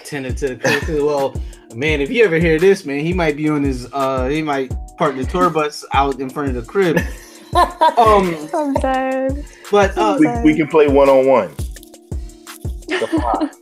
tended 0.05 0.37
to 0.39 0.49
the 0.49 0.57
criticism. 0.57 1.05
Well, 1.05 1.35
man, 1.75 2.01
if 2.01 2.11
you 2.11 2.25
ever 2.25 2.39
hear 2.39 2.59
this, 2.59 2.85
man, 2.85 3.01
he 3.01 3.13
might 3.13 3.37
be 3.37 3.49
on 3.49 3.63
his. 3.63 3.87
uh 3.93 4.29
He 4.29 4.43
might 4.43 4.73
park 4.97 5.17
the 5.17 5.25
tour 5.25 5.51
bus 5.51 5.85
out 5.93 6.21
in 6.21 6.31
front 6.31 6.49
of 6.51 6.55
the 6.55 6.63
crib. 6.63 6.99
Um, 7.55 8.49
i'm 8.55 8.75
dead 8.75 9.45
but 9.71 9.97
uh, 9.97 10.17
we, 10.19 10.53
we 10.53 10.57
can 10.57 10.69
play 10.69 10.89
one-on-one. 10.89 11.55
The. 12.89 13.51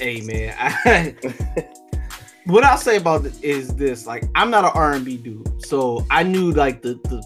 Hey 0.00 0.20
man, 0.22 0.54
I, 0.58 1.14
what 2.46 2.64
I'll 2.64 2.76
say 2.76 2.96
about 2.96 3.24
it 3.24 3.42
is 3.42 3.76
this: 3.76 4.06
like, 4.06 4.24
I'm 4.34 4.50
not 4.50 4.64
an 4.64 4.72
R&B 4.74 5.18
dude, 5.18 5.64
so 5.64 6.04
I 6.10 6.24
knew 6.24 6.50
like 6.50 6.82
the 6.82 6.94
the 7.04 7.24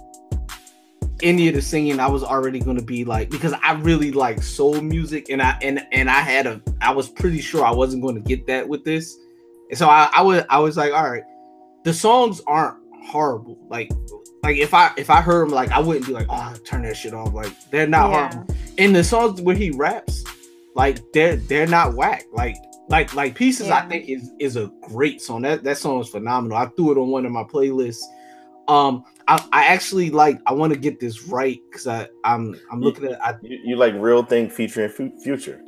any 1.22 1.48
of 1.48 1.54
the 1.54 1.62
singing 1.62 1.98
I 1.98 2.08
was 2.08 2.22
already 2.22 2.60
gonna 2.60 2.82
be 2.82 3.06
like 3.06 3.30
because 3.30 3.54
I 3.64 3.72
really 3.72 4.12
like 4.12 4.42
soul 4.42 4.80
music 4.82 5.30
and 5.30 5.40
I 5.40 5.58
and 5.62 5.84
and 5.92 6.10
I 6.10 6.20
had 6.20 6.46
a 6.46 6.60
I 6.82 6.92
was 6.92 7.08
pretty 7.08 7.40
sure 7.40 7.64
I 7.64 7.72
wasn't 7.72 8.02
going 8.02 8.14
to 8.14 8.20
get 8.20 8.46
that 8.48 8.68
with 8.68 8.84
this, 8.84 9.16
and 9.70 9.78
so 9.78 9.88
I 9.88 10.10
I 10.12 10.20
was 10.20 10.44
I 10.50 10.58
was 10.58 10.76
like, 10.76 10.92
all 10.92 11.10
right, 11.10 11.24
the 11.84 11.94
songs 11.94 12.42
aren't 12.46 12.76
horrible, 13.02 13.58
like 13.70 13.90
like 14.48 14.56
if 14.58 14.72
I 14.72 14.90
if 14.96 15.10
I 15.10 15.20
heard 15.20 15.42
him, 15.44 15.50
like 15.50 15.70
I 15.70 15.78
wouldn't 15.80 16.06
be 16.06 16.12
like 16.12 16.26
oh 16.30 16.54
turn 16.64 16.82
that 16.82 16.96
shit 16.96 17.12
off 17.14 17.32
like 17.34 17.52
they're 17.70 17.86
not 17.86 18.10
Yeah. 18.10 18.30
horrible. 18.32 18.54
In 18.78 18.92
the 18.92 19.04
songs 19.04 19.40
where 19.42 19.54
he 19.56 19.70
raps, 19.70 20.24
like 20.74 21.00
they're 21.12 21.36
they're 21.36 21.66
not 21.66 21.94
whack. 21.94 22.24
Like 22.32 22.56
like 22.88 23.12
like 23.14 23.34
pieces 23.34 23.68
I 23.70 23.82
think 23.82 24.08
is 24.08 24.30
is 24.38 24.56
a 24.56 24.70
great 24.88 25.20
song. 25.20 25.42
That 25.42 25.64
that 25.64 25.76
song 25.78 26.00
is 26.00 26.08
phenomenal. 26.08 26.56
I 26.56 26.66
threw 26.76 26.92
it 26.92 26.98
on 26.98 27.08
one 27.08 27.26
of 27.26 27.32
my 27.32 27.44
playlists. 27.44 28.00
Um 28.68 29.04
I, 29.26 29.44
I 29.52 29.66
actually 29.66 30.08
like 30.10 30.40
I 30.46 30.54
want 30.54 30.72
to 30.72 30.78
get 30.78 30.98
this 31.00 31.24
right 31.24 31.60
because 31.70 31.86
I 31.86 32.08
I'm 32.24 32.58
I'm 32.72 32.80
looking 32.80 33.04
at 33.06 33.22
I 33.22 33.34
You, 33.42 33.58
you 33.64 33.76
like 33.76 33.92
real 33.96 34.22
thing 34.22 34.48
featuring 34.48 34.88
fu- 34.90 35.18
future. 35.22 35.60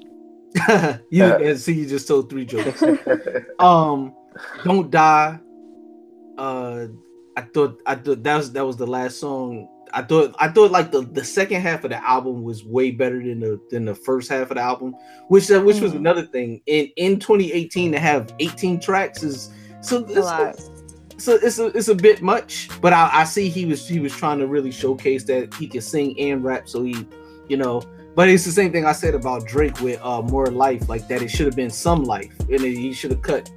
you 1.11 1.24
and 1.24 1.61
see 1.61 1.74
you 1.74 1.86
just 1.86 2.09
told 2.09 2.31
three 2.31 2.47
jokes. 2.47 2.82
um 3.59 4.15
Don't 4.65 4.90
Die. 4.90 5.39
Uh 6.39 6.86
I 7.41 7.47
thought 7.55 7.81
I 7.87 7.95
thought 7.95 8.23
that 8.23 8.37
was 8.37 8.53
that 8.53 8.67
was 8.67 8.77
the 8.77 8.87
last 8.87 9.19
song. 9.21 9.69
I 9.93 10.03
thought 10.03 10.35
I 10.39 10.49
thought 10.49 10.71
like 10.71 10.93
the, 10.93 11.01
the 11.03 11.25
second 11.25 11.62
half 11.62 11.83
of 11.85 11.91
the 11.91 12.09
album 12.09 12.43
was 12.43 12.65
way 12.65 12.91
better 12.91 13.19
than 13.23 13.41
the 13.41 13.61
than 13.71 13.85
the 13.85 13.95
first 13.95 14.31
half 14.31 14.51
of 14.51 14.57
the 14.57 14.62
album, 14.62 14.95
which 15.29 15.51
uh, 15.51 15.61
which 15.61 15.81
was 15.81 15.93
Mhm. 15.93 15.97
another 15.97 16.27
thing. 16.27 16.61
In 16.67 16.89
in 16.97 17.19
2018 17.19 17.93
to 17.93 17.99
have 17.99 18.33
18 18.39 18.79
tracks 18.81 19.23
is 19.23 19.51
so 19.81 20.05
a 20.05 20.21
lot. 20.21 20.61
so 21.17 21.35
it's 21.43 21.59
a, 21.59 21.67
it's 21.77 21.89
a 21.89 21.95
bit 21.95 22.23
much, 22.23 22.69
but 22.81 22.93
I, 22.93 23.11
I 23.12 23.25
see 23.25 23.49
he 23.49 23.65
was 23.67 23.89
he 23.89 23.99
was 24.01 24.15
trying 24.15 24.39
to 24.39 24.47
really 24.47 24.71
showcase 24.71 25.25
that 25.25 25.53
he 25.55 25.67
can 25.67 25.81
sing 25.81 26.19
and 26.21 26.45
rap. 26.45 26.69
So 26.69 26.83
he, 26.85 26.95
you 27.49 27.57
know, 27.57 27.83
but 28.15 28.29
it's 28.29 28.45
the 28.45 28.53
same 28.53 28.71
thing 28.73 28.85
I 28.87 28.93
said 28.93 29.15
about 29.15 29.47
Drake 29.47 29.81
with 29.81 29.99
uh 30.03 30.23
more 30.23 30.47
life, 30.47 30.89
like 30.89 31.09
that 31.09 31.21
it 31.23 31.31
should 31.31 31.47
have 31.47 31.57
been 31.57 31.71
some 31.71 32.05
life, 32.05 32.33
and 32.49 32.61
he 32.61 32.93
should 32.93 33.11
have 33.11 33.23
cut, 33.23 33.51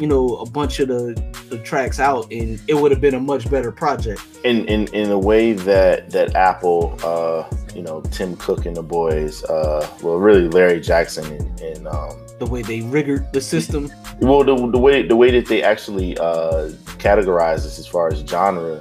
you 0.00 0.06
know, 0.06 0.36
a 0.36 0.48
bunch 0.48 0.80
of 0.80 0.88
the 0.88 1.22
the 1.50 1.58
tracks 1.58 2.00
out, 2.00 2.30
and 2.32 2.60
it 2.68 2.74
would 2.74 2.90
have 2.90 3.00
been 3.00 3.14
a 3.14 3.20
much 3.20 3.50
better 3.50 3.70
project. 3.70 4.20
in 4.44 4.66
in 4.66 4.88
in 4.94 5.10
a 5.10 5.18
way 5.18 5.52
that 5.52 6.10
that 6.10 6.34
Apple, 6.34 6.98
uh, 7.04 7.48
you 7.74 7.82
know, 7.82 8.00
Tim 8.10 8.36
Cook 8.36 8.66
and 8.66 8.76
the 8.76 8.82
boys, 8.82 9.44
uh, 9.44 9.88
well, 10.02 10.16
really 10.16 10.48
Larry 10.48 10.80
Jackson 10.80 11.24
and, 11.32 11.60
and 11.60 11.88
um, 11.88 12.16
The 12.38 12.46
way 12.46 12.62
they 12.62 12.80
rigged 12.80 13.32
the 13.32 13.40
system, 13.40 13.92
well, 14.20 14.42
the, 14.44 14.54
the 14.70 14.78
way 14.78 15.06
the 15.06 15.16
way 15.16 15.30
that 15.30 15.46
they 15.46 15.62
actually 15.62 16.16
uh, 16.18 16.70
categorize 16.98 17.62
this 17.62 17.78
as 17.78 17.86
far 17.86 18.08
as 18.08 18.20
genre, 18.20 18.76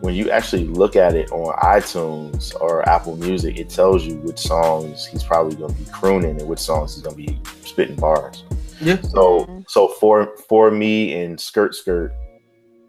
when 0.00 0.14
you 0.14 0.30
actually 0.30 0.64
look 0.64 0.96
at 0.96 1.14
it 1.14 1.30
on 1.32 1.54
iTunes 1.58 2.54
or 2.60 2.86
Apple 2.88 3.16
Music, 3.16 3.58
it 3.58 3.68
tells 3.70 4.04
you 4.04 4.16
which 4.16 4.38
songs 4.38 5.06
he's 5.06 5.22
probably 5.22 5.56
going 5.56 5.72
to 5.74 5.78
be 5.78 5.88
crooning 5.90 6.38
and 6.40 6.48
which 6.48 6.58
songs 6.60 6.94
he's 6.94 7.02
going 7.02 7.16
to 7.16 7.32
be 7.32 7.38
spitting 7.64 7.96
bars. 7.96 8.44
Yeah. 8.80 9.00
So 9.02 9.64
so 9.68 9.88
for 9.88 10.36
for 10.48 10.70
me 10.70 11.22
and 11.22 11.40
skirt 11.40 11.74
skirt, 11.74 12.12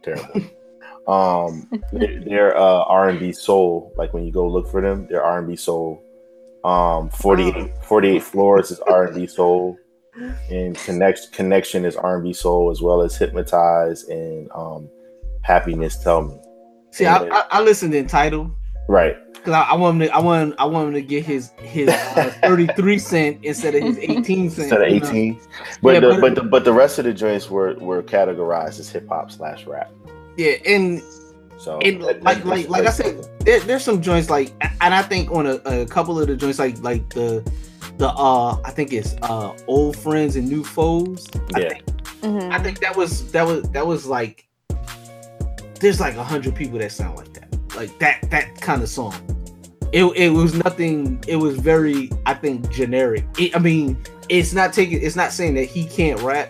terrible. 0.04 0.42
um, 1.08 1.70
they're, 1.92 2.24
they're 2.24 2.58
uh, 2.58 2.84
R 2.84 3.10
and 3.10 3.20
B 3.20 3.32
soul. 3.32 3.94
Like 3.98 4.14
when 4.14 4.26
you 4.26 4.32
go 4.32 4.48
look 4.48 4.70
for 4.70 4.82
them, 4.82 5.08
they're 5.10 5.24
R 5.24 5.40
and 5.40 5.48
B 5.48 5.56
soul. 5.56 6.02
Um, 6.64 7.12
48, 7.12 7.84
48 7.84 8.24
floors 8.24 8.72
is 8.72 8.80
R 8.80 9.06
and 9.06 9.16
B 9.16 9.28
soul, 9.28 9.78
and 10.50 10.76
connect 10.78 11.32
connection 11.32 11.86
is 11.86 11.96
R 11.96 12.16
and 12.16 12.24
B 12.24 12.34
soul 12.34 12.72
as 12.72 12.82
well 12.82 13.02
as 13.02 13.16
hypnotize 13.16 14.04
and 14.06 14.50
um, 14.52 14.90
happiness. 15.44 15.98
Tell 15.98 16.24
me, 16.24 16.40
See, 16.92 17.06
I, 17.06 17.18
I, 17.18 17.44
I 17.52 17.62
listened 17.62 17.94
in 17.94 18.08
title 18.08 18.52
right? 18.88 19.18
Because 19.46 19.54
I, 19.54 19.72
I 19.72 19.76
want 19.76 20.02
him 20.02 20.08
to 20.08 20.14
I 20.16 20.20
want 20.20 20.56
I 20.58 20.66
want 20.66 20.88
him 20.88 20.94
to 20.96 21.02
get 21.02 21.24
his 21.26 21.52
his 21.62 21.90
uh, 21.90 22.34
33 22.42 22.98
cent 22.98 23.40
instead 23.44 23.76
of 23.76 23.84
his 23.84 23.98
18 24.02 24.50
cent. 24.50 24.72
Instead 24.72 24.82
of 24.82 24.90
you 24.90 25.00
know? 25.00 25.08
eighteen, 25.08 25.40
but 25.82 25.94
Yeah, 25.94 26.00
the, 26.00 26.08
but- 26.10 26.22
but 26.22 26.36
the, 26.36 26.44
but 26.44 26.66
the 26.66 26.74
rest 26.74 26.98
of 27.00 27.06
the 27.06 27.14
joints 27.14 27.50
were 27.50 27.76
were 27.76 28.02
categorized 28.02 28.80
as 28.80 28.90
hip 28.90 29.08
hop 29.08 29.32
slash 29.32 29.66
rap. 29.68 29.92
Yeah, 30.38 30.54
and 30.66 31.02
So 31.58 31.80
And 31.80 32.02
that- 32.02 32.24
like 32.24 32.38
that- 32.40 32.46
like 32.48 32.70
like 32.70 32.86
I 32.88 32.92
said, 32.92 33.26
there, 33.42 33.60
there's 33.62 33.84
some 33.84 34.02
joints 34.02 34.30
like, 34.30 34.52
and 34.82 34.94
I 34.94 35.02
think 35.04 35.32
on 35.32 35.46
a, 35.48 35.56
a 35.66 35.86
couple 35.86 36.20
of 36.20 36.28
the 36.28 36.36
joints 36.36 36.58
like 36.60 36.82
like 36.82 37.08
the 37.10 37.44
the 37.98 38.10
uh 38.10 38.58
I 38.66 38.72
think 38.72 38.92
it's 38.94 39.16
uh 39.22 39.56
old 39.68 39.96
friends 39.96 40.36
and 40.36 40.50
new 40.50 40.64
foes. 40.64 41.28
I 41.54 41.60
Yeah. 41.62 41.70
think 41.70 41.86
Mhm. 42.22 42.52
I 42.52 42.58
think 42.60 42.80
that 42.80 42.96
was 42.98 43.32
that 43.32 43.46
was 43.46 43.62
that 43.70 43.86
was 43.86 44.08
like 44.08 44.48
there's 45.80 46.00
like 46.00 46.16
a 46.16 46.24
hundred 46.24 46.56
people 46.56 46.80
that 46.80 46.92
sound 46.92 47.16
like 47.18 47.32
that, 47.34 47.55
like 47.76 47.98
that 48.00 48.30
that 48.32 48.60
kind 48.62 48.82
of 48.82 48.90
song. 48.90 49.14
It, 49.92 50.04
it 50.18 50.30
was 50.30 50.54
nothing. 50.56 51.24
It 51.28 51.38
was 51.38 51.58
very 51.58 52.12
I 52.26 52.34
think 52.34 52.70
generic. 52.72 53.24
It, 53.38 53.56
I 53.56 53.60
mean, 53.60 53.98
it's 54.30 54.52
not 54.54 54.74
taking. 54.74 55.02
It's 55.02 55.16
not 55.16 55.32
saying 55.32 55.54
that 55.56 55.66
he 55.66 55.86
can't 55.86 56.20
rap. 56.22 56.50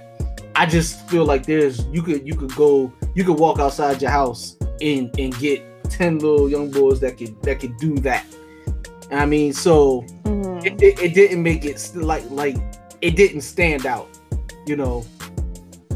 I 0.56 0.66
just 0.66 1.08
feel 1.10 1.26
like 1.26 1.46
there's 1.46 1.86
you 1.88 2.02
could 2.02 2.26
you 2.26 2.34
could 2.36 2.56
go 2.56 2.92
you 3.14 3.24
could 3.24 3.38
walk 3.38 3.60
outside 3.60 4.02
your 4.02 4.12
house 4.12 4.56
and 4.82 5.14
and 5.20 5.38
get 5.38 5.62
ten 5.90 6.18
little 6.20 6.50
young 6.50 6.72
boys 6.72 7.00
that 7.02 7.18
could 7.18 7.40
that 7.44 7.60
could 7.60 7.78
do 7.78 7.96
that. 8.00 8.26
I 9.12 9.26
mean, 9.26 9.54
so 9.54 10.02
Mhm. 10.24 10.66
it, 10.66 10.82
it, 10.82 11.00
it 11.00 11.14
didn't 11.14 11.44
make 11.44 11.66
it 11.66 11.80
st- 11.80 12.04
like 12.06 12.24
like 12.32 12.56
it 13.02 13.16
didn't 13.16 13.42
stand 13.42 13.86
out. 13.86 14.08
You 14.66 14.78
know, 14.78 15.06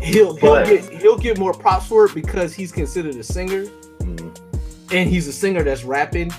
he'll 0.02 0.36
he'll 0.36 0.54
But- 0.56 0.68
get 0.68 0.90
he'll 1.02 1.18
get 1.18 1.40
more 1.40 1.54
props 1.54 1.88
for 1.88 2.06
it 2.06 2.14
because 2.14 2.54
he's 2.54 2.72
considered 2.72 3.16
a 3.16 3.24
singer. 3.24 3.66
And 4.92 5.10
he's 5.10 5.28
a 5.28 5.34
singer 5.34 5.64
that's 5.64 5.84
rapping. 5.84 6.32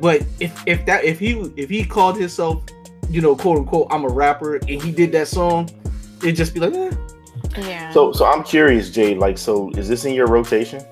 But 0.00 0.24
if 0.40 0.62
if 0.66 0.84
that 0.86 1.04
if 1.04 1.18
he 1.18 1.32
if 1.56 1.70
he 1.70 1.84
called 1.84 2.18
himself, 2.18 2.64
you 3.08 3.20
know, 3.20 3.36
quote 3.36 3.58
unquote, 3.58 3.88
I'm 3.90 4.04
a 4.04 4.08
rapper, 4.08 4.56
and 4.56 4.82
he 4.82 4.92
did 4.92 5.12
that 5.12 5.28
song, 5.28 5.70
it'd 6.18 6.36
just 6.36 6.54
be 6.54 6.60
like, 6.60 6.74
eh. 6.74 6.96
Yeah. 7.58 7.92
So 7.92 8.12
so 8.12 8.26
I'm 8.26 8.42
curious, 8.42 8.90
Jade. 8.90 9.18
Like, 9.18 9.38
so 9.38 9.70
is 9.70 9.88
this 9.88 10.04
in 10.04 10.14
your 10.14 10.26
rotation? 10.26 10.84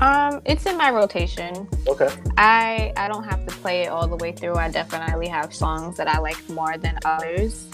um, 0.00 0.42
it's 0.44 0.66
in 0.66 0.76
my 0.76 0.90
rotation. 0.90 1.68
Okay. 1.88 2.08
I 2.36 2.92
I 2.96 3.08
don't 3.08 3.24
have 3.24 3.46
to 3.46 3.54
play 3.56 3.82
it 3.82 3.88
all 3.88 4.06
the 4.06 4.16
way 4.16 4.32
through. 4.32 4.56
I 4.56 4.68
definitely 4.68 5.28
have 5.28 5.54
songs 5.54 5.96
that 5.96 6.08
I 6.08 6.18
like 6.18 6.48
more 6.50 6.76
than 6.76 6.98
others. 7.04 7.66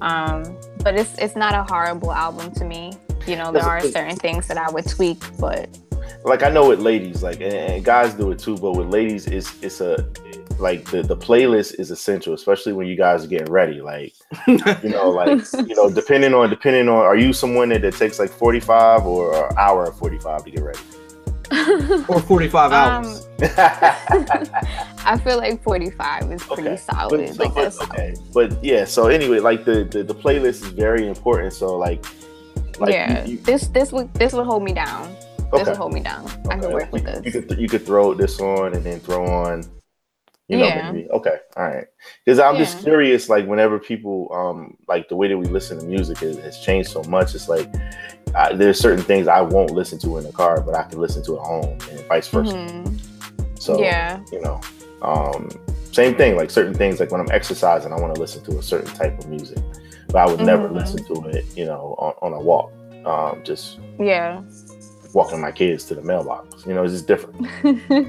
Um, 0.00 0.56
but 0.82 0.96
it's 0.96 1.16
it's 1.18 1.36
not 1.36 1.54
a 1.54 1.64
horrible 1.64 2.12
album 2.12 2.52
to 2.54 2.64
me. 2.64 2.92
You 3.26 3.36
know, 3.36 3.52
there 3.52 3.64
are 3.64 3.80
certain 3.80 4.16
things 4.16 4.46
that 4.48 4.56
I 4.56 4.70
would 4.70 4.86
tweak, 4.86 5.22
but 5.38 5.68
Like 6.24 6.42
I 6.42 6.48
know 6.50 6.68
with 6.68 6.80
ladies, 6.80 7.22
like 7.22 7.40
and, 7.40 7.52
and 7.52 7.84
guys 7.84 8.14
do 8.14 8.30
it 8.30 8.38
too, 8.38 8.56
but 8.56 8.72
with 8.72 8.88
ladies, 8.88 9.26
it's 9.26 9.52
it's 9.62 9.80
a 9.80 10.08
like 10.58 10.84
the 10.90 11.02
the 11.02 11.16
playlist 11.16 11.78
is 11.78 11.90
essential, 11.90 12.34
especially 12.34 12.72
when 12.72 12.86
you 12.86 12.96
guys 12.96 13.24
are 13.24 13.28
getting 13.28 13.50
ready. 13.50 13.80
Like 13.80 14.14
you 14.48 14.90
know, 14.90 15.10
like 15.10 15.40
you 15.66 15.74
know, 15.74 15.88
depending 15.90 16.34
on 16.34 16.50
depending 16.50 16.88
on, 16.88 16.96
are 16.96 17.16
you 17.16 17.32
someone 17.32 17.68
that, 17.70 17.82
that 17.82 17.94
takes 17.94 18.18
like 18.18 18.30
45 18.30 19.06
or 19.06 19.46
an 19.48 19.56
hour 19.56 19.84
and 19.86 19.94
45 19.94 20.44
to 20.44 20.50
get 20.50 20.62
ready? 20.62 20.78
or 22.08 22.20
45 22.20 22.72
Um, 22.72 23.04
hours. 23.06 23.26
I 23.40 25.18
feel 25.24 25.38
like 25.38 25.62
45 25.62 26.32
is 26.32 26.42
pretty 26.42 26.62
Okay. 26.62 26.76
solid. 26.76 27.20
But, 27.20 27.34
so, 27.36 27.42
like 27.42 27.54
but, 27.54 27.62
that's 27.62 27.80
okay, 27.82 28.14
but 28.34 28.62
yeah. 28.64 28.84
So 28.84 29.06
anyway, 29.06 29.38
like 29.38 29.64
the, 29.64 29.84
the 29.84 30.02
the 30.02 30.14
playlist 30.14 30.62
is 30.62 30.66
very 30.68 31.06
important. 31.06 31.54
So 31.54 31.76
like, 31.76 32.04
like 32.78 32.92
yeah. 32.92 33.24
you, 33.24 33.32
you, 33.32 33.38
this 33.38 33.68
this 33.68 33.92
would 33.92 34.12
this 34.14 34.32
would 34.34 34.44
hold 34.44 34.62
me 34.62 34.74
down. 34.74 35.14
This 35.52 35.60
okay. 35.62 35.70
would 35.70 35.78
hold 35.78 35.92
me 35.94 36.00
down. 36.00 36.26
I 36.50 36.54
Okay, 36.54 36.60
could 36.60 36.72
work 36.72 36.82
like, 36.82 36.92
with 36.92 37.04
this. 37.04 37.34
You 37.34 37.42
could 37.42 37.58
you 37.58 37.68
could 37.68 37.86
throw 37.86 38.14
this 38.14 38.38
on 38.40 38.74
and 38.74 38.84
then 38.84 39.00
throw 39.00 39.26
on. 39.26 39.64
You 40.48 40.56
know, 40.56 40.68
Yeah. 40.68 40.90
maybe. 40.90 41.08
Okay, 41.10 41.36
all 41.56 41.64
right. 41.64 41.86
Because 42.24 42.38
I'm 42.38 42.56
just 42.56 42.80
curious, 42.80 43.28
like 43.28 43.46
whenever 43.46 43.78
people, 43.78 44.32
um, 44.32 44.78
like 44.88 45.08
the 45.10 45.16
way 45.16 45.28
that 45.28 45.36
we 45.36 45.44
listen 45.46 45.78
to 45.78 45.84
music 45.84 46.18
has, 46.18 46.38
has 46.38 46.58
changed 46.60 46.88
so 46.90 47.02
much. 47.04 47.34
It's 47.34 47.48
like 47.50 47.68
I, 48.34 48.54
there's 48.54 48.78
certain 48.78 49.04
things 49.04 49.26
I 49.28 49.42
won't 49.42 49.72
listen 49.72 49.98
to 50.00 50.16
in 50.16 50.24
the 50.24 50.32
car, 50.32 50.60
but 50.62 50.74
I 50.74 50.84
can 50.84 51.00
listen 51.00 51.22
to 51.24 51.36
at 51.38 51.42
home, 51.44 51.78
and 51.90 52.00
vice 52.08 52.28
versa. 52.28 52.54
Mhm. 52.54 52.98
So 53.58 53.78
Yeah. 53.82 54.20
you 54.32 54.40
know, 54.40 54.60
um, 55.02 55.50
same 55.92 56.14
thing. 56.14 56.36
Like 56.36 56.50
certain 56.50 56.74
things, 56.74 56.98
like 57.00 57.10
when 57.10 57.20
I'm 57.20 57.30
exercising, 57.30 57.92
I 57.92 58.00
want 58.00 58.14
to 58.14 58.20
listen 58.20 58.42
to 58.44 58.58
a 58.58 58.62
certain 58.62 58.92
type 58.94 59.18
of 59.18 59.28
music, 59.28 59.58
but 60.08 60.16
I 60.16 60.26
would 60.26 60.40
never 60.40 60.68
Mhm. 60.68 60.74
listen 60.74 61.04
to 61.14 61.28
it, 61.28 61.44
you 61.56 61.64
know, 61.66 61.94
on, 61.98 62.14
on 62.22 62.32
a 62.32 62.40
walk. 62.40 62.72
Um, 63.04 63.42
just 63.44 63.78
Yeah. 63.98 64.40
Walking 65.14 65.40
my 65.40 65.50
kids 65.50 65.84
to 65.84 65.94
the 65.94 66.02
mailbox. 66.02 66.66
You 66.66 66.74
know, 66.74 66.82
it's 66.84 66.92
just 66.92 67.06
different. 67.06 67.46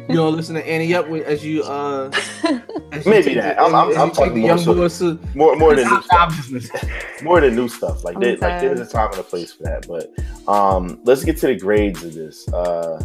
You 0.10 0.16
don't 0.16 0.36
listen 0.36 0.56
to 0.56 0.68
Annie 0.68 0.94
up 0.94 1.08
with, 1.08 1.26
as 1.26 1.46
you 1.46 1.64
uh 1.64 2.12
as 2.92 3.06
Maybe 3.06 3.24
take 3.34 3.36
that. 3.36 3.56
the- 3.58 3.62
I'm- 3.62 3.76
I'm- 3.76 3.98
I'm 3.98 4.12
talking 4.12 4.34
the 4.34 4.40
more 4.42 4.50
young 4.50 4.58
so- 4.60 4.74
boys 4.74 5.00
to- 5.00 5.20
More 5.36 5.56
more 5.56 5.76
than 5.76 5.88
new 5.88 5.94
I'm- 5.96 6.04
I'm 6.12 6.62
stuff. 6.62 6.84
more 7.24 7.40
than 7.42 7.56
new 7.56 7.68
stuff. 7.70 8.04
Like, 8.04 8.20
there, 8.20 8.38
like 8.38 8.60
there's 8.62 8.80
a 8.80 8.86
time 8.86 9.10
and 9.12 9.20
a 9.20 9.24
place 9.24 9.54
for 9.54 9.64
that. 9.64 9.88
But 9.88 10.12
um, 10.52 11.00
let's 11.06 11.24
get 11.24 11.38
to 11.38 11.48
the 11.48 11.56
grades 11.56 12.04
of 12.04 12.14
this. 12.14 12.48
Uh, 12.52 13.04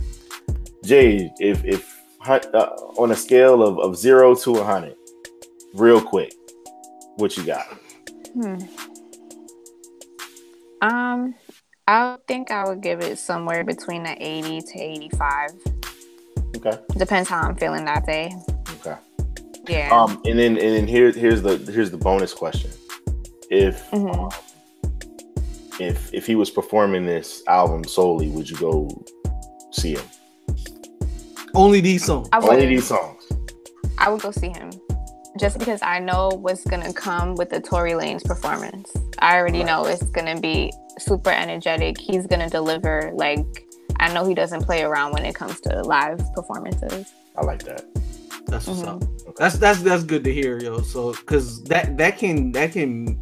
Jay, 0.85 1.31
if 1.39 1.65
if 1.65 1.91
uh, 2.27 2.69
on 2.99 3.11
a 3.13 3.17
scale 3.17 3.63
of, 3.63 3.79
of 3.79 3.97
zero 3.97 4.35
to 4.35 4.57
a 4.59 4.65
hundred, 4.65 4.97
real 5.75 6.01
quick, 6.01 6.33
what 7.17 7.37
you 7.37 7.45
got? 7.45 7.67
Hmm. 8.33 8.57
Um, 10.81 11.35
I 11.87 12.17
think 12.27 12.51
I 12.51 12.65
would 12.67 12.81
give 12.81 13.01
it 13.01 13.19
somewhere 13.19 13.63
between 13.65 14.07
an 14.07 14.17
80 14.19 14.61
to 14.63 14.79
85. 14.81 15.51
Okay. 16.57 16.79
Depends 16.97 17.29
how 17.29 17.41
I'm 17.43 17.57
feeling 17.57 17.85
that 17.85 18.07
day. 18.07 18.33
Okay. 18.81 18.97
Yeah. 19.69 19.91
Um, 19.93 20.21
and 20.25 20.39
then 20.39 20.53
and 20.53 20.59
then 20.77 20.87
here 20.87 21.11
here's 21.11 21.43
the 21.43 21.59
here's 21.73 21.91
the 21.91 21.97
bonus 21.99 22.33
question. 22.33 22.71
If 23.51 23.91
Mhm. 23.91 24.15
um, 24.17 24.31
if 25.79 26.13
if 26.15 26.27
he 26.27 26.35
was 26.37 26.51
performing 26.51 27.05
this 27.05 27.43
album 27.49 27.85
solely, 27.85 28.29
would 28.29 28.49
you 28.49 28.57
go 28.57 28.89
see 29.73 29.95
him? 29.97 30.05
Only 31.55 31.81
these 31.81 32.05
songs. 32.05 32.29
Only 32.33 32.67
these 32.67 32.87
songs. 32.87 33.23
I 33.99 34.11
would 34.11 34.21
go 34.23 34.31
see 34.31 34.49
him, 34.49 34.71
just 35.39 35.59
because 35.59 35.81
I 35.83 35.99
know 35.99 36.29
what's 36.29 36.65
gonna 36.65 36.93
come 36.93 37.35
with 37.35 37.51
the 37.51 37.61
Tory 37.61 37.93
Lanez 37.93 38.25
performance. 38.25 38.91
I 39.19 39.37
already 39.37 39.65
know 39.65 39.85
it's 39.87 40.03
gonna 40.05 40.41
be 40.41 40.73
super 40.99 41.31
energetic. 41.31 41.99
He's 41.99 42.27
gonna 42.27 42.49
deliver. 42.51 43.11
Like 43.15 43.45
I 44.01 44.13
know 44.13 44.25
he 44.27 44.35
doesn't 44.35 44.63
play 44.65 44.83
around 44.83 45.13
when 45.13 45.25
it 45.25 45.35
comes 45.35 45.61
to 45.63 45.83
live 45.83 46.21
performances. 46.35 47.13
I 47.37 47.45
like 47.45 47.63
that. 47.65 47.85
That's 48.47 48.67
what's 48.67 48.83
Mhm. 48.83 49.03
up. 49.29 49.37
That's 49.37 49.57
that's 49.59 49.83
that's 49.83 50.05
good 50.05 50.23
to 50.25 50.33
hear, 50.33 50.59
yo. 50.61 50.81
So 50.83 51.13
because 51.13 51.63
that 51.65 51.97
that 51.99 52.19
can 52.19 52.53
that 52.53 52.73
can 52.73 53.21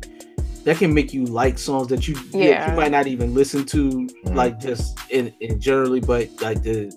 that 0.65 0.77
can 0.77 0.93
make 0.95 1.13
you 1.13 1.25
like 1.25 1.59
songs 1.59 1.89
that 1.89 2.07
you 2.07 2.15
you- 2.33 2.41
Yeah. 2.51 2.71
you 2.71 2.77
might 2.77 2.91
not 2.93 3.07
even 3.07 3.35
listen 3.35 3.65
to 3.67 3.89
Mhm. 3.91 4.35
like 4.35 4.61
just 4.61 4.97
in, 5.11 5.33
in 5.41 5.59
generally, 5.61 6.01
but 6.01 6.29
like 6.43 6.63
to 6.65 6.91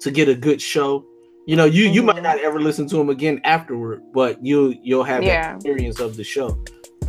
to 0.00 0.10
get 0.10 0.28
a 0.28 0.34
good 0.34 0.60
show. 0.60 1.04
You 1.46 1.56
know, 1.56 1.66
you 1.66 1.84
you 1.90 2.02
might 2.02 2.16
Mhm. 2.16 2.22
not 2.22 2.38
ever 2.40 2.58
listen 2.60 2.86
to 2.88 2.96
them 2.96 3.10
again 3.10 3.40
afterward, 3.44 4.02
but 4.12 4.44
you 4.44 4.74
you'll 4.82 5.04
have 5.04 5.22
Yeah. 5.22 5.48
that 5.52 5.56
experience 5.56 6.00
of 6.00 6.16
the 6.16 6.24
show. 6.24 6.58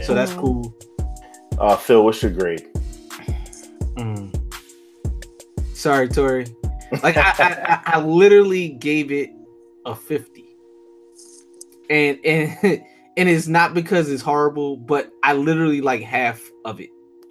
So 0.01 0.13
that's 0.13 0.33
Mhm. 0.33 0.39
cool. 0.39 0.75
Uh, 1.57 1.77
Phil, 1.77 2.03
what's 2.03 2.21
your 2.21 2.31
grade? 2.31 2.67
Mm. 3.95 4.35
Sorry, 5.73 6.09
Tory. 6.09 6.47
Like 7.01 7.15
I, 7.17 7.21
I, 7.21 7.81
I, 7.95 7.97
I 7.97 8.01
literally 8.01 8.69
gave 8.69 9.11
it 9.11 9.29
a 9.85 9.95
fifty, 9.95 10.45
and 11.89 12.19
and 12.25 12.57
and 13.17 13.29
it's 13.29 13.47
not 13.47 13.73
because 13.73 14.09
it's 14.11 14.21
horrible, 14.21 14.75
but 14.75 15.11
I 15.23 15.33
literally 15.33 15.79
like 15.79 16.01
half 16.01 16.41
of 16.65 16.81
it. 16.81 16.89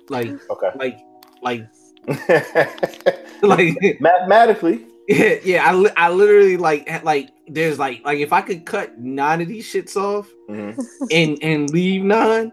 Like 0.09 0.33
Okay. 0.51 0.71
like 0.77 0.99
like 1.43 1.67
like 3.43 3.77
Mathematically, 4.01 4.87
yeah 5.09 5.35
yeah. 5.45 5.69
I, 5.69 5.75
li- 5.75 5.91
I 5.97 6.11
literally 6.11 6.57
like 6.57 6.89
ha- 6.89 7.01
like 7.05 7.31
there's 7.49 7.79
like 7.79 8.05
like 8.05 8.19
if 8.19 8.33
I 8.33 8.41
could 8.41 8.65
cut 8.65 8.99
nine 8.99 9.41
of 9.41 9.49
these 9.49 9.67
shits 9.71 9.97
off 9.97 10.29
mhm. 10.49 10.79
and 11.11 11.39
and 11.43 11.71
leave 11.71 12.03
nine, 12.03 12.53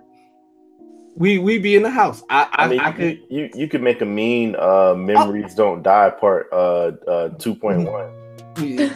we 1.15 1.37
we 1.37 1.59
be 1.59 1.75
in 1.75 1.83
the 1.83 1.89
house. 1.89 2.23
I 2.29 2.47
I, 2.51 2.65
I 2.65 2.67
mean, 2.67 2.79
I 2.79 2.87
you, 2.89 2.93
could 2.93 3.19
you 3.29 3.49
you 3.55 3.67
could 3.67 3.81
make 3.81 4.01
a 4.01 4.05
mean 4.05 4.55
uh, 4.57 4.93
"Memories 4.95 5.55
Don't 5.55 5.81
Die" 5.83 6.09
part 6.19 6.47
uh, 6.51 6.91
uh, 7.07 7.29
two 7.37 7.55
point 7.55 7.89
one. 7.89 8.09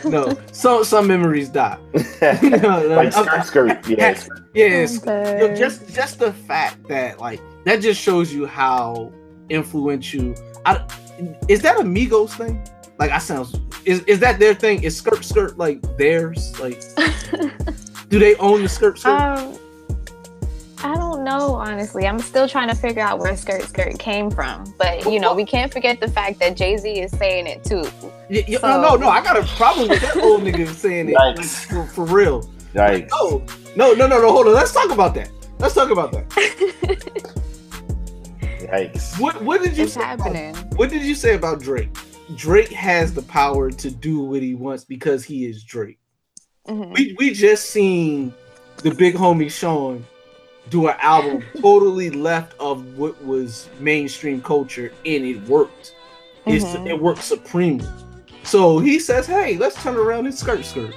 no 0.05 0.37
some 0.51 0.83
some 0.83 1.07
memories 1.07 1.47
die. 1.49 1.77
No, 2.21 2.39
no, 2.59 2.87
like 2.95 3.13
skirt, 3.13 3.45
skirt. 3.45 3.87
Yeah, 3.87 4.17
Yes, 4.53 5.01
Okay. 5.01 5.37
no, 5.39 5.55
just 5.55 5.93
just 5.93 6.19
the 6.19 6.33
fact 6.33 6.87
that 6.87 7.19
like 7.19 7.41
that 7.65 7.81
just 7.81 8.01
shows 8.01 8.33
you 8.33 8.45
how 8.45 9.11
influential. 9.49 10.33
I, 10.65 10.85
is 11.47 11.61
that 11.61 11.79
a 11.79 11.83
Migos 11.83 12.31
thing? 12.31 12.61
Like 12.97 13.11
I 13.11 13.17
sounds 13.19 13.55
is 13.85 14.01
is 14.03 14.19
that 14.19 14.39
their 14.39 14.53
thing? 14.53 14.83
Is 14.83 14.95
skirt 14.97 15.23
skirt 15.25 15.57
like 15.57 15.81
theirs? 15.97 16.57
Like 16.59 16.81
do 18.09 18.19
they 18.19 18.35
own 18.35 18.63
the 18.63 18.69
skirt 18.69 18.99
skirt? 18.99 19.09
Um, 19.19 19.57
I 20.83 20.93
don't 20.95 21.23
know, 21.23 21.55
honestly. 21.55 22.05
I'm 22.05 22.19
still 22.19 22.47
trying 22.47 22.69
to 22.69 22.75
figure 22.75 23.01
out 23.01 23.17
where 23.19 23.35
Skirt 23.35 23.63
Skirt 23.63 23.97
came 23.97 24.29
from. 24.29 24.71
But, 24.77 25.05
you 25.11 25.19
know, 25.19 25.33
we 25.33 25.43
can't 25.43 25.73
forget 25.73 25.99
the 25.99 26.07
fact 26.07 26.37
that 26.41 26.55
Jay 26.55 26.77
Z 26.77 26.87
is 27.01 27.09
saying 27.11 27.47
it 27.47 27.63
too. 27.63 27.81
Y- 28.29 28.43
y- 28.47 28.57
so- 28.57 28.67
no, 28.67 28.81
no, 28.81 28.95
no. 28.95 29.07
I 29.07 29.23
got 29.23 29.35
a 29.35 29.43
problem 29.55 29.87
with 29.89 30.01
that 30.01 30.17
old 30.21 30.41
nigga 30.41 30.67
saying 30.67 31.09
it 31.09 31.13
like, 31.15 31.41
for, 31.43 31.87
for 31.87 32.05
real. 32.05 32.43
Yikes. 32.75 33.09
No, 33.09 33.41
no, 33.75 33.93
no, 33.93 34.05
no, 34.05 34.21
no. 34.21 34.31
Hold 34.31 34.47
on. 34.47 34.53
Let's 34.53 34.73
talk 34.73 34.91
about 34.91 35.15
that. 35.15 35.31
Let's 35.57 35.73
talk 35.73 35.89
about 35.89 36.11
that. 36.11 36.29
Yikes. 38.59 39.19
What 39.19 39.41
What 39.41 39.63
did 39.63 39.77
you 39.77 39.85
It's 39.85 39.93
say? 39.93 40.13
about- 40.13 40.75
what 40.75 40.89
did 40.91 41.01
you 41.03 41.15
say 41.15 41.33
about 41.35 41.61
Drake? 41.61 41.89
Drake 42.35 42.71
has 42.71 43.13
the 43.13 43.21
power 43.21 43.69
to 43.69 43.91
do 43.91 44.19
what 44.21 44.41
he 44.41 44.55
wants 44.55 44.83
because 44.83 45.23
he 45.23 45.45
is 45.45 45.63
Drake. 45.63 45.99
Mhm. 46.67 46.91
We 46.93 47.15
we 47.19 47.31
just 47.31 47.69
seen 47.69 48.33
the 48.77 48.91
big 48.93 49.15
homie 49.15 49.51
Sean 49.51 50.05
do 50.69 50.87
an 50.87 50.95
album 50.99 51.43
totally 51.61 52.09
left 52.09 52.53
of 52.59 52.97
what 52.97 53.23
was 53.23 53.69
mainstream 53.79 54.41
culture 54.41 54.91
and 55.05 55.23
it 55.23 55.41
worked. 55.47 55.93
It's 56.47 56.65
Mhm. 56.65 56.87
it 56.87 56.99
worked 56.99 57.23
supremely. 57.23 57.87
So 58.43 58.79
he 58.79 58.99
says, 58.99 59.27
"Hey, 59.27 59.57
let's 59.57 59.81
turn 59.81 59.95
around 59.95 60.25
and 60.25 60.33
skirt 60.35 60.65
skirt." 60.65 60.93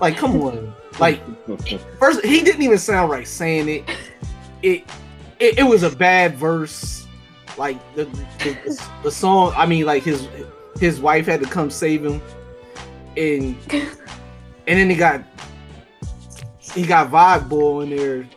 Like, 0.00 0.16
come 0.16 0.40
on. 0.42 0.72
Like, 1.00 1.20
first 1.98 2.24
he 2.24 2.40
didn't 2.42 2.62
even 2.62 2.78
sound 2.78 3.10
right 3.10 3.26
saying 3.26 3.68
it. 3.68 3.84
It 4.62 4.84
it, 5.40 5.58
it 5.58 5.62
was 5.64 5.82
a 5.82 5.90
bad 5.90 6.36
verse. 6.36 7.06
Like 7.56 7.78
the, 7.96 8.04
the 8.38 8.80
the 9.02 9.10
song. 9.10 9.52
I 9.56 9.66
mean, 9.66 9.84
like 9.84 10.04
his 10.04 10.28
his 10.78 11.00
wife 11.00 11.26
had 11.26 11.40
to 11.40 11.46
come 11.48 11.70
save 11.70 12.04
him, 12.04 12.20
and 13.16 13.56
and 13.70 14.78
then 14.78 14.88
he 14.90 14.96
got 14.96 15.22
he 16.74 16.86
got 16.86 17.10
Vibe 17.10 17.48
Boy 17.48 17.80
in 17.82 17.90
there 17.90 18.28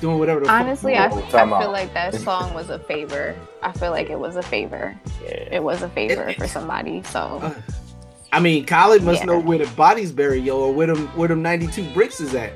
doing 0.00 0.18
whatever. 0.18 0.40
The 0.40 0.50
Honestly, 0.50 0.92
he 0.92 0.98
I. 0.98 1.06
I 1.06 1.10
feel 1.10 1.38
out. 1.54 1.72
like 1.72 1.92
that 1.94 2.14
song 2.14 2.54
was 2.54 2.70
a 2.70 2.78
favor. 2.78 3.34
I 3.62 3.72
feel 3.72 3.90
like 3.90 4.10
it 4.10 4.18
was 4.18 4.36
a 4.36 4.42
favor. 4.42 4.94
Yeah. 5.22 5.28
It 5.52 5.62
was 5.62 5.82
a 5.82 5.88
favor 5.88 6.28
It- 6.28 6.36
for 6.38 6.48
somebody. 6.48 7.02
So, 7.04 7.54
I 8.32 8.40
mean, 8.40 8.66
Khaled 8.66 9.02
must 9.02 9.20
Yeah. 9.20 9.26
know 9.26 9.38
where 9.38 9.58
the 9.58 9.66
body's 9.76 10.12
buried, 10.12 10.44
yo, 10.44 10.58
or 10.58 10.72
where 10.72 10.86
them 10.88 11.06
where 11.16 11.28
them 11.28 11.42
ninety 11.42 11.66
two 11.68 11.88
bricks 11.94 12.20
is 12.20 12.34
at. 12.34 12.52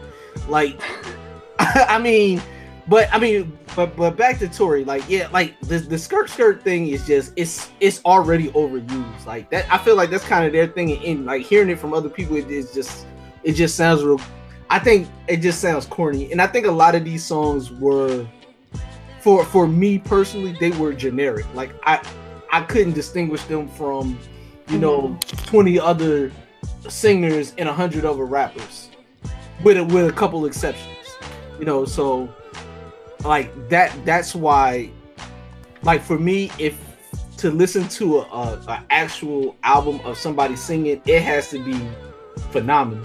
Like, 0.49 0.81
I 1.59 1.99
mean, 1.99 2.41
but 2.89 3.13
I 3.13 3.19
mean, 3.19 3.57
but 3.77 3.95
but 3.97 4.17
back 4.17 4.39
to 4.39 4.49
Tory, 4.49 4.85
like, 4.85 5.05
yeah, 5.09 5.29
like 5.29 5.61
the 5.61 5.79
the 5.79 5.99
skirt 5.99 6.31
skirt 6.31 6.63
thing 6.63 6.89
is 6.89 7.07
just 7.07 7.35
it's 7.37 7.71
it's 7.81 8.03
already 8.05 8.49
overused. 8.53 9.27
Like 9.27 9.51
that, 9.51 9.71
I 9.71 9.77
feel 9.77 9.95
like 9.95 10.09
that's 10.09 10.25
kind 10.25 10.47
of 10.47 10.53
their 10.53 10.67
thing. 10.67 11.05
And 11.05 11.27
like 11.27 11.43
hearing 11.43 11.69
it 11.69 11.79
from 11.79 11.93
other 11.93 12.09
people, 12.09 12.37
it 12.37 12.51
is 12.51 12.73
just 12.73 13.07
it 13.43 13.53
just 13.53 13.77
sounds 13.77 14.03
real. 14.03 14.21
I 14.71 14.79
think 14.79 15.09
it 15.29 15.39
just 15.39 15.61
sounds 15.61 15.85
corny, 15.85 16.33
and 16.33 16.41
I 16.41 16.47
think 16.47 16.67
a 16.67 16.71
lot 16.71 16.95
of 16.95 17.05
these 17.05 17.25
songs 17.25 17.71
were, 17.71 18.27
for 19.21 19.45
for 19.45 19.67
me 19.67 19.99
personally, 19.99 20.57
they 20.59 20.71
were 20.71 20.95
generic. 20.95 21.45
Like 21.55 21.75
I 21.85 22.03
I 22.51 22.63
couldn't 22.63 22.95
distinguish 22.95 23.43
them 23.45 23.69
from, 23.69 24.19
you 24.69 24.79
know, 24.79 25.19
twenty 25.45 25.79
other 25.79 26.33
singers 26.89 27.53
and 27.59 27.69
hundred 27.69 28.07
other 28.07 28.25
rappers, 28.25 28.89
with 29.63 29.77
a, 29.77 29.85
with 29.85 30.09
a 30.09 30.13
couple 30.13 30.47
exceptions. 30.47 30.95
You 31.59 31.67
know, 31.67 31.85
so 31.85 32.33
like 33.25 33.69
that. 33.69 33.95
That's 34.05 34.35
why, 34.35 34.91
like 35.83 36.03
for 36.03 36.19
me, 36.19 36.51
if 36.59 36.79
to 37.39 37.51
listen 37.51 37.89
to 37.89 38.19
a, 38.19 38.23
a, 38.23 38.65
a 38.69 38.85
actual 38.91 39.57
album 39.63 40.01
of 40.05 40.19
somebody 40.19 40.57
singing, 40.57 41.01
it 41.07 41.23
has 41.23 41.51
to 41.51 41.65
be 41.65 41.79
phenomenal 42.51 43.05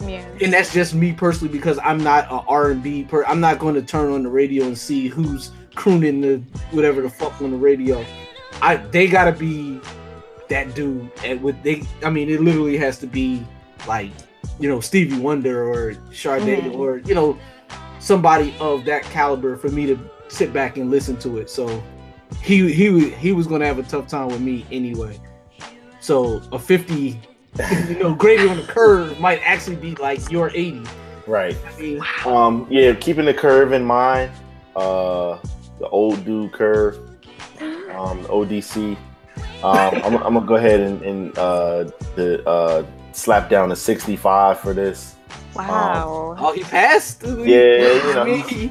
yeah. 0.00 0.24
and 0.40 0.52
that's 0.52 0.72
just 0.72 0.94
me 0.94 1.12
personally 1.12 1.52
because 1.52 1.78
I'm 1.82 2.02
not 2.02 2.26
a 2.26 2.46
R&B 2.48 3.04
per 3.04 3.24
I'm 3.24 3.40
not 3.40 3.58
going 3.58 3.74
to 3.74 3.82
turn 3.82 4.12
on 4.12 4.22
the 4.22 4.28
radio 4.28 4.64
and 4.64 4.76
see 4.76 5.08
who's 5.08 5.50
crooning 5.74 6.20
the 6.20 6.42
whatever 6.70 7.02
the 7.02 7.10
fuck 7.10 7.40
on 7.40 7.50
the 7.50 7.56
radio. 7.56 8.04
I 8.62 8.76
they 8.76 9.06
got 9.06 9.24
to 9.24 9.32
be 9.32 9.80
that 10.48 10.74
dude 10.74 11.10
and 11.24 11.42
with 11.42 11.62
they 11.62 11.82
I 12.04 12.10
mean 12.10 12.28
it 12.30 12.40
literally 12.40 12.76
has 12.78 12.98
to 12.98 13.06
be 13.06 13.44
like 13.86 14.10
you 14.58 14.68
know 14.68 14.80
Stevie 14.80 15.18
Wonder 15.18 15.68
or 15.68 15.94
Sade 16.12 16.42
Mhm. 16.42 16.74
or 16.74 16.98
you 16.98 17.14
know 17.14 17.38
somebody 18.08 18.54
of 18.58 18.86
that 18.86 19.02
caliber 19.02 19.54
for 19.54 19.68
me 19.68 19.84
to 19.84 19.98
sit 20.28 20.50
back 20.50 20.78
and 20.78 20.90
listen 20.90 21.14
to 21.18 21.36
it. 21.36 21.50
So 21.50 21.82
he 22.42 22.72
he 22.72 23.10
he 23.10 23.32
was 23.32 23.46
going 23.46 23.60
to 23.60 23.66
have 23.66 23.78
a 23.78 23.82
tough 23.82 24.08
time 24.08 24.28
with 24.28 24.40
me 24.40 24.64
anyway. 24.72 25.20
So 26.00 26.40
a 26.50 26.58
50 26.58 27.20
you 27.88 27.98
know, 27.98 28.14
gravy 28.14 28.48
on 28.48 28.56
the 28.56 28.62
curve 28.62 29.20
might 29.20 29.40
actually 29.44 29.76
be 29.76 29.94
like 29.96 30.30
your 30.30 30.50
80. 30.50 30.84
Right. 31.26 31.54
I 31.66 31.80
mean, 31.80 32.02
Um. 32.24 32.66
Yeah. 32.70 32.94
Keeping 32.94 33.26
the 33.26 33.34
curve 33.34 33.72
in 33.72 33.84
mind. 33.84 34.32
Uh. 34.74 35.38
The 35.78 35.88
old 35.90 36.24
dude 36.24 36.52
curve. 36.52 36.96
Um. 37.60 38.24
ODC. 38.24 38.96
Um. 39.62 39.94
I'm, 40.02 40.16
I'm 40.16 40.34
gonna 40.34 40.46
go 40.46 40.54
ahead 40.54 40.80
and, 40.80 41.02
and 41.02 41.38
uh 41.38 41.84
the 42.16 42.42
uh 42.48 42.86
slap 43.12 43.50
down 43.50 43.70
a 43.70 43.76
65 43.76 44.60
for 44.60 44.72
this. 44.72 45.16
Wow. 45.54 46.36
oh, 46.38 46.52
he 46.52 46.62
passed. 46.62 47.22
Yeah, 47.26 47.92
you 47.94 48.14
know. 48.14 48.70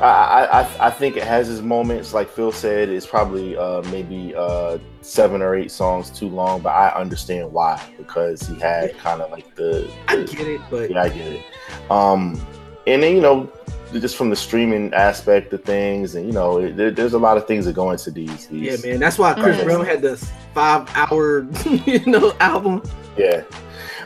I 0.00 0.04
I, 0.04 0.44
I 0.44 0.60
I- 0.62 0.86
I 0.86 0.90
think 0.90 1.16
it 1.16 1.22
has 1.24 1.48
its 1.50 1.60
moments. 1.60 2.12
Like 2.14 2.28
Phil 2.28 2.50
said, 2.52 2.88
it's 2.88 3.06
probably 3.06 3.56
uh, 3.56 3.82
maybe 3.90 4.34
uh, 4.36 4.78
seven 5.02 5.40
or 5.42 5.54
eight 5.54 5.70
songs 5.70 6.10
too 6.10 6.28
long, 6.28 6.60
but 6.62 6.70
I 6.70 6.88
understand 6.98 7.52
why 7.52 7.80
because 7.96 8.42
he 8.42 8.58
had 8.58 8.96
kind 8.98 9.20
of 9.22 9.30
like 9.30 9.54
the, 9.54 9.88
I 10.08 10.22
get 10.24 10.46
it, 10.48 10.60
but 10.70 10.90
yeah, 10.90 11.02
I 11.02 11.08
get 11.10 11.32
it. 11.32 11.44
Um, 11.90 12.44
and 12.86 13.02
then 13.02 13.14
you 13.14 13.20
know, 13.22 13.50
just 13.92 14.16
from 14.16 14.30
the 14.30 14.36
streaming 14.36 14.92
aspect 14.94 15.52
of 15.52 15.62
things, 15.62 16.16
and 16.16 16.26
you 16.26 16.32
know, 16.32 16.58
it, 16.58 16.76
there, 16.76 16.90
there's 16.90 17.14
a 17.14 17.18
lot 17.18 17.36
of 17.36 17.46
things 17.46 17.64
that 17.66 17.74
go 17.74 17.90
into 17.92 18.10
these. 18.10 18.48
Yeah, 18.50 18.76
man. 18.84 18.98
That's 18.98 19.18
why 19.18 19.34
Chris. 19.34 19.62
Brown 19.62 19.84
had 19.84 20.02
this 20.02 20.28
five 20.54 20.88
hour, 20.96 21.46
you 21.86 22.04
know, 22.06 22.32
album. 22.40 22.82
Yeah. 23.16 23.44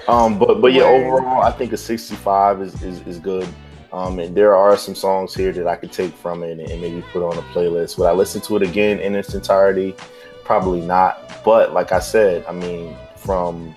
Um, 0.09 0.39
but 0.39 0.61
but 0.61 0.73
yeah, 0.73 0.85
overall, 0.85 1.43
I 1.43 1.51
think 1.53 1.73
a 1.73 1.77
65 1.77 2.63
is 2.63 2.83
is, 2.83 3.01
is 3.07 3.19
good. 3.19 3.49
Um, 3.93 4.19
and 4.19 4.37
there 4.37 4.55
are 4.55 4.77
some 4.77 4.95
songs 4.95 5.35
here 5.35 5.51
that 5.53 5.67
I 5.67 5.77
could 5.77 5.93
take 5.93 6.15
from 6.15 6.43
it 6.43 6.59
and, 6.59 6.81
maybe 6.81 7.03
put 7.11 7.23
on 7.23 7.37
a 7.39 7.43
playlist. 7.53 7.97
Would 7.99 8.07
I 8.07 8.13
listen 8.13 8.41
to 8.43 8.57
it 8.57 8.63
again 8.63 8.99
in 9.01 9.15
its 9.15 9.35
entirety? 9.35 9.95
Probably 10.45 10.83
not. 10.83 11.43
But 11.43 11.73
like 11.73 11.91
I 11.93 11.99
said, 12.01 12.45
I 12.47 12.53
mean, 12.53 12.95
from 13.17 13.75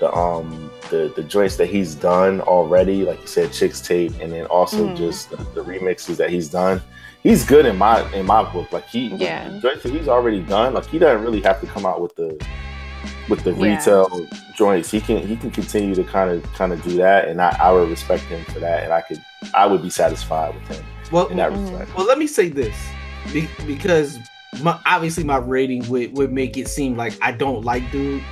the 0.00 0.12
um 0.14 0.70
the 0.90 1.12
the 1.16 1.22
joints 1.22 1.56
that 1.56 1.66
he's 1.66 1.94
done 1.94 2.40
already, 2.42 3.04
like 3.04 3.20
you 3.20 3.26
said, 3.26 3.52
Chicks 3.52 3.80
Tape, 3.80 4.12
and 4.20 4.32
then 4.32 4.46
also 4.46 4.88
Mhm. 4.88 4.96
just 4.96 5.30
the, 5.30 5.36
the 5.54 5.62
remixes 5.64 6.16
that 6.16 6.30
he's 6.30 6.48
done. 6.48 6.80
He's 7.22 7.44
good 7.44 7.66
in 7.66 7.76
my 7.76 8.10
in 8.14 8.26
my 8.26 8.42
book. 8.52 8.72
Like 8.72 8.86
he, 8.86 9.08
Yeah. 9.08 9.48
the 9.48 9.60
joints 9.60 9.82
that 9.82 9.92
he's 9.92 10.08
already 10.08 10.40
done. 10.40 10.74
Like 10.74 10.86
he 10.86 10.98
doesn't 10.98 11.22
really 11.24 11.40
have 11.42 11.60
to 11.62 11.66
come 11.66 11.84
out 11.84 12.00
with 12.00 12.14
the 12.16 12.38
with 13.28 13.42
the 13.44 13.52
Yeah. 13.52 13.76
retail 13.76 14.26
joints. 14.54 14.90
He 14.90 15.00
can 15.00 15.26
he 15.26 15.36
can 15.36 15.50
continue 15.50 15.94
to 15.94 16.04
kind 16.04 16.30
of 16.30 16.42
kind 16.54 16.72
of 16.72 16.82
do 16.82 16.96
that, 16.96 17.28
and 17.28 17.40
I, 17.40 17.56
I 17.60 17.72
would 17.72 17.88
respect 17.88 18.24
him 18.24 18.44
for 18.46 18.60
that, 18.60 18.84
and 18.84 18.92
I 18.92 19.00
could 19.02 19.20
I 19.54 19.66
would 19.66 19.82
be 19.82 19.90
satisfied 19.90 20.54
with 20.54 20.76
him 20.76 20.84
Well, 21.12 21.26
in 21.28 21.36
that 21.36 21.52
Mhm. 21.52 21.70
respect. 21.70 21.96
well, 21.96 22.06
let 22.06 22.18
me 22.18 22.26
say 22.26 22.48
this 22.48 22.74
be- 23.32 23.48
because 23.66 24.18
my, 24.62 24.78
obviously 24.86 25.22
my 25.24 25.36
rating 25.36 25.86
would, 25.88 26.16
would 26.16 26.32
make 26.32 26.56
it 26.56 26.68
seem 26.68 26.96
like 26.96 27.12
I 27.22 27.32
don't 27.32 27.64
like 27.64 27.88
dude. 27.92 28.22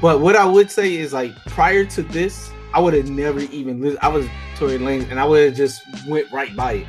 But 0.00 0.20
what 0.20 0.36
I 0.36 0.44
would 0.44 0.70
say 0.70 0.96
is 0.96 1.12
like 1.12 1.34
prior 1.46 1.84
to 1.86 2.02
this, 2.02 2.50
I 2.72 2.80
would 2.80 2.94
have 2.94 3.10
never 3.10 3.40
even 3.40 3.80
listened. 3.80 3.98
I 4.02 4.08
was 4.08 4.26
Tory 4.56 4.78
Lanez 4.78 5.10
and 5.10 5.18
I 5.18 5.24
would 5.24 5.44
have 5.48 5.56
just 5.56 5.82
went 6.06 6.30
right 6.32 6.54
by 6.56 6.72
it. 6.74 6.86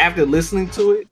After 0.00 0.24
listening 0.26 0.68
to 0.70 0.92
it, 0.92 1.06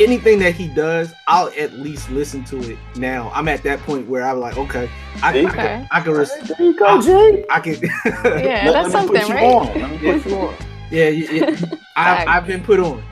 anything 0.00 0.38
that 0.40 0.54
he 0.54 0.68
does, 0.68 1.12
I'll 1.26 1.52
at 1.58 1.72
least 1.74 2.10
listen 2.10 2.44
to 2.44 2.58
it 2.72 2.78
now. 2.96 3.30
I'm 3.34 3.48
at 3.48 3.62
that 3.62 3.80
point 3.80 4.08
where 4.08 4.22
I'm 4.26 4.40
like, 4.40 4.56
okay, 4.56 4.90
I, 5.22 5.28
I, 5.28 5.32
See? 5.32 5.40
can, 5.42 5.50
Okay. 5.50 5.86
I 5.90 6.00
can, 6.00 6.12
res- 6.12 6.30
There 6.42 6.56
you 6.66 6.78
go, 6.78 7.00
Jay. 7.00 7.44
I 7.50 7.60
can. 7.60 7.76
Yeah, 8.44 8.70
that's 8.72 8.92
let 8.94 9.02
me 9.02 9.08
put 9.08 9.20
something, 9.22 9.36
right? 9.36 9.76
Let 9.76 9.90
me 9.90 9.98
put 10.22 10.26
you 10.30 10.36
on. 10.38 10.54
Yeah, 10.90 11.08
yeah, 11.08 11.30
yeah. 11.32 11.46
I, 11.96 12.04
Fact. 12.04 12.28
I've 12.28 12.46
been 12.46 12.62
put 12.62 12.78
on. 12.78 13.02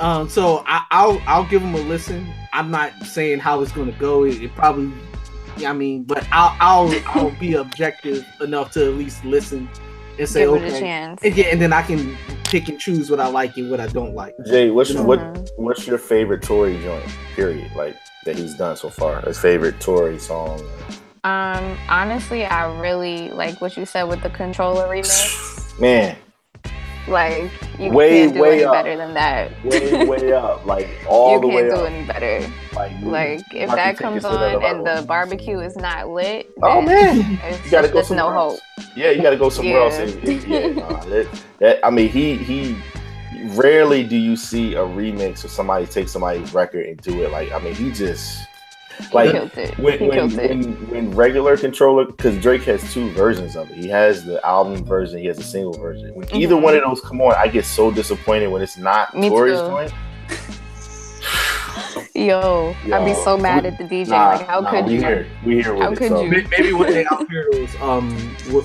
Um, 0.00 0.28
so 0.28 0.64
I, 0.66 0.84
I'll 0.90 1.20
I'll 1.26 1.44
give 1.44 1.60
them 1.60 1.74
a 1.74 1.78
listen. 1.78 2.26
I'm 2.52 2.70
not 2.70 2.92
saying 3.04 3.38
how 3.40 3.60
it's 3.60 3.70
gonna 3.72 3.92
go. 3.92 4.24
It, 4.24 4.42
it 4.42 4.54
probably, 4.56 4.90
yeah, 5.58 5.70
I 5.70 5.72
mean, 5.74 6.02
but 6.04 6.26
I'll 6.32 6.56
I'll 6.58 7.02
I'll 7.06 7.30
be 7.38 7.54
objective 7.54 8.24
enough 8.40 8.72
to 8.72 8.86
at 8.86 8.94
least 8.94 9.22
listen 9.24 9.68
and 10.20 10.28
say 10.28 10.40
Give 10.40 10.50
okay. 10.50 10.66
it 10.66 10.74
a 10.74 10.78
chance. 10.78 11.22
And, 11.22 11.36
yeah, 11.36 11.46
and 11.46 11.60
then 11.60 11.72
I 11.72 11.82
can 11.82 12.16
pick 12.44 12.68
and 12.68 12.78
choose 12.78 13.10
what 13.10 13.20
I 13.20 13.28
like 13.28 13.56
and 13.56 13.70
what 13.70 13.80
I 13.80 13.86
don't 13.88 14.14
like. 14.14 14.34
Jay, 14.46 14.70
what's 14.70 14.90
your, 14.90 15.02
what 15.02 15.50
what's 15.56 15.86
your 15.86 15.98
favorite 15.98 16.42
Tory 16.42 16.80
joint? 16.82 17.04
Period. 17.34 17.70
Like 17.74 17.96
that 18.24 18.36
he's 18.36 18.54
done 18.54 18.76
so 18.76 18.90
far. 18.90 19.20
His 19.22 19.38
favorite 19.38 19.80
Tory 19.80 20.18
song. 20.18 20.60
Um, 21.22 21.76
honestly, 21.88 22.44
I 22.44 22.80
really 22.80 23.30
like 23.30 23.60
what 23.60 23.76
you 23.76 23.84
said 23.84 24.04
with 24.04 24.22
the 24.22 24.30
Controlla 24.30 24.88
remix. 24.88 25.78
Man, 25.80 26.16
Like 27.10 27.50
you 27.78 27.90
Way, 27.92 28.10
can't 28.22 28.34
do 28.34 28.40
way 28.42 28.52
any 28.54 28.64
up. 28.64 28.72
better 28.72 28.96
than 28.96 29.14
that. 29.14 29.50
way 29.64 30.04
way 30.06 30.32
up, 30.44 30.64
like 30.64 30.88
all 31.08 31.34
you 31.34 31.40
the 31.40 31.46
way 31.48 31.64
You 31.64 31.70
can't 31.70 31.80
do 31.80 31.84
any 31.86 32.06
better. 32.06 32.52
Like, 32.74 32.92
Like 33.02 33.40
if 33.52 33.68
that 33.70 33.96
comes 33.98 34.24
on 34.24 34.62
and 34.64 34.86
the 34.86 35.04
barbecue 35.06 35.58
is 35.60 35.76
not 35.76 36.08
lit, 36.08 36.50
Oh 36.62 36.80
man, 36.80 37.38
it's 37.44 37.64
you 37.64 37.70
gotta 37.70 37.88
just- 37.88 37.92
go 37.92 37.98
there's 37.98 38.10
no 38.10 38.16
somewhere 38.16 38.34
hope. 38.34 38.52
else. 38.78 38.86
Yeah, 38.96 39.10
you 39.10 39.22
gotta 39.22 39.36
go 39.36 39.48
somewhere 39.50 39.80
else. 39.80 39.98
And, 39.98 40.14
and- 40.28 40.44
yeah, 40.48 40.66
nah, 40.88 41.00
that, 41.04 41.42
that, 41.58 41.84
I 41.86 41.90
mean, 41.90 42.08
he 42.08 42.36
he. 42.36 42.76
Rarely 43.54 44.04
do 44.04 44.16
you 44.16 44.36
see 44.36 44.74
a 44.74 44.80
remix 44.80 45.44
or 45.44 45.48
somebody 45.48 45.86
take 45.86 46.08
somebody's 46.10 46.52
record 46.52 46.84
and 46.84 47.00
do 47.00 47.22
it. 47.22 47.30
Like, 47.32 47.50
I 47.52 47.58
mean, 47.58 47.74
he 47.74 47.90
just 47.90 48.38
like 49.12 49.32
killed 49.32 49.56
it. 49.56 49.78
when 49.78 49.98
he 49.98 50.08
when, 50.08 50.18
it. 50.38 50.48
when 50.50 50.90
when 50.90 51.10
regular 51.12 51.56
Controlla 51.56 52.06
because 52.06 52.40
Drake 52.40 52.62
has 52.62 52.92
two 52.92 53.10
versions 53.12 53.56
of 53.56 53.70
it. 53.70 53.76
He 53.76 53.88
has 53.88 54.24
the 54.24 54.44
album 54.46 54.84
version. 54.84 55.18
He 55.18 55.26
has 55.26 55.38
a 55.38 55.42
single 55.42 55.72
version. 55.74 56.14
When 56.14 56.26
either 56.34 56.54
Mhm. 56.56 56.62
one 56.62 56.74
of 56.76 56.82
those 56.82 57.00
come 57.00 57.20
on, 57.20 57.34
I 57.36 57.48
get 57.48 57.64
so 57.64 57.90
disappointed 57.90 58.48
when 58.48 58.62
it's 58.62 58.76
not 58.78 59.14
Me 59.16 59.28
Tory's 59.28 59.60
too. 59.60 59.66
joint. 59.68 59.92
Yo, 62.14 62.74
I'd 62.92 63.04
be 63.04 63.14
so 63.14 63.36
mad 63.38 63.62
we- 63.64 63.68
at 63.70 63.78
the 63.78 63.84
DJ. 63.84 64.08
Nah, 64.08 64.30
like, 64.30 64.46
how 64.46 64.60
nah, 64.60 64.70
could 64.70 64.86
we 64.86 64.94
you? 64.94 65.00
Here, 65.00 65.26
we 65.44 65.62
hear 65.62 65.72
with 65.74 65.82
How 65.82 65.92
it. 65.92 65.98
could 65.98 66.08
so. 66.08 66.22
you? 66.22 66.30
May- 66.30 66.46
Maybe 66.50 66.72
when 66.72 66.90
they 66.92 67.04
out 67.06 67.28
here 67.30 67.48
those 67.52 67.74
um 67.80 68.10
what, 68.50 68.64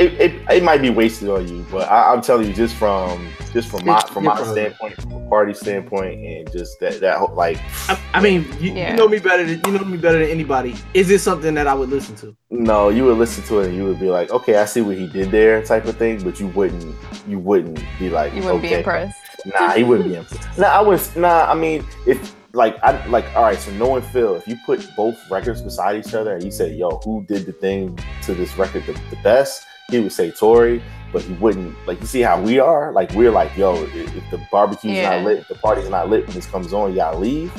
it, 0.00 0.12
it, 0.20 0.50
it 0.50 0.62
might 0.62 0.80
be 0.80 0.88
wasted 0.88 1.28
on 1.28 1.46
you, 1.46 1.64
but 1.70 1.86
I, 1.90 2.12
I'm 2.12 2.22
telling 2.22 2.48
you, 2.48 2.54
just 2.54 2.74
from 2.74 3.28
just 3.52 3.68
from 3.68 3.84
my 3.84 4.00
from 4.08 4.24
my 4.24 4.42
standpoint, 4.42 5.00
from 5.02 5.12
a 5.12 5.28
party 5.28 5.52
standpoint, 5.52 6.24
and 6.24 6.50
just 6.50 6.80
that 6.80 7.00
that 7.00 7.18
whole, 7.18 7.34
like 7.34 7.58
I, 7.88 8.00
I 8.14 8.20
mean 8.22 8.44
you, 8.58 8.72
Yeah. 8.72 8.92
you 8.92 8.96
know 8.96 9.08
me 9.08 9.18
better 9.18 9.44
than 9.44 9.60
you 9.66 9.78
know 9.78 9.84
me 9.84 9.98
better 9.98 10.18
than 10.18 10.28
anybody. 10.30 10.74
Is 10.94 11.06
this 11.08 11.22
something 11.22 11.52
that 11.54 11.66
I 11.66 11.74
would 11.74 11.90
listen 11.90 12.16
to? 12.16 12.34
no, 12.48 12.88
you 12.88 13.04
would 13.04 13.18
listen 13.18 13.44
to 13.44 13.60
it 13.60 13.68
and 13.68 13.76
you 13.76 13.84
would 13.84 14.00
be 14.00 14.08
like, 14.08 14.30
okay, 14.30 14.56
I 14.56 14.64
see 14.64 14.80
what 14.80 14.96
he 14.96 15.06
did 15.06 15.30
there, 15.30 15.62
type 15.62 15.84
of 15.84 15.96
thing, 15.98 16.22
but 16.24 16.40
you 16.40 16.48
wouldn't 16.48 16.96
you 17.28 17.38
wouldn't 17.38 17.80
be 17.98 18.08
like, 18.08 18.32
You 18.32 18.42
wouldn't 18.42 18.60
okay. 18.60 18.68
be 18.70 18.74
impressed. 18.76 19.16
Nah, 19.46 19.70
he 19.72 19.84
wouldn't 19.84 20.08
be 20.08 20.16
impressed. 20.16 20.58
Nah, 20.58 20.66
I 20.66 20.80
was 20.80 21.14
nah. 21.16 21.44
I 21.50 21.54
mean, 21.54 21.84
if 22.06 22.34
like 22.54 22.82
I 22.82 23.04
like 23.06 23.24
all 23.36 23.42
right, 23.42 23.58
so 23.58 23.70
knowing 23.72 24.02
Phil, 24.02 24.34
if 24.36 24.46
you 24.48 24.56
put 24.66 24.86
both 24.96 25.18
records 25.30 25.60
beside 25.62 25.96
each 26.04 26.14
other 26.14 26.34
and 26.34 26.42
you 26.42 26.50
say, 26.50 26.72
yo, 26.74 27.00
who 27.04 27.24
did 27.26 27.44
the 27.46 27.52
thing 27.52 27.98
to 28.22 28.34
this 28.34 28.56
record 28.56 28.84
the, 28.86 28.92
the 29.10 29.16
best? 29.22 29.66
He 29.90 30.00
would 30.00 30.12
say 30.12 30.30
Tory, 30.30 30.82
but 31.12 31.22
he 31.22 31.32
wouldn't 31.34 31.74
like 31.86 32.00
you 32.00 32.06
see 32.06 32.20
how 32.20 32.40
we 32.40 32.58
are? 32.58 32.92
Like 32.92 33.12
we're 33.12 33.30
like, 33.30 33.56
yo, 33.56 33.74
if, 33.82 33.94
if 34.16 34.30
the 34.30 34.40
barbecue's 34.50 34.92
Yeah. 34.92 35.16
not 35.16 35.24
lit, 35.24 35.38
if 35.38 35.48
the 35.48 35.54
party's 35.56 35.88
not 35.88 36.08
lit 36.08 36.26
when 36.26 36.34
this 36.34 36.46
comes 36.46 36.72
on, 36.72 36.90
you 36.90 36.96
gotta 36.96 37.18
leave. 37.18 37.52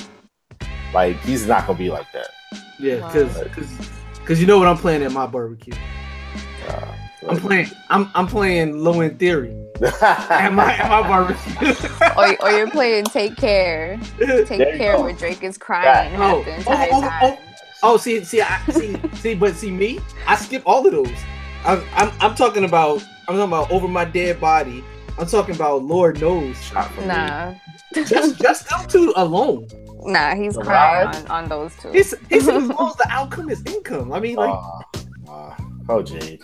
Like 0.94 1.18
he's 1.22 1.46
not 1.48 1.68
gonna 1.68 1.78
be 1.80 1.90
like 1.90 2.08
that. 2.14 2.28
Yeah, 2.80 2.96
because 3.08 3.38
because 3.44 3.90
because 4.20 4.42
you 4.42 4.48
know 4.48 4.60
what 4.60 4.68
I'm 4.68 4.78
playing 4.78 5.04
at 5.04 5.12
my 5.12 5.26
barbecue. 5.28 5.74
Uh, 6.68 6.96
I'm 7.30 7.38
playing 7.38 7.70
I'm 7.90 8.10
I'm 8.16 8.28
playing 8.28 8.78
low 8.84 9.02
end 9.02 9.20
theory 9.20 9.56
at 10.02 10.54
my 10.54 10.74
at 10.74 10.90
my 10.90 11.08
barbecue. 11.08 11.74
or, 12.18 12.42
or 12.44 12.52
you're 12.52 12.70
playing 12.70 13.06
Take 13.06 13.36
Care. 13.38 14.00
Take 14.20 14.48
Care 14.78 14.98
go. 14.98 15.04
where 15.04 15.14
Drake 15.14 15.44
is 15.44 15.58
crying 15.58 16.16
Oh, 16.16 16.42
half 16.44 16.46
the 16.46 16.52
oh, 16.52 16.56
entire 16.56 16.90
oh, 16.92 17.02
time. 17.02 17.20
oh. 17.24 17.40
Oh, 17.84 17.98
see, 17.98 18.24
see, 18.24 18.42
I 18.42 18.62
see, 18.72 18.96
see, 19.16 19.34
but 19.34 19.56
see 19.56 19.72
me, 19.72 20.00
I 20.28 20.36
skip 20.36 20.62
all 20.68 20.86
of 20.86 20.92
those. 20.92 21.10
I'm, 21.64 21.84
I'm, 21.94 22.12
I'm 22.20 22.36
talking 22.36 22.64
about, 22.64 23.02
I'm 23.28 23.36
talking 23.38 23.42
about 23.42 23.72
over 23.72 23.88
my 23.88 24.06
dead 24.06 24.40
body. 24.42 24.84
I'm 25.18 25.28
talking 25.28 25.56
about 25.56 25.84
Lord 25.84 26.20
knows, 26.20 26.62
Shot 26.64 26.92
from 26.92 27.04
me. 27.04 27.08
Nah. 27.10 27.54
just, 27.94 28.40
just 28.42 28.70
them 28.70 28.88
two 28.88 29.14
alone. 29.16 29.68
Nah, 30.04 30.34
he's 30.36 30.56
The 30.56 30.62
crying 30.62 31.08
on, 31.08 31.28
on 31.28 31.50
those 31.50 31.76
two. 31.76 31.92
It's, 31.94 32.14
it's 32.30 32.48
as 32.48 32.68
the 32.68 33.06
outcome 33.10 33.50
is 33.50 33.64
income. 33.66 34.12
I 34.12 34.20
mean, 34.20 34.38
like, 34.38 34.50
Uh, 34.50 35.32
uh, 35.32 35.56
oh, 35.90 36.02
Jade. 36.02 36.42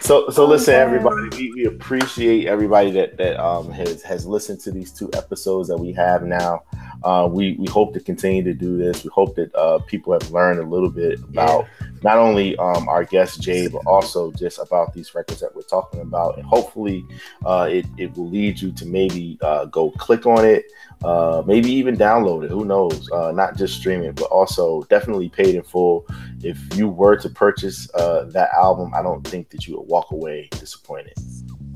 So, 0.00 0.30
so 0.30 0.44
Oh, 0.44 0.46
listen, 0.46 0.74
everybody. 0.74 1.28
We, 1.36 1.52
we 1.52 1.64
appreciate 1.66 2.46
everybody 2.46 2.90
that 2.92 3.16
that 3.18 3.38
um 3.38 3.70
has 3.72 4.02
has 4.02 4.26
listened 4.26 4.60
to 4.60 4.70
these 4.70 4.92
two 4.92 5.10
episodes 5.14 5.68
that 5.68 5.76
we 5.76 5.92
have 5.92 6.22
now. 6.22 6.62
Uh, 7.04 7.28
we 7.30 7.56
we 7.58 7.66
hope 7.66 7.92
to 7.94 8.00
continue 8.00 8.42
to 8.42 8.54
do 8.54 8.76
this. 8.76 9.04
We 9.04 9.10
hope 9.12 9.34
that 9.36 9.54
uh, 9.54 9.78
people 9.80 10.12
have 10.12 10.30
learned 10.30 10.60
a 10.60 10.62
little 10.62 10.90
bit 10.90 11.18
about 11.20 11.66
not 12.02 12.16
only 12.16 12.56
um, 12.56 12.88
our 12.88 13.04
guest 13.04 13.42
Jay, 13.42 13.66
but 13.66 13.82
also 13.86 14.32
just 14.32 14.58
about 14.58 14.94
these 14.94 15.14
records 15.14 15.40
that 15.40 15.54
we're 15.54 15.62
talking 15.62 16.00
about, 16.00 16.38
and 16.38 16.46
hopefully, 16.46 17.04
uh, 17.44 17.68
it 17.70 17.86
it 17.98 18.16
will 18.16 18.28
lead 18.30 18.60
you 18.60 18.72
to 18.72 18.86
maybe 18.86 19.38
uh, 19.42 19.66
go 19.66 19.90
click 19.92 20.26
on 20.26 20.44
it, 20.44 20.64
uh, 21.04 21.42
maybe 21.46 21.70
even 21.70 21.96
download 21.96 22.44
it. 22.44 22.50
Who 22.50 22.64
knows? 22.64 23.08
Uh, 23.10 23.32
not 23.32 23.56
just 23.56 23.78
stream 23.78 24.02
it, 24.02 24.16
but 24.16 24.24
also 24.24 24.82
definitely 24.84 25.28
paid 25.28 25.54
in 25.54 25.62
full. 25.62 26.06
If 26.42 26.58
you 26.76 26.88
were 26.88 27.16
to 27.16 27.28
purchase 27.28 27.88
uh, 27.94 28.24
that 28.30 28.50
album, 28.52 28.92
I 28.94 29.02
don't 29.02 29.26
think 29.26 29.50
that 29.50 29.66
you 29.66 29.78
would 29.78 29.88
walk 29.88 30.10
away 30.10 30.48
disappointed. 30.52 31.14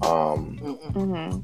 Um, 0.04 0.58
mm-hmm. 0.60 1.38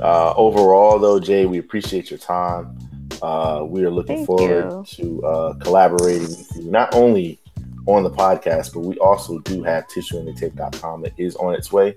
uh, 0.00 0.34
overall, 0.36 0.98
though, 0.98 1.20
Jay, 1.20 1.46
we 1.46 1.58
appreciate 1.58 2.10
your 2.10 2.18
time. 2.18 2.76
Uh, 3.22 3.64
we 3.68 3.84
are 3.84 3.90
looking 3.90 4.26
Thank 4.26 4.26
forward 4.26 4.86
to 4.86 5.24
uh, 5.24 5.54
collaborating 5.58 6.26
with 6.26 6.56
you, 6.56 6.70
not 6.70 6.92
only 6.94 7.38
on 7.86 8.02
the 8.02 8.10
podcast, 8.10 8.74
but 8.74 8.80
we 8.80 8.96
also 8.98 9.38
do 9.40 9.62
have 9.62 9.86
tissueandthetape.com 9.88 11.02
that 11.02 11.12
is 11.16 11.36
on 11.36 11.54
its 11.54 11.72
way. 11.72 11.94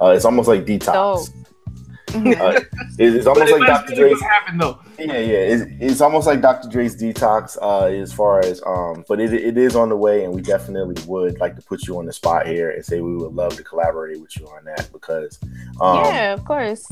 Uh, 0.00 0.08
it's 0.08 0.24
almost 0.26 0.48
like 0.48 0.66
detox. 0.66 1.30
Mhm. 1.30 1.46
Uh, 2.14 2.60
it's, 2.98 3.16
it's 3.16 3.26
almost 3.26 3.50
but 3.50 3.60
like 3.60 3.68
Dr. 3.68 3.90
really 3.90 4.10
Dre's. 4.10 4.20
what 4.20 4.30
happened 4.30 4.60
though. 4.60 4.78
Yeah, 4.98 5.18
yeah. 5.18 5.38
It's, 5.38 5.64
it's 5.80 6.00
almost 6.00 6.26
like 6.26 6.40
Dr. 6.40 6.68
Dre's 6.68 6.96
detox 6.96 7.58
uh, 7.60 7.86
as 7.86 8.12
far 8.12 8.40
as, 8.40 8.62
um, 8.66 9.04
but 9.08 9.20
it, 9.20 9.32
it 9.32 9.58
is 9.58 9.76
on 9.76 9.88
the 9.88 9.96
way, 9.96 10.24
and 10.24 10.34
we 10.34 10.40
definitely 10.40 10.96
would 11.06 11.38
like 11.40 11.56
to 11.56 11.62
put 11.62 11.86
you 11.86 11.98
on 11.98 12.06
the 12.06 12.12
spot 12.12 12.46
here 12.46 12.70
and 12.70 12.84
say 12.84 13.00
we 13.00 13.16
would 13.16 13.34
love 13.34 13.56
to 13.56 13.62
collaborate 13.62 14.20
with 14.20 14.36
you 14.38 14.46
on 14.48 14.64
that 14.64 14.88
because 14.92 15.38
um, 15.80 16.04
yeah, 16.04 16.32
of 16.32 16.44
course. 16.44 16.86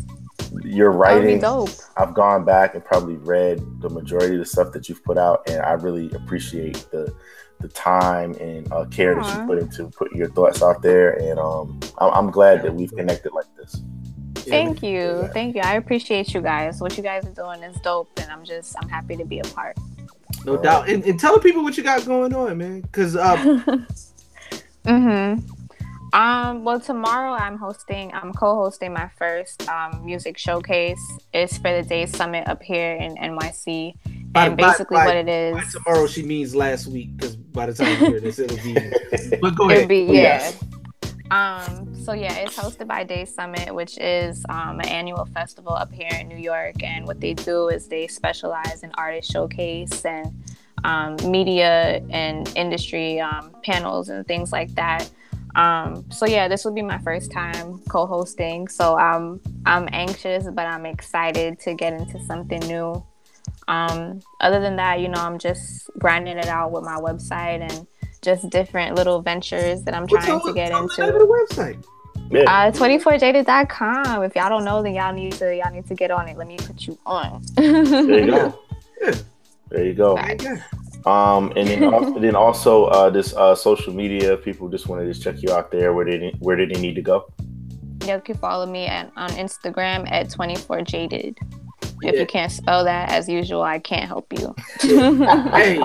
your 0.63 0.93
That 0.93 1.15
would 1.15 1.21
be 1.23 1.27
writing. 1.27 1.41
dope. 1.41 1.71
I've 1.97 2.15
gone 2.15 2.45
back 2.45 2.75
and 2.75 2.85
probably 2.85 3.17
read 3.17 3.61
the 3.81 3.89
majority 3.91 4.35
of 4.35 4.41
the 4.41 4.47
stuff 4.47 4.73
that 4.73 4.89
you've 4.89 5.05
put 5.05 5.17
out, 5.19 5.49
and 5.49 5.63
I 5.63 5.73
really 5.73 6.11
appreciate 6.13 6.87
the 6.91 7.15
the 7.61 7.69
time 7.69 8.35
and 8.41 8.71
uh, 8.73 8.85
care 8.87 9.15
that 9.15 9.41
you 9.41 9.47
put 9.47 9.59
into 9.59 9.87
putting 9.97 10.19
your 10.19 10.29
thoughts 10.29 10.63
out 10.63 10.83
there. 10.83 11.13
And 11.15 11.39
um, 11.39 11.81
I'm, 11.99 12.13
I'm 12.13 12.31
glad 12.31 12.63
that 12.63 12.75
we've 12.75 12.93
connected 12.95 13.33
like 13.33 13.47
this. 13.57 13.81
Thank 14.51 14.83
you. 14.83 15.29
Thank 15.33 15.55
you. 15.55 15.63
I 15.63 15.75
appreciate 15.75 16.35
you 16.35 16.41
guys. 16.41 16.81
What 16.81 16.97
you 16.97 17.03
guys 17.03 17.25
are 17.27 17.31
doing 17.31 17.63
is 17.63 17.77
dope 17.81 18.11
and 18.21 18.31
I'm 18.31 18.45
just 18.45 18.77
I'm 18.81 18.89
happy 18.89 19.17
to 19.17 19.25
be 19.25 19.41
a 19.41 19.45
part. 19.45 19.77
No 20.45 20.57
doubt. 20.57 20.89
And, 20.89 21.05
and 21.05 21.19
tell 21.19 21.35
the 21.35 21.41
people 21.41 21.63
what 21.63 21.77
you 21.77 21.83
got 21.83 22.05
going 22.05 22.35
on, 22.35 22.59
man. 22.59 22.81
Because 22.83 23.17
uh, 23.17 23.37
Mm-hmm. 24.85 25.41
Um, 26.15 26.63
well, 26.63 26.79
tomorrow 26.79 27.33
I'm 27.33 27.59
hosting, 27.59 28.13
I'm 28.15 28.33
co-hosting 28.33 28.93
my 28.93 29.11
first 29.19 29.69
um, 29.69 30.05
music 30.05 30.39
showcase. 30.39 31.01
It's 31.33 31.59
for 31.59 31.73
the 31.75 31.83
Day 31.89 32.07
Summit 32.07 32.47
up 32.47 32.63
here 32.63 32.95
in 32.95 33.17
NYC. 33.17 33.95
by- 34.33 34.47
And 34.47 34.57
basically 34.57 34.97
by- 34.99 35.07
what 35.07 35.17
it 35.17 35.29
is. 35.29 35.55
by 35.55 35.65
tomorrow 35.73 36.07
she 36.07 36.23
means 36.23 36.55
last 36.55 36.87
week. 36.87 37.17
Because 37.17 37.35
by 37.35 37.67
the 37.67 37.75
time 37.75 37.91
you 38.01 38.07
hear 38.11 38.21
this, 38.21 38.39
it'll 38.39 38.57
be. 38.59 38.77
But 39.41 39.57
go 39.57 39.69
ahead. 39.71 39.89
be 39.89 40.03
yeah. 40.05 40.13
Yes. 40.13 40.65
Um, 41.31 41.95
so 41.95 42.13
yeah, 42.13 42.35
it's 42.37 42.57
hosted 42.57 42.87
by 42.87 43.05
Day 43.05 43.25
Summit, 43.25 43.75
which 43.75 43.99
is 43.99 44.45
um, 44.49 44.81
an 44.81 44.89
annual 44.89 45.25
festival 45.27 45.73
up 45.73 45.93
here 45.93 46.13
in 46.21 46.29
New 46.29 46.37
York. 46.37 46.83
And 46.83 47.07
what 47.07 47.21
they 47.21 47.35
do 47.35 47.69
is 47.69 47.89
they 47.89 48.07
specialize 48.07 48.83
in 48.83 48.93
artist 48.95 49.33
showcase 49.33 50.05
and 50.05 50.33
um, 50.85 51.17
media 51.25 52.03
and 52.11 52.51
industry 52.57 53.21
um, 53.21 53.51
panels 53.65 54.11
and 54.11 54.27
things 54.27 54.53
like 54.53 54.75
that. 54.75 55.11
Um, 55.55 56.05
so 56.11 56.27
yeah, 56.27 56.49
this 56.49 56.65
will 56.65 56.73
be 56.73 56.83
my 56.83 56.99
first 56.99 57.31
time 57.31 57.79
co-hosting. 57.89 58.69
So 58.69 58.99
I'm 58.99 59.41
I'm 59.65 59.89
anxious, 59.93 60.45
but 60.53 60.67
I'm 60.67 60.85
excited 60.85 61.59
to 61.61 61.75
get 61.75 61.93
into 61.95 62.21
something 62.25 62.61
new. 62.61 63.05
Um, 63.69 64.21
other 64.41 64.61
than 64.61 64.77
that, 64.77 65.01
you 65.01 65.09
know, 65.09 65.21
I'm 65.21 65.39
just 65.39 65.91
grinding 65.99 66.39
it 66.39 66.49
out 66.49 66.73
with 66.73 66.85
my 66.85 66.97
website 66.97 67.61
and 67.61 67.87
just 68.25 68.51
different 68.51 68.97
little 68.97 69.21
ventures 69.23 69.83
that 69.83 69.95
I'm 69.95 70.03
What's 70.07 70.25
trying 70.25 70.41
all- 70.41 70.47
to 70.47 70.53
get 70.53 70.71
tell 70.71 70.89
the 70.89 70.97
name 70.99 71.15
into. 71.15 71.19
the 71.19 71.47
website. 71.55 71.85
Yeah. 72.31 72.41
Uh, 72.51 72.71
24jaded.com. 72.73 74.23
If 74.25 74.35
y'all 74.35 74.49
don't 74.49 74.65
know, 74.65 74.83
then 74.83 74.95
y'all 74.95 75.13
need 75.13 75.33
to 75.35 75.55
y'all 75.55 75.71
need 75.73 75.87
to 75.87 75.95
get 75.95 76.11
on 76.11 76.27
it. 76.29 76.37
Let 76.37 76.47
me 76.49 76.57
put 76.57 76.87
you 76.87 76.99
on. 77.07 77.43
there 77.55 78.21
you 78.25 78.27
go. 78.31 78.59
Yeah. 79.01 79.15
There 79.71 79.85
you 79.85 79.95
go. 79.95 80.17
Yeah. 80.17 80.63
Um, 81.05 81.53
and 81.57 81.69
then 81.69 81.85
also, 81.93 82.19
then 82.19 82.35
also 82.37 82.85
uh, 82.87 83.11
this 83.11 83.35
uh, 83.35 83.55
social 83.55 83.93
media. 83.93 84.37
People 84.37 84.69
just 84.69 84.89
want 84.89 85.03
to 85.03 85.07
just 85.07 85.21
check 85.23 85.43
you 85.43 85.53
out 85.53 85.71
there. 85.71 85.93
Where 85.93 86.05
did 86.05 86.23
they, 86.23 86.35
where 86.39 86.57
did 86.57 86.71
they 86.71 86.81
need 86.81 86.95
to 86.95 87.03
go? 87.03 87.27
you 88.07 88.21
can 88.21 88.37
follow 88.37 88.67
me 88.67 88.87
at, 88.87 89.11
on 89.17 89.31
Instagram 89.31 90.11
at 90.11 90.29
24jaded. 90.29 91.37
If 92.05 92.19
you 92.19 92.27
can't 92.27 92.53
spell 92.53 92.85
that, 92.85 93.11
as 93.11 93.29
usual, 93.29 93.63
I 93.63 93.79
can't 93.79 94.07
help 94.07 94.33
you. 94.33 94.55
hey, 94.81 95.81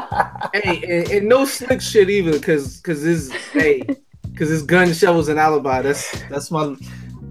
hey, 0.53 0.83
and, 0.87 1.09
and 1.11 1.29
no 1.29 1.45
slick 1.45 1.81
shit 1.81 2.09
either, 2.09 2.33
because 2.33 2.77
because 2.77 3.03
this 3.03 3.31
hey, 3.53 3.81
because 4.23 4.51
it's 4.51 4.63
gun 4.63 4.93
shovels 4.93 5.29
and 5.29 5.39
alibi. 5.39 5.81
That's 5.81 6.21
that's 6.29 6.51
my 6.51 6.75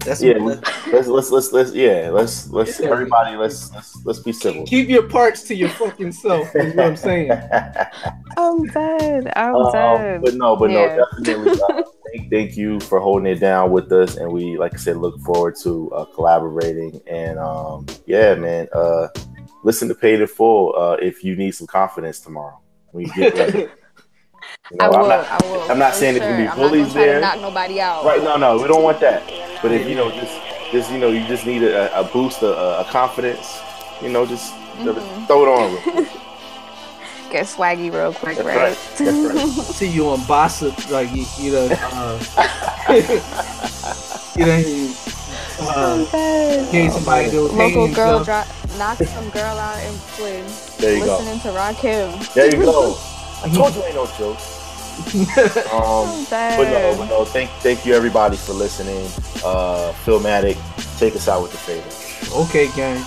that's 0.05 0.21
Yeah, 0.21 0.33
let's 0.39 1.07
let's 1.07 1.29
let's 1.31 1.51
let's 1.51 1.73
yeah 1.73 2.09
let's 2.11 2.49
let's 2.49 2.79
Yeah. 2.79 2.89
everybody 2.89 3.35
let's 3.37 3.71
let's 3.73 4.05
let's 4.05 4.19
be 4.19 4.31
civil. 4.31 4.65
keep 4.65 4.89
your 4.89 5.03
parts 5.03 5.43
to 5.43 5.55
your 5.55 5.69
fucking 5.69 6.11
self. 6.11 6.55
Is 6.55 6.75
what 6.75 6.85
I'm 6.85 6.95
saying. 6.95 7.31
I'm 8.37 8.65
dead. 8.67 9.31
I'm 9.35 9.55
Um, 9.55 9.71
dead. 9.71 10.21
but 10.21 10.33
no, 10.35 10.55
but 10.55 10.71
Yeah. 10.71 10.95
no, 10.97 11.23
definitely. 11.23 11.61
Uh, 11.61 11.83
thank, 12.13 12.29
thank 12.31 12.57
you 12.57 12.79
for 12.81 12.99
holding 12.99 13.31
it 13.31 13.39
down 13.39 13.71
with 13.71 13.91
us, 13.91 14.15
and 14.17 14.31
we, 14.31 14.57
like 14.57 14.73
I 14.73 14.77
said, 14.77 14.97
look 14.97 15.19
forward 15.21 15.55
to 15.63 15.91
uh, 15.91 16.05
collaborating. 16.15 17.01
And 17.07 17.37
um, 17.39 17.85
yeah, 18.05 18.35
man, 18.35 18.67
uh, 18.73 19.07
listen 19.63 19.87
to 19.89 19.95
Paid 19.95 20.21
in 20.21 20.27
Full 20.27 20.73
uh, 20.77 20.93
if 21.01 21.23
you 21.23 21.35
need 21.35 21.51
some 21.51 21.67
confidence 21.67 22.19
tomorrow. 22.19 22.59
When 22.91 23.05
you 23.05 23.13
get 23.13 23.33
ready. 23.35 23.67
You 24.71 24.77
know, 24.77 24.85
I 24.85 24.89
will. 24.89 24.97
I'm 25.03 25.09
not, 25.09 25.25
I 25.25 25.47
will. 25.51 25.71
I'm 25.71 25.79
not 25.79 25.93
for 25.93 25.99
saying 25.99 26.15
it 26.15 26.19
can 26.19 26.37
be 26.37 26.43
sure. 26.43 26.51
I'm 26.53 26.57
bullies 26.57 26.81
gonna 26.87 26.93
try 26.93 27.05
to 27.05 27.11
there. 27.11 27.21
knock 27.21 27.41
nobody 27.41 27.81
out. 27.81 28.05
right? 28.05 28.23
No, 28.23 28.37
no, 28.37 28.57
we 28.61 28.67
don't 28.67 28.83
want 28.83 28.99
that. 28.99 29.21
But 29.61 29.71
if 29.71 29.87
you 29.87 29.95
know, 29.95 30.09
just, 30.11 30.39
just 30.71 30.91
you 30.91 30.97
know, 30.99 31.09
you 31.09 31.25
just 31.27 31.45
need 31.45 31.63
a, 31.63 31.99
a 31.99 32.03
boost, 32.03 32.41
a, 32.43 32.79
a 32.79 32.85
confidence. 32.85 33.59
You 34.01 34.09
know, 34.09 34.25
just 34.25 34.53
Mhm. 34.77 35.27
throw 35.27 35.43
it 35.43 35.49
on. 35.49 35.71
Real 35.73 35.81
quick. 35.81 36.21
Get 37.31 37.45
swaggy 37.45 37.91
real 37.93 38.13
quick, 38.13 38.37
That's 38.37 38.47
right? 38.47 38.69
right. 38.69 38.77
That's 38.97 39.17
right. 39.19 39.47
See 39.75 39.87
you 39.89 40.09
on 40.09 40.19
Bossa, 40.21 40.71
like 40.89 41.11
you, 41.13 41.25
you 41.37 41.51
know, 41.51 41.67
uh, 41.93 42.19
you 44.37 44.45
know, 44.45 44.93
I'm 45.59 45.67
uh, 45.69 46.11
dead. 46.11 46.71
getting 46.71 46.91
somebody 46.91 47.29
to 47.29 47.49
pay 47.49 47.55
Local 47.57 47.87
girl 47.93 48.19
himself. 48.19 48.25
drop, 48.25 48.47
knock 48.77 48.97
some 48.97 49.29
girl 49.29 49.57
out 49.59 49.83
in 49.83 49.93
Flynn. 49.93 50.45
There 50.79 50.97
you 50.97 51.05
go. 51.05 51.17
Listening 51.17 51.39
to 51.41 51.49
Rakim. 51.59 52.33
There 52.33 52.49
you 52.55 52.63
go. 52.63 52.97
I 53.43 53.49
told 53.49 53.75
you 53.75 53.83
ain't 53.83 53.95
no 53.95 54.05
joke. 54.17 54.37
Um, 55.71 56.25
but 56.29 56.69
no, 56.69 56.95
but 56.97 57.05
no. 57.09 57.25
Thank, 57.25 57.49
thank 57.61 57.85
you 57.85 57.93
everybody 57.93 58.35
for 58.37 58.53
listening. 58.53 59.05
Uh, 59.43 59.93
Filmatic, 60.03 60.57
take 60.97 61.15
us 61.15 61.27
out 61.27 61.41
with 61.41 61.51
the 61.51 61.57
favor. 61.57 62.41
Okay, 62.43 62.67
gang. 62.75 63.03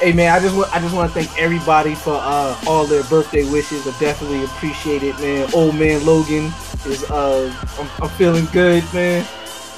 Hey 0.00 0.12
man, 0.12 0.32
I 0.34 0.40
just 0.40 0.56
want 0.56 0.74
I 0.74 0.80
just 0.80 0.94
want 0.94 1.12
to 1.12 1.14
thank 1.22 1.40
everybody 1.40 1.94
for 1.94 2.14
uh, 2.20 2.56
all 2.66 2.86
their 2.86 3.04
birthday 3.04 3.44
wishes. 3.50 3.86
I 3.86 3.96
definitely 4.00 4.44
appreciate 4.44 5.02
it, 5.02 5.18
man. 5.20 5.48
Old 5.54 5.74
man 5.76 6.04
Logan 6.04 6.46
is 6.86 7.08
uh 7.10 7.54
I'm, 7.78 8.02
I'm 8.02 8.10
feeling 8.10 8.46
good, 8.46 8.82
man. 8.92 9.26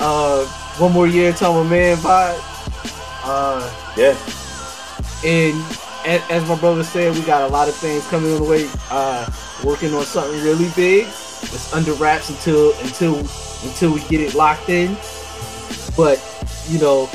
Uh, 0.00 0.44
one 0.78 0.92
more 0.92 1.06
year 1.06 1.32
till 1.32 1.52
I'm 1.58 1.68
man 1.68 1.96
vibe. 1.98 2.40
Uh, 3.24 3.70
Yeah, 3.96 4.16
and 5.24 5.62
as 6.30 6.46
my 6.48 6.56
brother 6.58 6.82
said, 6.84 7.14
we 7.14 7.22
got 7.22 7.42
a 7.42 7.52
lot 7.52 7.68
of 7.68 7.74
things 7.74 8.06
coming 8.08 8.32
on 8.32 8.38
the 8.42 8.48
way. 8.48 8.68
Uh, 8.90 9.30
working 9.64 9.92
on 9.94 10.04
something 10.04 10.42
really 10.42 10.70
big. 10.76 11.06
It's 11.52 11.72
under 11.72 11.92
wraps 11.94 12.30
until 12.30 12.72
until 12.80 13.18
until 13.18 13.92
we 13.94 14.00
get 14.08 14.20
it 14.20 14.34
locked 14.34 14.68
in. 14.68 14.96
But 15.96 16.22
you 16.68 16.78
know, 16.78 17.08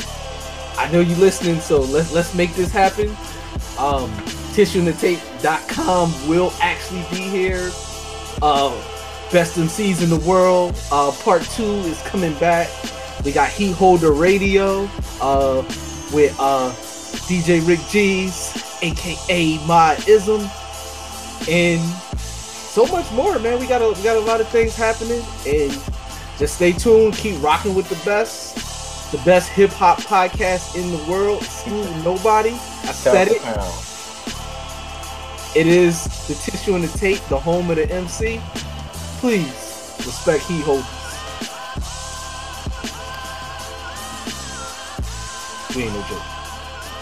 I 0.78 0.90
know 0.92 1.00
you're 1.02 1.18
listening, 1.18 1.60
so 1.60 1.82
let's 1.82 2.14
let's 2.14 2.34
make 2.34 2.54
this 2.56 2.72
happen. 2.72 3.10
Um, 3.78 4.10
tissueandthetape.com 4.54 6.28
will 6.28 6.54
actually 6.62 7.06
be 7.12 7.22
here. 7.22 7.72
Uh, 8.42 8.72
best 9.32 9.58
MCs 9.58 10.02
in 10.02 10.10
the 10.10 10.20
world. 10.28 10.76
Uh, 10.92 11.12
part 11.24 11.44
two 11.44 11.64
is 11.64 12.02
coming 12.04 12.34
back. 12.40 12.70
We 13.24 13.32
got 13.32 13.50
Heat 13.50 13.74
Holder 13.74 14.12
Radio 14.12 14.90
uh, 15.22 15.64
with 16.14 16.36
uh, 16.40 16.72
DJ 17.28 17.66
Rick 17.68 17.80
G's, 17.90 18.54
aka 18.82 19.66
My 19.66 19.96
Ism, 20.08 20.42
and 21.50 21.82
so 22.70 22.86
much 22.86 23.12
more, 23.12 23.40
man. 23.40 23.60
We 23.60 23.68
got 23.68 23.82
a 23.82 23.90
we 23.98 24.04
got 24.04 24.16
a 24.16 24.22
lot 24.22 24.40
of 24.42 24.48
things 24.50 24.76
happening, 24.76 25.24
and 25.48 25.72
just 26.38 26.54
stay 26.56 26.72
tuned. 26.72 27.16
Keep 27.16 27.42
rocking 27.42 27.74
with 27.74 27.90
the 27.90 27.96
best, 28.06 29.12
the 29.12 29.18
best 29.20 29.50
hip 29.50 29.72
hop 29.72 29.98
podcast 30.00 30.76
in 30.76 30.92
the 30.92 31.04
world. 31.12 31.42
Screw 31.44 31.84
nobody. 32.04 32.52
I 32.52 32.92
said 32.92 33.30
it. 33.30 33.42
It 35.56 35.66
is 35.66 36.04
the 36.28 36.36
tissue 36.36 36.76
and 36.76 36.84
the 36.84 36.98
tape, 36.98 37.20
the 37.28 37.40
home 37.40 37.72
of 37.72 37.78
the 37.78 37.92
MC. 37.92 38.40
Please 39.20 39.96
respect 40.06 40.44
he 40.44 40.62
holders. 40.62 40.86
We 45.76 45.84
ain't 45.84 45.94
no 45.94 46.02
joke. 46.08 46.24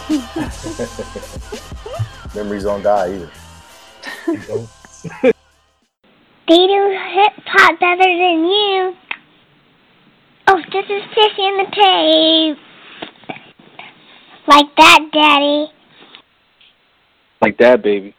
Memories 2.36 2.64
don't 2.64 2.82
die 2.82 3.28
either. 4.28 4.68
They 6.48 6.56
do 6.56 6.98
hip 7.14 7.34
hop 7.46 7.78
better 7.78 7.98
than 7.98 8.46
you. 8.46 8.94
Oh, 10.48 10.62
this 10.72 10.86
is 10.86 11.04
Tissue 11.14 11.42
and 11.42 11.60
the 11.60 11.72
tape. 11.76 12.58
Like 14.48 14.74
that, 14.78 15.00
Daddy. 15.12 15.68
Like 17.42 17.58
that, 17.58 17.84
baby. 17.84 18.16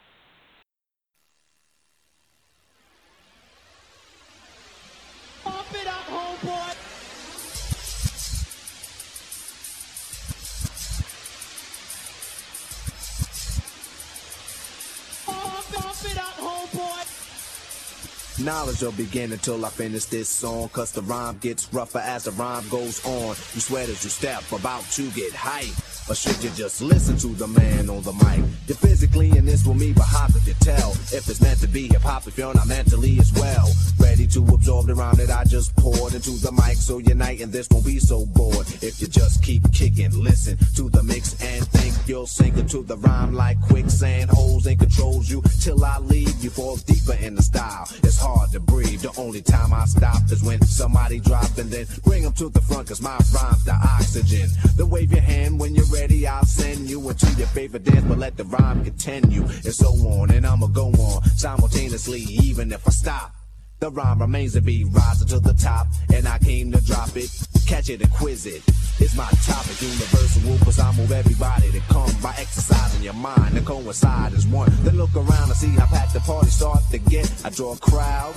Knowledge 18.41 18.81
will 18.81 18.93
begin 18.93 19.33
until 19.33 19.65
I 19.65 19.69
finish 19.69 20.05
this 20.05 20.29
song. 20.29 20.69
Cause 20.69 20.93
the 20.93 21.01
rhyme 21.01 21.37
gets 21.39 21.71
rougher 21.73 21.99
as 21.99 22.23
the 22.23 22.31
rhyme 22.31 22.63
goes 22.69 23.05
on. 23.05 23.35
You 23.53 23.59
sweat 23.59 23.89
as 23.89 24.03
you 24.05 24.09
step, 24.09 24.49
about 24.53 24.83
to 24.91 25.11
get 25.11 25.33
hype. 25.33 25.88
Or 26.09 26.15
should 26.15 26.43
you 26.43 26.49
just 26.55 26.81
listen 26.81 27.17
to 27.19 27.27
the 27.35 27.47
man 27.47 27.87
on 27.87 28.01
the 28.01 28.13
mic? 28.13 28.43
You're 28.65 28.77
physically 28.77 29.29
in 29.37 29.45
this 29.45 29.63
with 29.63 29.77
me, 29.77 29.93
but 29.93 30.05
how 30.05 30.25
could 30.25 30.45
you 30.47 30.55
tell? 30.59 30.91
If 31.13 31.29
it's 31.29 31.39
meant 31.39 31.59
to 31.59 31.67
be 31.67 31.87
hip 31.87 32.01
hop, 32.01 32.25
if 32.25 32.35
you're 32.35 32.51
not 32.51 32.67
mentally 32.67 33.19
as 33.19 33.31
well. 33.33 33.69
Ready 33.99 34.25
to 34.25 34.43
absorb 34.47 34.87
the 34.87 34.95
rhyme 34.95 35.15
that 35.17 35.29
I 35.29 35.43
just 35.43 35.75
poured 35.75 36.15
into 36.15 36.31
the 36.31 36.51
mic, 36.51 36.77
so 36.77 36.97
unite 36.97 37.41
and 37.41 37.53
this 37.53 37.69
won't 37.69 37.85
be 37.85 37.99
so 37.99 38.25
bored. 38.25 38.65
If 38.81 38.99
you 38.99 39.07
just 39.07 39.43
keep 39.43 39.71
kicking, 39.71 40.09
listen 40.11 40.57
to 40.77 40.89
the 40.89 41.03
mix 41.03 41.39
and 41.43 41.67
think 41.67 41.93
you'll 42.07 42.25
sink 42.25 42.57
into 42.57 42.81
the 42.81 42.97
rhyme 42.97 43.35
like 43.35 43.61
quicksand. 43.61 44.31
Holes 44.31 44.65
and 44.65 44.79
controls 44.79 45.29
you 45.29 45.43
till 45.61 45.85
I 45.85 45.99
leave 45.99 46.43
you 46.43 46.49
fall 46.49 46.77
deeper 46.77 47.13
in 47.21 47.35
the 47.35 47.43
style. 47.43 47.87
It's 48.01 48.17
hard 48.19 48.49
to 48.53 48.59
breathe. 48.59 49.01
The 49.01 49.13
only 49.17 49.43
time 49.43 49.73
I 49.73 49.85
stop 49.85 50.23
is 50.31 50.41
when 50.41 50.59
somebody 50.63 51.19
drop 51.19 51.55
and 51.59 51.69
then 51.69 51.85
bring 52.03 52.23
them 52.23 52.33
to 52.33 52.49
the 52.49 52.61
front, 52.61 52.87
cause 52.87 52.99
my 52.99 53.17
rhyme's 53.31 53.63
the 53.63 53.73
oxygen. 53.73 54.49
Then 54.75 54.89
wave 54.89 55.11
your 55.11 55.21
hand 55.21 55.59
when 55.59 55.75
you're 55.75 55.85
ready, 55.85 55.98
I'll 55.99 56.45
send 56.45 56.89
you 56.89 57.09
into 57.09 57.27
your 57.33 57.47
favorite 57.47 57.83
dance, 57.83 58.05
but 58.07 58.17
let 58.17 58.37
the 58.37 58.45
rhyme 58.45 58.83
continue. 58.83 59.43
And 59.43 59.73
so 59.73 59.87
on, 59.87 60.31
and 60.31 60.45
I'ma 60.45 60.67
go 60.67 60.87
on 60.87 61.23
simultaneously, 61.37 62.21
even 62.21 62.71
if 62.71 62.87
I 62.87 62.91
stop. 62.91 63.33
The 63.79 63.91
rhyme 63.91 64.21
remains 64.21 64.53
to 64.53 64.61
be 64.61 64.83
rising 64.83 65.27
to 65.29 65.39
the 65.39 65.53
top, 65.53 65.87
and 66.13 66.27
I 66.27 66.37
came 66.39 66.71
to 66.71 66.81
drop 66.85 67.15
it, 67.15 67.29
catch 67.65 67.89
it 67.89 68.01
and 68.01 68.11
quiz 68.11 68.45
it. 68.45 68.61
It's 68.99 69.15
my 69.15 69.29
topic, 69.45 69.81
universal, 69.81 70.57
cause 70.65 70.79
I 70.79 70.91
move 70.93 71.11
everybody 71.11 71.71
to 71.71 71.79
come 71.81 72.11
by 72.21 72.35
exercising 72.37 73.03
your 73.03 73.13
mind. 73.13 73.55
To 73.55 73.61
coincide 73.61 74.33
as 74.33 74.45
one. 74.47 74.71
Then 74.83 74.97
look 74.97 75.15
around 75.15 75.49
and 75.49 75.55
see 75.55 75.69
how 75.69 75.85
packed 75.85 76.13
the 76.13 76.19
party 76.21 76.49
start 76.49 76.79
to 76.91 76.97
get. 76.97 77.31
I 77.45 77.49
draw 77.49 77.73
a 77.73 77.77
crowd 77.77 78.33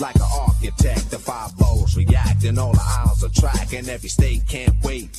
like 0.00 0.16
an 0.16 0.28
architect. 0.40 1.10
The 1.10 1.18
five 1.18 1.56
bowls 1.56 1.96
react, 1.96 2.44
and 2.44 2.58
all 2.58 2.72
the 2.72 2.82
aisles 2.82 3.22
attract, 3.22 3.72
and 3.72 3.88
every 3.88 4.08
state 4.08 4.42
can't 4.48 4.74
wait. 4.82 5.14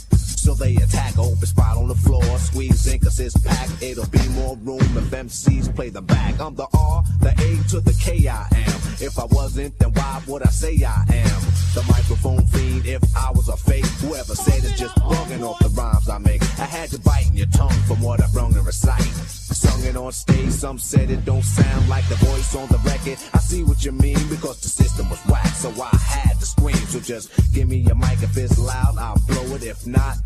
So 0.45 0.53
they 0.53 0.75
attack, 0.75 1.17
open 1.17 1.45
spot 1.45 1.77
on 1.77 1.87
the 1.87 1.95
floor, 1.95 2.23
squeeze 2.37 2.85
in 2.85 2.99
cause 2.99 3.19
it's 3.19 3.37
packed. 3.37 3.81
It'll 3.81 4.07
be 4.07 4.27
more 4.29 4.55
room 4.57 4.79
if 4.79 5.09
MCs 5.09 5.75
play 5.75 5.89
the 5.89 6.01
back. 6.01 6.39
I'm 6.39 6.55
the 6.55 6.67
R, 6.77 7.03
the 7.21 7.31
A 7.31 7.69
to 7.69 7.79
the 7.79 7.93
K 7.99 8.27
I 8.27 8.45
am. 8.51 8.79
If 9.01 9.17
I 9.17 9.25
wasn't, 9.25 9.77
then 9.79 9.91
why 9.93 10.21
would 10.27 10.43
I 10.43 10.49
say 10.49 10.83
I 10.83 11.01
am? 11.09 11.41
The 11.73 11.83
microphone 11.89 12.45
fiend, 12.45 12.85
if 12.85 13.03
I 13.17 13.31
was 13.31 13.49
a 13.49 13.57
fake, 13.57 13.85
whoever 13.99 14.35
said 14.35 14.63
it's 14.63 14.79
just 14.79 14.95
bugging 14.97 15.41
off 15.41 15.59
the 15.59 15.69
rhymes 15.69 16.07
I 16.07 16.19
make. 16.19 16.41
I 16.59 16.65
had 16.65 16.89
to 16.91 16.99
bite 16.99 17.27
in 17.27 17.35
your 17.35 17.47
tongue 17.47 17.81
from 17.87 18.01
what 18.01 18.21
I've 18.21 18.33
rung 18.35 18.55
and 18.55 18.65
recite. 18.65 19.01
Sung 19.01 19.83
it 19.83 19.95
on 19.97 20.11
stage, 20.11 20.51
some 20.51 20.77
said 20.77 21.09
it 21.09 21.25
don't 21.25 21.43
sound 21.43 21.89
like 21.89 22.07
the 22.07 22.15
voice 22.15 22.55
on 22.55 22.67
the 22.67 22.77
record. 22.85 23.17
I 23.33 23.39
see 23.39 23.63
what 23.63 23.83
you 23.83 23.91
mean 23.91 24.19
because 24.29 24.61
the 24.61 24.69
system 24.75 25.09
was 25.09 25.19
whack, 25.27 25.47
so 25.47 25.69
I 25.81 25.95
had 25.97 26.39
to 26.39 26.45
scream. 26.45 26.75
So 26.75 26.99
just 26.99 27.31
give 27.53 27.67
me 27.67 27.77
your 27.77 27.95
mic 27.95 28.21
if 28.21 28.37
it's 28.37 28.57
loud, 28.59 28.97
I'll 28.97 29.21
blow 29.27 29.55
it. 29.55 29.63
If 29.63 29.87
not, 29.87 30.17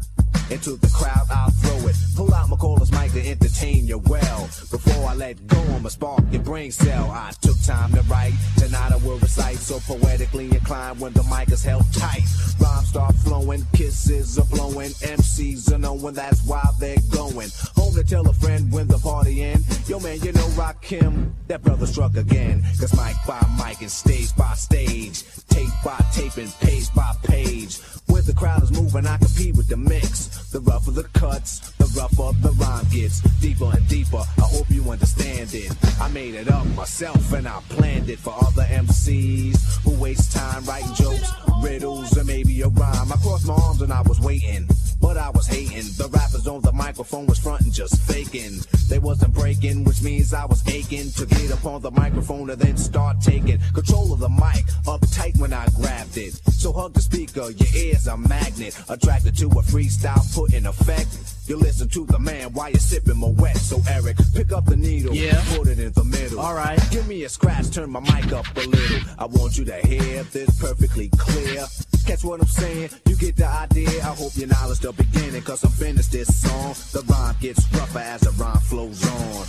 into 0.51 0.75
the 0.77 0.87
crowd, 0.87 1.27
I'll 1.29 1.51
throw 1.51 1.87
it. 1.87 1.95
Pull 2.15 2.33
out 2.33 2.49
McCall's 2.49 2.91
mic 2.91 3.11
to 3.13 3.27
entertain 3.27 3.87
you 3.87 3.99
well. 3.99 4.45
Before 4.71 5.05
I 5.07 5.13
let 5.13 5.45
go, 5.47 5.59
I'ma 5.75 5.89
spark 5.89 6.23
your 6.31 6.41
brain 6.41 6.71
cell. 6.71 7.11
I 7.11 7.31
took 7.41 7.61
time 7.61 7.91
to 7.93 8.01
write, 8.03 8.33
tonight 8.57 8.91
I 8.91 8.97
will 8.97 9.17
recite 9.19 9.57
so 9.57 9.79
poetically 9.79 10.45
inclined 10.45 10.99
when 10.99 11.13
the 11.13 11.23
mic 11.23 11.51
is 11.51 11.63
held 11.63 11.85
tight. 11.93 12.23
Rhymes 12.59 12.89
start 12.89 13.15
flowing, 13.17 13.65
kisses 13.73 14.39
are 14.39 14.45
blowing, 14.45 14.89
MCs 14.89 15.71
are 15.71 15.77
knowing 15.77 16.15
that's 16.15 16.45
why 16.45 16.65
they're 16.79 16.97
going. 17.11 17.49
Home 17.75 17.93
to 17.93 18.03
tell 18.03 18.27
a 18.27 18.33
friend 18.33 18.71
when 18.71 18.87
the 18.87 18.97
party 18.97 19.43
end. 19.43 19.63
Yo 19.87 19.99
man, 19.99 20.19
you 20.21 20.31
know 20.31 20.47
Rakim, 20.57 21.31
that 21.47 21.61
brother 21.61 21.85
struck 21.85 22.15
again. 22.17 22.63
Cause 22.79 22.93
mic 22.93 23.15
by 23.27 23.41
mic 23.63 23.81
and 23.81 23.91
stage 23.91 24.35
by 24.35 24.53
stage, 24.53 25.23
tape 25.47 25.69
by 25.85 25.97
tape 26.13 26.37
and 26.37 26.51
page 26.59 26.93
by 26.95 27.11
page. 27.23 27.79
Where 28.07 28.21
the 28.23 28.33
crowd 28.33 28.63
is 28.63 28.71
moving, 28.71 29.05
I 29.05 29.17
compete 29.17 29.55
with 29.55 29.67
the 29.67 29.77
mix. 29.77 30.38
The 30.51 30.59
rougher 30.61 30.91
the 30.91 31.03
cuts, 31.03 31.71
the 31.77 31.85
rougher 31.97 32.37
the 32.41 32.51
rhyme 32.51 32.85
gets. 32.91 33.21
Deeper 33.39 33.71
and 33.73 33.87
deeper, 33.87 34.17
I 34.17 34.41
hope 34.41 34.69
you 34.69 34.89
understand 34.89 35.53
it. 35.53 35.71
I 36.01 36.07
made 36.09 36.35
it 36.35 36.49
up 36.49 36.65
myself 36.75 37.33
and 37.33 37.47
I 37.47 37.59
planned 37.69 38.09
it 38.09 38.19
for 38.19 38.33
other 38.33 38.63
MCs 38.63 39.83
who 39.83 39.91
waste 40.01 40.31
time 40.31 40.63
writing 40.65 40.93
jokes, 40.95 41.31
riddles, 41.61 42.17
and 42.17 42.27
maybe 42.27 42.61
a 42.61 42.67
rhyme. 42.67 43.11
I 43.11 43.17
crossed 43.17 43.47
my 43.47 43.53
arms 43.53 43.81
and 43.81 43.93
I 43.93 44.01
was 44.01 44.19
waiting. 44.19 44.67
But 45.01 45.15
I 45.17 45.29
was 45.29 45.47
hating. 45.47 45.87
The 45.97 46.09
rappers 46.11 46.45
on 46.47 46.61
the 46.61 46.73
microphone 46.73 47.25
was 47.25 47.39
fronting, 47.39 47.71
just 47.71 48.01
faking. 48.01 48.59
They 48.89 48.99
wasn't 48.99 49.33
breaking, 49.33 49.85
which 49.85 50.01
means 50.01 50.33
I 50.33 50.45
was 50.45 50.67
aching 50.67 51.11
to 51.11 51.25
get 51.25 51.51
up 51.51 51.65
on 51.65 51.81
the 51.81 51.91
microphone 51.91 52.49
and 52.49 52.59
then 52.59 52.75
start 52.75 53.21
taking 53.21 53.59
control 53.73 54.11
of 54.11 54.19
the 54.19 54.29
mic, 54.29 54.65
uptight 54.85 55.39
when 55.39 55.53
I 55.53 55.67
grabbed 55.69 56.17
it. 56.17 56.33
So 56.51 56.73
hug 56.73 56.93
the 56.93 57.01
speaker, 57.01 57.49
your 57.51 57.69
ears 57.75 58.07
a 58.07 58.17
magnet, 58.17 58.77
attracted 58.89 59.37
to 59.37 59.45
a 59.47 59.61
freestyle 59.63 60.23
put 60.33 60.53
in 60.53 60.65
effect. 60.65 61.07
You 61.47 61.57
listen 61.57 61.89
to 61.89 62.05
the 62.05 62.19
man 62.19 62.53
while 62.53 62.69
you're 62.69 62.79
sipping 62.79 63.17
my 63.17 63.27
wet. 63.27 63.57
So 63.57 63.81
Eric, 63.89 64.17
pick 64.35 64.51
up 64.51 64.65
the 64.65 64.75
needle, 64.75 65.15
Yeah. 65.15 65.41
put 65.55 65.67
it 65.67 65.79
in 65.79 65.91
the 65.93 66.03
middle. 66.03 66.39
All 66.39 66.53
right. 66.53 66.79
Give 66.91 67.07
me 67.07 67.23
a 67.23 67.29
scratch, 67.29 67.71
turn 67.71 67.89
my 67.89 67.99
mic 68.01 68.31
up 68.31 68.45
a 68.55 68.59
little. 68.61 68.99
I 69.17 69.25
want 69.25 69.57
you 69.57 69.65
to 69.65 69.77
hear 69.87 70.23
this 70.25 70.49
perfectly 70.59 71.09
clear. 71.17 71.65
Catch 72.05 72.23
what 72.23 72.41
I'm 72.41 72.47
saying? 72.47 72.89
You 73.07 73.15
get 73.15 73.35
the 73.35 73.47
idea. 73.47 73.89
I 74.01 74.13
hope 74.15 74.35
your 74.35 74.47
knowledge 74.47 74.79
the 74.79 74.91
beginning, 74.93 75.41
cause 75.41 75.63
I'm 75.63 75.71
finished 75.71 76.11
this 76.11 76.27
song. 76.41 76.73
The 76.91 77.03
rhyme 77.11 77.35
gets 77.41 77.71
rougher 77.73 77.99
as 77.99 78.21
the 78.21 78.31
rhyme 78.31 78.57
flows 78.59 79.03
on. 79.05 79.45